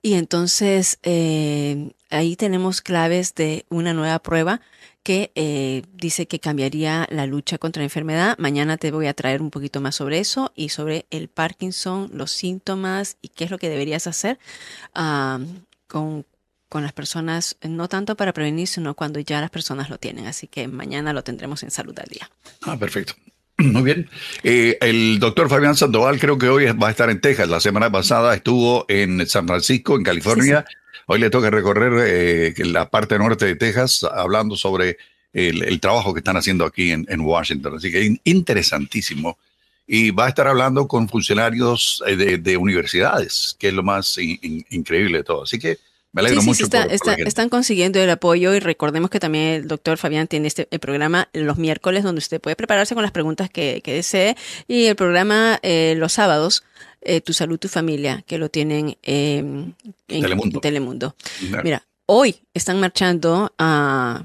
Y 0.00 0.14
entonces 0.14 0.98
eh, 1.02 1.92
ahí 2.10 2.36
tenemos 2.36 2.80
claves 2.80 3.34
de 3.34 3.66
una 3.68 3.94
nueva 3.94 4.20
prueba 4.20 4.60
que 5.02 5.32
eh, 5.34 5.82
dice 5.94 6.26
que 6.26 6.38
cambiaría 6.38 7.08
la 7.10 7.26
lucha 7.26 7.58
contra 7.58 7.80
la 7.80 7.84
enfermedad. 7.84 8.38
Mañana 8.38 8.76
te 8.76 8.92
voy 8.92 9.08
a 9.08 9.14
traer 9.14 9.42
un 9.42 9.50
poquito 9.50 9.80
más 9.80 9.96
sobre 9.96 10.20
eso 10.20 10.52
y 10.54 10.68
sobre 10.68 11.06
el 11.10 11.28
Parkinson, 11.28 12.10
los 12.14 12.30
síntomas 12.30 13.16
y 13.20 13.28
qué 13.28 13.44
es 13.44 13.50
lo 13.50 13.58
que 13.58 13.68
deberías 13.68 14.06
hacer 14.06 14.38
ah, 14.94 15.40
con, 15.88 16.24
con 16.72 16.82
las 16.82 16.94
personas, 16.94 17.58
no 17.60 17.86
tanto 17.86 18.16
para 18.16 18.32
prevenir, 18.32 18.66
sino 18.66 18.94
cuando 18.94 19.20
ya 19.20 19.42
las 19.42 19.50
personas 19.50 19.90
lo 19.90 19.98
tienen. 19.98 20.26
Así 20.26 20.46
que 20.46 20.68
mañana 20.68 21.12
lo 21.12 21.22
tendremos 21.22 21.62
en 21.62 21.70
Salud 21.70 21.94
al 21.98 22.08
Día. 22.08 22.30
Ah, 22.62 22.78
perfecto. 22.78 23.12
Muy 23.58 23.82
bien. 23.82 24.08
Eh, 24.42 24.78
el 24.80 25.18
doctor 25.18 25.50
Fabián 25.50 25.76
Sandoval 25.76 26.18
creo 26.18 26.38
que 26.38 26.48
hoy 26.48 26.64
va 26.72 26.88
a 26.88 26.90
estar 26.90 27.10
en 27.10 27.20
Texas. 27.20 27.50
La 27.50 27.60
semana 27.60 27.92
pasada 27.92 28.34
estuvo 28.34 28.86
en 28.88 29.26
San 29.26 29.46
Francisco, 29.46 29.96
en 29.96 30.02
California. 30.02 30.64
Hoy 31.04 31.18
le 31.18 31.28
toca 31.28 31.50
recorrer 31.50 31.92
eh, 32.06 32.54
la 32.64 32.88
parte 32.88 33.18
norte 33.18 33.44
de 33.44 33.56
Texas 33.56 34.02
hablando 34.04 34.56
sobre 34.56 34.96
el, 35.34 35.64
el 35.64 35.78
trabajo 35.78 36.14
que 36.14 36.20
están 36.20 36.38
haciendo 36.38 36.64
aquí 36.64 36.90
en, 36.90 37.04
en, 37.10 37.20
Washington. 37.20 37.76
Así 37.76 37.92
que 37.92 38.16
interesantísimo. 38.24 39.36
Y 39.86 40.10
va 40.10 40.24
a 40.24 40.28
estar 40.30 40.48
hablando 40.48 40.88
con 40.88 41.06
funcionarios 41.06 42.02
eh, 42.06 42.16
de, 42.16 42.38
de 42.38 42.56
universidades, 42.56 43.56
que 43.58 43.68
es 43.68 43.74
lo 43.74 43.82
más 43.82 44.16
in, 44.16 44.38
in, 44.40 44.64
increíble 44.70 45.18
de 45.18 45.24
todo. 45.24 45.42
Así 45.42 45.58
que 45.58 45.76
me 46.12 46.20
alegro 46.20 46.40
sí, 46.40 46.44
sí, 46.44 46.48
mucho. 46.50 46.56
Sí, 46.58 46.62
está, 46.64 46.82
por, 46.84 46.92
está, 46.92 47.16
por 47.16 47.28
están 47.28 47.48
consiguiendo 47.48 47.98
el 47.98 48.10
apoyo 48.10 48.54
y 48.54 48.60
recordemos 48.60 49.10
que 49.10 49.18
también 49.20 49.44
el 49.44 49.68
doctor 49.68 49.98
Fabián 49.98 50.28
tiene 50.28 50.48
este 50.48 50.68
el 50.70 50.78
programa 50.78 51.28
los 51.32 51.58
miércoles 51.58 52.04
donde 52.04 52.18
usted 52.18 52.40
puede 52.40 52.56
prepararse 52.56 52.94
con 52.94 53.02
las 53.02 53.12
preguntas 53.12 53.50
que, 53.50 53.80
que 53.82 53.94
desee 53.94 54.36
y 54.68 54.86
el 54.86 54.96
programa 54.96 55.58
eh, 55.62 55.94
los 55.96 56.12
sábados. 56.12 56.64
Eh, 57.04 57.20
tu 57.20 57.32
salud, 57.32 57.58
tu 57.58 57.66
familia, 57.66 58.22
que 58.28 58.38
lo 58.38 58.48
tienen 58.48 58.96
eh, 59.02 59.38
en 59.38 59.74
Telemundo. 60.06 60.60
Telemundo. 60.60 61.16
Claro. 61.48 61.64
Mira, 61.64 61.82
hoy 62.06 62.36
están 62.54 62.78
marchando 62.78 63.52
a, 63.58 64.22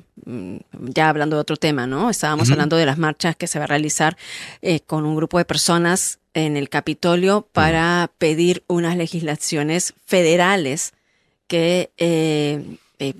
ya 0.72 1.10
hablando 1.10 1.38
de 1.38 1.42
otro 1.42 1.58
tema, 1.58 1.88
¿no? 1.88 2.12
Estábamos 2.12 2.48
uh 2.48 2.52
-huh. 2.52 2.54
hablando 2.54 2.76
de 2.76 2.86
las 2.86 3.00
marchas 3.00 3.36
que 3.36 3.48
se 3.48 3.58
va 3.58 3.64
a 3.64 3.68
realizar 3.68 4.16
eh, 4.62 4.82
con 4.82 5.06
un 5.06 5.16
grupo 5.16 5.40
de 5.40 5.46
personas 5.46 6.20
en 6.36 6.56
el 6.56 6.70
Capitolio 6.70 7.48
para 7.52 8.04
uh 8.04 8.08
-huh. 8.08 8.18
pedir 8.20 8.64
unas 8.68 8.96
legislaciones 8.96 9.96
federales 10.06 10.94
que 11.48 11.92
eh, 11.98 12.78
eh, 13.00 13.14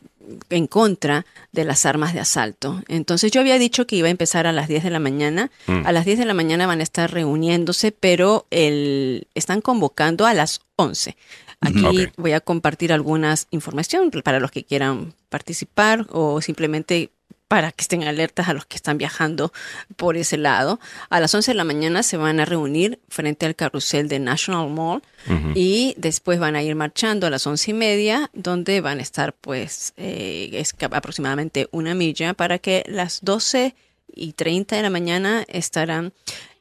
en 0.50 0.68
contra 0.68 1.26
de 1.52 1.64
las 1.64 1.86
armas 1.86 2.14
de 2.14 2.20
asalto. 2.20 2.82
Entonces 2.88 3.32
yo 3.32 3.42
había 3.42 3.58
dicho 3.58 3.88
que 3.88 3.96
iba 3.96 4.08
a 4.08 4.12
empezar 4.12 4.48
a 4.48 4.52
las 4.52 4.68
10 4.68 4.84
de 4.84 4.90
la 4.90 5.00
mañana. 5.00 5.52
Mm. 5.68 5.86
A 5.86 5.92
las 5.92 6.06
10 6.06 6.20
de 6.20 6.26
la 6.26 6.34
mañana 6.34 6.68
van 6.68 6.80
a 6.80 6.84
estar 6.84 7.12
reuniéndose, 7.12 7.92
pero 7.92 8.46
el, 8.52 9.28
están 9.36 9.62
convocando 9.62 10.26
a 10.26 10.34
las 10.34 10.62
11. 10.76 11.16
Aquí 11.62 11.86
okay. 11.86 12.08
voy 12.18 12.34
a 12.34 12.42
compartir 12.42 12.94
algunas 12.94 13.48
información 13.50 14.12
para 14.24 14.40
los 14.40 14.52
que 14.52 14.64
quieran 14.64 15.14
participar 15.30 16.06
o 16.12 16.40
simplemente 16.42 17.10
para 17.48 17.72
que 17.72 17.82
estén 17.82 18.04
alertas 18.04 18.50
a 18.50 18.54
los 18.54 18.66
que 18.66 18.76
están 18.76 18.98
viajando 18.98 19.54
por 19.96 20.18
ese 20.18 20.38
lado. 20.38 20.80
A 21.10 21.20
las 21.20 21.34
11 21.34 21.52
de 21.52 21.56
la 21.56 21.64
mañana 21.64 22.04
se 22.04 22.18
van 22.18 22.40
a 22.40 22.46
reunir 22.46 23.00
frente 23.10 23.46
al 23.46 23.56
carrusel 23.56 24.08
de 24.08 24.20
National 24.20 24.70
Mall 24.70 25.02
uh 25.28 25.32
-huh. 25.32 25.52
y 25.56 25.94
después 25.98 26.40
van 26.40 26.56
a 26.56 26.64
ir 26.64 26.76
marchando 26.76 27.28
a 27.28 27.30
las 27.30 27.48
once 27.48 27.72
y 27.72 27.74
media, 27.74 28.30
donde 28.34 28.82
van 28.82 29.00
a 29.00 29.02
estar 29.02 29.34
pues 29.34 29.94
eh, 29.98 30.50
es 30.54 30.76
aproximadamente 30.92 31.68
una 31.72 31.96
milla 31.96 32.34
para 32.34 32.60
que 32.60 32.84
las 32.88 33.20
12 33.22 33.76
y 34.14 34.34
30 34.34 34.76
de 34.76 34.82
la 34.82 34.90
mañana 34.90 35.46
estarán 35.48 36.14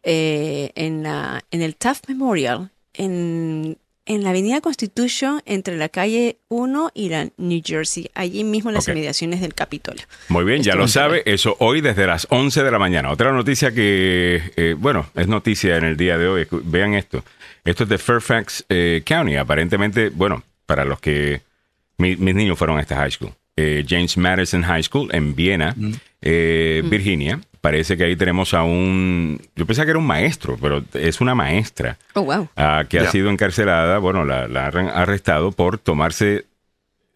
eh, 0.02 0.70
en, 0.74 1.02
la, 1.02 1.44
en 1.50 1.62
el 1.62 1.74
Taft 1.74 2.08
Memorial 2.08 2.70
en 2.94 3.78
en 4.06 4.22
la 4.22 4.30
Avenida 4.30 4.60
Constitution, 4.60 5.42
entre 5.44 5.76
la 5.76 5.88
calle 5.88 6.38
1 6.48 6.92
y 6.94 7.08
la 7.08 7.28
New 7.36 7.60
Jersey, 7.64 8.10
allí 8.14 8.44
mismo 8.44 8.70
en 8.70 8.74
las 8.74 8.84
okay. 8.84 8.92
inmediaciones 8.92 9.40
del 9.40 9.52
Capitolio. 9.52 10.04
Muy 10.28 10.44
bien, 10.44 10.62
ya 10.62 10.76
lo 10.76 10.88
sabe, 10.88 11.22
eso 11.26 11.56
hoy 11.58 11.80
desde 11.80 12.06
las 12.06 12.26
11 12.30 12.62
de 12.62 12.70
la 12.70 12.78
mañana. 12.78 13.10
Otra 13.10 13.32
noticia 13.32 13.72
que, 13.72 14.52
eh, 14.56 14.76
bueno, 14.78 15.10
es 15.14 15.26
noticia 15.26 15.76
en 15.76 15.84
el 15.84 15.96
día 15.96 16.16
de 16.16 16.28
hoy, 16.28 16.46
vean 16.50 16.94
esto. 16.94 17.24
Esto 17.64 17.82
es 17.82 17.88
de 17.88 17.98
Fairfax 17.98 18.64
eh, 18.68 19.02
County, 19.04 19.36
aparentemente, 19.36 20.10
bueno, 20.10 20.44
para 20.66 20.84
los 20.84 21.00
que 21.00 21.42
mi, 21.98 22.16
mis 22.16 22.34
niños 22.34 22.56
fueron 22.56 22.78
a 22.78 22.80
esta 22.80 22.96
high 22.96 23.10
school. 23.10 23.32
Eh, 23.56 23.84
James 23.88 24.16
Madison 24.16 24.62
High 24.62 24.84
School 24.84 25.08
en 25.12 25.34
Viena, 25.34 25.74
mm. 25.76 25.86
mm. 25.86 26.90
Virginia. 26.90 27.40
Parece 27.66 27.96
que 27.96 28.04
ahí 28.04 28.14
tenemos 28.14 28.54
a 28.54 28.62
un. 28.62 29.40
Yo 29.56 29.66
pensaba 29.66 29.86
que 29.86 29.90
era 29.90 29.98
un 29.98 30.06
maestro, 30.06 30.56
pero 30.62 30.84
es 30.94 31.20
una 31.20 31.34
maestra. 31.34 31.98
Oh, 32.14 32.22
wow. 32.22 32.42
Uh, 32.42 32.86
que 32.88 32.98
yeah. 32.98 33.08
ha 33.08 33.10
sido 33.10 33.28
encarcelada, 33.28 33.98
bueno, 33.98 34.24
la, 34.24 34.46
la, 34.46 34.68
han 34.68 34.88
arrestado 34.88 35.50
por 35.50 35.76
tomarse 35.76 36.44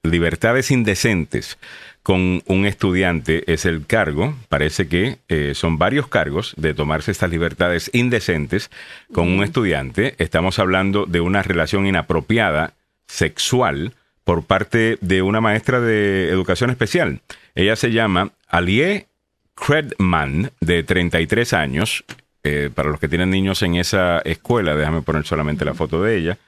libertades 0.02 0.72
indecentes 0.72 1.56
con 2.02 2.43
un 2.47 2.66
estudiante. 2.66 3.44
Es 3.47 3.64
el 3.64 3.86
cargo, 3.86 4.35
parece 4.48 4.89
que 4.89 5.18
eh, 5.28 5.52
son 5.55 5.78
varios 5.78 6.09
cargos 6.09 6.55
de 6.56 6.74
tomarse 6.74 7.12
estas 7.12 7.31
libertades 7.31 7.89
indecentes 7.93 8.72
con 9.12 9.31
mm. 9.31 9.39
un 9.39 9.44
estudiante. 9.44 10.16
Estamos 10.18 10.59
hablando 10.59 11.06
de 11.06 11.20
una 11.20 11.44
relación 11.44 11.86
inapropiada 11.86 12.72
sexual 13.06 13.94
por 14.24 14.43
parte 14.43 14.98
de 15.01 15.22
una 15.22 15.40
maestra 15.40 15.81
de 15.81 16.28
educación 16.28 16.70
especial. 16.70 17.20
Ella 17.55 17.77
se 17.77 17.93
llama 17.93 18.32
Alie 18.48 19.06
Credman, 19.55 20.51
de 20.60 20.82
33 20.82 21.52
años. 21.52 22.05
Eh, 22.43 22.70
para 22.74 22.89
los 22.89 22.98
que 22.98 23.09
tienen 23.09 23.31
niños 23.31 23.62
en 23.62 23.74
esa 23.74 24.20
escuela, 24.20 24.74
déjame 24.74 25.02
poner 25.02 25.27
solamente 25.27 25.64
la 25.64 25.74
foto 25.74 26.02
de 26.02 26.16
ella, 26.16 26.39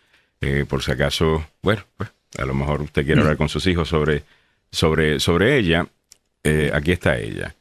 eh, 0.41 0.65
por 0.67 0.83
si 0.83 0.91
acaso, 0.91 1.47
bueno, 1.61 1.83
pues, 1.97 2.11
a 2.39 2.45
lo 2.47 2.55
mejor 2.55 2.83
usted 2.83 3.05
quiere 3.05 3.21
hablar 3.21 3.37
con 3.37 3.49
sus 3.49 3.67
hijos 3.67 3.89
sobre, 3.89 4.25
sobre, 4.71 5.21
sobre 5.21 5.59
ella. 5.59 5.87
Eh, 6.43 6.71
aquí 6.73 6.93
está 6.93 7.19
ella. 7.19 7.55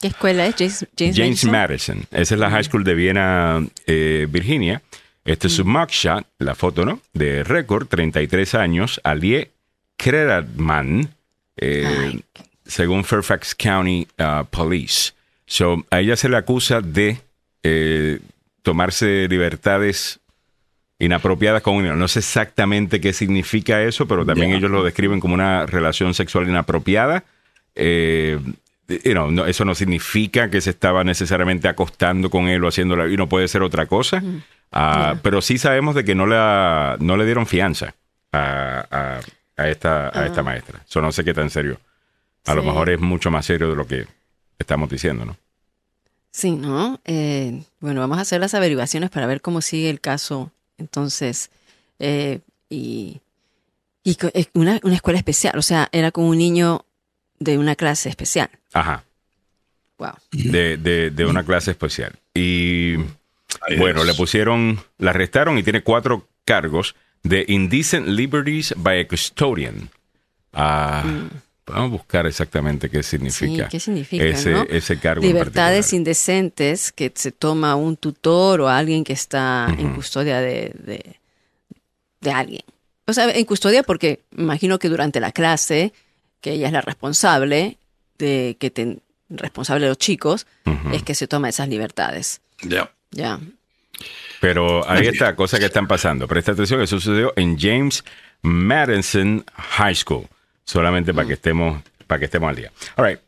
¿Qué 0.00 0.08
escuela 0.08 0.46
es? 0.46 0.56
James, 0.56 0.86
James, 0.96 1.16
James 1.16 1.44
Madison? 1.44 1.98
Madison. 1.98 2.06
Esa 2.10 2.34
es 2.34 2.40
la 2.40 2.50
High 2.50 2.64
School 2.64 2.84
de 2.84 2.94
Viena, 2.94 3.66
eh, 3.86 4.26
Virginia. 4.30 4.82
Este 5.24 5.48
es 5.48 5.54
su 5.54 5.64
mugshot, 5.64 6.24
la 6.38 6.54
foto, 6.54 6.84
¿no? 6.84 7.00
De 7.12 7.42
récord, 7.42 7.88
33 7.88 8.54
años, 8.54 9.00
Alie 9.02 9.50
Kredman. 9.96 11.10
Según 12.66 13.04
Fairfax 13.04 13.54
County 13.54 14.06
uh, 14.18 14.44
Police. 14.44 15.12
So, 15.46 15.84
a 15.90 16.00
ella 16.00 16.16
se 16.16 16.28
le 16.28 16.36
acusa 16.36 16.80
de 16.80 17.18
eh, 17.62 18.18
tomarse 18.62 19.28
libertades 19.28 20.18
inapropiadas 20.98 21.62
con 21.62 21.76
un 21.76 21.82
niño. 21.84 21.94
No 21.96 22.08
sé 22.08 22.18
exactamente 22.18 23.00
qué 23.00 23.12
significa 23.12 23.82
eso, 23.82 24.08
pero 24.08 24.26
también 24.26 24.48
yeah. 24.48 24.58
ellos 24.58 24.70
lo 24.70 24.82
describen 24.82 25.20
como 25.20 25.34
una 25.34 25.66
relación 25.66 26.14
sexual 26.14 26.48
inapropiada. 26.48 27.22
Eh, 27.74 28.40
you 28.88 29.12
know, 29.12 29.30
no, 29.30 29.46
eso 29.46 29.64
no 29.64 29.74
significa 29.74 30.50
que 30.50 30.60
se 30.60 30.70
estaba 30.70 31.04
necesariamente 31.04 31.68
acostando 31.68 32.30
con 32.30 32.48
él 32.48 32.64
o 32.64 32.68
haciéndolo, 32.68 33.08
y 33.08 33.16
no 33.16 33.28
puede 33.28 33.46
ser 33.46 33.62
otra 33.62 33.86
cosa. 33.86 34.20
Mm. 34.20 34.36
Uh, 34.36 34.40
yeah. 34.72 35.20
Pero 35.22 35.42
sí 35.42 35.58
sabemos 35.58 35.94
de 35.94 36.04
que 36.04 36.14
no, 36.14 36.26
la, 36.26 36.96
no 36.98 37.16
le 37.16 37.24
dieron 37.24 37.46
fianza 37.46 37.94
a, 38.32 38.84
a, 38.90 39.20
a 39.56 39.68
esta, 39.68 40.18
a 40.18 40.26
esta 40.26 40.42
maestra. 40.42 40.80
Eso 40.88 41.00
no 41.00 41.12
sé 41.12 41.22
qué 41.22 41.32
tan 41.32 41.50
serio 41.50 41.78
a 42.46 42.52
sí. 42.52 42.56
lo 42.56 42.62
mejor 42.62 42.90
es 42.90 43.00
mucho 43.00 43.30
más 43.30 43.46
serio 43.46 43.68
de 43.68 43.76
lo 43.76 43.86
que 43.86 44.06
estamos 44.58 44.88
diciendo, 44.88 45.24
¿no? 45.24 45.36
Sí, 46.30 46.50
¿no? 46.50 47.00
Eh, 47.04 47.62
bueno, 47.80 48.00
vamos 48.00 48.18
a 48.18 48.22
hacer 48.22 48.40
las 48.40 48.54
averiguaciones 48.54 49.10
para 49.10 49.26
ver 49.26 49.40
cómo 49.40 49.62
sigue 49.62 49.88
el 49.88 50.00
caso. 50.00 50.52
Entonces, 50.76 51.50
eh, 51.98 52.40
y, 52.68 53.20
y 54.04 54.18
una, 54.52 54.78
una, 54.82 54.94
escuela 54.94 55.18
especial, 55.18 55.56
o 55.56 55.62
sea, 55.62 55.88
era 55.92 56.10
como 56.10 56.28
un 56.28 56.38
niño 56.38 56.84
de 57.38 57.56
una 57.56 57.74
clase 57.74 58.10
especial. 58.10 58.50
Ajá. 58.74 59.04
Wow. 59.98 60.12
De, 60.30 60.76
de, 60.76 61.10
de 61.10 61.24
una 61.24 61.42
clase 61.42 61.70
especial. 61.70 62.12
Y 62.34 62.96
bueno, 63.78 64.04
le 64.04 64.14
pusieron, 64.14 64.78
la 64.98 65.10
arrestaron 65.10 65.56
y 65.56 65.62
tiene 65.62 65.82
cuatro 65.82 66.28
cargos 66.44 66.94
de 67.22 67.44
indecent 67.48 68.06
liberties 68.06 68.74
by 68.76 69.00
a 69.00 69.08
custodian. 69.08 69.88
Ah. 70.52 71.02
Mm. 71.04 71.45
Vamos 71.66 71.88
a 71.88 71.92
buscar 71.92 72.26
exactamente 72.26 72.88
qué 72.88 73.02
significa, 73.02 73.64
sí, 73.64 73.70
¿qué 73.70 73.80
significa 73.80 74.24
ese, 74.24 74.50
¿no? 74.52 74.62
ese 74.70 75.00
cargo. 75.00 75.24
Libertades 75.26 75.92
indecentes 75.92 76.92
que 76.92 77.10
se 77.12 77.32
toma 77.32 77.74
un 77.74 77.96
tutor 77.96 78.60
o 78.60 78.68
alguien 78.68 79.02
que 79.02 79.12
está 79.12 79.66
uh 79.68 79.72
-huh. 79.72 79.80
en 79.80 79.94
custodia 79.94 80.40
de, 80.40 80.72
de, 80.78 81.16
de, 82.20 82.30
alguien. 82.30 82.62
O 83.06 83.12
sea, 83.12 83.28
en 83.30 83.44
custodia 83.44 83.82
porque 83.82 84.20
imagino 84.36 84.78
que 84.78 84.88
durante 84.88 85.18
la 85.18 85.32
clase, 85.32 85.92
que 86.40 86.52
ella 86.52 86.68
es 86.68 86.72
la 86.72 86.82
responsable, 86.82 87.78
de 88.16 88.56
que 88.60 88.70
te, 88.70 88.98
responsable 89.28 89.86
de 89.86 89.88
los 89.88 89.98
chicos, 89.98 90.46
uh 90.66 90.70
-huh. 90.70 90.94
es 90.94 91.02
que 91.02 91.16
se 91.16 91.26
toma 91.26 91.48
esas 91.48 91.68
libertades. 91.68 92.40
Ya. 92.62 92.68
Yeah. 92.68 92.90
Ya. 93.10 93.40
Pero 94.40 94.88
ahí 94.88 95.08
está, 95.08 95.34
cosa 95.34 95.58
que 95.58 95.64
están 95.64 95.88
pasando. 95.88 96.28
Presta 96.28 96.52
atención, 96.52 96.80
eso 96.80 97.00
sucedió 97.00 97.32
en 97.34 97.58
James 97.58 98.04
Madison 98.42 99.44
High 99.56 99.96
School 99.96 100.28
solamente 100.66 101.14
para 101.14 101.26
que 101.26 101.32
estemos 101.34 101.82
para 102.06 102.18
que 102.18 102.26
estemos 102.26 102.50
al 102.50 102.56
día. 102.56 102.70
All 102.96 103.06
right. 103.06 103.20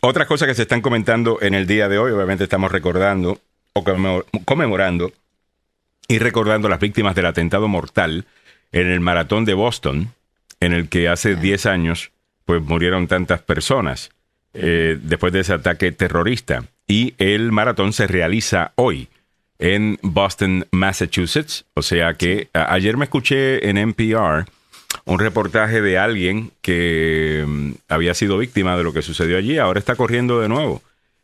Otras 0.00 0.28
cosas 0.28 0.46
que 0.48 0.54
se 0.54 0.62
están 0.62 0.80
comentando 0.80 1.38
en 1.42 1.54
el 1.54 1.66
día 1.66 1.88
de 1.88 1.98
hoy, 1.98 2.12
obviamente 2.12 2.44
estamos 2.44 2.70
recordando 2.70 3.40
o 3.72 3.82
conmemor- 3.84 4.26
conmemorando 4.44 5.12
y 6.06 6.18
recordando 6.18 6.68
las 6.68 6.78
víctimas 6.80 7.14
del 7.16 7.26
atentado 7.26 7.66
mortal 7.68 8.24
en 8.72 8.86
el 8.86 9.00
maratón 9.00 9.44
de 9.44 9.54
Boston, 9.54 10.12
en 10.60 10.72
el 10.72 10.88
que 10.88 11.08
hace 11.08 11.34
10 11.36 11.66
años 11.66 12.12
pues 12.44 12.62
murieron 12.62 13.08
tantas 13.08 13.42
personas 13.42 14.10
eh, 14.54 14.98
después 15.02 15.32
de 15.32 15.40
ese 15.40 15.52
ataque 15.52 15.92
terrorista. 15.92 16.64
Y 16.86 17.14
el 17.18 17.52
maratón 17.52 17.92
se 17.92 18.06
realiza 18.06 18.72
hoy 18.76 19.08
en 19.58 19.98
Boston, 20.02 20.66
Massachusetts. 20.70 21.66
O 21.74 21.82
sea 21.82 22.14
que 22.14 22.48
ayer 22.54 22.96
me 22.96 23.04
escuché 23.04 23.68
en 23.68 23.76
NPR 23.76 24.46
un 25.08 25.18
reportaje 25.18 25.80
de 25.80 25.96
alguien 25.96 26.52
que 26.60 27.42
mm, 27.46 27.72
había 27.88 28.12
sido 28.12 28.36
víctima 28.36 28.76
de 28.76 28.84
lo 28.84 28.92
que 28.92 29.00
sucedió 29.00 29.38
allí, 29.38 29.56
ahora 29.56 29.78
está 29.78 29.96
corriendo 29.96 30.38
de 30.40 30.48
nuevo. 30.48 30.82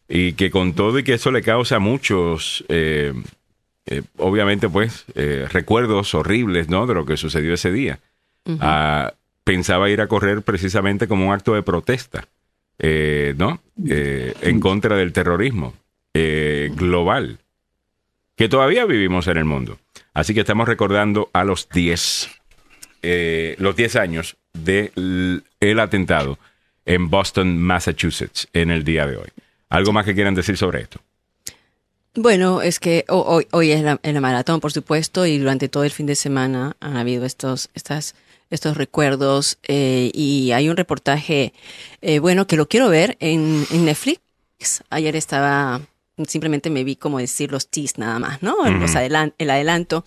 Y 0.08 0.32
que 0.32 0.50
con 0.50 0.72
todo 0.72 0.98
y 0.98 1.04
que 1.04 1.14
eso 1.14 1.30
le 1.30 1.42
causa 1.42 1.78
muchos, 1.78 2.64
eh, 2.68 3.12
eh, 3.86 4.02
obviamente, 4.16 4.70
pues, 4.70 5.04
eh, 5.14 5.46
recuerdos 5.52 6.14
horribles, 6.14 6.68
¿no? 6.68 6.86
De 6.86 6.94
lo 6.94 7.04
que 7.04 7.18
sucedió 7.18 7.52
ese 7.54 7.72
día. 7.72 8.00
Ah, 8.60 9.12
pensaba 9.44 9.90
ir 9.90 10.00
a 10.00 10.08
correr 10.08 10.42
precisamente 10.42 11.06
como 11.06 11.28
un 11.28 11.34
acto 11.34 11.54
de 11.54 11.62
protesta, 11.62 12.26
¿no? 13.36 13.60
En 13.86 14.60
contra 14.60 14.96
del 14.96 15.12
terrorismo 15.12 15.74
global 16.12 17.38
que 18.36 18.48
todavía 18.48 18.84
vivimos 18.84 19.26
en 19.28 19.36
el 19.36 19.44
mundo. 19.44 19.78
Así 20.12 20.34
que 20.34 20.40
estamos 20.40 20.68
recordando 20.68 21.30
a 21.32 21.44
los 21.44 21.68
10, 21.68 22.30
eh, 23.04 23.54
los 23.58 23.76
10 23.76 23.96
años 23.96 24.36
del 24.52 25.42
el 25.60 25.80
atentado 25.80 26.38
en 26.86 27.10
Boston, 27.10 27.58
Massachusetts, 27.58 28.48
en 28.52 28.70
el 28.70 28.84
día 28.84 29.06
de 29.06 29.16
hoy. 29.16 29.28
¿Algo 29.68 29.92
más 29.92 30.04
que 30.04 30.14
quieran 30.14 30.34
decir 30.34 30.56
sobre 30.56 30.80
esto? 30.82 31.00
Bueno, 32.16 32.62
es 32.62 32.78
que 32.78 33.04
ho- 33.08 33.42
hoy, 33.50 33.72
es 33.72 33.82
la, 33.82 33.98
maratón, 34.20 34.60
por 34.60 34.70
supuesto, 34.72 35.26
y 35.26 35.38
durante 35.38 35.68
todo 35.68 35.82
el 35.84 35.90
fin 35.90 36.06
de 36.06 36.14
semana 36.14 36.76
han 36.80 36.96
habido 36.96 37.24
estos, 37.24 37.70
estas, 37.74 38.14
estos 38.50 38.76
recuerdos 38.76 39.58
eh, 39.66 40.10
y 40.14 40.52
hay 40.52 40.68
un 40.68 40.76
reportaje, 40.76 41.52
eh, 42.02 42.20
bueno, 42.20 42.46
que 42.46 42.56
lo 42.56 42.68
quiero 42.68 42.88
ver 42.88 43.16
en 43.18 43.66
Netflix. 43.84 44.20
Ayer 44.90 45.16
estaba, 45.16 45.80
simplemente 46.26 46.70
me 46.70 46.84
vi 46.84 46.96
como 46.96 47.18
decir 47.18 47.50
los 47.52 47.68
teas 47.68 47.98
nada 47.98 48.18
más, 48.18 48.42
¿no? 48.42 48.56
Los 48.80 48.94
adelan- 48.94 49.34
el 49.38 49.50
adelanto 49.50 50.04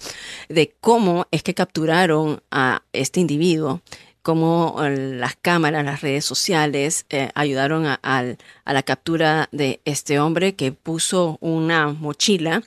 de 0.49 0.73
cómo 0.79 1.27
es 1.31 1.43
que 1.43 1.53
capturaron 1.53 2.41
a 2.51 2.83
este 2.93 3.19
individuo 3.19 3.81
cómo 4.23 4.75
eh, 4.83 5.15
las 5.15 5.37
cámaras, 5.37 5.85
las 5.85 6.01
redes 6.01 6.25
sociales 6.25 7.05
eh, 7.09 7.29
ayudaron 7.33 7.85
a, 7.85 7.97
a 8.03 8.73
la 8.73 8.83
captura 8.83 9.47
de 9.53 9.79
este 9.85 10.19
hombre 10.19 10.53
que 10.55 10.73
puso 10.73 11.37
una 11.39 11.87
mochila 11.93 12.61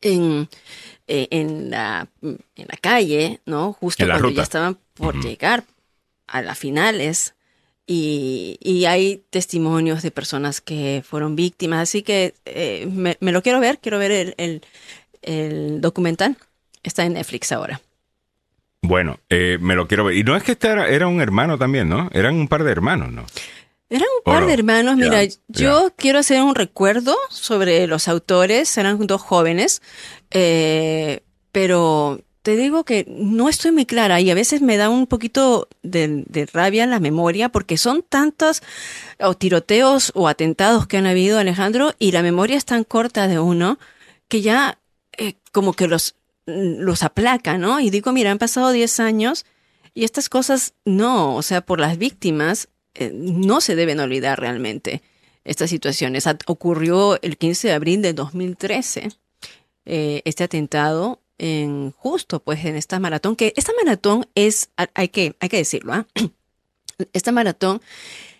en, 0.00 0.48
eh, 1.08 1.28
en, 1.30 1.70
la, 1.70 2.08
en 2.22 2.38
la 2.56 2.76
calle, 2.80 3.40
¿no? 3.44 3.74
Justo 3.74 4.02
cuando 4.14 4.28
ruta. 4.28 4.36
ya 4.38 4.42
estaban 4.44 4.78
por 4.94 5.22
llegar 5.22 5.64
a 6.26 6.40
las 6.40 6.58
finales. 6.58 7.34
Y, 7.94 8.56
y 8.62 8.86
hay 8.86 9.22
testimonios 9.28 10.00
de 10.02 10.10
personas 10.10 10.60
que 10.62 11.02
fueron 11.06 11.36
víctimas, 11.36 11.80
así 11.82 12.02
que 12.02 12.32
eh, 12.46 12.86
me, 12.90 13.18
me 13.20 13.32
lo 13.32 13.42
quiero 13.42 13.60
ver, 13.60 13.78
quiero 13.80 13.98
ver 13.98 14.10
el, 14.12 14.34
el- 14.38 14.62
el 15.20 15.80
documental. 15.82 16.36
Está 16.82 17.04
en 17.04 17.12
Netflix 17.12 17.52
ahora. 17.52 17.80
Bueno, 18.80 19.20
eh, 19.28 19.58
me 19.60 19.74
lo 19.74 19.86
quiero 19.86 20.04
ver. 20.04 20.16
Y 20.16 20.24
no 20.24 20.34
es 20.36 20.42
que 20.42 20.52
este 20.52 20.68
era, 20.68 20.88
era 20.88 21.06
un 21.06 21.20
hermano 21.20 21.58
también, 21.58 21.88
¿no? 21.88 22.08
Eran 22.12 22.34
un 22.34 22.48
par 22.48 22.64
de 22.64 22.72
hermanos, 22.72 23.12
¿no? 23.12 23.26
Eran 23.90 24.08
un 24.16 24.20
¿O 24.20 24.24
par 24.24 24.40
no? 24.40 24.46
de 24.48 24.54
hermanos. 24.54 24.96
Mira, 24.96 25.22
yo 25.48 25.92
quiero 25.96 26.18
hacer 26.18 26.40
un 26.42 26.54
recuerdo 26.54 27.14
sobre 27.28 27.86
los 27.86 28.08
autores. 28.08 28.76
Eran 28.78 29.06
dos 29.06 29.20
jóvenes, 29.20 29.82
eh, 30.30 31.20
pero 31.52 32.20
te 32.42 32.56
digo 32.56 32.84
que 32.84 33.06
no 33.08 33.48
estoy 33.48 33.70
muy 33.70 33.86
clara 33.86 34.20
y 34.20 34.30
a 34.30 34.34
veces 34.34 34.62
me 34.62 34.76
da 34.76 34.88
un 34.90 35.06
poquito 35.06 35.68
de, 35.82 36.24
de 36.26 36.46
rabia 36.46 36.86
la 36.86 36.98
memoria 36.98 37.48
porque 37.50 37.78
son 37.78 38.02
tantos 38.02 38.62
o 39.20 39.34
tiroteos 39.34 40.10
o 40.14 40.28
atentados 40.28 40.86
que 40.86 40.96
han 40.96 41.06
habido, 41.06 41.38
Alejandro, 41.38 41.94
y 41.98 42.10
la 42.12 42.22
memoria 42.22 42.56
es 42.56 42.64
tan 42.64 42.82
corta 42.84 43.28
de 43.28 43.38
uno 43.38 43.78
que 44.28 44.42
ya 44.42 44.78
eh, 45.18 45.34
como 45.52 45.74
que 45.74 45.86
los, 45.86 46.16
los 46.46 47.02
aplaca, 47.04 47.58
¿no? 47.58 47.80
Y 47.80 47.90
digo, 47.90 48.12
mira, 48.12 48.32
han 48.32 48.38
pasado 48.38 48.72
10 48.72 49.00
años 49.00 49.46
y 49.94 50.04
estas 50.04 50.28
cosas 50.28 50.74
no, 50.84 51.36
o 51.36 51.42
sea, 51.42 51.60
por 51.60 51.78
las 51.78 51.96
víctimas 51.96 52.68
eh, 52.94 53.12
no 53.14 53.60
se 53.60 53.76
deben 53.76 54.00
olvidar 54.00 54.40
realmente 54.40 55.02
estas 55.44 55.70
situaciones. 55.70 56.26
Ocurrió 56.46 57.20
el 57.22 57.36
15 57.36 57.68
de 57.68 57.74
abril 57.74 58.02
de 58.02 58.14
2013, 58.14 59.10
eh, 59.84 60.22
este 60.24 60.44
atentado 60.44 61.21
en 61.42 61.90
justo 61.98 62.38
pues 62.40 62.64
en 62.64 62.76
esta 62.76 63.00
maratón, 63.00 63.34
que 63.34 63.52
esta 63.56 63.72
maratón 63.84 64.26
es, 64.36 64.70
ha- 64.76 64.88
hay 64.94 65.08
que, 65.08 65.34
hay 65.40 65.48
que 65.48 65.56
decirlo, 65.56 65.92
¿ah? 65.92 66.06
esta 67.12 67.32
maratón 67.32 67.82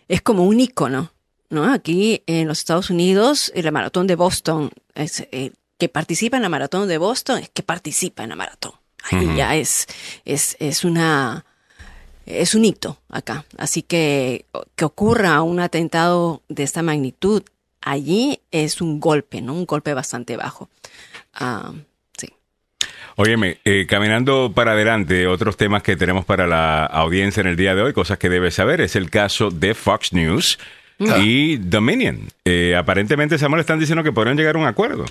es 0.09 0.23
como 0.23 0.45
un 0.45 0.61
ícono, 0.61 1.13
¿no? 1.51 1.73
Aquí 1.73 2.23
en 2.27 2.47
los 2.47 2.59
Estados 2.61 2.91
Unidos, 2.91 3.51
eh, 3.57 3.63
la 3.63 3.73
maratón 3.73 4.07
de 4.07 4.15
Boston, 4.15 4.71
es, 4.95 5.27
eh, 5.33 5.53
que 5.79 5.89
participa 5.89 6.37
en 6.37 6.45
la 6.45 6.49
maratón 6.49 6.87
de 6.87 6.99
Boston, 6.99 7.41
es 7.41 7.49
que 7.51 7.63
participa 7.65 8.23
en 8.23 8.29
la 8.31 8.37
maratón. 8.37 8.73
Ahí 9.11 9.37
ya 9.37 9.57
es, 9.57 9.89
es, 10.25 10.57
es 10.61 10.85
una, 10.85 11.45
es 12.25 12.55
un 12.55 12.65
hito 12.65 12.99
acá. 13.09 13.45
Así 13.59 13.83
que 13.83 14.47
que 14.77 14.85
ocurra 14.85 15.43
un 15.43 15.59
atentado 15.59 16.41
de 16.49 16.63
esta 16.63 16.83
magnitud 16.83 17.43
allí 17.81 18.41
es 18.53 18.81
un 18.81 19.01
golpe, 19.01 19.41
¿no? 19.41 19.55
Un 19.55 19.67
golpe 19.67 19.93
bastante 19.93 20.37
bajo. 20.37 20.69
Ah. 21.35 21.73
Óyeme, 23.17 23.59
eh, 23.65 23.87
caminando 23.89 24.53
para 24.55 24.73
adelante, 24.73 25.27
otros 25.27 25.57
temas 25.57 25.83
que 25.83 25.97
tenemos 25.97 26.25
para 26.25 26.47
la 26.47 26.87
audiencia 26.87 27.41
en 27.43 27.47
el 27.47 27.57
día 27.57 27.75
de 27.75 27.83
hoy, 27.83 27.93
cosas 27.93 28.19
que 28.19 28.29
debes 28.29 28.55
saber, 28.55 28.81
es 28.81 28.97
el 28.97 29.11
caso 29.11 29.51
de 29.51 29.75
Fox 29.75 30.13
News 30.13 30.59
y 31.19 31.57
Dominion. 31.57 32.29
Eh, 32.45 32.75
aparentemente, 32.77 33.37
Samuel, 33.39 33.61
están 33.61 33.79
diciendo 33.81 34.03
que 34.05 34.13
podrían 34.13 34.37
llegar 34.37 34.55
a 34.55 34.59
un 34.59 34.67
acuerdo. 34.67 35.05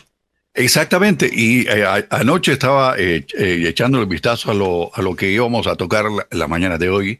Exactamente, 0.54 1.30
y 1.32 1.68
eh, 1.68 1.86
a- 1.86 2.06
anoche 2.10 2.54
estaba 2.54 2.96
echando 2.98 4.00
el 4.00 4.06
vistazo 4.08 4.52
a 4.52 4.54
lo, 4.54 4.90
a 4.96 5.02
lo 5.02 5.16
que 5.16 5.30
íbamos 5.32 5.68
a 5.68 5.76
tocar 5.76 6.06
la, 6.06 6.28
la 6.32 6.48
mañana 6.48 6.78
de 6.78 6.90
hoy. 6.90 7.20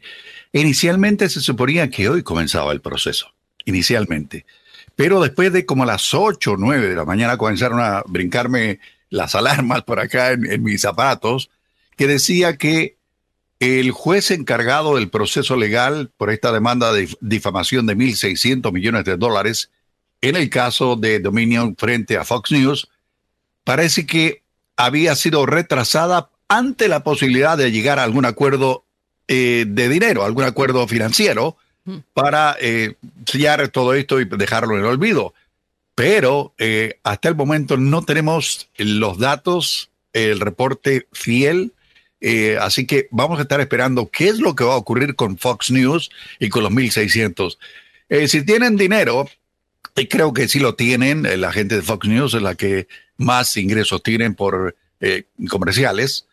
Inicialmente 0.52 1.28
se 1.28 1.40
suponía 1.40 1.88
que 1.90 2.08
hoy 2.08 2.22
comenzaba 2.22 2.72
el 2.72 2.80
proceso, 2.80 3.32
inicialmente. 3.64 4.44
Pero 4.96 5.20
después 5.22 5.52
de 5.52 5.64
como 5.64 5.86
las 5.86 6.12
8 6.12 6.52
o 6.52 6.56
9 6.58 6.88
de 6.88 6.94
la 6.96 7.04
mañana 7.06 7.36
comenzaron 7.38 7.80
a 7.80 8.02
brincarme 8.06 8.80
las 9.12 9.34
alarmas 9.34 9.82
por 9.82 10.00
acá 10.00 10.32
en, 10.32 10.50
en 10.50 10.62
mis 10.62 10.80
zapatos, 10.80 11.50
que 11.96 12.06
decía 12.06 12.56
que 12.56 12.96
el 13.60 13.92
juez 13.92 14.32
encargado 14.32 14.96
del 14.96 15.08
proceso 15.08 15.54
legal 15.54 16.10
por 16.16 16.30
esta 16.30 16.50
demanda 16.50 16.92
de 16.92 17.08
difamación 17.20 17.86
de 17.86 17.96
1.600 17.96 18.72
millones 18.72 19.04
de 19.04 19.16
dólares 19.16 19.70
en 20.22 20.36
el 20.36 20.48
caso 20.50 20.96
de 20.96 21.20
Dominion 21.20 21.76
frente 21.76 22.16
a 22.16 22.24
Fox 22.24 22.52
News, 22.52 22.88
parece 23.64 24.06
que 24.06 24.42
había 24.76 25.14
sido 25.16 25.46
retrasada 25.46 26.30
ante 26.48 26.88
la 26.88 27.02
posibilidad 27.02 27.58
de 27.58 27.70
llegar 27.72 27.98
a 27.98 28.04
algún 28.04 28.24
acuerdo 28.24 28.84
eh, 29.28 29.64
de 29.68 29.88
dinero, 29.88 30.24
algún 30.24 30.44
acuerdo 30.44 30.86
financiero 30.88 31.56
para 32.14 32.56
eh, 32.60 32.94
sellar 33.26 33.68
todo 33.68 33.94
esto 33.94 34.20
y 34.20 34.24
dejarlo 34.24 34.74
en 34.74 34.80
el 34.80 34.86
olvido. 34.86 35.34
Pero 35.94 36.54
eh, 36.58 36.98
hasta 37.02 37.28
el 37.28 37.34
momento 37.36 37.76
no 37.76 38.02
tenemos 38.02 38.70
los 38.76 39.18
datos, 39.18 39.90
el 40.12 40.40
reporte 40.40 41.06
fiel. 41.12 41.72
eh, 42.20 42.56
así 42.60 42.86
que 42.86 43.08
vamos 43.10 43.38
a 43.38 43.42
estar 43.42 43.60
esperando 43.60 44.10
qué 44.10 44.28
es 44.28 44.38
lo 44.38 44.54
que 44.54 44.64
va 44.64 44.74
a 44.74 44.76
ocurrir 44.76 45.16
con 45.16 45.38
Fox 45.38 45.70
News 45.70 46.10
y 46.38 46.48
con 46.48 46.62
los 46.62 46.72
1600. 46.72 47.58
Eh, 48.08 48.28
si 48.28 48.44
tienen 48.44 48.76
dinero, 48.76 49.26
y 49.96 50.06
creo 50.06 50.32
que 50.32 50.48
sí 50.48 50.58
lo 50.58 50.74
tienen, 50.74 51.26
eh, 51.26 51.36
la 51.36 51.52
gente 51.52 51.76
de 51.76 51.82
Fox 51.82 52.08
News 52.08 52.34
es 52.34 52.42
la 52.42 52.54
que 52.54 52.88
más 53.16 53.56
ingresos 53.56 54.02
tienen 54.02 54.34
por 54.34 54.76
eh, 55.00 55.24
comerciales. 55.48 56.26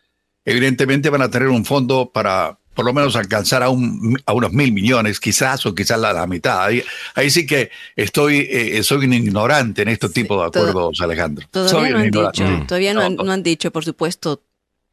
Evidentemente 0.44 1.10
van 1.10 1.22
a 1.22 1.30
tener 1.30 1.48
un 1.48 1.64
fondo 1.64 2.10
para 2.12 2.58
por 2.74 2.84
lo 2.84 2.92
menos 2.92 3.16
alcanzar 3.16 3.62
a, 3.62 3.68
un, 3.68 4.16
a 4.24 4.32
unos 4.32 4.52
mil 4.52 4.72
millones, 4.72 5.20
quizás 5.20 5.66
o 5.66 5.74
quizás 5.74 5.98
la, 6.00 6.12
la 6.12 6.26
mitad. 6.26 6.62
Ahí, 6.64 6.82
ahí 7.14 7.28
sí 7.30 7.44
que 7.46 7.70
estoy, 7.96 8.46
eh, 8.50 8.82
soy 8.82 9.04
un 9.06 9.12
ignorante 9.12 9.82
en 9.82 9.88
este 9.88 10.08
tipo 10.08 10.40
de 10.40 10.46
acuerdos, 10.46 11.00
Alejandro. 11.00 11.46
Soy 11.52 11.68
Todavía 11.68 11.90
no 11.92 11.98
han 11.98 12.04
ignorante. 12.06 12.44
dicho, 12.44 12.66
todavía 12.66 12.94
no 12.94 13.00
han, 13.02 13.16
No. 13.16 13.24
no 13.24 13.32
han 13.32 13.42
dicho, 13.42 13.70
por 13.70 13.84
supuesto, 13.84 14.42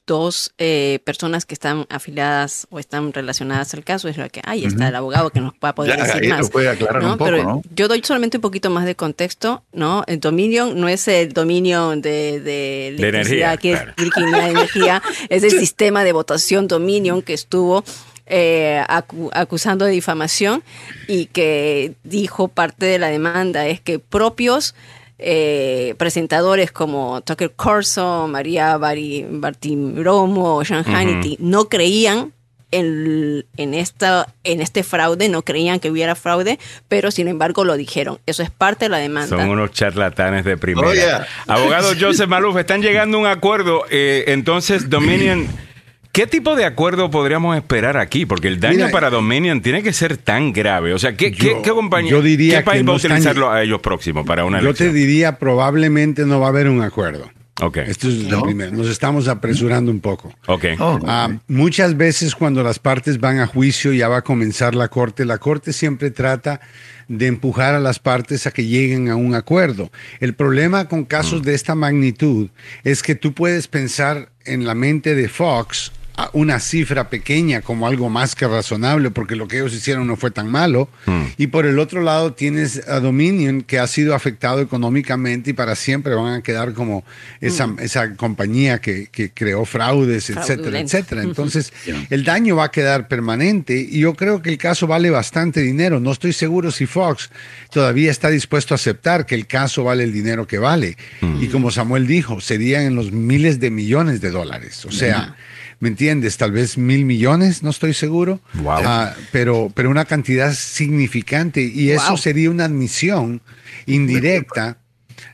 dos 0.08 0.54
eh, 0.58 1.00
personas 1.04 1.46
que 1.46 1.54
están 1.54 1.86
afiliadas 1.90 2.66
o 2.72 2.80
están 2.80 3.14
relacionadas 3.14 3.74
al 3.76 3.84
caso. 3.84 4.08
Es 4.08 4.18
lo 4.18 4.28
que 4.30 4.42
ahí 4.46 4.64
está 4.66 4.88
el 4.88 4.96
abogado 4.96 5.30
que 5.30 5.42
nos 5.42 5.54
va 5.64 5.70
a 5.70 5.76
poder 5.76 5.96
Ya, 5.98 6.04
decir 6.06 6.30
más. 6.30 6.40
nos 6.40 6.50
puede 6.50 6.70
aclarar 6.70 7.04
¿no? 7.04 7.12
un 7.12 7.18
poco, 7.20 7.30
Pero 7.30 7.44
¿no? 7.44 7.62
yo 7.76 7.88
doy 7.88 8.02
solamente 8.04 8.38
un 8.38 8.42
poquito 8.42 8.70
más 8.72 8.86
de 8.86 8.96
contexto, 8.96 9.64
¿no? 9.74 10.04
El 10.08 10.20
Dominion 10.20 10.80
no 10.80 10.88
es 10.88 11.08
el 11.08 11.34
Dominion 11.34 12.02
de, 12.02 12.40
de 12.40 12.88
electricidad, 12.88 13.54
energía, 13.54 13.58
que 13.58 13.72
claro. 13.74 13.92
es 13.92 13.96
Virginia 14.04 14.50
Energía, 14.50 15.04
es 15.30 15.44
el 15.44 15.52
sistema 15.52 16.04
de 16.04 16.14
votación 16.14 16.68
Dominion 16.68 17.22
que 17.22 17.34
estuvo 17.34 17.84
eh, 18.26 18.84
acu- 18.90 19.30
acusando 19.34 19.86
de 19.86 19.92
difamación 19.92 20.64
y 21.08 21.28
que 21.28 21.94
dijo 22.04 22.48
parte 22.48 22.86
de 22.86 22.98
la 23.00 23.08
demanda 23.10 23.68
es 23.68 23.80
que 23.82 24.00
propios 24.00 24.74
eh, 25.20 25.96
presentadores 25.98 26.72
como 26.72 27.22
Tucker 27.22 27.52
Carlson, 27.58 28.32
María 28.32 28.78
Bari, 28.78 29.26
Bartiromo, 29.30 30.64
Sean 30.64 30.84
Hannity 30.84 31.38
no 31.40 31.70
creían 31.70 32.34
en, 32.72 33.46
en, 33.56 33.74
esta, 33.74 34.28
en 34.44 34.62
este 34.62 34.84
fraude, 34.84 35.30
no 35.30 35.42
creían 35.44 35.80
que 35.80 35.90
hubiera 35.90 36.16
fraude, 36.16 36.60
pero 36.88 37.12
sin 37.12 37.28
embargo 37.28 37.64
lo 37.64 37.78
dijeron. 37.78 38.20
Eso 38.26 38.44
es 38.44 38.52
parte 38.52 38.86
de 38.86 38.90
la 38.90 38.98
demanda. 38.98 39.38
Son 39.38 39.50
unos 39.50 39.72
charlatanes 39.72 40.44
de 40.46 40.58
primera. 40.58 40.88
Oh, 40.88 40.94
yeah. 40.94 41.28
Abogado 41.48 41.94
Joseph 42.00 42.28
Maluf, 42.28 42.58
están 42.58 42.82
llegando 42.82 43.18
a 43.18 43.22
un 43.22 43.28
acuerdo. 43.28 43.86
eh, 43.90 44.26
entonces, 44.28 44.90
Dominion, 44.90 45.48
¿qué 46.18 46.28
tipo 46.28 46.56
de 46.56 46.66
acuerdo 46.66 47.10
podríamos 47.12 47.56
esperar 47.56 47.96
aquí? 47.98 48.26
Porque 48.26 48.48
el 48.48 48.60
daño 48.60 48.76
Mira, 48.78 48.92
para 48.92 49.10
Dominion 49.10 49.62
tiene 49.62 49.84
que 49.84 49.94
ser 49.94 50.18
tan 50.18 50.52
grave. 50.52 50.94
O 50.94 51.00
sea, 51.00 51.16
¿qué, 51.16 51.32
qué- 51.32 51.46
Yo- 51.52 51.62
qué 51.62 51.70
compañía, 51.70 52.12
yo 52.12 52.22
diría 52.22 52.60
qué 52.60 52.66
país 52.66 52.82
que 52.82 52.88
va 52.88 52.94
a 52.94 52.96
están- 52.98 53.12
utilizarlo 53.12 53.52
a 53.52 53.62
ellos 53.64 53.80
próximos 53.82 54.26
para 54.26 54.44
una 54.44 54.58
Yo 54.60 54.74
te 54.74 54.86
elección? 54.86 54.94
diría, 54.96 55.38
probablemente 55.40 56.26
no 56.26 56.40
va 56.40 56.48
a 56.48 56.50
haber 56.50 56.68
un 56.68 56.82
acuerdo. 56.82 57.30
Ok, 57.60 57.78
Esto 57.78 58.08
es 58.08 58.16
lo 58.30 58.44
primero. 58.44 58.72
Nos 58.72 58.88
estamos 58.88 59.28
apresurando 59.28 59.90
un 59.92 60.00
poco. 60.00 60.32
ok. 60.46 60.66
Oh, 60.80 61.00
Ah, 61.08 61.30
muchas 61.48 61.98
veces 61.98 62.36
cuando 62.36 62.62
las 62.62 62.78
partes 62.78 63.20
van 63.20 63.40
a 63.40 63.48
juicio, 63.48 63.94
ya 63.94 64.08
va 64.08 64.18
a 64.18 64.22
comenzar 64.24 64.76
la 64.76 64.90
corte, 64.90 65.26
la 65.26 65.40
corte 65.40 65.74
siempre 65.74 66.12
trata 66.12 66.62
de 67.08 67.26
empujar 67.26 67.74
a 67.74 67.80
las 67.80 67.98
partes 67.98 68.46
a 68.46 68.52
que 68.52 68.66
lleguen 68.66 69.10
a 69.10 69.16
un 69.16 69.34
acuerdo. 69.34 69.90
El 70.20 70.36
problema 70.36 70.88
con 70.88 71.04
casos 71.06 71.42
de 71.42 71.56
esta 71.56 71.74
magnitud 71.74 72.50
es 72.84 73.02
que 73.02 73.16
tú 73.16 73.34
puedes 73.34 73.68
pensar 73.68 74.30
en 74.46 74.66
la 74.68 74.76
mente 74.76 75.16
de 75.16 75.28
Fox 75.28 75.92
una 76.34 76.60
cifra 76.60 77.10
pequeña 77.10 77.62
como 77.62 77.86
algo 77.86 78.10
más 78.10 78.36
que 78.36 78.48
razonable 78.48 79.12
porque 79.12 79.36
lo 79.36 79.48
que 79.48 79.58
ellos 79.58 79.74
hicieron 79.74 80.08
no 80.08 80.16
fue 80.16 80.32
tan 80.32 80.50
malo 80.50 80.90
y 81.38 81.48
por 81.48 81.66
el 81.66 81.78
otro 81.78 82.02
lado 82.02 82.34
tienes 82.34 82.88
a 82.88 83.00
Dominion 83.00 83.62
que 83.62 83.78
ha 83.78 83.86
sido 83.88 84.16
afectado 84.16 84.62
económicamente 84.62 85.52
y 85.52 85.54
para 85.54 85.76
siempre 85.76 86.16
van 86.16 86.34
a 86.34 86.42
quedar 86.42 86.74
como 86.74 87.04
esa, 87.40 87.70
esa 87.80 88.16
compañía 88.16 88.80
que, 88.80 89.08
que 89.12 89.30
creó 89.32 89.64
fraudes, 89.66 90.30
etcétera, 90.30 90.80
etcétera. 90.80 91.22
Entonces, 91.22 91.72
el 92.10 92.24
daño 92.24 92.56
va 92.56 92.66
a 92.66 92.72
quedar 92.72 93.08
permanente 93.08 93.80
y 93.80 94.00
yo 94.00 94.16
creo 94.16 94.42
que 94.42 94.50
el 94.50 94.58
caso 94.58 94.88
vale 94.88 95.10
bastante 95.10 95.62
dinero. 95.62 96.00
No 96.00 96.12
estoy 96.12 96.34
seguro 96.34 96.72
si 96.72 96.86
Fox 96.88 97.30
todavía 97.72 98.10
está 98.10 98.30
dispuesto 98.30 98.74
a 98.74 98.76
aceptar 98.76 99.26
que 99.26 99.36
el 99.36 99.46
caso 99.46 99.84
vale 99.84 100.04
el 100.04 100.14
dinero 100.14 100.48
que 100.48 100.58
vale. 100.58 100.98
Y 101.40 101.48
como 101.48 101.70
Samuel 101.70 102.08
dijo, 102.08 102.42
serían 102.42 102.84
en 102.84 102.96
los 102.96 103.12
miles 103.12 103.60
de 103.60 103.70
millones 103.70 104.22
de 104.22 104.32
dólares. 104.32 104.86
O 104.86 104.92
sea, 104.92 105.36
¿me 105.80 105.90
entiendes? 105.90 106.38
Tal 106.38 106.52
vez 106.52 106.78
mil 106.78 107.06
millones, 107.06 107.64
no 107.64 107.70
estoy 107.70 107.94
seguro. 107.94 108.40
Wow. 108.56 108.82
Ah, 108.86 109.16
pero, 109.32 109.72
pero 109.74 109.90
una 109.90 110.06
cantidad 110.06 110.54
significante 110.54 111.62
y 111.62 111.92
eso 111.92 112.18
sería 112.18 112.50
una 112.50 112.66
admisión 112.66 113.42
indirecta 113.86 114.80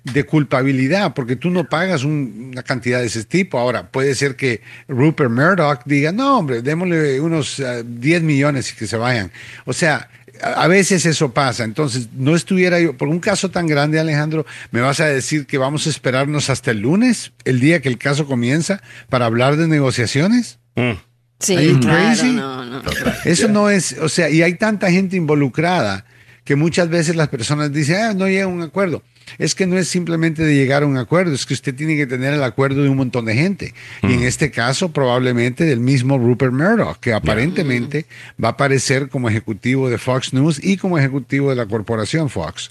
de 0.03 0.23
culpabilidad, 0.25 1.13
porque 1.13 1.35
tú 1.35 1.49
no 1.49 1.67
pagas 1.69 2.03
un- 2.03 2.49
una 2.53 2.63
cantidad 2.63 2.99
de 2.99 3.07
ese 3.07 3.23
tipo. 3.23 3.57
Ahora, 3.59 3.89
puede 3.89 4.15
ser 4.15 4.35
que 4.35 4.61
Rupert 4.87 5.31
Murdoch 5.31 5.81
diga, 5.85 6.11
no, 6.11 6.37
hombre, 6.39 6.61
démosle 6.61 7.19
unos 7.19 7.59
ah, 7.59 7.81
10 7.85 8.21
millones 8.23 8.71
y 8.71 8.75
que 8.75 8.87
se 8.87 8.97
vayan. 8.97 9.31
O 9.65 9.73
sea, 9.73 10.09
a, 10.41 10.63
a 10.63 10.67
veces 10.67 11.05
eso 11.05 11.33
pasa. 11.33 11.63
Entonces, 11.63 12.09
no 12.15 12.35
estuviera 12.35 12.79
yo, 12.79 12.97
por 12.97 13.07
un 13.07 13.19
caso 13.19 13.49
tan 13.51 13.67
grande, 13.67 13.99
Alejandro, 13.99 14.45
¿me 14.71 14.81
vas 14.81 14.99
a 14.99 15.05
decir 15.05 15.45
que 15.45 15.57
vamos 15.57 15.87
a 15.87 15.89
esperarnos 15.89 16.49
hasta 16.49 16.71
el 16.71 16.79
lunes, 16.79 17.31
el 17.45 17.59
día 17.59 17.81
que 17.81 17.89
el 17.89 17.97
caso 17.97 18.25
comienza, 18.25 18.81
para 19.09 19.25
hablar 19.25 19.57
de 19.57 19.67
negociaciones? 19.67 20.59
Mm. 20.75 20.91
Sí, 21.39 21.55
claro, 21.81 21.81
crazy? 21.81 22.31
no, 22.31 22.63
no. 22.65 22.81
Eso 23.25 23.49
no 23.49 23.69
es, 23.69 23.97
o 24.01 24.07
sea, 24.07 24.29
y 24.29 24.41
hay 24.43 24.53
tanta 24.55 24.89
gente 24.89 25.17
involucrada 25.17 26.05
que 26.43 26.55
muchas 26.55 26.89
veces 26.89 27.15
las 27.15 27.29
personas 27.29 27.71
dicen, 27.71 27.95
ah, 27.95 28.13
no 28.13 28.27
llega 28.27 28.45
a 28.45 28.47
un 28.47 28.61
acuerdo. 28.61 29.01
Es 29.37 29.55
que 29.55 29.65
no 29.65 29.77
es 29.77 29.87
simplemente 29.87 30.43
de 30.43 30.53
llegar 30.53 30.83
a 30.83 30.85
un 30.85 30.97
acuerdo, 30.97 31.33
es 31.33 31.45
que 31.45 31.53
usted 31.53 31.73
tiene 31.73 31.95
que 31.95 32.05
tener 32.05 32.33
el 32.33 32.43
acuerdo 32.43 32.83
de 32.83 32.89
un 32.89 32.97
montón 32.97 33.25
de 33.25 33.33
gente. 33.33 33.73
Y 34.01 34.13
en 34.13 34.23
este 34.23 34.51
caso, 34.51 34.91
probablemente 34.91 35.63
del 35.63 35.79
mismo 35.79 36.17
Rupert 36.17 36.51
Murdoch, 36.51 36.99
que 36.99 37.13
aparentemente 37.13 38.05
va 38.41 38.49
a 38.49 38.51
aparecer 38.51 39.09
como 39.09 39.29
ejecutivo 39.29 39.89
de 39.89 39.97
Fox 39.97 40.33
News 40.33 40.59
y 40.61 40.77
como 40.77 40.97
ejecutivo 40.97 41.49
de 41.49 41.55
la 41.55 41.65
corporación 41.65 42.29
Fox. 42.29 42.69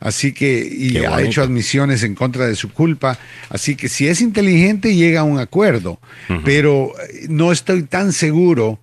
Así 0.00 0.32
que, 0.32 0.66
y 0.70 0.98
ha 0.98 1.20
hecho 1.20 1.42
admisiones 1.42 2.04
en 2.04 2.14
contra 2.14 2.46
de 2.46 2.54
su 2.54 2.72
culpa. 2.72 3.18
Así 3.50 3.74
que 3.74 3.88
si 3.88 4.06
es 4.06 4.20
inteligente, 4.20 4.94
llega 4.94 5.20
a 5.20 5.24
un 5.24 5.40
acuerdo. 5.40 5.98
Pero 6.44 6.92
eh, 7.00 7.26
no 7.28 7.50
estoy 7.50 7.82
tan 7.82 8.12
seguro 8.12 8.78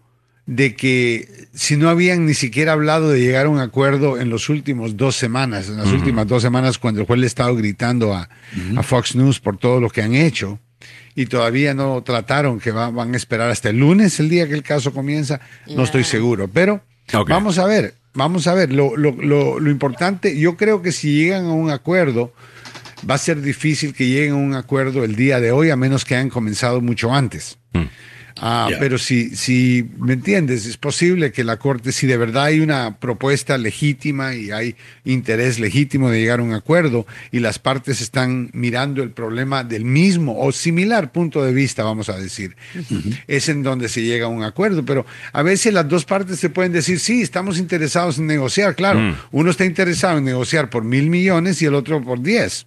de 0.47 0.75
que 0.75 1.47
si 1.53 1.75
no 1.75 1.89
habían 1.89 2.25
ni 2.25 2.33
siquiera 2.35 2.73
hablado 2.73 3.09
de 3.09 3.19
llegar 3.19 3.47
a 3.47 3.49
un 3.49 3.59
acuerdo 3.59 4.19
en 4.19 4.29
los 4.29 4.49
últimos 4.49 4.95
dos 4.95 5.15
semanas, 5.15 5.69
en 5.69 5.77
las 5.77 5.87
últimas 5.95 6.27
dos 6.27 6.41
semanas 6.43 6.77
cuando 6.77 7.01
el 7.01 7.07
juez 7.07 7.19
le 7.19 7.27
estaba 7.27 7.51
gritando 7.53 8.13
a, 8.13 8.29
a 8.77 8.83
Fox 8.83 9.15
News 9.15 9.39
por 9.39 9.57
todo 9.57 9.79
lo 9.79 9.89
que 9.89 10.01
han 10.03 10.13
hecho 10.13 10.59
y 11.15 11.25
todavía 11.25 11.73
no 11.73 12.03
trataron 12.03 12.59
que 12.59 12.71
va- 12.71 12.91
van 12.91 13.13
a 13.13 13.17
esperar 13.17 13.49
hasta 13.49 13.69
el 13.69 13.79
lunes, 13.79 14.19
el 14.19 14.29
día 14.29 14.47
que 14.47 14.53
el 14.53 14.63
caso 14.63 14.93
comienza, 14.93 15.39
no 15.67 15.83
estoy 15.83 16.03
seguro, 16.03 16.47
pero 16.47 16.81
vamos 17.33 17.57
a 17.57 17.65
ver, 17.65 17.95
vamos 18.13 18.45
a 18.47 18.53
ver, 18.53 18.71
lo, 18.71 18.95
lo, 18.97 19.11
lo, 19.19 19.59
lo 19.59 19.71
importante, 19.71 20.37
yo 20.37 20.57
creo 20.57 20.81
que 20.83 20.91
si 20.91 21.13
llegan 21.13 21.45
a 21.45 21.53
un 21.53 21.71
acuerdo, 21.71 22.33
va 23.09 23.15
a 23.15 23.17
ser 23.19 23.41
difícil 23.41 23.93
que 23.93 24.07
lleguen 24.07 24.33
a 24.33 24.35
un 24.35 24.53
acuerdo 24.53 25.03
el 25.03 25.15
día 25.15 25.39
de 25.39 25.51
hoy, 25.51 25.69
a 25.71 25.75
menos 25.75 26.05
que 26.05 26.15
hayan 26.15 26.29
comenzado 26.29 26.81
mucho 26.81 27.13
antes. 27.13 27.57
Ah. 28.37 28.69
Pero 28.79 28.97
si, 28.97 29.35
si, 29.35 29.89
¿me 29.97 30.13
entiendes? 30.13 30.65
Es 30.65 30.77
posible 30.77 31.31
que 31.31 31.43
la 31.43 31.57
Corte, 31.57 31.91
si 31.91 32.05
de 32.05 32.17
verdad 32.17 32.45
hay 32.45 32.59
una 32.59 32.97
propuesta 32.99 33.57
legítima 33.57 34.35
y 34.35 34.51
hay 34.51 34.75
interés 35.05 35.59
legítimo 35.59 36.09
de 36.09 36.19
llegar 36.19 36.39
a 36.39 36.43
un 36.43 36.53
acuerdo 36.53 37.07
y 37.31 37.39
las 37.39 37.59
partes 37.59 38.01
están 38.01 38.49
mirando 38.53 39.03
el 39.03 39.11
problema 39.11 39.63
del 39.63 39.85
mismo 39.85 40.37
o 40.39 40.51
similar 40.51 41.11
punto 41.11 41.43
de 41.43 41.53
vista, 41.53 41.83
vamos 41.83 42.09
a 42.09 42.17
decir, 42.17 42.55
es 43.27 43.47
en 43.47 43.63
donde 43.63 43.87
se 43.87 44.01
llega 44.03 44.25
a 44.25 44.29
un 44.29 44.43
acuerdo. 44.43 44.83
Pero 44.83 45.05
a 45.31 45.41
veces 45.41 45.73
las 45.73 45.87
dos 45.87 46.03
partes 46.05 46.37
se 46.39 46.49
pueden 46.49 46.73
decir, 46.73 46.99
sí, 46.99 47.21
estamos 47.21 47.57
interesados 47.57 48.17
en 48.17 48.27
negociar. 48.27 48.75
Claro, 48.75 48.99
Mm. 48.99 49.15
uno 49.31 49.51
está 49.51 49.65
interesado 49.65 50.17
en 50.17 50.25
negociar 50.25 50.69
por 50.69 50.83
mil 50.83 51.09
millones 51.09 51.61
y 51.61 51.65
el 51.65 51.75
otro 51.75 52.01
por 52.03 52.21
diez. 52.21 52.65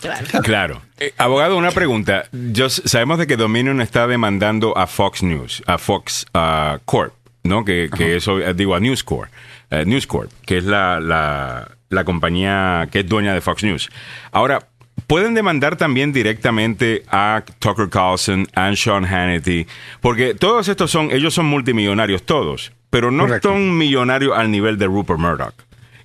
Claro. 0.00 0.26
Claro. 0.42 0.82
Eh, 0.98 1.12
abogado, 1.18 1.56
una 1.56 1.72
pregunta. 1.72 2.26
Yo, 2.32 2.70
sabemos 2.70 3.18
de 3.18 3.26
que 3.26 3.36
Dominion 3.36 3.80
está 3.80 4.06
demandando 4.06 4.76
a 4.76 4.86
Fox 4.86 5.22
News, 5.22 5.62
a 5.66 5.78
Fox 5.78 6.26
ah, 6.34 6.78
Corp, 6.84 7.12
¿no? 7.42 7.64
Que, 7.64 7.90
que 7.94 8.16
eso, 8.16 8.38
eh, 8.38 8.54
digo, 8.54 8.74
a 8.74 8.80
News 8.80 9.02
Corp, 9.02 9.30
eh, 9.70 9.84
News 9.84 10.06
Corp, 10.06 10.30
que 10.44 10.58
es 10.58 10.64
la, 10.64 11.00
la, 11.00 11.70
la 11.88 12.04
compañía 12.04 12.88
que 12.90 13.00
es 13.00 13.08
dueña 13.08 13.34
de 13.34 13.40
Fox 13.40 13.64
News. 13.64 13.90
Ahora, 14.30 14.68
pueden 15.06 15.34
demandar 15.34 15.76
también 15.76 16.12
directamente 16.12 17.02
a 17.08 17.42
Tucker 17.58 17.88
Carlson, 17.88 18.46
a 18.54 18.74
Sean 18.74 19.04
Hannity, 19.04 19.66
porque 20.00 20.34
todos 20.34 20.68
estos 20.68 20.90
son, 20.90 21.10
ellos 21.10 21.34
son 21.34 21.46
multimillonarios 21.46 22.24
todos, 22.24 22.72
pero 22.90 23.10
no 23.10 23.24
Correcto. 23.24 23.50
son 23.50 23.76
millonarios 23.76 24.36
al 24.36 24.50
nivel 24.50 24.78
de 24.78 24.86
Rupert 24.86 25.18
Murdoch 25.18 25.54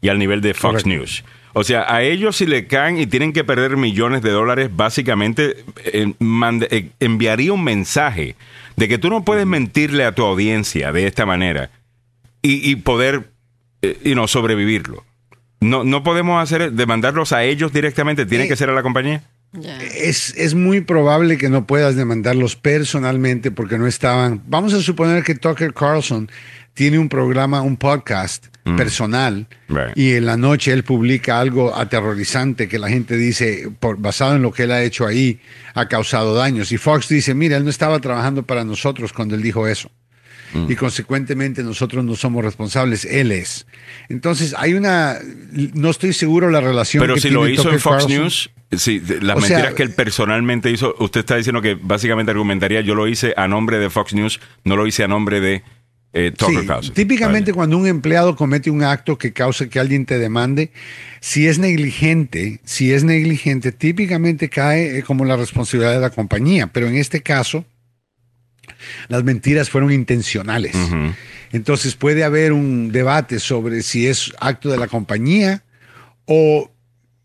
y 0.01 0.09
al 0.09 0.19
nivel 0.19 0.41
de 0.41 0.53
Fox 0.53 0.83
Correcto. 0.83 0.89
News. 0.89 1.23
O 1.53 1.63
sea, 1.63 1.93
a 1.93 2.01
ellos 2.01 2.37
si 2.37 2.45
le 2.45 2.67
caen 2.67 2.97
y 2.97 3.07
tienen 3.07 3.33
que 3.33 3.43
perder 3.43 3.77
millones 3.77 4.21
de 4.21 4.31
dólares, 4.31 4.69
básicamente 4.73 5.63
eh, 5.83 6.13
eh, 6.19 6.89
enviaría 6.99 7.53
un 7.53 7.63
mensaje 7.63 8.35
de 8.77 8.87
que 8.87 8.97
tú 8.97 9.09
no 9.09 9.25
puedes 9.25 9.45
mentirle 9.45 10.05
a 10.05 10.13
tu 10.13 10.23
audiencia 10.23 10.91
de 10.91 11.07
esta 11.07 11.25
manera 11.25 11.69
y, 12.41 12.69
y 12.69 12.77
poder 12.77 13.31
eh, 13.81 13.99
you 14.03 14.13
know, 14.13 14.27
sobrevivirlo. 14.27 15.03
No, 15.59 15.83
no 15.83 16.03
podemos 16.03 16.41
hacer 16.41 16.71
demandarlos 16.71 17.33
a 17.33 17.43
ellos 17.43 17.71
directamente, 17.71 18.25
tiene 18.25 18.47
que 18.47 18.55
ser 18.55 18.69
a 18.69 18.73
la 18.73 18.81
compañía. 18.81 19.23
Es, 19.95 20.33
es 20.37 20.55
muy 20.55 20.81
probable 20.81 21.37
que 21.37 21.49
no 21.49 21.67
puedas 21.67 21.95
demandarlos 21.95 22.55
personalmente 22.55 23.51
porque 23.51 23.77
no 23.77 23.85
estaban. 23.85 24.41
Vamos 24.47 24.73
a 24.73 24.81
suponer 24.81 25.23
que 25.23 25.35
Tucker 25.35 25.73
Carlson 25.73 26.31
tiene 26.73 26.99
un 26.99 27.09
programa, 27.09 27.61
un 27.61 27.77
podcast 27.77 28.47
personal 28.77 29.47
Right. 29.67 29.97
y 29.97 30.13
en 30.13 30.25
la 30.25 30.37
noche 30.37 30.71
él 30.71 30.83
publica 30.83 31.39
algo 31.39 31.75
aterrorizante 31.75 32.67
que 32.67 32.77
la 32.77 32.89
gente 32.89 33.17
dice, 33.17 33.69
por, 33.79 33.97
basado 33.97 34.35
en 34.35 34.41
lo 34.41 34.51
que 34.51 34.63
él 34.63 34.71
ha 34.71 34.83
hecho 34.83 35.07
ahí, 35.07 35.39
ha 35.73 35.87
causado 35.87 36.35
daños. 36.35 36.71
Y 36.71 36.77
Fox 36.77 37.07
dice, 37.09 37.33
mira, 37.33 37.57
él 37.57 37.63
no 37.63 37.69
estaba 37.69 37.99
trabajando 37.99 38.43
para 38.43 38.63
nosotros 38.63 39.13
cuando 39.13 39.35
él 39.35 39.41
dijo 39.41 39.67
eso. 39.67 39.89
Y 40.67 40.75
consecuentemente 40.75 41.63
nosotros 41.63 42.03
no 42.03 42.13
somos 42.15 42.43
responsables, 42.43 43.05
él 43.05 43.31
es. 43.31 43.65
Entonces 44.09 44.53
hay 44.57 44.73
una, 44.73 45.17
no 45.73 45.89
estoy 45.89 46.11
seguro 46.11 46.49
la 46.49 46.59
relación. 46.59 47.01
Pero 47.01 47.15
que 47.15 47.21
si 47.21 47.29
lo 47.29 47.47
hizo 47.47 47.71
en 47.71 47.79
Fox 47.79 48.03
Carlson. 48.03 48.21
News, 48.21 48.51
sí, 48.75 49.01
las 49.21 49.37
O 49.37 49.41
sea, 49.41 49.49
mentiras 49.49 49.73
que 49.75 49.83
él 49.83 49.93
personalmente 49.93 50.69
hizo, 50.69 50.93
usted 50.99 51.21
está 51.21 51.37
diciendo 51.37 51.61
que 51.61 51.75
básicamente 51.75 52.31
argumentaría, 52.31 52.81
yo 52.81 52.95
lo 52.95 53.07
hice 53.07 53.33
a 53.37 53.47
nombre 53.47 53.79
de 53.79 53.89
Fox 53.89 54.13
News, 54.13 54.41
no 54.65 54.75
lo 54.75 54.85
hice 54.87 55.05
a 55.05 55.07
nombre 55.07 55.39
de 55.39 55.63
eh, 56.13 56.33
Sí, 56.37 56.91
típicamente 56.91 57.51
Vale. 57.51 57.55
cuando 57.55 57.77
un 57.77 57.87
empleado 57.87 58.35
comete 58.35 58.69
un 58.69 58.83
acto 58.83 59.17
que 59.17 59.31
cause 59.31 59.69
que 59.69 59.79
alguien 59.79 60.05
te 60.05 60.17
demande, 60.19 60.71
si 61.21 61.47
es 61.47 61.57
negligente, 61.57 62.59
si 62.65 62.91
es 62.91 63.03
negligente, 63.03 63.71
típicamente 63.71 64.49
cae 64.49 64.97
eh, 64.99 65.03
como 65.03 65.23
la 65.23 65.37
responsabilidad 65.37 65.93
de 65.93 66.01
la 66.01 66.09
compañía, 66.09 66.67
pero 66.67 66.87
en 66.87 66.95
este 66.95 67.21
caso 67.21 67.65
las 69.07 69.23
mentiras 69.23 69.69
fueron 69.69 69.91
intencionales. 69.91 70.75
Entonces 71.51 71.95
puede 71.95 72.23
haber 72.23 72.51
un 72.53 72.91
debate 72.91 73.39
sobre 73.39 73.81
si 73.81 74.07
es 74.07 74.33
acto 74.39 74.69
de 74.69 74.77
la 74.77 74.87
compañía 74.87 75.63
o 76.25 76.71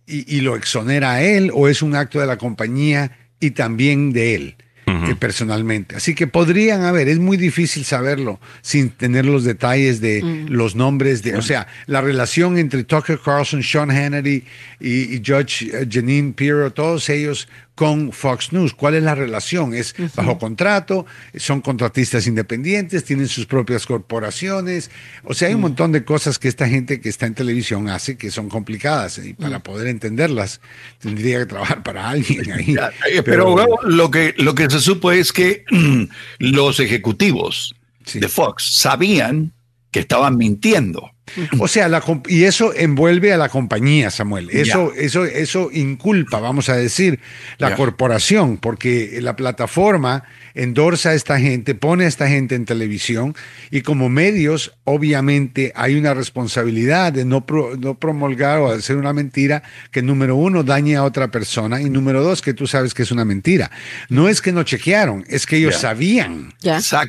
y, 0.06 0.36
y 0.36 0.40
lo 0.42 0.54
exonera 0.54 1.14
a 1.14 1.22
él 1.22 1.50
o 1.52 1.68
es 1.68 1.82
un 1.82 1.96
acto 1.96 2.20
de 2.20 2.26
la 2.26 2.36
compañía 2.36 3.18
y 3.40 3.50
también 3.52 4.12
de 4.12 4.34
él 4.34 4.56
eh, 4.86 5.16
personalmente. 5.18 5.96
Así 5.96 6.14
que 6.14 6.28
podrían 6.28 6.84
haber, 6.84 7.08
es 7.08 7.18
muy 7.18 7.36
difícil 7.36 7.84
saberlo 7.84 8.38
sin 8.62 8.90
tener 8.90 9.26
los 9.26 9.42
detalles 9.42 10.00
de 10.00 10.46
los 10.48 10.76
nombres 10.76 11.24
de, 11.24 11.34
o 11.34 11.42
sea, 11.42 11.66
la 11.86 12.00
relación 12.00 12.56
entre 12.56 12.84
Tucker 12.84 13.18
Carlson, 13.18 13.64
Sean 13.64 13.90
Hannity 13.90 14.44
y, 14.78 15.16
y 15.16 15.22
Judge 15.26 15.62
eh, 15.72 15.88
Janine 15.90 16.32
Pirro, 16.34 16.72
todos 16.72 17.08
ellos 17.08 17.48
con 17.76 18.10
Fox 18.10 18.52
News. 18.52 18.74
¿Cuál 18.74 18.94
es 18.96 19.04
la 19.04 19.14
relación? 19.14 19.72
¿Es 19.74 19.94
bajo 20.16 20.38
contrato? 20.38 21.06
¿Son 21.36 21.60
contratistas 21.60 22.26
independientes? 22.26 23.04
¿Tienen 23.04 23.28
sus 23.28 23.46
propias 23.46 23.86
corporaciones? 23.86 24.90
O 25.22 25.34
sea, 25.34 25.46
hay 25.48 25.54
un 25.54 25.60
montón 25.60 25.92
de 25.92 26.04
cosas 26.04 26.40
que 26.40 26.48
esta 26.48 26.68
gente 26.68 27.00
que 27.00 27.08
está 27.08 27.26
en 27.26 27.34
televisión 27.34 27.88
hace 27.88 28.16
que 28.16 28.32
son 28.32 28.48
complicadas 28.48 29.18
y 29.18 29.34
para 29.34 29.60
poder 29.62 29.86
entenderlas 29.86 30.60
tendría 30.98 31.38
que 31.38 31.46
trabajar 31.46 31.82
para 31.84 32.08
alguien 32.08 32.50
ahí. 32.52 32.74
Eh, 33.12 33.22
Pero, 33.22 33.52
bueno, 33.52 33.76
lo, 33.84 34.10
que, 34.10 34.34
lo 34.38 34.54
que 34.56 34.68
se 34.68 34.80
supo 34.80 35.12
es 35.12 35.32
que 35.32 35.64
los 36.40 36.80
ejecutivos 36.80 37.74
Sí. 38.06 38.20
de 38.20 38.28
Fox 38.28 38.76
sabían 38.76 39.52
que 39.90 40.00
estaban 40.00 40.36
mintiendo. 40.36 41.10
O 41.58 41.68
sea, 41.68 41.88
la 41.88 42.02
y 42.28 42.44
eso 42.44 42.72
envuelve 42.74 43.32
a 43.32 43.36
la 43.36 43.48
compañía, 43.48 44.10
Samuel. 44.10 44.48
Eso, 44.50 44.92
eso, 44.94 45.24
eso 45.24 45.70
inculpa, 45.72 46.40
vamos 46.40 46.68
a 46.68 46.76
decir, 46.76 47.20
la 47.58 47.74
corporación, 47.74 48.56
porque 48.58 49.18
la 49.20 49.36
plataforma 49.36 50.24
endorsa 50.56 51.10
a 51.10 51.14
esta 51.14 51.38
gente, 51.38 51.74
pone 51.76 52.04
a 52.04 52.08
esta 52.08 52.26
gente 52.28 52.54
en 52.56 52.64
televisión, 52.64 53.36
y 53.70 53.82
como 53.82 54.08
medios, 54.08 54.72
obviamente, 54.84 55.72
hay 55.76 55.94
una 55.94 56.14
responsabilidad 56.14 57.12
de 57.12 57.24
no, 57.24 57.46
pro- 57.46 57.76
no 57.76 57.94
promulgar 57.94 58.58
o 58.58 58.72
hacer 58.72 58.96
una 58.96 59.12
mentira 59.12 59.62
que, 59.90 60.02
número 60.02 60.34
uno, 60.34 60.62
dañe 60.64 60.96
a 60.96 61.04
otra 61.04 61.30
persona, 61.30 61.80
y 61.80 61.90
número 61.90 62.22
dos, 62.24 62.42
que 62.42 62.54
tú 62.54 62.66
sabes 62.66 62.94
que 62.94 63.02
es 63.02 63.12
una 63.12 63.24
mentira. 63.24 63.70
No 64.08 64.28
es 64.28 64.40
que 64.40 64.50
no 64.52 64.62
chequearon, 64.62 65.24
es 65.28 65.46
que 65.46 65.56
ellos 65.58 65.74
sabían 65.76 66.54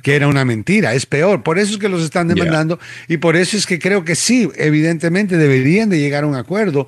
que 0.01 0.15
era 0.15 0.27
una 0.27 0.45
mentira. 0.45 0.93
Es 0.93 1.05
peor. 1.05 1.41
Por 1.43 1.57
eso 1.57 1.71
es 1.73 1.77
que 1.77 1.89
los 1.89 2.03
están 2.03 2.27
demandando 2.27 2.79
y 3.07 3.17
por 3.17 3.35
eso 3.35 3.55
es 3.55 3.65
que 3.65 3.79
creo 3.79 4.03
que 4.03 4.15
sí, 4.15 4.49
evidentemente 4.57 5.37
deberían 5.37 5.89
de 5.89 5.99
llegar 5.99 6.25
a 6.25 6.27
un 6.27 6.35
acuerdo, 6.35 6.87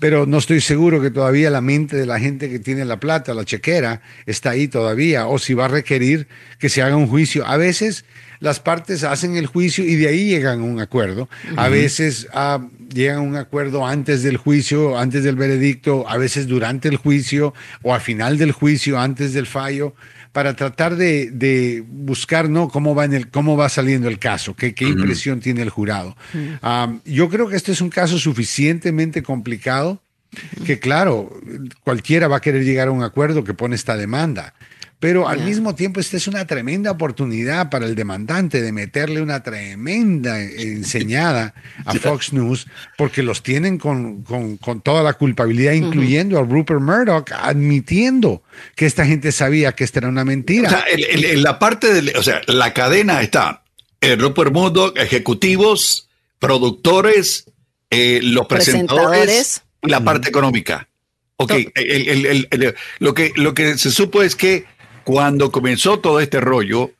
pero 0.00 0.26
no 0.26 0.38
estoy 0.38 0.60
seguro 0.62 1.00
que 1.00 1.10
todavía 1.10 1.50
la 1.50 1.60
mente 1.60 1.96
de 1.96 2.06
la 2.06 2.18
gente 2.18 2.48
que 2.48 2.58
tiene 2.58 2.84
la 2.86 2.98
plata, 2.98 3.34
la 3.34 3.44
chequera, 3.44 4.00
está 4.26 4.50
ahí 4.50 4.66
todavía 4.66 5.26
o 5.26 5.38
si 5.38 5.54
va 5.54 5.66
a 5.66 5.68
requerir 5.68 6.26
que 6.58 6.70
se 6.70 6.82
haga 6.82 6.96
un 6.96 7.06
juicio. 7.06 7.46
A 7.46 7.58
veces 7.58 8.06
las 8.40 8.58
partes 8.58 9.04
hacen 9.04 9.36
el 9.36 9.46
juicio 9.46 9.84
y 9.84 9.96
de 9.96 10.08
ahí 10.08 10.24
llegan 10.24 10.60
a 10.60 10.64
un 10.64 10.80
acuerdo. 10.80 11.28
A 11.56 11.68
veces 11.68 12.28
ah, 12.32 12.66
llegan 12.92 13.18
a 13.18 13.20
un 13.20 13.36
acuerdo 13.36 13.86
antes 13.86 14.22
del 14.22 14.38
juicio, 14.38 14.98
antes 14.98 15.22
del 15.22 15.36
veredicto, 15.36 16.08
a 16.08 16.16
veces 16.16 16.46
durante 16.46 16.88
el 16.88 16.96
juicio 16.96 17.52
o 17.82 17.94
al 17.94 18.00
final 18.00 18.38
del 18.38 18.52
juicio, 18.52 18.98
antes 18.98 19.34
del 19.34 19.46
fallo 19.46 19.94
para 20.32 20.54
tratar 20.54 20.96
de, 20.96 21.30
de 21.30 21.84
buscar 21.86 22.48
¿no? 22.48 22.68
cómo, 22.68 22.94
va 22.94 23.04
en 23.04 23.14
el, 23.14 23.30
cómo 23.30 23.56
va 23.56 23.68
saliendo 23.68 24.08
el 24.08 24.18
caso, 24.18 24.54
qué, 24.54 24.74
qué 24.74 24.86
impresión 24.86 25.40
tiene 25.40 25.62
el 25.62 25.70
jurado. 25.70 26.16
Yo 27.04 27.28
creo 27.28 27.48
que 27.48 27.56
este 27.56 27.72
es 27.72 27.80
un 27.80 27.90
caso 27.90 28.18
suficientemente 28.18 29.22
complicado 29.22 30.02
que, 30.64 30.78
claro, 30.78 31.40
cualquiera 31.82 32.28
va 32.28 32.36
a 32.36 32.40
querer 32.40 32.64
llegar 32.64 32.88
a 32.88 32.92
un 32.92 33.02
acuerdo 33.02 33.42
que 33.42 33.54
pone 33.54 33.74
esta 33.74 33.96
demanda. 33.96 34.54
Pero 35.00 35.26
al 35.28 35.38
Ya. 35.38 35.44
mismo 35.46 35.74
tiempo, 35.74 35.98
esta 35.98 36.18
es 36.18 36.28
una 36.28 36.46
tremenda 36.46 36.90
oportunidad 36.90 37.70
para 37.70 37.86
el 37.86 37.94
demandante 37.94 38.60
de 38.60 38.70
meterle 38.70 39.22
una 39.22 39.42
tremenda 39.42 40.38
enseñada 40.40 41.54
a 41.86 41.94
Fox 41.94 42.34
News, 42.34 42.66
porque 42.98 43.22
los 43.22 43.42
tienen 43.42 43.78
con, 43.78 44.22
con- 44.24 44.58
con 44.58 44.82
toda 44.82 45.02
la 45.02 45.14
culpabilidad, 45.14 45.72
incluyendo 45.72 46.38
a 46.38 46.42
Rupert 46.42 46.82
Murdoch, 46.82 47.32
admitiendo 47.32 48.42
que 48.76 48.84
esta 48.84 49.06
gente 49.06 49.32
sabía 49.32 49.72
que 49.72 49.84
esta 49.84 50.00
era 50.00 50.08
una 50.08 50.24
mentira. 50.26 50.68
O 50.68 50.70
sea, 50.70 50.80
el- 50.82 51.04
el- 51.04 51.24
en 51.24 51.42
la 51.42 51.58
parte 51.58 51.94
de, 51.94 52.12
o 52.18 52.22
sea, 52.22 52.42
la 52.46 52.74
cadena 52.74 53.22
está 53.22 53.64
el 54.02 54.20
Rupert 54.20 54.52
Murdoch, 54.52 54.98
ejecutivos, 54.98 56.08
productores, 56.38 57.44
eh, 57.90 58.20
los 58.22 58.46
presentadores, 58.46 59.08
Presentadores. 59.10 59.62
y 59.82 59.88
la 59.90 60.04
parte 60.04 60.28
económica. 60.28 60.88
Ok, 61.36 61.52
el- 61.52 61.72
el- 61.74 62.26
el- 62.26 62.48
el- 62.50 62.74
lo, 62.98 63.14
que, 63.14 63.32
lo 63.36 63.54
que 63.54 63.78
se 63.78 63.90
supo 63.90 64.22
es 64.22 64.36
que 64.36 64.66
cuando 65.04 65.50
comenzó 65.50 65.98
todo 66.00 66.20
este 66.20 66.40
rollo, 66.40 66.92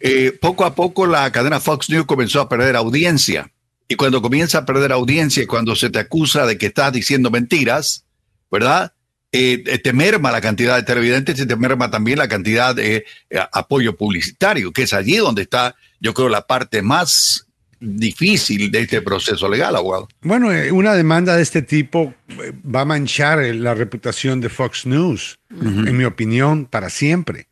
eh, 0.00 0.36
poco 0.40 0.64
a 0.64 0.74
poco 0.74 1.06
la 1.06 1.30
cadena 1.30 1.60
Fox 1.60 1.88
News 1.88 2.06
comenzó 2.06 2.40
a 2.40 2.48
perder 2.48 2.76
audiencia. 2.76 3.50
Y 3.88 3.94
cuando 3.94 4.22
comienza 4.22 4.58
a 4.58 4.66
perder 4.66 4.92
audiencia, 4.92 5.42
y 5.42 5.46
cuando 5.46 5.76
se 5.76 5.90
te 5.90 5.98
acusa 5.98 6.46
de 6.46 6.58
que 6.58 6.66
estás 6.66 6.92
diciendo 6.92 7.30
mentiras, 7.30 8.04
¿verdad? 8.50 8.92
Eh, 9.34 9.64
eh, 9.66 9.78
te 9.78 9.94
merma 9.94 10.30
la 10.30 10.42
cantidad 10.42 10.76
de 10.76 10.82
televidentes 10.82 11.40
y 11.40 11.46
te 11.46 11.56
merma 11.56 11.90
también 11.90 12.18
la 12.18 12.28
cantidad 12.28 12.74
de 12.74 13.06
eh, 13.30 13.40
apoyo 13.52 13.96
publicitario, 13.96 14.72
que 14.72 14.82
es 14.82 14.92
allí 14.92 15.16
donde 15.16 15.40
está, 15.40 15.74
yo 16.00 16.12
creo, 16.12 16.28
la 16.28 16.46
parte 16.46 16.82
más 16.82 17.46
difícil 17.82 18.70
de 18.70 18.80
este 18.80 19.02
proceso 19.02 19.48
legal, 19.48 19.74
abogado. 19.76 20.08
Bueno, 20.22 20.52
eh, 20.52 20.70
una 20.70 20.94
demanda 20.94 21.36
de 21.36 21.42
este 21.42 21.62
tipo 21.62 22.14
eh, 22.28 22.52
va 22.64 22.82
a 22.82 22.84
manchar 22.84 23.42
eh, 23.42 23.52
la 23.54 23.74
reputación 23.74 24.40
de 24.40 24.48
Fox 24.48 24.86
News, 24.86 25.38
en 25.50 25.96
mi 25.96 26.04
opinión, 26.04 26.66
para 26.66 26.88
siempre. 26.88 27.48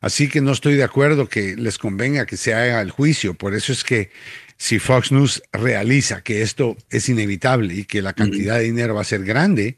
Así 0.00 0.28
que 0.28 0.40
no 0.40 0.52
estoy 0.52 0.74
de 0.74 0.84
acuerdo 0.84 1.28
que 1.28 1.56
les 1.56 1.78
convenga 1.78 2.26
que 2.26 2.36
se 2.36 2.52
haga 2.52 2.80
el 2.82 2.90
juicio. 2.90 3.34
Por 3.34 3.54
eso 3.54 3.72
es 3.72 3.84
que 3.84 4.10
si 4.56 4.78
Fox 4.78 5.12
News 5.12 5.42
realiza 5.52 6.22
que 6.22 6.42
esto 6.42 6.76
es 6.90 7.08
inevitable 7.08 7.74
y 7.74 7.84
que 7.84 8.02
la 8.02 8.12
cantidad 8.12 8.58
de 8.58 8.64
dinero 8.64 8.94
va 8.94 9.02
a 9.02 9.04
ser 9.04 9.24
grande, 9.24 9.76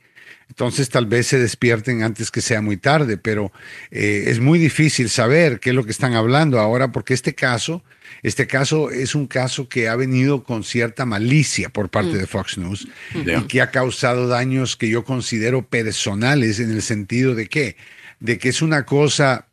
entonces 0.48 0.88
tal 0.88 1.06
vez 1.06 1.26
se 1.26 1.38
despierten 1.38 2.02
antes 2.02 2.30
que 2.30 2.40
sea 2.40 2.60
muy 2.60 2.76
tarde, 2.76 3.16
pero 3.16 3.52
eh, 3.90 4.24
es 4.26 4.40
muy 4.40 4.58
difícil 4.58 5.08
saber 5.10 5.60
qué 5.60 5.70
es 5.70 5.76
lo 5.76 5.84
que 5.84 5.90
están 5.90 6.14
hablando 6.14 6.60
ahora 6.60 6.92
porque 6.92 7.14
este 7.14 7.34
caso, 7.34 7.82
este 8.26 8.48
caso 8.48 8.90
es 8.90 9.14
un 9.14 9.26
caso 9.28 9.68
que 9.68 9.88
ha 9.88 9.94
venido 9.94 10.42
con 10.42 10.64
cierta 10.64 11.06
malicia 11.06 11.68
por 11.68 11.90
parte 11.90 12.16
de 12.18 12.26
Fox 12.26 12.58
News 12.58 12.88
Ya. 13.24 13.38
y 13.38 13.42
que 13.44 13.60
ha 13.60 13.70
causado 13.70 14.26
daños 14.26 14.76
que 14.76 14.88
yo 14.88 15.04
considero 15.04 15.62
personales 15.68 16.58
en 16.58 16.70
el 16.72 16.82
sentido 16.82 17.34
de 17.36 17.46
que, 17.46 17.76
de 18.18 18.36
que 18.38 18.48
es 18.48 18.62
una 18.62 18.84
cosa, 18.84 19.46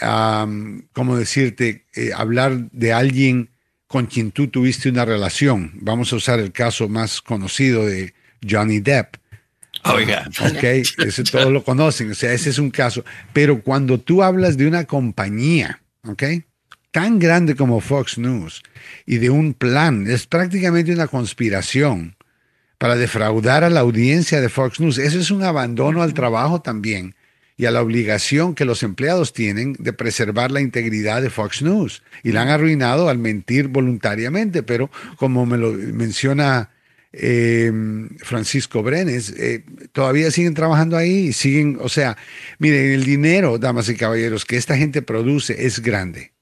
am, 0.00 0.82
¿cómo 0.92 1.16
decirte? 1.16 1.84
Eh, 1.94 2.10
hablar 2.14 2.70
de 2.72 2.92
alguien 2.92 3.50
con 3.86 4.06
quien 4.06 4.32
tú 4.32 4.48
tuviste 4.48 4.88
una 4.88 5.04
relación. 5.04 5.70
Vamos 5.74 6.12
a 6.12 6.16
usar 6.16 6.40
el 6.40 6.50
caso 6.50 6.88
más 6.88 7.22
conocido 7.22 7.86
de 7.86 8.14
Johnny 8.48 8.80
Depp. 8.80 9.16
Oiga, 9.84 10.28
Ok, 10.40 10.64
eso 11.06 11.22
todos 11.24 11.52
lo 11.52 11.62
conocen, 11.62 12.10
o 12.10 12.14
sea, 12.14 12.32
ese 12.32 12.50
es 12.50 12.58
un 12.58 12.70
caso. 12.70 13.04
Pero 13.32 13.62
cuando 13.62 13.98
tú 13.98 14.22
hablas 14.22 14.56
de 14.56 14.66
una 14.66 14.84
compañía, 14.86 15.80
ok, 16.06 16.22
tan 16.92 17.18
grande 17.18 17.56
como 17.56 17.80
Fox 17.80 18.18
News 18.18 18.62
y 19.06 19.18
de 19.18 19.30
un 19.30 19.54
plan, 19.54 20.06
es 20.06 20.26
prácticamente 20.26 20.92
una 20.92 21.08
conspiración 21.08 22.16
para 22.78 22.96
defraudar 22.96 23.64
a 23.64 23.70
la 23.70 23.80
audiencia 23.80 24.40
de 24.40 24.48
Fox 24.48 24.78
News, 24.78 24.98
eso 24.98 25.18
es 25.18 25.30
un 25.30 25.42
abandono 25.42 26.02
al 26.02 26.14
trabajo 26.14 26.62
también 26.62 27.14
y 27.56 27.66
a 27.66 27.70
la 27.70 27.82
obligación 27.82 28.54
que 28.54 28.64
los 28.64 28.82
empleados 28.82 29.32
tienen 29.32 29.74
de 29.78 29.92
preservar 29.92 30.50
la 30.50 30.60
integridad 30.60 31.22
de 31.22 31.30
Fox 31.30 31.62
News. 31.62 32.02
Y 32.22 32.32
la 32.32 32.42
han 32.42 32.48
arruinado 32.48 33.08
al 33.08 33.18
mentir 33.18 33.68
voluntariamente, 33.68 34.62
pero 34.62 34.90
como 35.16 35.46
me 35.46 35.58
lo 35.58 35.72
menciona 35.72 36.70
eh, 37.12 37.70
Francisco 38.18 38.82
Brenes, 38.82 39.34
eh, 39.36 39.64
todavía 39.92 40.30
siguen 40.30 40.54
trabajando 40.54 40.96
ahí, 40.96 41.32
siguen, 41.32 41.78
o 41.80 41.88
sea, 41.88 42.16
miren, 42.58 42.92
el 42.92 43.04
dinero, 43.04 43.58
damas 43.58 43.88
y 43.88 43.96
caballeros, 43.96 44.44
que 44.44 44.56
esta 44.56 44.76
gente 44.76 45.02
produce 45.02 45.66
es 45.66 45.80
grande. 45.80 46.32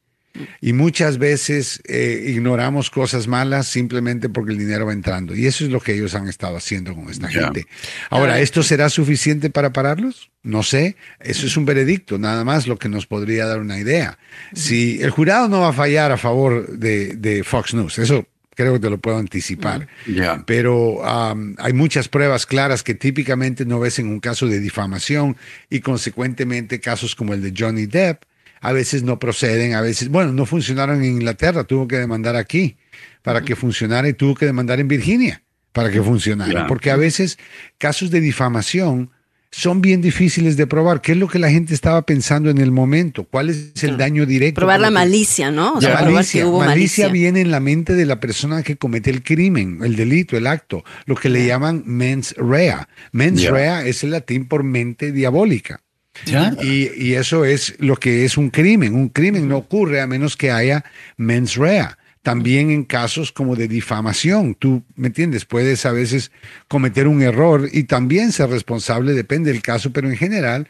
Y 0.60 0.72
muchas 0.72 1.18
veces 1.18 1.82
eh, 1.86 2.24
ignoramos 2.28 2.90
cosas 2.90 3.26
malas 3.26 3.66
simplemente 3.66 4.28
porque 4.28 4.52
el 4.52 4.58
dinero 4.58 4.86
va 4.86 4.92
entrando. 4.92 5.34
Y 5.34 5.46
eso 5.46 5.64
es 5.64 5.70
lo 5.70 5.80
que 5.80 5.94
ellos 5.94 6.14
han 6.14 6.28
estado 6.28 6.56
haciendo 6.56 6.94
con 6.94 7.10
esta 7.10 7.28
gente. 7.28 7.66
Ahora, 8.10 8.40
¿esto 8.40 8.62
será 8.62 8.88
suficiente 8.88 9.50
para 9.50 9.72
pararlos? 9.72 10.30
No 10.42 10.62
sé. 10.62 10.96
Eso 11.20 11.46
es 11.46 11.56
un 11.56 11.64
veredicto, 11.64 12.18
nada 12.18 12.44
más 12.44 12.66
lo 12.66 12.78
que 12.78 12.88
nos 12.88 13.06
podría 13.06 13.46
dar 13.46 13.60
una 13.60 13.78
idea. 13.78 14.18
Si 14.54 15.02
el 15.02 15.10
jurado 15.10 15.48
no 15.48 15.60
va 15.60 15.68
a 15.68 15.72
fallar 15.72 16.12
a 16.12 16.16
favor 16.16 16.68
de, 16.68 17.14
de 17.16 17.44
Fox 17.44 17.74
News, 17.74 17.98
eso 17.98 18.26
creo 18.54 18.74
que 18.74 18.80
te 18.80 18.90
lo 18.90 18.98
puedo 18.98 19.16
anticipar. 19.16 19.88
Ya. 20.06 20.44
Pero 20.46 21.00
um, 21.00 21.54
hay 21.58 21.72
muchas 21.72 22.08
pruebas 22.08 22.46
claras 22.46 22.82
que 22.82 22.94
típicamente 22.94 23.64
no 23.64 23.80
ves 23.80 23.98
en 23.98 24.08
un 24.08 24.20
caso 24.20 24.46
de 24.46 24.60
difamación 24.60 25.36
y 25.70 25.80
consecuentemente 25.80 26.80
casos 26.80 27.14
como 27.14 27.32
el 27.32 27.42
de 27.42 27.54
Johnny 27.56 27.86
Depp 27.86 28.24
a 28.60 28.72
veces 28.72 29.02
no 29.02 29.18
proceden, 29.18 29.74
a 29.74 29.80
veces, 29.80 30.08
bueno, 30.08 30.32
no 30.32 30.46
funcionaron 30.46 31.02
en 31.02 31.12
Inglaterra, 31.12 31.64
tuvo 31.64 31.88
que 31.88 31.96
demandar 31.96 32.36
aquí 32.36 32.76
para 33.22 33.42
que 33.42 33.56
funcionara 33.56 34.08
y 34.08 34.12
tuvo 34.12 34.34
que 34.34 34.46
demandar 34.46 34.80
en 34.80 34.88
Virginia 34.88 35.42
para 35.72 35.90
que 35.90 36.02
funcionara. 36.02 36.66
Porque 36.66 36.90
a 36.90 36.96
veces 36.96 37.38
casos 37.78 38.10
de 38.10 38.20
difamación 38.20 39.10
son 39.52 39.80
bien 39.80 40.00
difíciles 40.00 40.56
de 40.56 40.66
probar. 40.66 41.00
¿Qué 41.00 41.12
es 41.12 41.18
lo 41.18 41.26
que 41.26 41.38
la 41.38 41.50
gente 41.50 41.74
estaba 41.74 42.02
pensando 42.02 42.50
en 42.50 42.58
el 42.58 42.70
momento? 42.70 43.24
¿Cuál 43.24 43.50
es 43.50 43.82
el 43.82 43.96
daño 43.96 44.24
directo? 44.24 44.60
Probar 44.60 44.80
la 44.80 44.90
malicia, 44.90 45.50
¿no? 45.50 45.72
O 45.72 45.74
la 45.76 45.80
sea, 45.80 45.96
probar 45.96 46.12
malicia, 46.12 46.40
que 46.40 46.46
hubo 46.46 46.58
malicia 46.60 47.04
malicia. 47.06 47.08
viene 47.08 47.40
en 47.40 47.50
la 47.50 47.60
mente 47.60 47.94
de 47.94 48.06
la 48.06 48.20
persona 48.20 48.62
que 48.62 48.76
comete 48.76 49.10
el 49.10 49.22
crimen, 49.22 49.80
el 49.82 49.96
delito, 49.96 50.36
el 50.36 50.46
acto, 50.46 50.84
lo 51.06 51.16
que 51.16 51.28
le 51.28 51.46
llaman 51.46 51.82
mens 51.84 52.34
rea. 52.36 52.88
Mens 53.12 53.42
rea 53.42 53.84
es 53.84 54.04
el 54.04 54.10
latín 54.10 54.46
por 54.46 54.62
mente 54.62 55.10
diabólica. 55.10 55.80
Ya. 56.26 56.54
Y, 56.62 56.90
y 56.96 57.14
eso 57.14 57.44
es 57.44 57.74
lo 57.78 57.96
que 57.96 58.24
es 58.24 58.36
un 58.36 58.50
crimen. 58.50 58.94
Un 58.94 59.08
crimen 59.08 59.48
no 59.48 59.58
ocurre 59.58 60.00
a 60.00 60.06
menos 60.06 60.36
que 60.36 60.50
haya 60.50 60.84
mens 61.16 61.56
rea. 61.56 61.96
También 62.22 62.70
en 62.70 62.84
casos 62.84 63.32
como 63.32 63.56
de 63.56 63.66
difamación, 63.66 64.54
tú, 64.54 64.82
¿me 64.94 65.06
entiendes? 65.06 65.46
Puedes 65.46 65.86
a 65.86 65.92
veces 65.92 66.30
cometer 66.68 67.08
un 67.08 67.22
error 67.22 67.66
y 67.72 67.84
también 67.84 68.32
ser 68.32 68.50
responsable, 68.50 69.14
depende 69.14 69.50
del 69.50 69.62
caso, 69.62 69.90
pero 69.90 70.10
en 70.10 70.18
general, 70.18 70.68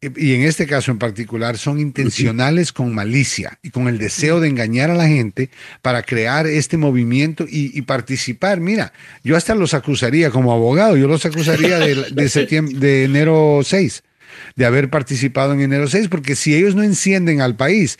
y 0.00 0.34
en 0.34 0.42
este 0.42 0.68
caso 0.68 0.92
en 0.92 1.00
particular, 1.00 1.58
son 1.58 1.80
intencionales 1.80 2.72
con 2.72 2.94
malicia 2.94 3.58
y 3.60 3.70
con 3.70 3.88
el 3.88 3.98
deseo 3.98 4.38
de 4.38 4.48
engañar 4.48 4.88
a 4.90 4.94
la 4.94 5.08
gente 5.08 5.50
para 5.82 6.04
crear 6.04 6.46
este 6.46 6.76
movimiento 6.76 7.44
y, 7.48 7.76
y 7.76 7.82
participar. 7.82 8.60
Mira, 8.60 8.92
yo 9.24 9.36
hasta 9.36 9.56
los 9.56 9.74
acusaría 9.74 10.30
como 10.30 10.52
abogado, 10.52 10.96
yo 10.96 11.08
los 11.08 11.26
acusaría 11.26 11.80
de, 11.80 12.12
de, 12.12 12.28
septiembre, 12.28 12.78
de 12.78 13.04
enero 13.04 13.62
6 13.64 14.04
de 14.56 14.66
haber 14.66 14.90
participado 14.90 15.52
en 15.52 15.60
enero 15.60 15.86
6, 15.88 16.08
porque 16.08 16.36
si 16.36 16.54
ellos 16.54 16.74
no 16.74 16.82
encienden 16.82 17.40
al 17.40 17.56
país, 17.56 17.98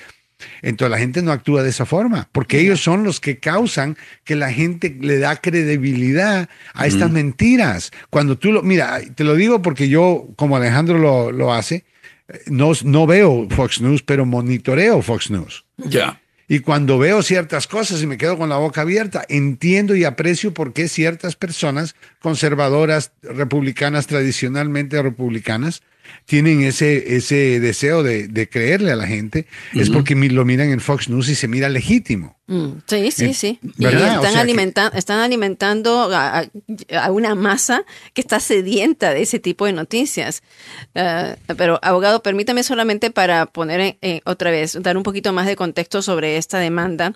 entonces 0.63 0.91
la 0.91 0.99
gente 0.99 1.23
no 1.23 1.33
actúa 1.33 1.63
de 1.63 1.71
esa 1.71 1.87
forma, 1.87 2.29
porque 2.33 2.61
ellos 2.61 2.81
son 2.81 3.05
los 3.05 3.21
que 3.21 3.39
causan 3.39 3.97
que 4.25 4.37
la 4.37 4.53
gente 4.53 4.97
le 5.01 5.19
da 5.19 5.37
credibilidad 5.37 6.49
a 6.75 6.87
estas 6.87 7.11
mentiras. 7.11 7.93
Cuando 8.11 8.37
tú 8.37 8.53
lo, 8.53 8.63
mira, 8.63 9.01
te 9.15 9.25
lo 9.25 9.35
digo 9.35 9.63
porque 9.63 9.89
yo, 9.89 10.29
como 10.37 10.57
Alejandro 10.57 10.99
lo, 10.99 11.33
lo 11.33 11.53
hace, 11.53 11.85
eh, 12.29 12.41
no, 12.47 12.73
no 12.85 13.07
veo 13.07 13.49
Fox 13.51 13.81
News, 13.81 14.03
pero 14.03 14.27
monitoreo 14.27 15.03
Fox 15.03 15.31
News. 15.31 15.65
Ya. 15.77 16.21
Y 16.47 16.61
cuando 16.61 16.99
veo 16.99 17.23
ciertas 17.23 17.67
cosas 17.67 18.03
y 18.03 18.07
me 18.07 18.19
quedo 18.19 18.37
con 18.37 18.51
la 18.51 18.59
boca 18.59 18.83
abierta, 18.83 19.25
entiendo 19.29 19.97
y 19.97 20.05
aprecio 20.05 20.53
por 20.53 20.75
qué 20.75 20.89
ciertas 20.89 21.37
personas 21.37 21.95
conservadoras, 22.21 23.13
republicanas, 23.23 24.07
tradicionalmente 24.07 25.01
republicanas, 25.01 25.83
tienen 26.27 26.63
ese, 26.63 27.17
ese 27.17 27.61
deseo 27.61 28.03
de, 28.03 28.29
de 28.29 28.49
creerle 28.49 28.93
a 28.93 28.97
la 28.97 29.07
gente. 29.07 29.47
Es 29.75 29.91
porque 29.91 30.15
lo 30.15 30.45
miran 30.45 30.71
en 30.71 30.81
Fox 30.81 31.09
News 31.09 31.29
y 31.29 31.35
se 31.35 31.49
mira 31.49 31.69
legítimo. 31.69 32.34
Mm, 32.47 32.73
sí, 32.87 33.11
sí, 33.11 33.33
sí. 33.33 33.59
Y 33.79 33.85
¿verdad? 33.87 34.19
O 34.21 34.23
están, 34.23 34.35
que- 34.35 35.23
alimentando 35.25 36.11
a, 36.13 36.45
una 37.11 37.35
masa 37.35 37.85
que 38.13 38.21
está 38.21 38.39
sedienta 38.39 39.15
de 39.15 39.23
ese 39.23 39.39
tipo 39.39 39.65
de 39.65 39.73
noticias. 39.73 40.43
Eh, 40.95 41.37
pero, 41.57 41.79
abogado, 41.83 42.23
permítame 42.23 42.63
solamente 42.63 43.11
para 43.11 43.47
poner 43.47 43.81
en- 43.81 43.97
en- 44.03 44.21
otra 44.27 44.51
vez, 44.51 44.77
dar 44.83 44.97
un 44.99 45.03
poquito 45.03 45.33
más 45.33 45.47
de 45.47 45.57
contexto 45.57 46.03
sobre 46.03 46.37
esta 46.37 46.59
demanda, 46.59 47.15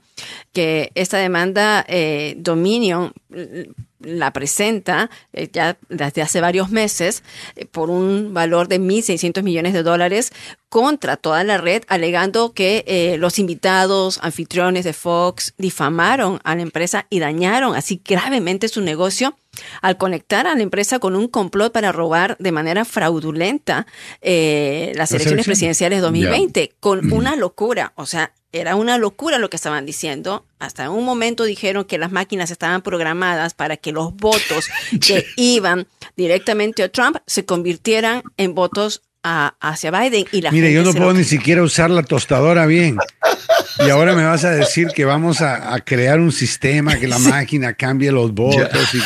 que 0.53 0.93
esta 0.95 1.19
demanda 1.19 1.85
eh, 1.89 2.35
Dominion 2.39 3.13
eh, 3.35 3.69
la 4.01 4.33
presenta 4.33 5.11
eh, 5.33 5.51
ya 5.53 5.77
desde 5.89 6.23
hace 6.23 6.41
varios 6.41 6.71
meses 6.71 7.23
eh, 7.57 7.67
por 7.67 7.91
un 7.91 8.33
valor 8.33 8.69
de 8.69 8.79
1.600 8.81 9.43
millones 9.43 9.73
de 9.73 9.83
dólares 9.83 10.31
contra 10.69 11.17
toda 11.17 11.45
la 11.45 11.59
red, 11.59 11.83
alegando 11.89 12.53
que 12.53 12.85
eh, 12.87 13.17
los 13.19 13.39
invitados, 13.39 14.19
anfitriones 14.23 14.85
de 14.85 14.93
Fox 14.93 15.55
difamaron 15.57 16.41
a 16.45 16.55
la 16.55 16.63
empresa 16.63 17.07
y 17.11 17.21
dañaron 17.21 17.75
así 17.75 18.01
gravemente 18.05 18.69
su 18.69 18.81
negocio 18.81 19.37
al 19.83 19.97
conectar 19.97 20.47
a 20.47 20.55
la 20.55 20.63
empresa 20.63 20.99
con 20.99 21.17
un 21.17 21.29
complot 21.29 21.73
para 21.73 21.91
robar 21.91 22.37
de 22.39 22.53
manera 22.53 22.85
fraudulenta 22.85 23.87
eh, 24.21 24.93
las 24.95 25.11
Las 25.11 25.11
elecciones 25.13 25.27
elecciones. 25.27 25.47
presidenciales 25.47 26.03
2020 26.03 26.75
con 26.81 27.13
una 27.13 27.35
locura. 27.35 27.93
O 27.97 28.07
sea, 28.07 28.33
era 28.53 28.77
una 28.77 28.99
locura 28.99 29.39
lo 29.39 29.51
que 29.51 29.57
estaban 29.57 29.85
diciendo. 29.85 30.47
Hasta 30.59 30.91
un 30.91 31.05
momento 31.05 31.45
dijeron 31.45 31.85
que 31.85 31.99
las 31.99 32.13
máquinas 32.13 32.51
estaban 32.51 32.83
programadas 32.83 33.55
para 33.55 33.77
que 33.77 33.93
los 33.93 34.15
votos 34.15 34.69
que 35.07 35.27
iban 35.37 35.87
directamente 36.17 36.83
a 36.83 36.89
Trump 36.89 37.19
se 37.27 37.45
convirtieran 37.45 38.23
en 38.37 38.55
votos 38.55 39.03
a- 39.23 39.55
hacia 39.61 39.91
Biden. 39.91 40.25
Y 40.33 40.41
la 40.43 40.51
Mire, 40.51 40.69
gente 40.69 40.75
yo 40.75 40.85
no 40.85 40.93
puedo 40.95 41.13
lo- 41.13 41.19
ni 41.19 41.25
siquiera 41.25 41.63
usar 41.63 41.91
la 41.91 42.03
tostadora 42.03 42.67
bien. 42.67 42.97
Y 43.87 43.91
ahora 43.91 44.15
me 44.15 44.25
vas 44.25 44.45
a 44.45 44.51
decir 44.51 44.89
que 44.89 45.05
vamos 45.05 45.41
a, 45.41 45.73
a 45.75 45.81
crear 45.81 46.19
un 46.21 46.33
sistema 46.33 46.97
que 46.99 47.07
la 47.09 47.19
máquina 47.19 47.75
cambie 47.75 48.11
los 48.13 48.33
votos 48.35 48.95
y 48.95 48.99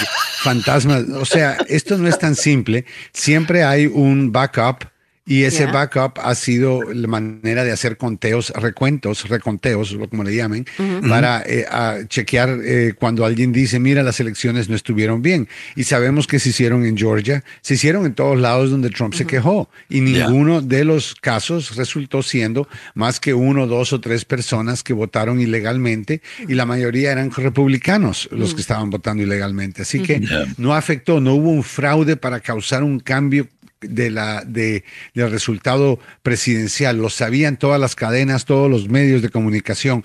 fantasmas. 0.42 1.04
O 1.10 1.24
sea, 1.24 1.58
esto 1.68 1.98
no 1.98 2.08
es 2.08 2.18
tan 2.18 2.34
simple. 2.34 2.84
Siempre 3.12 3.64
hay 3.64 3.86
un 3.86 4.32
backup 4.32 4.84
y 5.24 5.44
ese 5.44 5.66
backup 5.66 6.18
ha 6.20 6.34
sido 6.34 6.82
la 6.92 7.06
manera 7.06 7.62
de 7.62 7.70
hacer 7.70 7.96
conteos, 7.96 8.50
recuentos, 8.56 9.28
reconteos, 9.28 9.96
como 10.10 10.24
le 10.24 10.34
llamen, 10.34 10.66
para 11.08 11.42
eh, 11.46 11.64
a 11.70 11.98
chequear 12.08 12.58
eh, 12.64 12.94
cuando 12.98 13.24
alguien 13.24 13.52
dice, 13.52 13.78
mira, 13.78 14.02
las 14.02 14.18
elecciones 14.18 14.68
no 14.68 14.74
estuvieron 14.74 15.22
bien. 15.22 15.48
Y 15.76 15.84
sabemos 15.84 16.26
que 16.26 16.40
se 16.40 16.48
hicieron 16.48 16.84
en 16.84 16.96
Georgia, 16.96 17.44
se 17.60 17.74
hicieron 17.74 18.04
en 18.04 18.14
todos 18.14 18.38
lados 18.38 18.70
donde 18.72 18.90
Trump 18.90 19.14
se 19.14 19.24
quejó. 19.24 19.70
Y 19.88 20.00
ninguno 20.00 20.60
de 20.60 20.84
los 20.84 21.14
casos 21.14 21.76
resultó 21.76 22.22
siendo 22.22 22.66
más 22.94 23.20
que 23.20 23.32
uno, 23.32 23.68
dos 23.68 23.92
o 23.92 24.00
tres 24.00 24.24
personas 24.24 24.82
que 24.82 24.92
votaron 24.92 25.40
ilegalmente 25.40 26.20
y 26.48 26.54
la 26.54 26.66
mayoría 26.66 27.12
eran 27.12 27.30
republicanos 27.30 28.28
los 28.32 28.54
que 28.54 28.60
estaban 28.60 28.90
votando 28.90 29.22
ilegalmente. 29.22 29.82
Así 29.82 30.02
que 30.02 30.20
no 30.58 30.74
afectó, 30.74 31.20
no 31.20 31.34
hubo 31.34 31.50
un 31.50 31.62
fraude 31.62 32.16
para 32.16 32.40
causar 32.40 32.82
un 32.82 32.98
cambio 32.98 33.46
de 33.82 34.10
la 34.10 34.44
de, 34.44 34.84
del 35.14 35.30
resultado 35.30 35.98
presidencial. 36.22 36.98
Lo 36.98 37.10
sabían 37.10 37.56
todas 37.56 37.80
las 37.80 37.94
cadenas, 37.94 38.44
todos 38.44 38.70
los 38.70 38.88
medios 38.88 39.22
de 39.22 39.28
comunicación. 39.28 40.04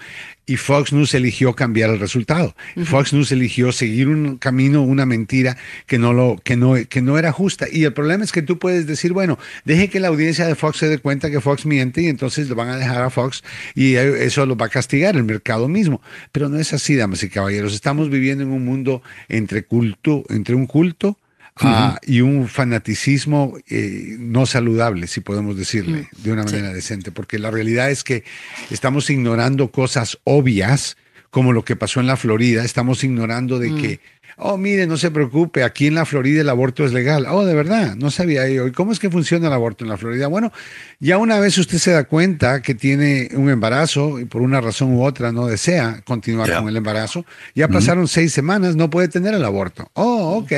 Y 0.49 0.55
Fox 0.55 0.93
News 0.93 1.13
eligió 1.13 1.53
cambiar 1.53 1.89
el 1.89 1.99
resultado. 1.99 2.55
Fox 2.85 3.11
News 3.11 3.33
eligió 3.33 3.73
seguir 3.73 4.07
un 4.07 4.37
camino, 4.37 4.81
una 4.81 5.05
mentira 5.05 5.57
que 5.87 5.99
no, 5.99 6.13
lo, 6.13 6.37
que, 6.41 6.55
no, 6.55 6.75
que 6.87 7.01
no 7.01 7.17
era 7.17 7.33
justa. 7.33 7.67
Y 7.69 7.83
el 7.83 7.91
problema 7.91 8.23
es 8.23 8.31
que 8.31 8.41
tú 8.41 8.57
puedes 8.57 8.87
decir, 8.87 9.11
bueno, 9.11 9.37
deje 9.65 9.89
que 9.89 9.99
la 9.99 10.07
audiencia 10.07 10.47
de 10.47 10.55
Fox 10.55 10.77
se 10.77 10.87
dé 10.87 10.99
cuenta 10.99 11.29
que 11.29 11.41
Fox 11.41 11.65
miente 11.65 12.01
y 12.01 12.07
entonces 12.07 12.47
lo 12.47 12.55
van 12.55 12.69
a 12.69 12.77
dejar 12.77 13.01
a 13.01 13.09
Fox 13.09 13.43
y 13.75 13.95
eso 13.95 14.45
lo 14.45 14.55
va 14.55 14.67
a 14.67 14.69
castigar 14.69 15.17
el 15.17 15.25
mercado 15.25 15.67
mismo. 15.67 16.01
Pero 16.31 16.47
no 16.47 16.57
es 16.57 16.71
así, 16.71 16.95
damas 16.95 17.23
y 17.23 17.29
caballeros. 17.29 17.73
Estamos 17.73 18.09
viviendo 18.09 18.45
en 18.45 18.51
un 18.51 18.63
mundo 18.63 19.01
entre 19.27 19.63
culto, 19.63 20.23
entre 20.29 20.55
un 20.55 20.65
culto 20.65 21.17
ah, 21.61 21.99
y 22.05 22.21
un 22.21 22.47
fanaticismo 22.47 23.57
eh, 23.67 24.15
no 24.19 24.45
saludable, 24.45 25.07
si 25.07 25.21
podemos 25.21 25.57
decirle, 25.57 26.09
de 26.17 26.31
una 26.31 26.43
manera 26.43 26.73
decente, 26.73 27.11
porque 27.11 27.39
la 27.39 27.51
realidad 27.51 27.91
es 27.91 28.03
que 28.03 28.23
estamos 28.69 29.09
ignorando 29.09 29.71
cosas 29.71 30.17
obvias, 30.23 30.97
como 31.29 31.53
lo 31.53 31.63
que 31.63 31.75
pasó 31.75 31.99
en 31.99 32.07
la 32.07 32.17
Florida, 32.17 32.63
estamos 32.63 33.03
ignorando 33.03 33.59
de 33.59 33.75
que, 33.75 33.99
oh, 34.37 34.57
mire, 34.57 34.87
no 34.87 34.97
se 34.97 35.11
preocupe, 35.11 35.63
aquí 35.63 35.87
en 35.87 35.95
la 35.95 36.05
Florida 36.05 36.41
el 36.41 36.49
aborto 36.49 36.85
es 36.85 36.93
legal. 36.93 37.25
Oh, 37.29 37.45
de 37.45 37.53
verdad, 37.53 37.95
no 37.95 38.09
sabía 38.11 38.47
yo. 38.47 38.65
¿Y 38.65 38.71
cómo 38.71 38.91
es 38.91 38.99
que 38.99 39.09
funciona 39.09 39.47
el 39.47 39.53
aborto 39.53 39.83
en 39.83 39.89
la 39.89 39.97
Florida? 39.97 40.27
Bueno, 40.27 40.51
ya 40.99 41.17
una 41.17 41.39
vez 41.39 41.57
usted 41.57 41.77
se 41.77 41.91
da 41.91 42.05
cuenta 42.05 42.61
que 42.61 42.75
tiene 42.75 43.29
un 43.33 43.49
embarazo 43.49 44.19
y 44.19 44.25
por 44.25 44.41
una 44.41 44.61
razón 44.61 44.93
u 44.93 45.03
otra 45.03 45.31
no 45.31 45.47
desea 45.47 46.01
continuar 46.05 46.51
con 46.53 46.69
el 46.69 46.77
embarazo, 46.77 47.25
ya 47.53 47.67
pasaron 47.67 48.07
seis 48.07 48.31
semanas, 48.31 48.75
no 48.75 48.89
puede 48.89 49.09
tener 49.09 49.33
el 49.33 49.43
aborto. 49.43 49.91
Oh, 49.93 50.37
ok. 50.37 50.51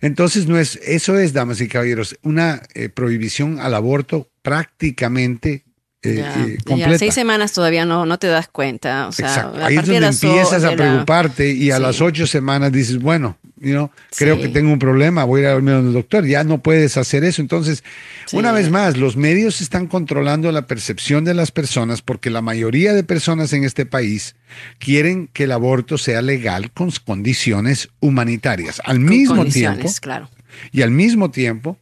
Entonces 0.00 0.46
no 0.46 0.58
es, 0.58 0.76
eso 0.84 1.18
es, 1.18 1.32
damas 1.32 1.60
y 1.60 1.68
caballeros, 1.68 2.16
una 2.22 2.62
eh, 2.74 2.88
prohibición 2.88 3.58
al 3.60 3.74
aborto 3.74 4.28
prácticamente 4.42 5.64
eh, 6.02 6.16
Ya, 6.16 6.44
eh, 6.44 6.56
ya, 6.58 6.64
completa. 6.64 6.98
seis 6.98 7.14
semanas 7.14 7.52
todavía 7.52 7.86
no, 7.86 8.04
no 8.04 8.18
te 8.18 8.26
das 8.26 8.46
cuenta. 8.48 9.08
O 9.08 9.12
sea, 9.12 9.26
Exacto. 9.28 9.58
a 9.58 9.66
Ahí 9.66 9.74
es 9.74 9.78
partir 9.80 9.94
de 9.94 10.00
donde 10.00 10.26
empiezas 10.28 10.62
a 10.64 10.70
la- 10.70 10.76
preocuparte 10.76 11.50
y 11.50 11.70
a 11.70 11.76
Sí. 11.76 11.82
las 11.82 12.00
ocho 12.02 12.26
semanas 12.26 12.72
dices, 12.72 12.98
bueno, 12.98 13.38
you 13.64 13.72
know, 13.72 13.90
creo 14.16 14.36
Sí. 14.36 14.42
que 14.42 14.48
tengo 14.48 14.72
un 14.72 14.78
problema, 14.78 15.24
voy 15.24 15.40
a 15.40 15.42
ir 15.42 15.48
a 15.48 15.54
verme 15.54 15.72
al 15.72 15.92
doctor. 15.92 16.24
Ya 16.26 16.44
no 16.44 16.58
puedes 16.62 16.96
hacer 16.96 17.24
eso. 17.24 17.42
Entonces, 17.42 17.82
Sí. 18.26 18.36
una 18.36 18.52
vez 18.52 18.70
más, 18.70 18.96
los 18.96 19.16
medios 19.16 19.60
están 19.60 19.86
controlando 19.86 20.52
la 20.52 20.66
percepción 20.66 21.24
de 21.24 21.34
las 21.34 21.50
personas 21.50 22.02
porque 22.02 22.30
la 22.30 22.42
mayoría 22.42 22.92
de 22.92 23.02
personas 23.04 23.52
en 23.52 23.64
este 23.64 23.86
país 23.86 24.36
quieren 24.78 25.28
que 25.32 25.44
el 25.44 25.52
aborto 25.52 25.98
sea 25.98 26.22
legal 26.22 26.70
con 26.72 26.90
condiciones 27.04 27.88
humanitarias. 28.00 28.80
Al 28.84 28.96
con 28.98 29.06
mismo 29.06 29.44
tiempo, 29.46 29.90
claro. 30.00 30.30
y 30.70 30.82
al 30.82 30.90
mismo 30.90 31.30
tiempo, 31.30 31.78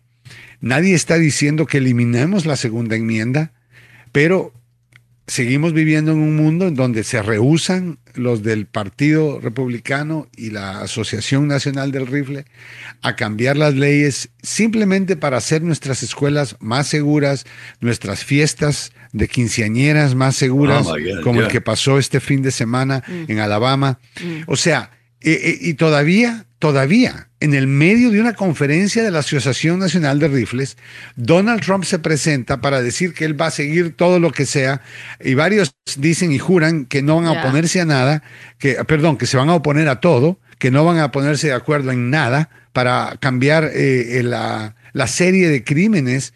nadie 0.60 0.94
está 0.94 1.18
diciendo 1.18 1.66
que 1.66 1.78
eliminemos 1.78 2.46
la 2.46 2.56
segunda 2.56 2.96
enmienda, 2.96 3.52
pero 4.12 4.52
seguimos 5.26 5.72
viviendo 5.72 6.12
en 6.12 6.18
un 6.18 6.36
mundo 6.36 6.66
en 6.66 6.74
donde 6.74 7.04
se 7.04 7.22
rehusan 7.22 7.98
los 8.14 8.42
del 8.42 8.66
Partido 8.66 9.40
Republicano 9.40 10.28
y 10.36 10.50
la 10.50 10.80
Asociación 10.80 11.48
Nacional 11.48 11.92
del 11.92 12.06
Rifle 12.06 12.44
a 13.02 13.16
cambiar 13.16 13.56
las 13.56 13.74
leyes 13.74 14.30
simplemente 14.42 15.16
para 15.16 15.36
hacer 15.36 15.62
nuestras 15.62 16.02
escuelas 16.02 16.56
más 16.60 16.86
seguras, 16.86 17.44
nuestras 17.80 18.24
fiestas 18.24 18.92
de 19.12 19.28
quinceañeras 19.28 20.14
más 20.14 20.36
seguras, 20.36 20.86
Oh, 20.86 20.92
God, 20.92 21.22
como 21.22 21.40
el 21.40 21.48
que 21.48 21.60
pasó 21.60 21.98
este 21.98 22.20
fin 22.20 22.42
de 22.42 22.50
semana 22.50 23.02
en 23.08 23.38
Alabama. 23.38 23.98
O 24.46 24.56
sea, 24.56 24.90
eh, 25.20 25.38
eh, 25.42 25.58
y 25.60 25.74
todavía 25.74 26.46
todavía, 26.62 27.26
en 27.40 27.54
el 27.54 27.66
medio 27.66 28.12
de 28.12 28.20
una 28.20 28.34
conferencia 28.34 29.02
de 29.02 29.10
la 29.10 29.18
Asociación 29.18 29.80
Nacional 29.80 30.20
de 30.20 30.28
Rifles, 30.28 30.76
Donald 31.16 31.60
Trump 31.60 31.82
se 31.82 31.98
presenta 31.98 32.60
para 32.60 32.80
decir 32.80 33.14
que 33.14 33.24
él 33.24 33.34
va 33.38 33.46
a 33.46 33.50
seguir 33.50 33.96
todo 33.96 34.20
lo 34.20 34.30
que 34.30 34.46
sea, 34.46 34.80
y 35.18 35.34
varios 35.34 35.74
dicen 35.98 36.30
y 36.30 36.38
juran 36.38 36.84
que 36.84 37.02
no 37.02 37.16
van 37.16 37.26
a 37.26 37.32
oponerse 37.32 37.80
a 37.80 37.84
nada, 37.84 38.22
que, 38.58 38.74
perdón, 38.84 39.16
que 39.16 39.26
se 39.26 39.36
van 39.36 39.48
a 39.48 39.56
oponer 39.56 39.88
a 39.88 39.98
todo, 39.98 40.38
que 40.60 40.70
no 40.70 40.84
van 40.84 41.00
a 41.00 41.10
ponerse 41.10 41.48
de 41.48 41.54
acuerdo 41.54 41.90
en 41.90 42.10
nada 42.10 42.48
para 42.72 43.16
cambiar 43.18 43.64
eh, 43.64 44.20
eh, 44.20 44.22
la, 44.22 44.76
la 44.92 45.08
serie 45.08 45.48
de 45.48 45.64
crímenes 45.64 46.32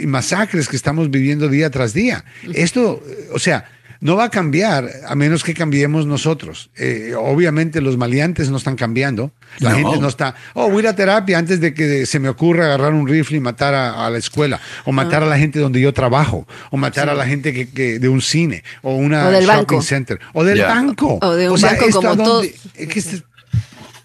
y 0.00 0.06
masacres 0.06 0.68
que 0.68 0.76
estamos 0.76 1.10
viviendo 1.10 1.48
día 1.48 1.70
tras 1.70 1.92
día. 1.92 2.24
Esto, 2.54 3.02
o 3.32 3.40
sea, 3.40 3.64
no 4.00 4.16
va 4.16 4.24
a 4.24 4.30
cambiar 4.30 4.88
a 5.06 5.14
menos 5.14 5.42
que 5.44 5.54
cambiemos 5.54 6.06
nosotros. 6.06 6.70
Eh, 6.76 7.14
obviamente 7.18 7.80
los 7.80 7.96
maleantes 7.96 8.50
no 8.50 8.56
están 8.56 8.76
cambiando. 8.76 9.32
La 9.58 9.70
No. 9.70 9.76
gente 9.76 10.00
no 10.00 10.08
está, 10.08 10.34
oh, 10.54 10.68
voy 10.68 10.78
a 10.78 10.80
ir 10.80 10.88
a 10.88 10.96
terapia 10.96 11.38
antes 11.38 11.60
de 11.60 11.72
que 11.74 12.04
se 12.06 12.18
me 12.18 12.28
ocurra 12.28 12.66
agarrar 12.66 12.92
un 12.92 13.06
rifle 13.08 13.36
y 13.36 13.40
matar 13.40 13.74
a, 13.74 14.06
a 14.06 14.10
la 14.10 14.18
escuela, 14.18 14.60
o 14.84 14.92
matar 14.92 15.22
a 15.22 15.26
la 15.26 15.38
gente 15.38 15.58
donde 15.58 15.80
yo 15.80 15.92
trabajo, 15.94 16.46
o 16.70 16.76
matar 16.76 17.08
a 17.08 17.14
la 17.14 17.26
gente 17.26 17.52
que, 17.52 17.68
que- 17.70 17.98
de 17.98 18.08
un 18.08 18.20
cine, 18.20 18.62
o 18.82 18.94
una 18.94 19.28
O 19.28 19.30
del 19.30 19.44
shopping 19.44 19.56
banco. 19.58 19.82
center, 19.82 20.20
o 20.34 20.44
del 20.44 20.60
banco. 20.62 21.18
O 21.22 21.34
de 21.34 21.48
un 21.50 21.58
sea, 21.58 21.70
banco 21.72 21.86
como 21.92 22.16
todo- 22.16 22.34
dónde- 22.34 22.54
es 22.74 22.88
que 22.88 22.98
este- 22.98 23.22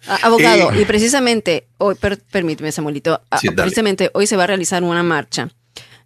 Ah, 0.08 0.18
Abogado, 0.24 0.72
Eh, 0.72 0.82
y 0.82 0.86
precisamente, 0.86 1.68
hoy, 1.78 1.94
per- 1.94 2.20
permíteme, 2.32 2.72
Samuelito, 2.72 3.22
ah, 3.30 3.38
Sí, 3.38 3.50
precisamente 3.52 4.10
hoy 4.16 4.26
se 4.26 4.36
va 4.36 4.46
a 4.46 4.48
realizar 4.48 4.82
una 4.84 5.04
marcha, 5.04 5.50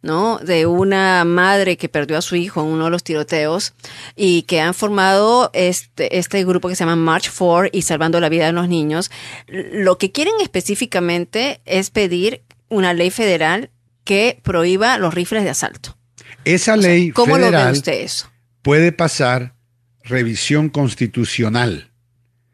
¿no? 0.06 0.38
De 0.38 0.66
una 0.68 1.26
madre 1.26 1.76
que 1.76 1.90
perdió 1.90 2.18
a 2.18 2.22
su 2.22 2.36
hijo 2.36 2.62
en 2.62 2.68
uno 2.68 2.86
de 2.86 2.92
los 2.92 3.04
tiroteos 3.04 3.74
y 4.16 4.44
que 4.44 4.62
han 4.62 4.74
formado 4.74 5.50
este, 5.54 6.18
este 6.18 6.46
grupo 6.46 6.70
que 6.70 6.76
se 6.76 6.84
llama 6.84 6.96
March 6.96 7.30
for 7.30 7.70
y 7.74 7.82
Salvando 7.82 8.20
la 8.20 8.30
Vida 8.30 8.46
de 8.46 8.54
los 8.54 8.70
Niños. 8.70 9.12
Lo 9.48 9.98
que 9.98 10.12
quieren 10.12 10.36
específicamente 10.42 11.60
es 11.66 11.90
pedir 11.90 12.44
una 12.70 12.94
ley 12.94 13.10
federal 13.10 13.72
que 14.04 14.40
prohíba 14.44 14.98
los 15.00 15.14
rifles 15.14 15.44
de 15.44 15.50
asalto. 15.50 15.98
esa 16.46 16.76
O 16.76 16.82
sea, 16.82 16.90
ley 16.90 17.10
¿Cómo 17.12 17.38
lo 17.38 17.46
ve 17.46 17.52
federal 17.52 17.74
usted 17.74 17.94
eso? 17.94 18.30
puede 18.62 18.92
pasar 18.92 19.56
revisión 20.04 20.70
constitucional. 20.70 21.92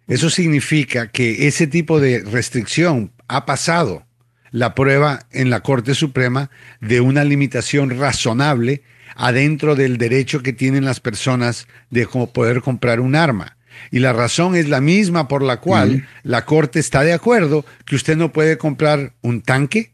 Eso 0.08 0.30
significa 0.30 1.10
que 1.10 1.48
ese 1.48 1.68
tipo 1.68 2.00
de 2.00 2.22
restricción 2.22 3.14
ha 3.28 3.46
pasado 3.46 4.06
la 4.52 4.76
prueba 4.76 5.26
en 5.32 5.50
la 5.50 5.62
Corte 5.62 5.96
Suprema 5.96 6.50
de 6.80 7.02
una 7.02 7.24
limitación 7.24 7.98
razonable 7.98 8.84
adentro 9.16 9.76
del 9.76 9.98
derecho 9.98 10.44
que 10.44 10.54
tienen 10.54 10.86
las 10.86 11.00
personas 11.00 11.68
de 11.90 12.08
poder 12.08 12.62
comprar 12.62 13.00
un 13.00 13.16
arma. 13.16 13.58
Y 13.90 14.00
la 14.00 14.14
razón 14.14 14.56
es 14.56 14.70
la 14.70 14.82
misma 14.82 15.28
por 15.28 15.42
la 15.42 15.60
cual 15.60 16.08
la 16.24 16.46
Corte 16.46 16.80
está 16.80 17.04
de 17.04 17.14
acuerdo 17.14 17.66
que 17.86 17.96
usted 17.96 18.18
no 18.18 18.32
puede 18.32 18.58
comprar 18.58 19.14
un 19.22 19.42
tanque, 19.42 19.94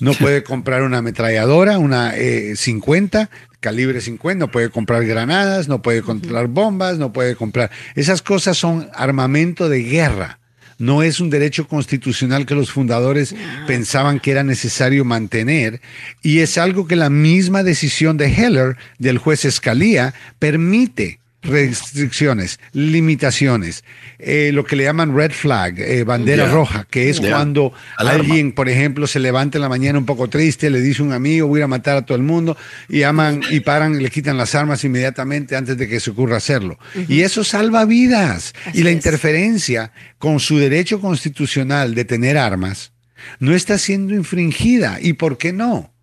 no 0.00 0.12
puede 0.12 0.44
comprar 0.44 0.82
una 0.82 0.98
ametralladora, 0.98 1.78
una 1.78 2.16
eh, 2.16 2.54
50, 2.56 3.30
calibre 3.60 4.00
50, 4.00 4.38
no 4.38 4.50
puede 4.50 4.68
comprar 4.68 5.04
granadas, 5.06 5.68
no 5.68 5.82
puede 5.82 6.02
comprar 6.02 6.48
bombas, 6.48 6.98
no 6.98 7.12
puede 7.12 7.34
comprar... 7.34 7.70
Esas 7.94 8.20
cosas 8.20 8.58
son 8.58 8.90
armamento 8.94 9.68
de 9.68 9.82
guerra. 9.82 10.38
No 10.78 11.02
es 11.02 11.20
un 11.20 11.30
derecho 11.30 11.66
constitucional 11.68 12.46
que 12.46 12.54
los 12.54 12.70
fundadores 12.70 13.34
pensaban 13.66 14.20
que 14.20 14.30
era 14.30 14.44
necesario 14.44 15.04
mantener 15.04 15.80
y 16.22 16.40
es 16.40 16.58
algo 16.58 16.86
que 16.86 16.96
la 16.96 17.10
misma 17.10 17.62
decisión 17.62 18.16
de 18.16 18.26
Heller, 18.26 18.76
del 18.98 19.18
juez 19.18 19.44
Escalía, 19.44 20.14
permite 20.38 21.20
restricciones, 21.44 22.58
limitaciones, 22.72 23.84
eh, 24.18 24.50
lo 24.52 24.64
que 24.64 24.76
le 24.76 24.84
llaman 24.84 25.14
red 25.14 25.30
flag, 25.30 25.78
eh, 25.78 26.04
bandera 26.04 26.46
roja, 26.48 26.86
que 26.90 27.10
es 27.10 27.20
cuando 27.20 27.72
Alarma. 27.96 28.20
alguien, 28.20 28.52
por 28.52 28.68
ejemplo, 28.68 29.06
se 29.06 29.20
levanta 29.20 29.58
en 29.58 29.62
la 29.62 29.68
mañana 29.68 29.98
un 29.98 30.06
poco 30.06 30.28
triste, 30.28 30.70
le 30.70 30.80
dice 30.80 31.02
a 31.02 31.04
un 31.04 31.12
amigo, 31.12 31.46
voy 31.46 31.58
a 31.58 31.60
ir 31.60 31.64
a 31.64 31.68
matar 31.68 31.96
a 31.96 32.02
todo 32.02 32.16
el 32.16 32.24
mundo, 32.24 32.56
y 32.88 33.02
aman 33.02 33.42
y 33.50 33.60
paran 33.60 33.94
y 33.94 34.02
le 34.02 34.10
quitan 34.10 34.36
las 34.36 34.54
armas 34.54 34.84
inmediatamente 34.84 35.56
antes 35.56 35.76
de 35.76 35.88
que 35.88 36.00
se 36.00 36.10
ocurra 36.10 36.36
hacerlo. 36.38 36.78
Y 37.08 37.20
eso 37.20 37.44
salva 37.44 37.84
vidas. 37.84 38.54
Así 38.64 38.80
y 38.80 38.82
la 38.82 38.90
es. 38.90 38.96
interferencia 38.96 39.92
con 40.18 40.40
su 40.40 40.58
derecho 40.58 41.00
constitucional 41.00 41.94
de 41.94 42.04
tener 42.04 42.38
armas 42.38 42.92
no 43.38 43.54
está 43.54 43.78
siendo 43.78 44.14
infringida. 44.14 44.98
¿Y 45.00 45.14
por 45.14 45.38
qué 45.38 45.52
no? 45.52 45.93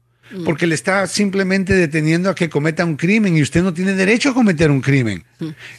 Porque 0.45 0.67
le 0.67 0.75
está 0.75 1.07
simplemente 1.07 1.73
deteniendo 1.73 2.29
a 2.29 2.35
que 2.35 2.49
cometa 2.49 2.85
un 2.85 2.95
crimen 2.95 3.35
y 3.37 3.41
usted 3.41 3.63
no 3.63 3.73
tiene 3.73 3.93
derecho 3.93 4.29
a 4.29 4.33
cometer 4.33 4.71
un 4.71 4.81
crimen. 4.81 5.23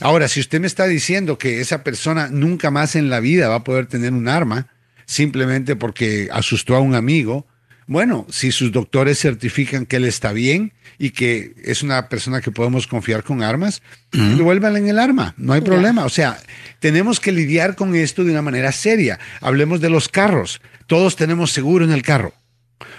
Ahora, 0.01 0.29
si 0.29 0.41
usted 0.41 0.61
me 0.61 0.67
está 0.67 0.87
diciendo 0.87 1.39
que 1.39 1.61
esa 1.61 1.83
persona 1.83 2.29
nunca 2.29 2.71
más 2.71 2.97
en 2.97 3.09
la 3.09 3.21
vida 3.21 3.49
va 3.49 3.57
a 3.57 3.65
poder 3.65 3.87
tener 3.87 4.13
un 4.13 4.29
arma 4.29 4.69
simplemente 5.07 5.77
porque 5.77 6.29
asustó 6.33 6.77
a 6.77 6.81
un 6.81 6.95
amigo, 6.95 7.47
bueno, 7.87 8.27
si 8.31 8.53
sus 8.53 8.73
doctores 8.73 9.19
certifican 9.19 9.87
que 9.87 9.97
él 9.97 10.05
está 10.05 10.33
bien 10.33 10.73
y 10.99 11.11
que 11.11 11.55
es 11.63 11.83
una 11.83 12.09
persona 12.09 12.41
que 12.41 12.51
podemos 12.51 12.87
confiar 12.87 13.25
con 13.25 13.43
armas, 13.43 13.83
devuélvanle 14.13 14.79
en 14.79 14.89
el 14.89 14.99
arma, 14.99 15.35
no 15.37 15.53
hay 15.53 15.61
problema. 15.63 16.05
O 16.05 16.09
sea, 16.09 16.39
tenemos 16.79 17.21
que 17.21 17.33
lidiar 17.33 17.75
con 17.75 17.95
esto 17.95 18.25
de 18.25 18.31
una 18.31 18.43
manera 18.43 18.71
seria. 18.73 19.19
Hablemos 19.41 19.81
de 19.81 19.91
los 19.91 20.09
carros. 20.09 20.61
Todos 20.87 21.17
tenemos 21.17 21.51
seguro 21.53 21.85
en 21.85 21.93
el 21.93 22.03
carro. 22.03 22.35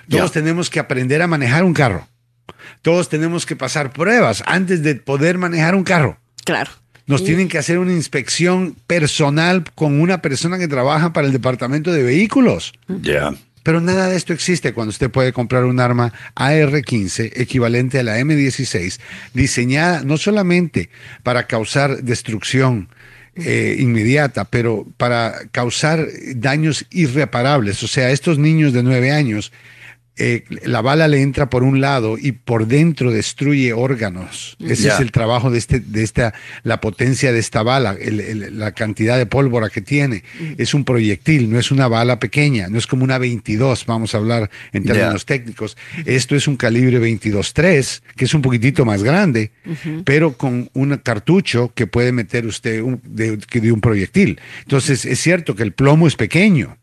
Todos 0.09 0.31
tenemos 0.31 0.69
que 0.69 0.79
aprender 0.79 1.21
a 1.21 1.27
manejar 1.27 1.63
un 1.63 1.73
carro. 1.73 2.07
Todos 2.81 3.09
tenemos 3.09 3.45
que 3.45 3.55
pasar 3.55 3.91
pruebas 3.93 4.43
antes 4.45 4.83
de 4.83 4.95
poder 4.95 5.37
manejar 5.37 5.75
un 5.75 5.83
carro. 5.83 6.17
Claro. 6.43 6.71
Nos 7.05 7.23
tienen 7.23 7.49
que 7.49 7.57
hacer 7.57 7.79
una 7.79 7.93
inspección 7.93 8.75
personal 8.87 9.65
con 9.75 9.99
una 9.99 10.21
persona 10.21 10.57
que 10.57 10.69
trabaja 10.69 11.11
para 11.11 11.27
el 11.27 11.33
departamento 11.33 11.91
de 11.91 12.03
vehículos. 12.03 12.73
Ya. 12.87 13.33
Pero 13.63 13.79
nada 13.79 14.07
de 14.09 14.17
esto 14.17 14.33
existe 14.33 14.73
cuando 14.73 14.89
usted 14.89 15.09
puede 15.09 15.31
comprar 15.31 15.63
un 15.63 15.79
arma 15.79 16.13
AR-15 16.35 17.31
equivalente 17.35 17.99
a 17.99 18.03
la 18.03 18.19
M16, 18.19 18.99
diseñada 19.33 20.03
no 20.03 20.17
solamente 20.17 20.89
para 21.23 21.47
causar 21.47 22.03
destrucción 22.03 22.89
eh, 23.35 23.77
inmediata, 23.79 24.45
pero 24.45 24.85
para 24.97 25.47
causar 25.51 26.07
daños 26.35 26.85
irreparables. 26.91 27.81
O 27.83 27.87
sea, 27.87 28.11
estos 28.11 28.37
niños 28.37 28.73
de 28.73 28.83
nueve 28.83 29.11
años, 29.11 29.51
eh, 30.17 30.43
la 30.65 30.81
bala 30.81 31.07
le 31.07 31.21
entra 31.21 31.49
por 31.49 31.63
un 31.63 31.81
lado 31.81 32.17
y 32.19 32.33
por 32.33 32.67
dentro 32.67 33.11
destruye 33.11 33.73
órganos. 33.73 34.55
Ese 34.59 34.83
Ya. 34.83 34.93
es 34.95 34.99
el 34.99 35.11
trabajo 35.11 35.49
de, 35.49 35.57
este, 35.57 35.79
de 35.79 36.03
esta, 36.03 36.33
la 36.63 36.79
potencia 36.81 37.31
de 37.31 37.39
esta 37.39 37.63
bala, 37.63 37.95
el- 37.99 38.19
el- 38.19 38.59
la 38.59 38.73
cantidad 38.73 39.17
de 39.17 39.25
pólvora 39.25 39.69
que 39.69 39.81
tiene. 39.81 40.23
Es 40.57 40.73
un 40.73 40.83
proyectil, 40.85 41.49
no 41.51 41.57
es 41.59 41.71
una 41.71 41.87
bala 41.87 42.19
pequeña, 42.19 42.67
no 42.69 42.77
es 42.77 42.85
como 42.85 43.03
una 43.03 43.17
22, 43.17 43.85
vamos 43.87 44.13
a 44.13 44.17
hablar 44.19 44.49
en 44.71 44.83
términos 44.83 45.25
técnicos. 45.25 45.77
Esto 46.05 46.35
es 46.35 46.47
un 46.47 46.57
calibre 46.57 46.99
22.3, 46.99 48.01
que 48.15 48.25
es 48.25 48.33
un 48.33 48.41
poquitito 48.41 48.85
más 48.85 49.03
grande, 49.03 49.51
pero 50.05 50.33
con 50.37 50.69
un 50.73 50.95
cartucho 50.97 51.71
que 51.73 51.87
puede 51.87 52.11
meter 52.11 52.45
usted 52.45 52.81
un- 52.81 53.01
de, 53.03 53.37
de 53.37 53.71
un 53.71 53.81
proyectil. 53.81 54.39
Entonces, 54.61 55.05
es 55.05 55.19
cierto 55.19 55.55
que 55.55 55.63
el 55.63 55.71
plomo 55.73 56.07
es 56.07 56.15
pequeño, 56.15 56.77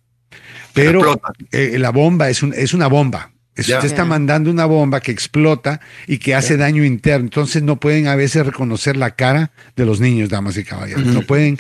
pero 0.75 1.21
eh, 1.53 1.77
la 1.79 1.91
bomba 1.91 2.29
es, 2.31 2.43
un- 2.43 2.55
es 2.55 2.75
una 2.75 2.87
bomba. 2.89 3.33
Es- 3.57 3.67
Ya. 3.67 3.77
Usted 3.77 3.89
está 3.89 4.03
Ya. 4.03 4.09
mandando 4.09 4.51
una 4.51 4.65
bomba 4.65 5.01
que 5.01 5.11
explota 5.11 5.81
y 6.07 6.19
que 6.19 6.35
hace 6.35 6.57
daño 6.57 6.85
interno. 6.85 7.25
Entonces 7.27 7.63
no 7.63 7.77
pueden 7.81 8.07
a 8.07 8.15
veces 8.17 8.47
reconocer 8.47 8.97
la 8.97 9.11
cara 9.17 9.51
de 9.77 9.85
los 9.85 10.01
niños, 10.01 10.29
damas 10.31 10.57
y 10.57 10.65
caballeros. 10.65 11.05
No 11.07 11.23
pueden, 11.23 11.59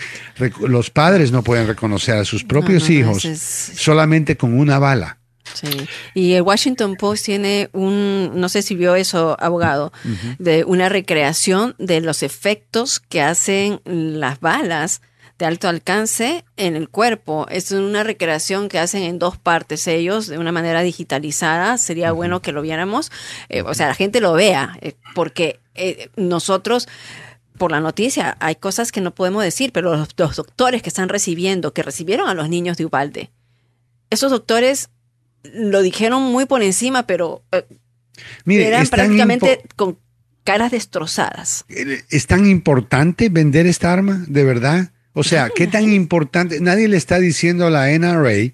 los 0.66 0.90
padres 0.90 1.30
no 1.32 1.42
pueden 1.42 1.66
reconocer 1.66 2.16
a 2.16 2.24
sus 2.24 2.44
propios 2.44 2.84
no, 2.84 2.88
no, 2.88 2.94
hijos 2.94 3.24
es- 3.24 3.72
solamente 3.76 4.36
con 4.36 4.58
una 4.58 4.78
bala. 4.78 5.18
Sí. 5.52 5.66
Y 6.14 6.34
el 6.34 6.42
Washington 6.42 6.94
Post 6.94 7.24
tiene 7.24 7.70
un, 7.72 8.30
no 8.36 8.48
sé 8.48 8.62
si 8.62 8.76
vio 8.76 8.94
eso, 8.94 9.36
abogado, 9.40 9.92
de 10.38 10.62
una 10.64 10.88
recreación 10.88 11.74
de 11.78 12.00
los 12.00 12.22
efectos 12.22 13.00
que 13.00 13.20
hacen 13.20 13.80
las 13.84 14.38
balas 14.38 15.02
de 15.40 15.46
alto 15.46 15.68
alcance 15.68 16.44
en 16.58 16.76
el 16.76 16.90
cuerpo. 16.90 17.46
Es 17.48 17.72
una 17.72 18.04
recreación 18.04 18.68
que 18.68 18.78
hacen 18.78 19.02
en 19.02 19.18
dos 19.18 19.38
partes 19.38 19.86
ellos, 19.88 20.26
de 20.26 20.38
una 20.38 20.52
manera 20.52 20.82
digitalizada. 20.82 21.78
Sería 21.78 22.12
bueno 22.12 22.42
que 22.42 22.52
lo 22.52 22.60
viéramos, 22.60 23.10
eh, 23.48 23.62
o 23.62 23.72
sea, 23.72 23.88
la 23.88 23.94
gente 23.94 24.20
lo 24.20 24.34
vea, 24.34 24.78
eh, 24.82 24.94
porque 25.14 25.58
eh, 25.74 26.10
nosotros 26.14 26.88
por 27.56 27.72
la 27.72 27.80
noticia 27.80 28.36
hay 28.38 28.54
cosas 28.54 28.92
que 28.92 29.00
no 29.00 29.14
podemos 29.14 29.42
decir, 29.42 29.72
pero 29.72 29.96
los, 29.96 30.08
los 30.18 30.36
doctores 30.36 30.82
que 30.82 30.90
están 30.90 31.08
recibiendo, 31.08 31.72
que 31.72 31.82
recibieron 31.82 32.28
a 32.28 32.34
los 32.34 32.50
niños 32.50 32.76
de 32.76 32.84
Ubalde, 32.84 33.30
esos 34.10 34.30
doctores 34.30 34.90
lo 35.42 35.80
dijeron 35.80 36.22
muy 36.22 36.44
por 36.44 36.62
encima, 36.62 37.06
pero 37.06 37.42
Mire, 38.44 38.68
eran 38.68 38.86
prácticamente 38.86 39.62
con 39.74 39.98
caras 40.44 40.70
destrozadas. 40.70 41.64
¿Es 42.10 42.26
tan 42.26 42.46
importante 42.46 43.30
vender 43.30 43.66
esta 43.66 43.90
arma, 43.90 44.22
de 44.28 44.44
verdad? 44.44 44.92
O 45.12 45.22
sea, 45.24 45.50
¿qué 45.54 45.66
tan 45.66 45.92
importante? 45.92 46.60
Nadie 46.60 46.88
le 46.88 46.96
está 46.96 47.18
diciendo 47.18 47.66
a 47.66 47.70
la 47.70 47.90
NRA 47.90 48.52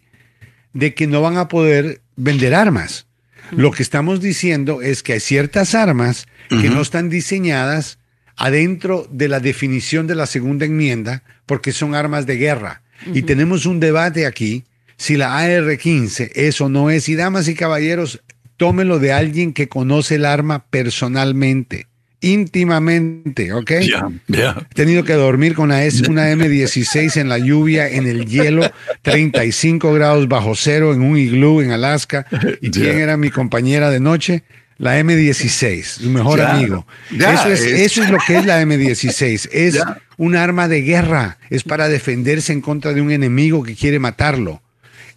de 0.73 0.95
que 0.95 1.07
no 1.07 1.23
van 1.23 1.37
a 1.37 1.49
poder 1.49 2.03
vender 2.17 2.55
armas. 2.55 3.07
Lo 3.53 3.71
que 3.71 3.83
estamos 3.83 4.21
diciendo 4.21 4.83
es 4.83 5.03
que 5.03 5.15
hay 5.15 5.21
ciertas 5.21 5.75
armas 5.75 6.27
que 6.49 6.69
no 6.69 6.81
están 6.81 7.09
diseñadas 7.09 7.99
adentro 8.37 9.09
de 9.11 9.29
la 9.29 9.41
definición 9.41 10.07
de 10.07 10.17
la 10.17 10.27
segunda 10.27 10.67
enmienda 10.67 11.23
porque 11.47 11.73
son 11.73 11.95
armas 11.95 12.27
de 12.27 12.37
guerra. 12.37 12.83
Y 13.13 13.23
tenemos 13.23 13.67
un 13.67 13.79
debate 13.79 14.27
aquí 14.27 14.65
si 14.97 15.17
la 15.17 15.39
AR-15 15.39 16.33
es 16.35 16.61
o 16.61 16.69
no 16.69 16.91
es. 16.91 17.09
Y 17.09 17.15
damas 17.15 17.49
y 17.49 17.55
caballeros, 17.55 18.23
tómelo 18.57 18.99
de 18.99 19.13
alguien 19.13 19.53
que 19.53 19.69
conoce 19.69 20.17
el 20.17 20.25
arma 20.25 20.67
personalmente, 20.67 21.87
íntimamente, 22.21 23.53
¿ok? 23.53 23.71
Ya, 23.83 24.09
ya. 24.29 24.67
He 24.71 24.75
tenido 24.75 25.05
que 25.05 25.13
dormir 25.15 25.55
con 25.55 25.67
una, 25.67 25.85
S- 25.85 26.09
una 26.11 26.31
M16 26.33 27.17
en 27.21 27.29
la 27.29 27.39
lluvia, 27.39 27.89
en 27.89 28.07
el 28.07 28.27
hielo, 28.27 28.71
35 29.03 29.93
grados 29.93 30.29
bajo 30.29 30.55
cero, 30.55 30.93
en 30.95 31.03
un 31.03 31.17
iglú 31.19 31.61
en 31.61 31.71
Alaska. 31.73 32.27
¿Y 32.61 32.71
Ya. 32.71 32.81
quién 32.83 32.99
era 32.99 33.17
mi 33.17 33.31
compañera 33.31 33.91
de 33.91 34.01
noche? 34.01 34.43
La 34.79 35.01
M16, 35.01 35.83
su 35.85 36.11
mejor 36.11 36.41
amigo. 36.43 36.87
Eso, 37.11 37.49
es, 37.51 37.61
es- 37.63 37.81
eso 37.81 38.03
es 38.03 38.11
lo 38.11 38.19
que 38.27 38.37
es 38.37 38.45
la 38.45 38.61
M16. 38.63 39.49
Es 39.53 39.79
un 40.19 40.37
arma 40.37 40.69
de 40.69 40.83
guerra. 40.83 41.39
Es 41.49 41.63
para 41.65 41.89
defenderse 41.89 42.53
en 42.53 42.61
contra 42.61 42.93
de 42.93 43.01
un 43.01 43.11
enemigo 43.11 43.63
que 43.63 43.75
quiere 43.75 43.99
matarlo. 43.99 44.61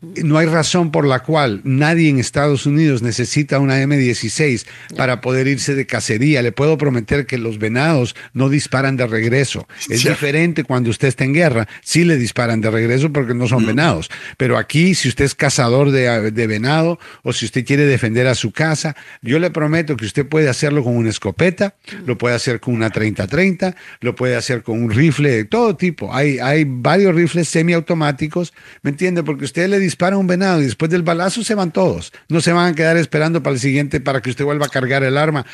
No 0.02 0.38
hay 0.38 0.48
razón 0.48 0.92
por 0.92 1.06
la 1.06 1.20
cual 1.20 1.60
nadie 1.66 2.10
en 2.10 2.20
Estados 2.20 2.66
Unidos 2.66 3.02
necesita 3.02 3.60
una 3.60 3.84
M16 3.84 4.66
para 4.96 5.20
poder 5.20 5.48
irse 5.48 5.76
de 5.76 5.86
cacería. 5.86 6.42
Le 6.42 6.54
puedo 6.54 6.78
prometer 6.78 7.26
que 7.26 7.38
los 7.38 7.60
venados 7.60 8.16
no 8.34 8.48
disparan 8.48 8.96
de 8.96 9.08
regreso. 9.08 9.68
Es 9.90 10.06
diferente 10.06 10.64
cuando 10.64 10.90
usted 10.90 11.10
está 11.10 11.26
en 11.26 11.34
guerra. 11.34 11.68
Sí 11.82 12.06
le 12.06 12.16
disparan 12.16 12.62
de 12.62 12.72
regreso 12.72 13.12
porque 13.12 13.34
no 13.34 13.48
son 13.48 13.66
venados. 13.66 14.10
Pero 14.38 14.58
aquí, 14.58 14.96
si 14.96 15.10
usted 15.10 15.26
es 15.26 15.36
cazador 15.36 15.92
de, 15.92 16.32
de 16.32 16.48
venado 16.48 16.98
o 17.24 17.34
si 17.34 17.46
usted 17.46 17.66
quiere 17.66 17.86
defender 17.86 18.28
a 18.28 18.36
su 18.36 18.52
casa, 18.52 18.96
yo 19.22 19.38
le 19.38 19.52
prometo 19.52 19.98
que 19.98 20.06
usted 20.06 20.26
puede 20.26 20.48
hacerlo 20.48 20.82
con 20.82 20.96
una 20.96 21.10
escopeta, 21.10 21.76
lo 22.06 22.18
puede 22.18 22.36
hacer 22.36 22.62
con 22.62 22.74
una 22.74 22.90
30-30, 22.90 23.76
lo 24.00 24.16
puede 24.16 24.38
hacer 24.38 24.64
con 24.64 24.82
un 24.82 24.92
rifle 24.92 25.30
de 25.30 25.44
todo 25.44 25.76
tipo. 25.76 26.14
Hay, 26.16 26.40
hay 26.40 26.64
varios 26.66 27.14
rifles 27.14 27.50
semiautomáticos, 27.50 28.54
¿me 28.82 28.92
entiende? 28.92 29.24
Porque 29.24 29.44
usted 29.44 29.68
le 29.68 29.89
dispara 29.90 30.18
un 30.18 30.28
venado 30.28 30.62
y 30.62 30.66
después 30.66 30.90
del 30.92 31.04
balazo 31.04 31.44
se 31.44 31.56
van 31.56 31.72
todos. 31.72 32.14
No 32.30 32.42
se 32.42 32.54
van 32.54 32.72
a 32.72 32.76
quedar 32.76 32.96
esperando 32.98 33.44
para 33.44 33.56
el 33.56 33.60
siguiente 33.60 34.00
para 34.00 34.22
que 34.22 34.30
usted 34.30 34.46
vuelva 34.46 34.68
a 34.68 34.70
cargar 34.70 35.04
el 35.04 35.18
arma. 35.18 35.46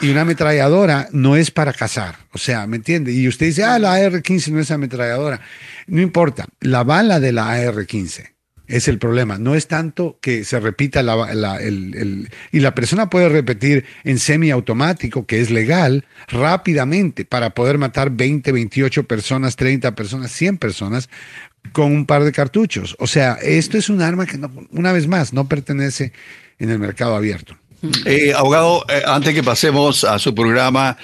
Y 0.00 0.10
una 0.10 0.22
ametralladora 0.22 1.08
no 1.12 1.36
es 1.36 1.50
para 1.50 1.72
cazar. 1.72 2.16
O 2.32 2.38
sea, 2.38 2.66
¿me 2.66 2.76
entiende? 2.76 3.12
Y 3.12 3.28
usted 3.28 3.46
dice, 3.46 3.64
ah, 3.64 3.78
la 3.78 3.94
AR-15 3.94 4.52
no 4.52 4.60
es 4.60 4.70
ametralladora. 4.70 5.40
No 5.86 6.00
importa. 6.00 6.46
La 6.60 6.84
bala 6.84 7.20
de 7.20 7.32
la 7.32 7.50
AR-15 7.52 8.30
es 8.66 8.86
el 8.86 8.98
problema. 8.98 9.36
No 9.36 9.56
es 9.56 9.66
tanto 9.66 10.18
que 10.22 10.44
se 10.44 10.60
repita 10.60 11.02
la, 11.02 11.34
la- 11.34 11.56
el, 11.60 11.92
el- 11.96 12.30
y 12.52 12.60
la 12.60 12.72
persona 12.72 13.10
puede 13.10 13.28
repetir 13.28 13.84
en 14.04 14.20
semiautomático, 14.20 15.26
que 15.26 15.40
es 15.40 15.50
legal, 15.50 16.04
rápidamente 16.28 17.24
para 17.24 17.50
poder 17.50 17.78
matar 17.78 18.10
20, 18.10 18.52
28 18.52 19.04
personas, 19.04 19.56
30 19.56 19.94
personas, 19.96 20.30
100 20.30 20.58
personas 20.58 21.08
con 21.72 21.92
un 21.92 22.06
par 22.06 22.24
de 22.24 22.32
cartuchos. 22.32 22.96
O 22.98 23.06
sea, 23.06 23.34
esto 23.42 23.78
es 23.78 23.88
un 23.88 24.02
arma 24.02 24.26
que, 24.26 24.38
no- 24.38 24.50
una 24.70 24.92
vez 24.92 25.06
más, 25.06 25.32
no 25.32 25.48
pertenece 25.48 26.12
en 26.58 26.70
el 26.70 26.78
mercado 26.78 27.14
abierto. 27.16 27.56
Eh, 28.04 28.32
abogado, 28.36 28.84
eh, 28.88 29.02
antes 29.06 29.32
que 29.34 29.42
pasemos 29.42 30.04
a 30.04 30.18
su 30.18 30.34
programa, 30.34 30.98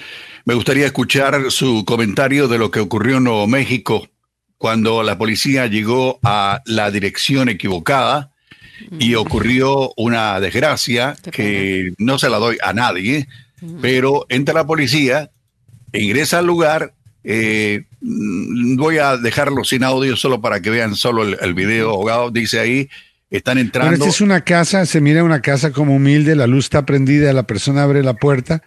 me 0.45 0.53
gustaría 0.53 0.85
escuchar 0.85 1.49
su 1.51 1.83
comentario 1.85 2.47
de 2.47 2.57
lo 2.59 2.69
que 2.69 2.79
ocurrió 2.79 3.17
en 3.17 3.23
Nuevo 3.23 3.47
México 3.47 4.07
cuando 4.59 5.01
la 5.03 5.17
policía 5.17 5.65
llegó 5.67 6.19
a 6.23 6.61
la 6.65 6.91
dirección 6.91 7.49
equivocada 7.49 8.31
y 8.99 9.15
ocurrió 9.15 9.91
una 9.97 10.39
desgracia 10.39 11.15
que 11.31 11.93
no 11.97 12.19
se 12.19 12.29
la 12.29 12.37
doy 12.37 12.57
a 12.63 12.73
nadie, 12.73 13.27
pero 13.81 14.27
entra 14.29 14.53
la 14.53 14.67
policía, 14.67 15.31
ingresa 15.93 16.39
al 16.39 16.45
lugar. 16.45 16.93
eh, 17.23 17.85
voy 18.01 18.97
a 18.97 19.17
dejarlo 19.17 19.63
sin 19.63 19.83
audio 19.83 20.15
solo 20.15 20.41
para 20.41 20.61
que 20.61 20.69
vean 20.69 20.95
solo 20.95 21.23
el, 21.23 21.37
el 21.41 21.53
video, 21.53 21.89
abogado. 21.89 22.31
Dice 22.31 22.59
ahí, 22.59 22.89
están 23.29 23.55
Bueno, 23.55 23.67
entrando. 23.67 23.93
esta 23.93 24.07
es 24.07 24.21
una 24.21 24.41
casa, 24.41 24.85
se 24.85 25.01
mira 25.01 25.23
una 25.23 25.41
casa 25.41 25.71
como 25.71 25.95
humilde, 25.95 26.35
la 26.35 26.47
luz 26.47 26.65
está 26.65 26.85
prendida, 26.85 27.33
la 27.33 27.43
persona 27.43 27.83
abre 27.83 28.03
la 28.03 28.13
puerta 28.13 28.63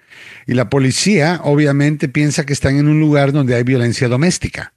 y 0.47 0.55
la 0.55 0.69
policía 0.69 1.41
obviamente 1.45 2.09
piensa 2.09 2.45
que 2.45 2.53
están 2.53 2.77
en 2.77 2.89
un 2.89 3.01
lugar 3.01 3.33
donde 3.33 3.55
hay 3.55 3.63
violencia 3.63 4.09
doméstica. 4.09 4.73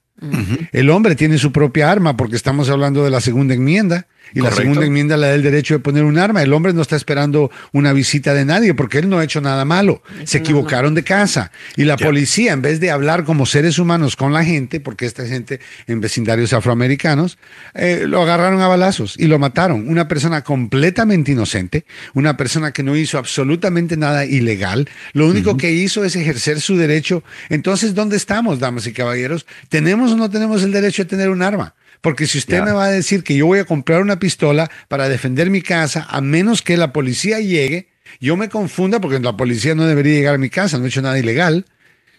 El 0.72 0.88
hombre 0.88 1.16
tiene 1.16 1.36
su 1.36 1.52
propia 1.52 1.90
arma 1.90 2.16
porque 2.16 2.36
estamos 2.36 2.70
hablando 2.70 3.04
de 3.04 3.10
la 3.10 3.20
segunda 3.20 3.52
enmienda 3.52 4.06
y 4.34 4.40
la 4.40 4.50
segunda 4.50 4.84
enmienda 4.84 5.16
le 5.16 5.28
da 5.28 5.34
el 5.34 5.42
derecho 5.42 5.74
de 5.74 5.80
poner 5.80 6.04
un 6.04 6.18
arma. 6.18 6.42
El 6.42 6.52
hombre 6.52 6.72
no 6.72 6.82
está 6.82 6.96
esperando 6.96 7.50
una 7.72 7.92
visita 7.92 8.34
de 8.34 8.44
nadie 8.44 8.74
porque 8.74 8.98
él 8.98 9.08
no 9.08 9.18
ha 9.18 9.24
hecho 9.24 9.40
nada 9.40 9.64
malo. 9.64 10.02
Se 10.24 10.38
equivocaron 10.38 10.94
de 10.94 11.04
casa 11.04 11.52
y 11.76 11.84
la 11.84 11.96
Ya. 11.96 12.06
policía 12.06 12.52
en 12.52 12.60
vez 12.62 12.80
de 12.80 12.90
hablar 12.90 13.24
como 13.24 13.46
seres 13.46 13.78
humanos 13.78 14.16
con 14.16 14.32
la 14.32 14.44
gente, 14.44 14.80
porque 14.80 15.06
esta 15.06 15.24
gente 15.26 15.60
en 15.86 16.00
vecindarios 16.00 16.52
afroamericanos, 16.52 17.38
eh, 17.74 18.04
lo 18.08 18.22
agarraron 18.22 18.60
a 18.60 18.66
balazos 18.68 19.14
y 19.18 19.26
lo 19.26 19.38
mataron. 19.38 19.88
Una 19.88 20.08
persona 20.08 20.42
completamente 20.42 21.32
inocente, 21.32 21.84
una 22.14 22.36
persona 22.36 22.72
que 22.72 22.82
no 22.82 22.96
hizo 22.96 23.18
absolutamente 23.18 23.96
nada 23.96 24.24
ilegal, 24.24 24.88
lo 25.12 25.28
único 25.28 25.56
que 25.56 25.70
hizo 25.72 26.04
es 26.04 26.16
ejercer 26.16 26.60
su 26.60 26.76
derecho. 26.76 27.22
Entonces, 27.50 27.94
¿dónde 27.94 28.16
estamos, 28.16 28.58
damas 28.58 28.86
y 28.86 28.92
caballeros? 28.92 29.46
¿Tenemos 29.68 30.12
o 30.12 30.16
no 30.16 30.28
tenemos 30.30 30.62
el 30.62 30.72
derecho 30.72 31.04
de 31.04 31.08
tener 31.10 31.30
un 31.30 31.42
arma? 31.42 31.74
Porque 32.04 32.26
si 32.26 32.36
usted 32.36 32.62
me 32.62 32.72
va 32.72 32.84
a 32.84 32.90
decir 32.90 33.24
que 33.24 33.34
yo 33.34 33.46
voy 33.46 33.60
a 33.60 33.64
comprar 33.64 34.02
una 34.02 34.18
pistola 34.18 34.70
para 34.88 35.08
defender 35.08 35.48
mi 35.48 35.62
casa, 35.62 36.06
a 36.10 36.20
menos 36.20 36.60
que 36.60 36.76
la 36.76 36.92
policía 36.92 37.40
llegue, 37.40 37.88
yo 38.20 38.36
me 38.36 38.50
confunda 38.50 39.00
porque 39.00 39.18
la 39.20 39.38
policía 39.38 39.74
no 39.74 39.86
debería 39.86 40.12
llegar 40.12 40.34
a 40.34 40.38
mi 40.38 40.50
casa, 40.50 40.76
no 40.76 40.84
he 40.84 40.88
hecho 40.88 41.00
nada 41.00 41.18
ilegal, 41.18 41.64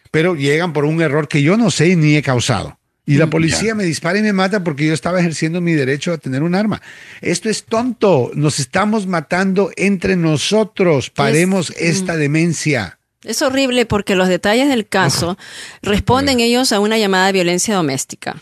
pero 0.09 0.33
llegan 0.33 0.73
por 0.73 0.85
un 0.85 1.03
error 1.03 1.27
que 1.27 1.43
yo 1.43 1.55
no 1.55 1.69
sé 1.69 1.95
ni 1.95 2.15
he 2.15 2.23
causado. 2.23 2.79
Y 3.05 3.17
la 3.17 3.29
policía 3.29 3.75
me 3.75 3.83
dispara 3.83 4.17
y 4.17 4.23
me 4.23 4.33
mata 4.33 4.63
porque 4.63 4.87
yo 4.87 4.93
estaba 4.95 5.19
ejerciendo 5.19 5.61
mi 5.61 5.73
derecho 5.73 6.13
a 6.13 6.17
tener 6.17 6.41
un 6.41 6.55
arma. 6.55 6.81
Esto 7.21 7.51
es 7.51 7.65
tonto. 7.65 8.31
Nos 8.33 8.57
estamos 8.57 9.05
matando 9.05 9.69
entre 9.75 10.15
nosotros. 10.15 11.11
Paremos 11.11 11.71
esta 11.77 12.17
demencia. 12.17 12.97
Es 13.25 13.41
horrible 13.41 13.85
porque 13.85 14.15
los 14.15 14.27
detalles 14.27 14.69
del 14.69 14.87
caso 14.87 15.37
responden 15.81 16.39
ellos 16.39 16.71
a 16.71 16.79
una 16.79 16.97
llamada 16.97 17.27
de 17.27 17.33
violencia 17.33 17.75
doméstica. 17.75 18.41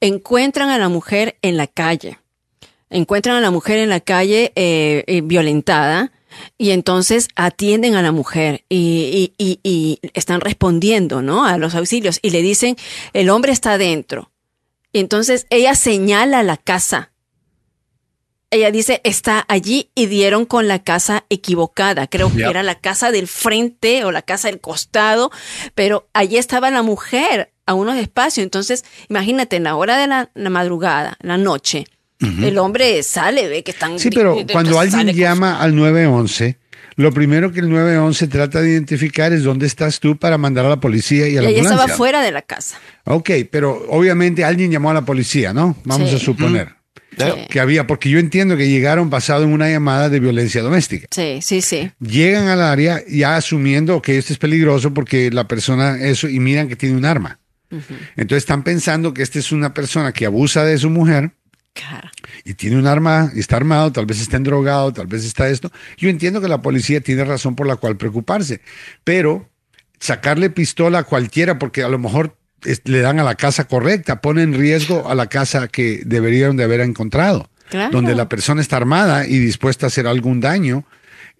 Encuentran 0.00 0.70
a 0.70 0.78
la 0.78 0.88
mujer 0.88 1.36
en 1.42 1.56
la 1.56 1.66
calle. 1.66 2.18
Encuentran 2.90 3.36
a 3.36 3.40
la 3.40 3.50
mujer 3.50 3.78
en 3.78 3.88
la 3.88 4.00
calle 4.00 4.52
eh, 4.56 5.04
eh, 5.06 5.20
violentada 5.22 6.12
y 6.58 6.70
entonces 6.70 7.28
atienden 7.36 7.94
a 7.94 8.02
la 8.02 8.12
mujer 8.12 8.64
y, 8.68 9.32
y- 9.38 9.44
y- 9.44 9.60
y 9.62 9.98
están 10.14 10.40
respondiendo 10.40 11.22
¿no? 11.22 11.44
a 11.44 11.58
los 11.58 11.74
auxilios 11.74 12.18
y 12.22 12.30
le 12.30 12.42
dicen, 12.42 12.76
el 13.12 13.30
hombre 13.30 13.52
está 13.52 13.72
adentro. 13.74 14.30
Y 14.92 15.00
entonces 15.00 15.46
ella 15.50 15.74
señala 15.74 16.42
la 16.42 16.56
casa. 16.56 17.10
Ella 18.54 18.70
dice, 18.70 19.00
está 19.04 19.44
allí 19.48 19.90
y 19.94 20.06
dieron 20.06 20.44
con 20.46 20.68
la 20.68 20.78
casa 20.82 21.24
equivocada. 21.28 22.06
Creo 22.06 22.32
que 22.32 22.42
era 22.44 22.62
la 22.62 22.76
casa 22.76 23.10
del 23.10 23.26
frente 23.26 24.04
o 24.04 24.12
la 24.12 24.22
casa 24.22 24.48
del 24.48 24.60
costado, 24.60 25.30
pero 25.74 26.06
allí 26.12 26.36
estaba 26.36 26.70
la 26.70 26.82
mujer 26.82 27.50
a 27.66 27.74
unos 27.74 27.96
espacios. 27.96 28.44
Entonces, 28.44 28.84
imagínate, 29.08 29.56
en 29.56 29.64
la 29.64 29.74
hora 29.76 29.96
de 29.98 30.06
la, 30.06 30.30
la 30.34 30.50
madrugada, 30.50 31.16
la 31.20 31.36
noche, 31.36 31.86
el 32.20 32.56
hombre 32.58 33.02
sale, 33.02 33.48
ve 33.48 33.62
que 33.64 33.72
están... 33.72 33.98
Sí, 33.98 34.08
pero 34.10 34.36
cuando 34.52 34.78
alguien 34.78 35.00
sale 35.00 35.12
con- 35.12 35.20
llama 35.20 35.60
al 35.60 35.74
911, 35.74 36.56
lo 36.96 37.12
primero 37.12 37.50
que 37.52 37.60
el 37.60 37.68
911 37.68 38.28
trata 38.28 38.60
de 38.60 38.70
identificar 38.70 39.32
es 39.32 39.42
dónde 39.42 39.66
estás 39.66 39.98
tú 40.00 40.16
para 40.16 40.38
mandar 40.38 40.64
a 40.64 40.68
la 40.68 40.80
policía 40.80 41.28
y 41.28 41.36
a 41.36 41.40
Y 41.40 41.44
la 41.44 41.50
ella 41.50 41.58
ambulancia. 41.58 41.74
estaba 41.84 41.96
fuera 41.96 42.22
de 42.22 42.30
la 42.32 42.42
casa. 42.42 42.78
Ok, 43.04 43.30
pero 43.50 43.84
obviamente 43.88 44.44
alguien 44.44 44.70
llamó 44.70 44.90
a 44.90 44.94
la 44.94 45.02
policía, 45.04 45.52
¿no? 45.52 45.76
Vamos 45.84 46.08
Sí. 46.10 46.16
a 46.16 46.18
suponer 46.20 46.76
Sí. 47.16 47.46
que 47.48 47.60
había, 47.60 47.86
porque 47.86 48.10
yo 48.10 48.18
entiendo 48.18 48.56
que 48.56 48.68
llegaron 48.68 49.10
basado 49.10 49.44
en 49.44 49.52
una 49.52 49.70
llamada 49.70 50.08
de 50.08 50.20
violencia 50.20 50.62
doméstica. 50.62 51.06
Sí, 51.10 51.40
sí, 51.42 51.60
sí. 51.60 51.90
Llegan 52.00 52.48
al 52.48 52.62
área 52.62 53.02
ya 53.08 53.36
asumiendo 53.36 54.02
que 54.02 54.18
esto 54.18 54.32
es 54.32 54.38
peligroso 54.38 54.92
porque 54.92 55.30
la 55.30 55.46
persona 55.46 55.98
eso 56.00 56.28
y 56.28 56.40
miran 56.40 56.68
que 56.68 56.76
tiene 56.76 56.96
un 56.96 57.04
arma. 57.04 57.38
Entonces 58.16 58.44
están 58.44 58.62
pensando 58.62 59.12
que 59.12 59.22
esta 59.22 59.38
es 59.38 59.50
una 59.50 59.74
persona 59.74 60.12
que 60.12 60.26
abusa 60.26 60.64
de 60.64 60.78
su 60.78 60.90
mujer 60.90 61.32
y 62.44 62.54
tiene 62.54 62.76
un 62.76 62.86
arma 62.86 63.32
y 63.34 63.40
está 63.40 63.56
armado, 63.56 63.90
tal 63.90 64.06
vez 64.06 64.20
está 64.20 64.38
drogado, 64.38 64.92
tal 64.92 65.06
vez 65.06 65.24
está 65.24 65.48
esto. 65.48 65.72
Yo 65.96 66.08
entiendo 66.08 66.40
que 66.40 66.48
la 66.48 66.62
policía 66.62 67.00
tiene 67.00 67.24
razón 67.24 67.56
por 67.56 67.66
la 67.66 67.76
cual 67.76 67.96
preocuparse, 67.96 68.60
pero 69.02 69.48
sacarle 69.98 70.50
pistola 70.50 71.00
a 71.00 71.04
cualquiera 71.04 71.58
porque 71.58 71.82
a 71.82 71.88
lo 71.88 71.98
mejor 71.98 72.36
le 72.84 73.00
dan 73.00 73.18
a 73.20 73.24
la 73.24 73.34
casa 73.34 73.64
correcta, 73.66 74.20
pone 74.20 74.42
en 74.42 74.54
riesgo 74.54 75.08
a 75.08 75.14
la 75.14 75.26
casa 75.26 75.68
que 75.68 76.02
deberían 76.04 76.56
de 76.56 76.64
haber 76.64 76.80
encontrado, 76.80 77.48
Claro. 77.70 77.90
donde 77.92 78.14
la 78.14 78.28
persona 78.28 78.60
está 78.60 78.76
armada 78.76 79.26
y 79.26 79.38
dispuesta 79.38 79.86
a 79.86 79.88
hacer 79.88 80.06
algún 80.06 80.40
daño. 80.40 80.84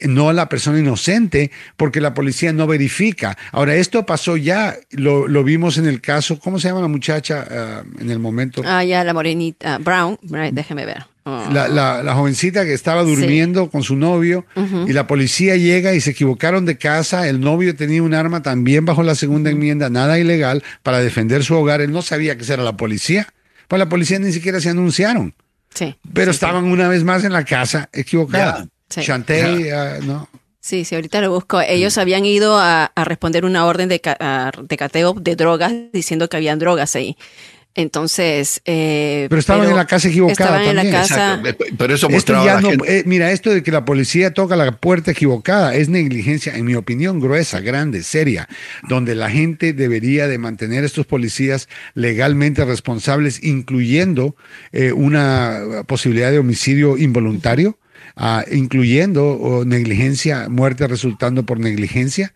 No 0.01 0.28
a 0.28 0.32
la 0.32 0.48
persona 0.48 0.80
inocente, 0.80 1.52
porque 1.76 2.01
la 2.01 2.14
policía 2.14 2.52
no 2.52 2.66
verifica. 2.66 3.38
Ahora, 3.52 3.76
esto 3.76 4.05
pasó 4.05 4.36
ya, 4.36 4.74
lo, 4.90 5.28
lo 5.28 5.44
vimos 5.44 5.78
en 5.78 5.86
el 5.86 6.01
caso, 6.01 6.40
¿cómo 6.40 6.59
se 6.59 6.66
llama 6.66 6.80
la 6.80 6.88
muchacha 6.88 7.46
ah, 7.48 7.82
en 8.01 8.10
el 8.10 8.18
momento? 8.18 8.60
Ah, 8.66 8.82
ya, 8.82 9.05
la 9.05 9.14
morenita. 9.14 9.78
Brown, 9.78 10.18
right, 10.24 10.52
déjeme 10.52 10.84
ver. 10.84 11.06
Oh. 11.26 11.48
la, 11.51 11.68
la- 11.68 12.02
la 12.02 12.14
jovencita 12.14 12.64
que 12.66 12.74
estaba 12.74 13.02
durmiendo 13.02 13.70
con 13.70 13.82
su 13.82 13.96
novio 13.96 14.44
y 14.86 14.92
la 14.92 15.06
policía 15.06 15.56
llega 15.56 15.94
y 15.94 16.01
se 16.02 16.10
equivocaron 16.10 16.66
de 16.66 16.76
casa. 16.76 17.26
El 17.28 17.40
novio 17.40 17.74
tenía 17.74 18.02
un 18.02 18.12
arma 18.12 18.42
también 18.42 18.84
bajo 18.84 19.02
la 19.02 19.14
segunda 19.14 19.51
enmienda, 19.51 19.88
nada 19.88 20.18
ilegal, 20.18 20.62
para 20.82 21.01
defender 21.01 21.42
su 21.42 21.55
hogar. 21.55 21.80
Él 21.80 21.92
no 21.92 22.02
sabía 22.02 22.36
que 22.36 22.44
era 22.52 22.62
la 22.62 22.76
policía. 22.76 23.26
Pues 23.68 23.78
la 23.78 23.88
policía 23.88 24.18
ni 24.18 24.32
siquiera 24.32 24.60
se 24.60 24.68
anunciaron. 24.68 25.34
Sí. 25.72 25.96
Pero 26.12 26.32
sí, 26.32 26.38
sí. 26.38 26.44
estaban 26.44 26.64
una 26.64 26.88
vez 26.88 27.05
más 27.05 27.24
en 27.24 27.32
la 27.32 27.44
casa 27.46 27.88
equivocada. 27.92 28.66
Sí. 28.90 29.01
Chantey, 29.01 29.70
ah, 29.70 29.98
no. 30.02 30.28
Sí, 30.60 30.84
sí, 30.84 30.94
ahorita 30.94 31.20
lo 31.22 31.30
busco. 31.30 31.60
Ellos 31.60 31.96
habían 31.98 32.24
ido 32.26 32.59
a, 32.59 32.84
a 32.94 33.05
responder 33.05 33.44
una 33.46 33.64
orden 33.66 33.88
de, 33.88 34.01
ca- 34.01 34.16
a- 34.20 34.52
de 34.62 34.76
cateo 34.76 35.14
de 35.14 35.36
drogas 35.36 35.72
diciendo 35.92 36.28
que 36.28 36.36
habían 36.36 36.59
drogas 36.59 36.94
ahí. 36.96 37.16
Entonces. 37.74 38.60
eh, 38.64 39.26
Pero 39.28 39.40
estaban 39.40 39.68
en 39.68 39.76
la 39.76 39.86
casa 39.86 40.09
equivocada 40.09 40.62
Estaban 40.62 40.68
en 40.68 40.76
la 40.76 40.82
también. 40.82 41.02
casa. 41.02 41.34
Exacto. 41.34 41.64
Pero 41.76 41.94
eso 41.94 42.06
Esto 42.06 42.10
mostraba 42.10 42.44
ya 42.46 42.55
la 42.55 42.60
no, 42.60 42.70
gente. 42.70 42.98
eh, 42.98 43.02
mira, 43.06 43.32
esto 43.32 43.51
de 43.51 43.62
que 43.62 43.70
la 43.72 43.84
policía 43.84 44.32
toca 44.32 44.56
la 44.56 44.70
puerta 44.78 45.10
equivocada 45.10 45.74
es 45.74 45.88
negligencia, 45.88 46.55
en 46.56 46.64
mi 46.64 46.74
opinión, 46.74 47.20
gruesa, 47.20 47.60
grande, 47.60 48.02
seria, 48.02 48.48
donde 48.88 49.14
la 49.14 49.30
gente 49.30 49.72
debería 49.72 50.28
de 50.28 50.38
mantener 50.38 50.84
a 50.84 50.86
estos 50.86 51.06
policías 51.06 51.68
legalmente 51.94 52.64
responsables, 52.64 53.42
incluyendo 53.42 54.36
eh, 54.72 54.92
una 54.92 55.82
posibilidad 55.86 56.30
de 56.30 56.38
homicidio 56.38 56.96
involuntario, 56.96 57.78
ah, 58.16 58.44
incluyendo 58.51 59.26
oh, 59.32 59.64
negligencia, 59.64 60.48
muerte 60.48 60.86
resultando 60.86 61.44
por 61.44 61.59
negligencia. 61.59 62.34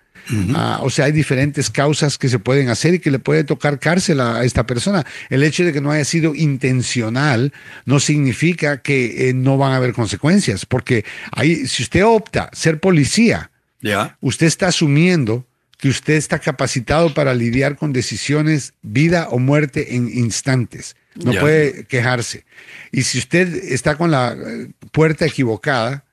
Ah, 0.55 0.81
o 0.83 0.91
sea, 0.91 1.07
hay 1.07 1.13
diferentes 1.13 1.71
causas 1.71 2.19
que 2.19 2.29
se 2.29 2.39
pueden 2.39 2.69
hacer 2.69 2.95
y 2.95 2.99
que 2.99 3.11
le 3.11 3.19
puede 3.19 3.45
tocar 3.45 3.79
cárcel 3.79 4.21
a 4.21 4.45
esta 4.45 4.67
persona. 4.67 5.07
El 5.31 5.43
hecho 5.43 5.65
de 5.65 5.73
que 5.73 5.81
no 5.81 5.91
haya 5.91 6.05
sido 6.05 6.35
intencional 6.35 7.53
no 7.87 7.99
significa 8.01 8.83
que 8.83 9.29
eh, 9.29 9.35
no 9.35 9.57
van 9.57 9.73
a 9.73 9.77
haber 9.77 9.93
consecuencias, 9.93 10.67
porque 10.67 11.05
ahí, 11.33 11.67
si 11.67 11.83
usted 11.83 12.05
opta 12.05 12.51
ser 12.53 12.79
policía, 12.79 13.51
Ya. 13.81 14.17
usted 14.21 14.47
está 14.47 14.69
asumiendo 14.69 15.47
que 15.79 15.89
usted 15.89 16.15
está 16.15 16.41
capacitado 16.41 17.15
para 17.15 17.35
lidiar 17.35 17.77
con 17.77 17.93
decisiones 17.93 18.75
vida 18.83 19.29
o 19.31 19.39
muerte 19.39 19.95
en 19.95 20.09
instantes. 20.09 20.97
No 21.15 21.33
puede 21.35 21.85
quejarse. 21.85 22.45
Y 22.93 23.03
si 23.03 23.19
usted 23.19 23.53
está 23.73 23.97
con 23.97 24.11
la 24.11 24.33
eh, 24.35 24.69
puerta 24.93 25.25
equivocada 25.27 26.05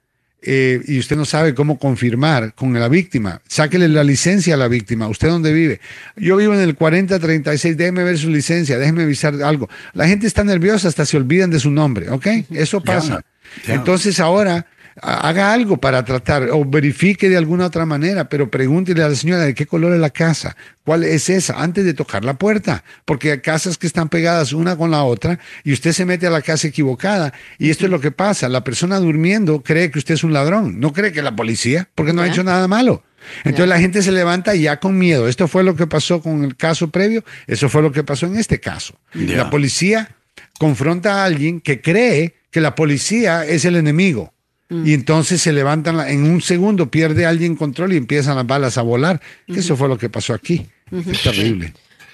eh, 0.46 0.82
y 0.88 1.00
usted 1.00 1.16
no 1.16 1.26
sabe 1.26 1.56
cómo 1.56 1.80
confirmar 1.80 2.54
con 2.54 2.74
la 2.74 2.88
víctima, 2.88 3.42
sáquele 3.48 3.90
la 3.90 4.04
licencia 4.04 4.54
a 4.54 4.58
la 4.58 4.68
víctima. 4.68 5.08
¿Usted 5.08 5.28
dónde 5.28 5.52
vive? 5.52 5.82
Yo 6.16 6.38
vivo 6.38 6.54
en 6.54 6.60
el 6.60 6.76
4036, 6.76 7.76
déjeme 7.76 8.04
ver 8.04 8.18
su 8.18 8.30
licencia, 8.30 8.78
déjeme 8.78 9.04
avisar 9.04 9.34
algo. 9.42 9.70
La 9.94 10.08
gente 10.08 10.28
está 10.28 10.44
nerviosa, 10.44 10.88
hasta 10.88 11.06
se 11.06 11.18
olvidan 11.18 11.50
de 11.50 11.60
su 11.60 11.72
nombre, 11.72 12.10
¿ok? 12.12 12.28
Eso 12.52 12.82
pasa. 12.82 13.22
Entonces 13.68 14.20
ahora 14.20 14.68
haga 15.02 15.52
algo 15.52 15.78
para 15.78 16.04
tratar 16.06 16.50
o 16.52 16.64
verifique 16.64 17.30
de 17.30 17.38
alguna 17.38 17.66
otra 17.66 17.86
manera, 17.86 18.30
pero 18.30 18.50
pregúntele 18.50 19.04
a 19.04 19.10
la 19.10 19.16
señora 19.16 19.44
de 19.44 19.54
qué 19.54 19.66
color 19.66 19.94
es 19.94 20.00
la 20.00 20.10
casa, 20.10 20.56
cuál 20.84 21.04
es 21.04 21.30
esa, 21.30 21.62
antes 21.62 21.84
de 21.84 21.94
tocar 21.94 22.24
la 22.24 22.36
puerta, 22.36 22.84
porque 23.04 23.32
hay 23.32 23.40
casas 23.42 23.78
que 23.78 23.88
están 23.88 24.10
pegadas 24.10 24.54
una 24.54 24.78
con 24.78 24.92
la 24.92 25.04
otra 25.04 25.40
y 25.64 25.74
usted 25.74 25.92
se 25.92 26.06
mete 26.06 26.28
a 26.28 26.30
la 26.30 26.42
casa 26.42 26.68
equivocada 26.68 27.34
y 27.58 27.70
esto 27.70 27.86
es 27.86 27.92
lo 27.92 28.00
que 28.00 28.12
pasa, 28.12 28.48
la 28.48 28.64
persona 28.64 29.00
durmiendo 29.00 29.62
cree 29.62 29.92
que 29.92 30.00
usted 30.00 30.14
es 30.14 30.24
un 30.24 30.34
ladrón, 30.34 30.80
no 30.80 30.94
cree 30.94 31.12
que 31.12 31.20
es 31.20 31.26
la 31.26 31.36
policía, 31.36 31.90
porque 31.96 32.14
no 32.14 32.22
ha 32.22 32.28
hecho 32.28 32.44
nada 32.44 32.68
malo. 32.68 33.04
Entonces 33.44 33.68
la 33.68 33.80
gente 33.80 34.04
se 34.04 34.12
levanta 34.12 34.54
ya 34.54 34.80
con 34.80 35.00
miedo. 35.00 35.28
Esto 35.28 35.48
fue 35.48 35.64
lo 35.64 35.76
que 35.76 35.88
pasó 35.88 36.22
con 36.22 36.44
el 36.44 36.56
caso 36.56 36.92
previo, 36.92 37.24
eso 37.48 37.70
fue 37.70 37.82
lo 37.82 37.92
que 37.92 38.04
pasó 38.04 38.28
en 38.28 38.38
este 38.38 38.60
caso. 38.60 38.96
Ya. 39.16 39.38
La 39.38 39.50
policía 39.50 40.16
confronta 40.60 41.22
a 41.22 41.26
alguien 41.26 41.60
que 41.60 41.82
cree 41.82 42.36
que 42.52 42.62
la 42.62 42.76
policía 42.76 43.44
es 43.44 43.66
el 43.66 43.76
enemigo. 43.76 44.35
Y 44.70 44.94
entonces 44.94 45.42
se 45.42 45.54
levantan, 45.54 45.98
la- 45.98 46.10
en 46.10 46.24
un 46.24 46.42
segundo 46.42 46.90
pierde 46.90 47.26
alguien 47.26 47.56
control 47.56 47.94
y 47.94 47.98
empiezan 47.98 48.36
las 48.36 48.48
balas 48.48 48.78
a 48.78 48.82
volar. 48.82 49.22
Eso 49.48 49.76
fue 49.78 49.88
lo 49.88 49.98
que 49.98 50.10
pasó 50.10 50.34
aquí. 50.34 50.66
Es 50.92 51.22
terrible. 51.22 51.74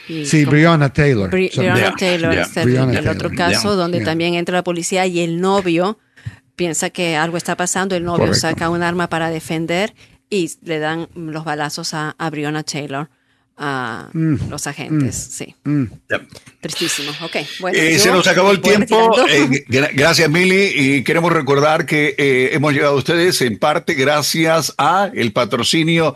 y 0.09 0.25
Sí, 0.25 0.43
Breonna 0.45 0.91
Taylor. 0.91 1.29
Bri- 1.31 1.49
So- 1.51 1.61
Breonna 1.61 1.95
Taylor 1.95 2.33
ya. 2.35 2.41
es 2.41 2.57
el, 2.57 2.65
Breonna 2.71 2.99
el 2.99 3.07
otro 3.07 3.29
caso 3.31 3.75
donde 3.77 4.01
también 4.01 4.33
entra 4.33 4.55
la 4.57 4.63
policía 4.63 5.05
y 5.05 5.19
el 5.21 5.39
novio 5.39 5.97
piensa 6.57 6.89
que 6.89 7.15
algo 7.15 7.37
está 7.37 7.55
pasando, 7.55 7.95
el 7.95 8.03
novio 8.03 8.19
Correcto. 8.25 8.39
saca 8.41 8.69
un 8.69 8.83
arma 8.83 9.07
para 9.07 9.29
defender 9.29 9.93
y 10.29 10.51
le 10.63 10.79
dan 10.79 11.07
los 11.15 11.45
balazos 11.45 11.93
a, 11.93 12.15
a 12.17 12.29
Breonna 12.29 12.63
Taylor, 12.63 13.09
a 13.63 14.09
los 14.13 14.65
agentes, 14.67 15.15
sí. 15.15 15.55
Mm. 15.63 15.85
Tristísimo, 16.59 17.11
ok. 17.21 17.37
Bueno, 17.59 17.77
Eh, 17.77 17.97
se 17.99 18.11
nos 18.11 18.25
acabó 18.27 18.51
el 18.51 18.59
tiempo. 18.59 19.15
Eh, 19.29 19.47
gra- 19.69 19.91
gracias, 19.93 20.29
Mili. 20.29 20.71
Y 20.75 21.03
queremos 21.03 21.31
recordar 21.31 21.85
que 21.85 22.15
eh, 22.17 22.49
hemos 22.53 22.73
llegado 22.73 22.93
a 22.93 22.97
ustedes 22.97 23.41
en 23.41 23.57
parte 23.59 23.93
gracias 23.93 24.73
a 24.77 25.11
el 25.13 25.31
patrocinio 25.31 26.15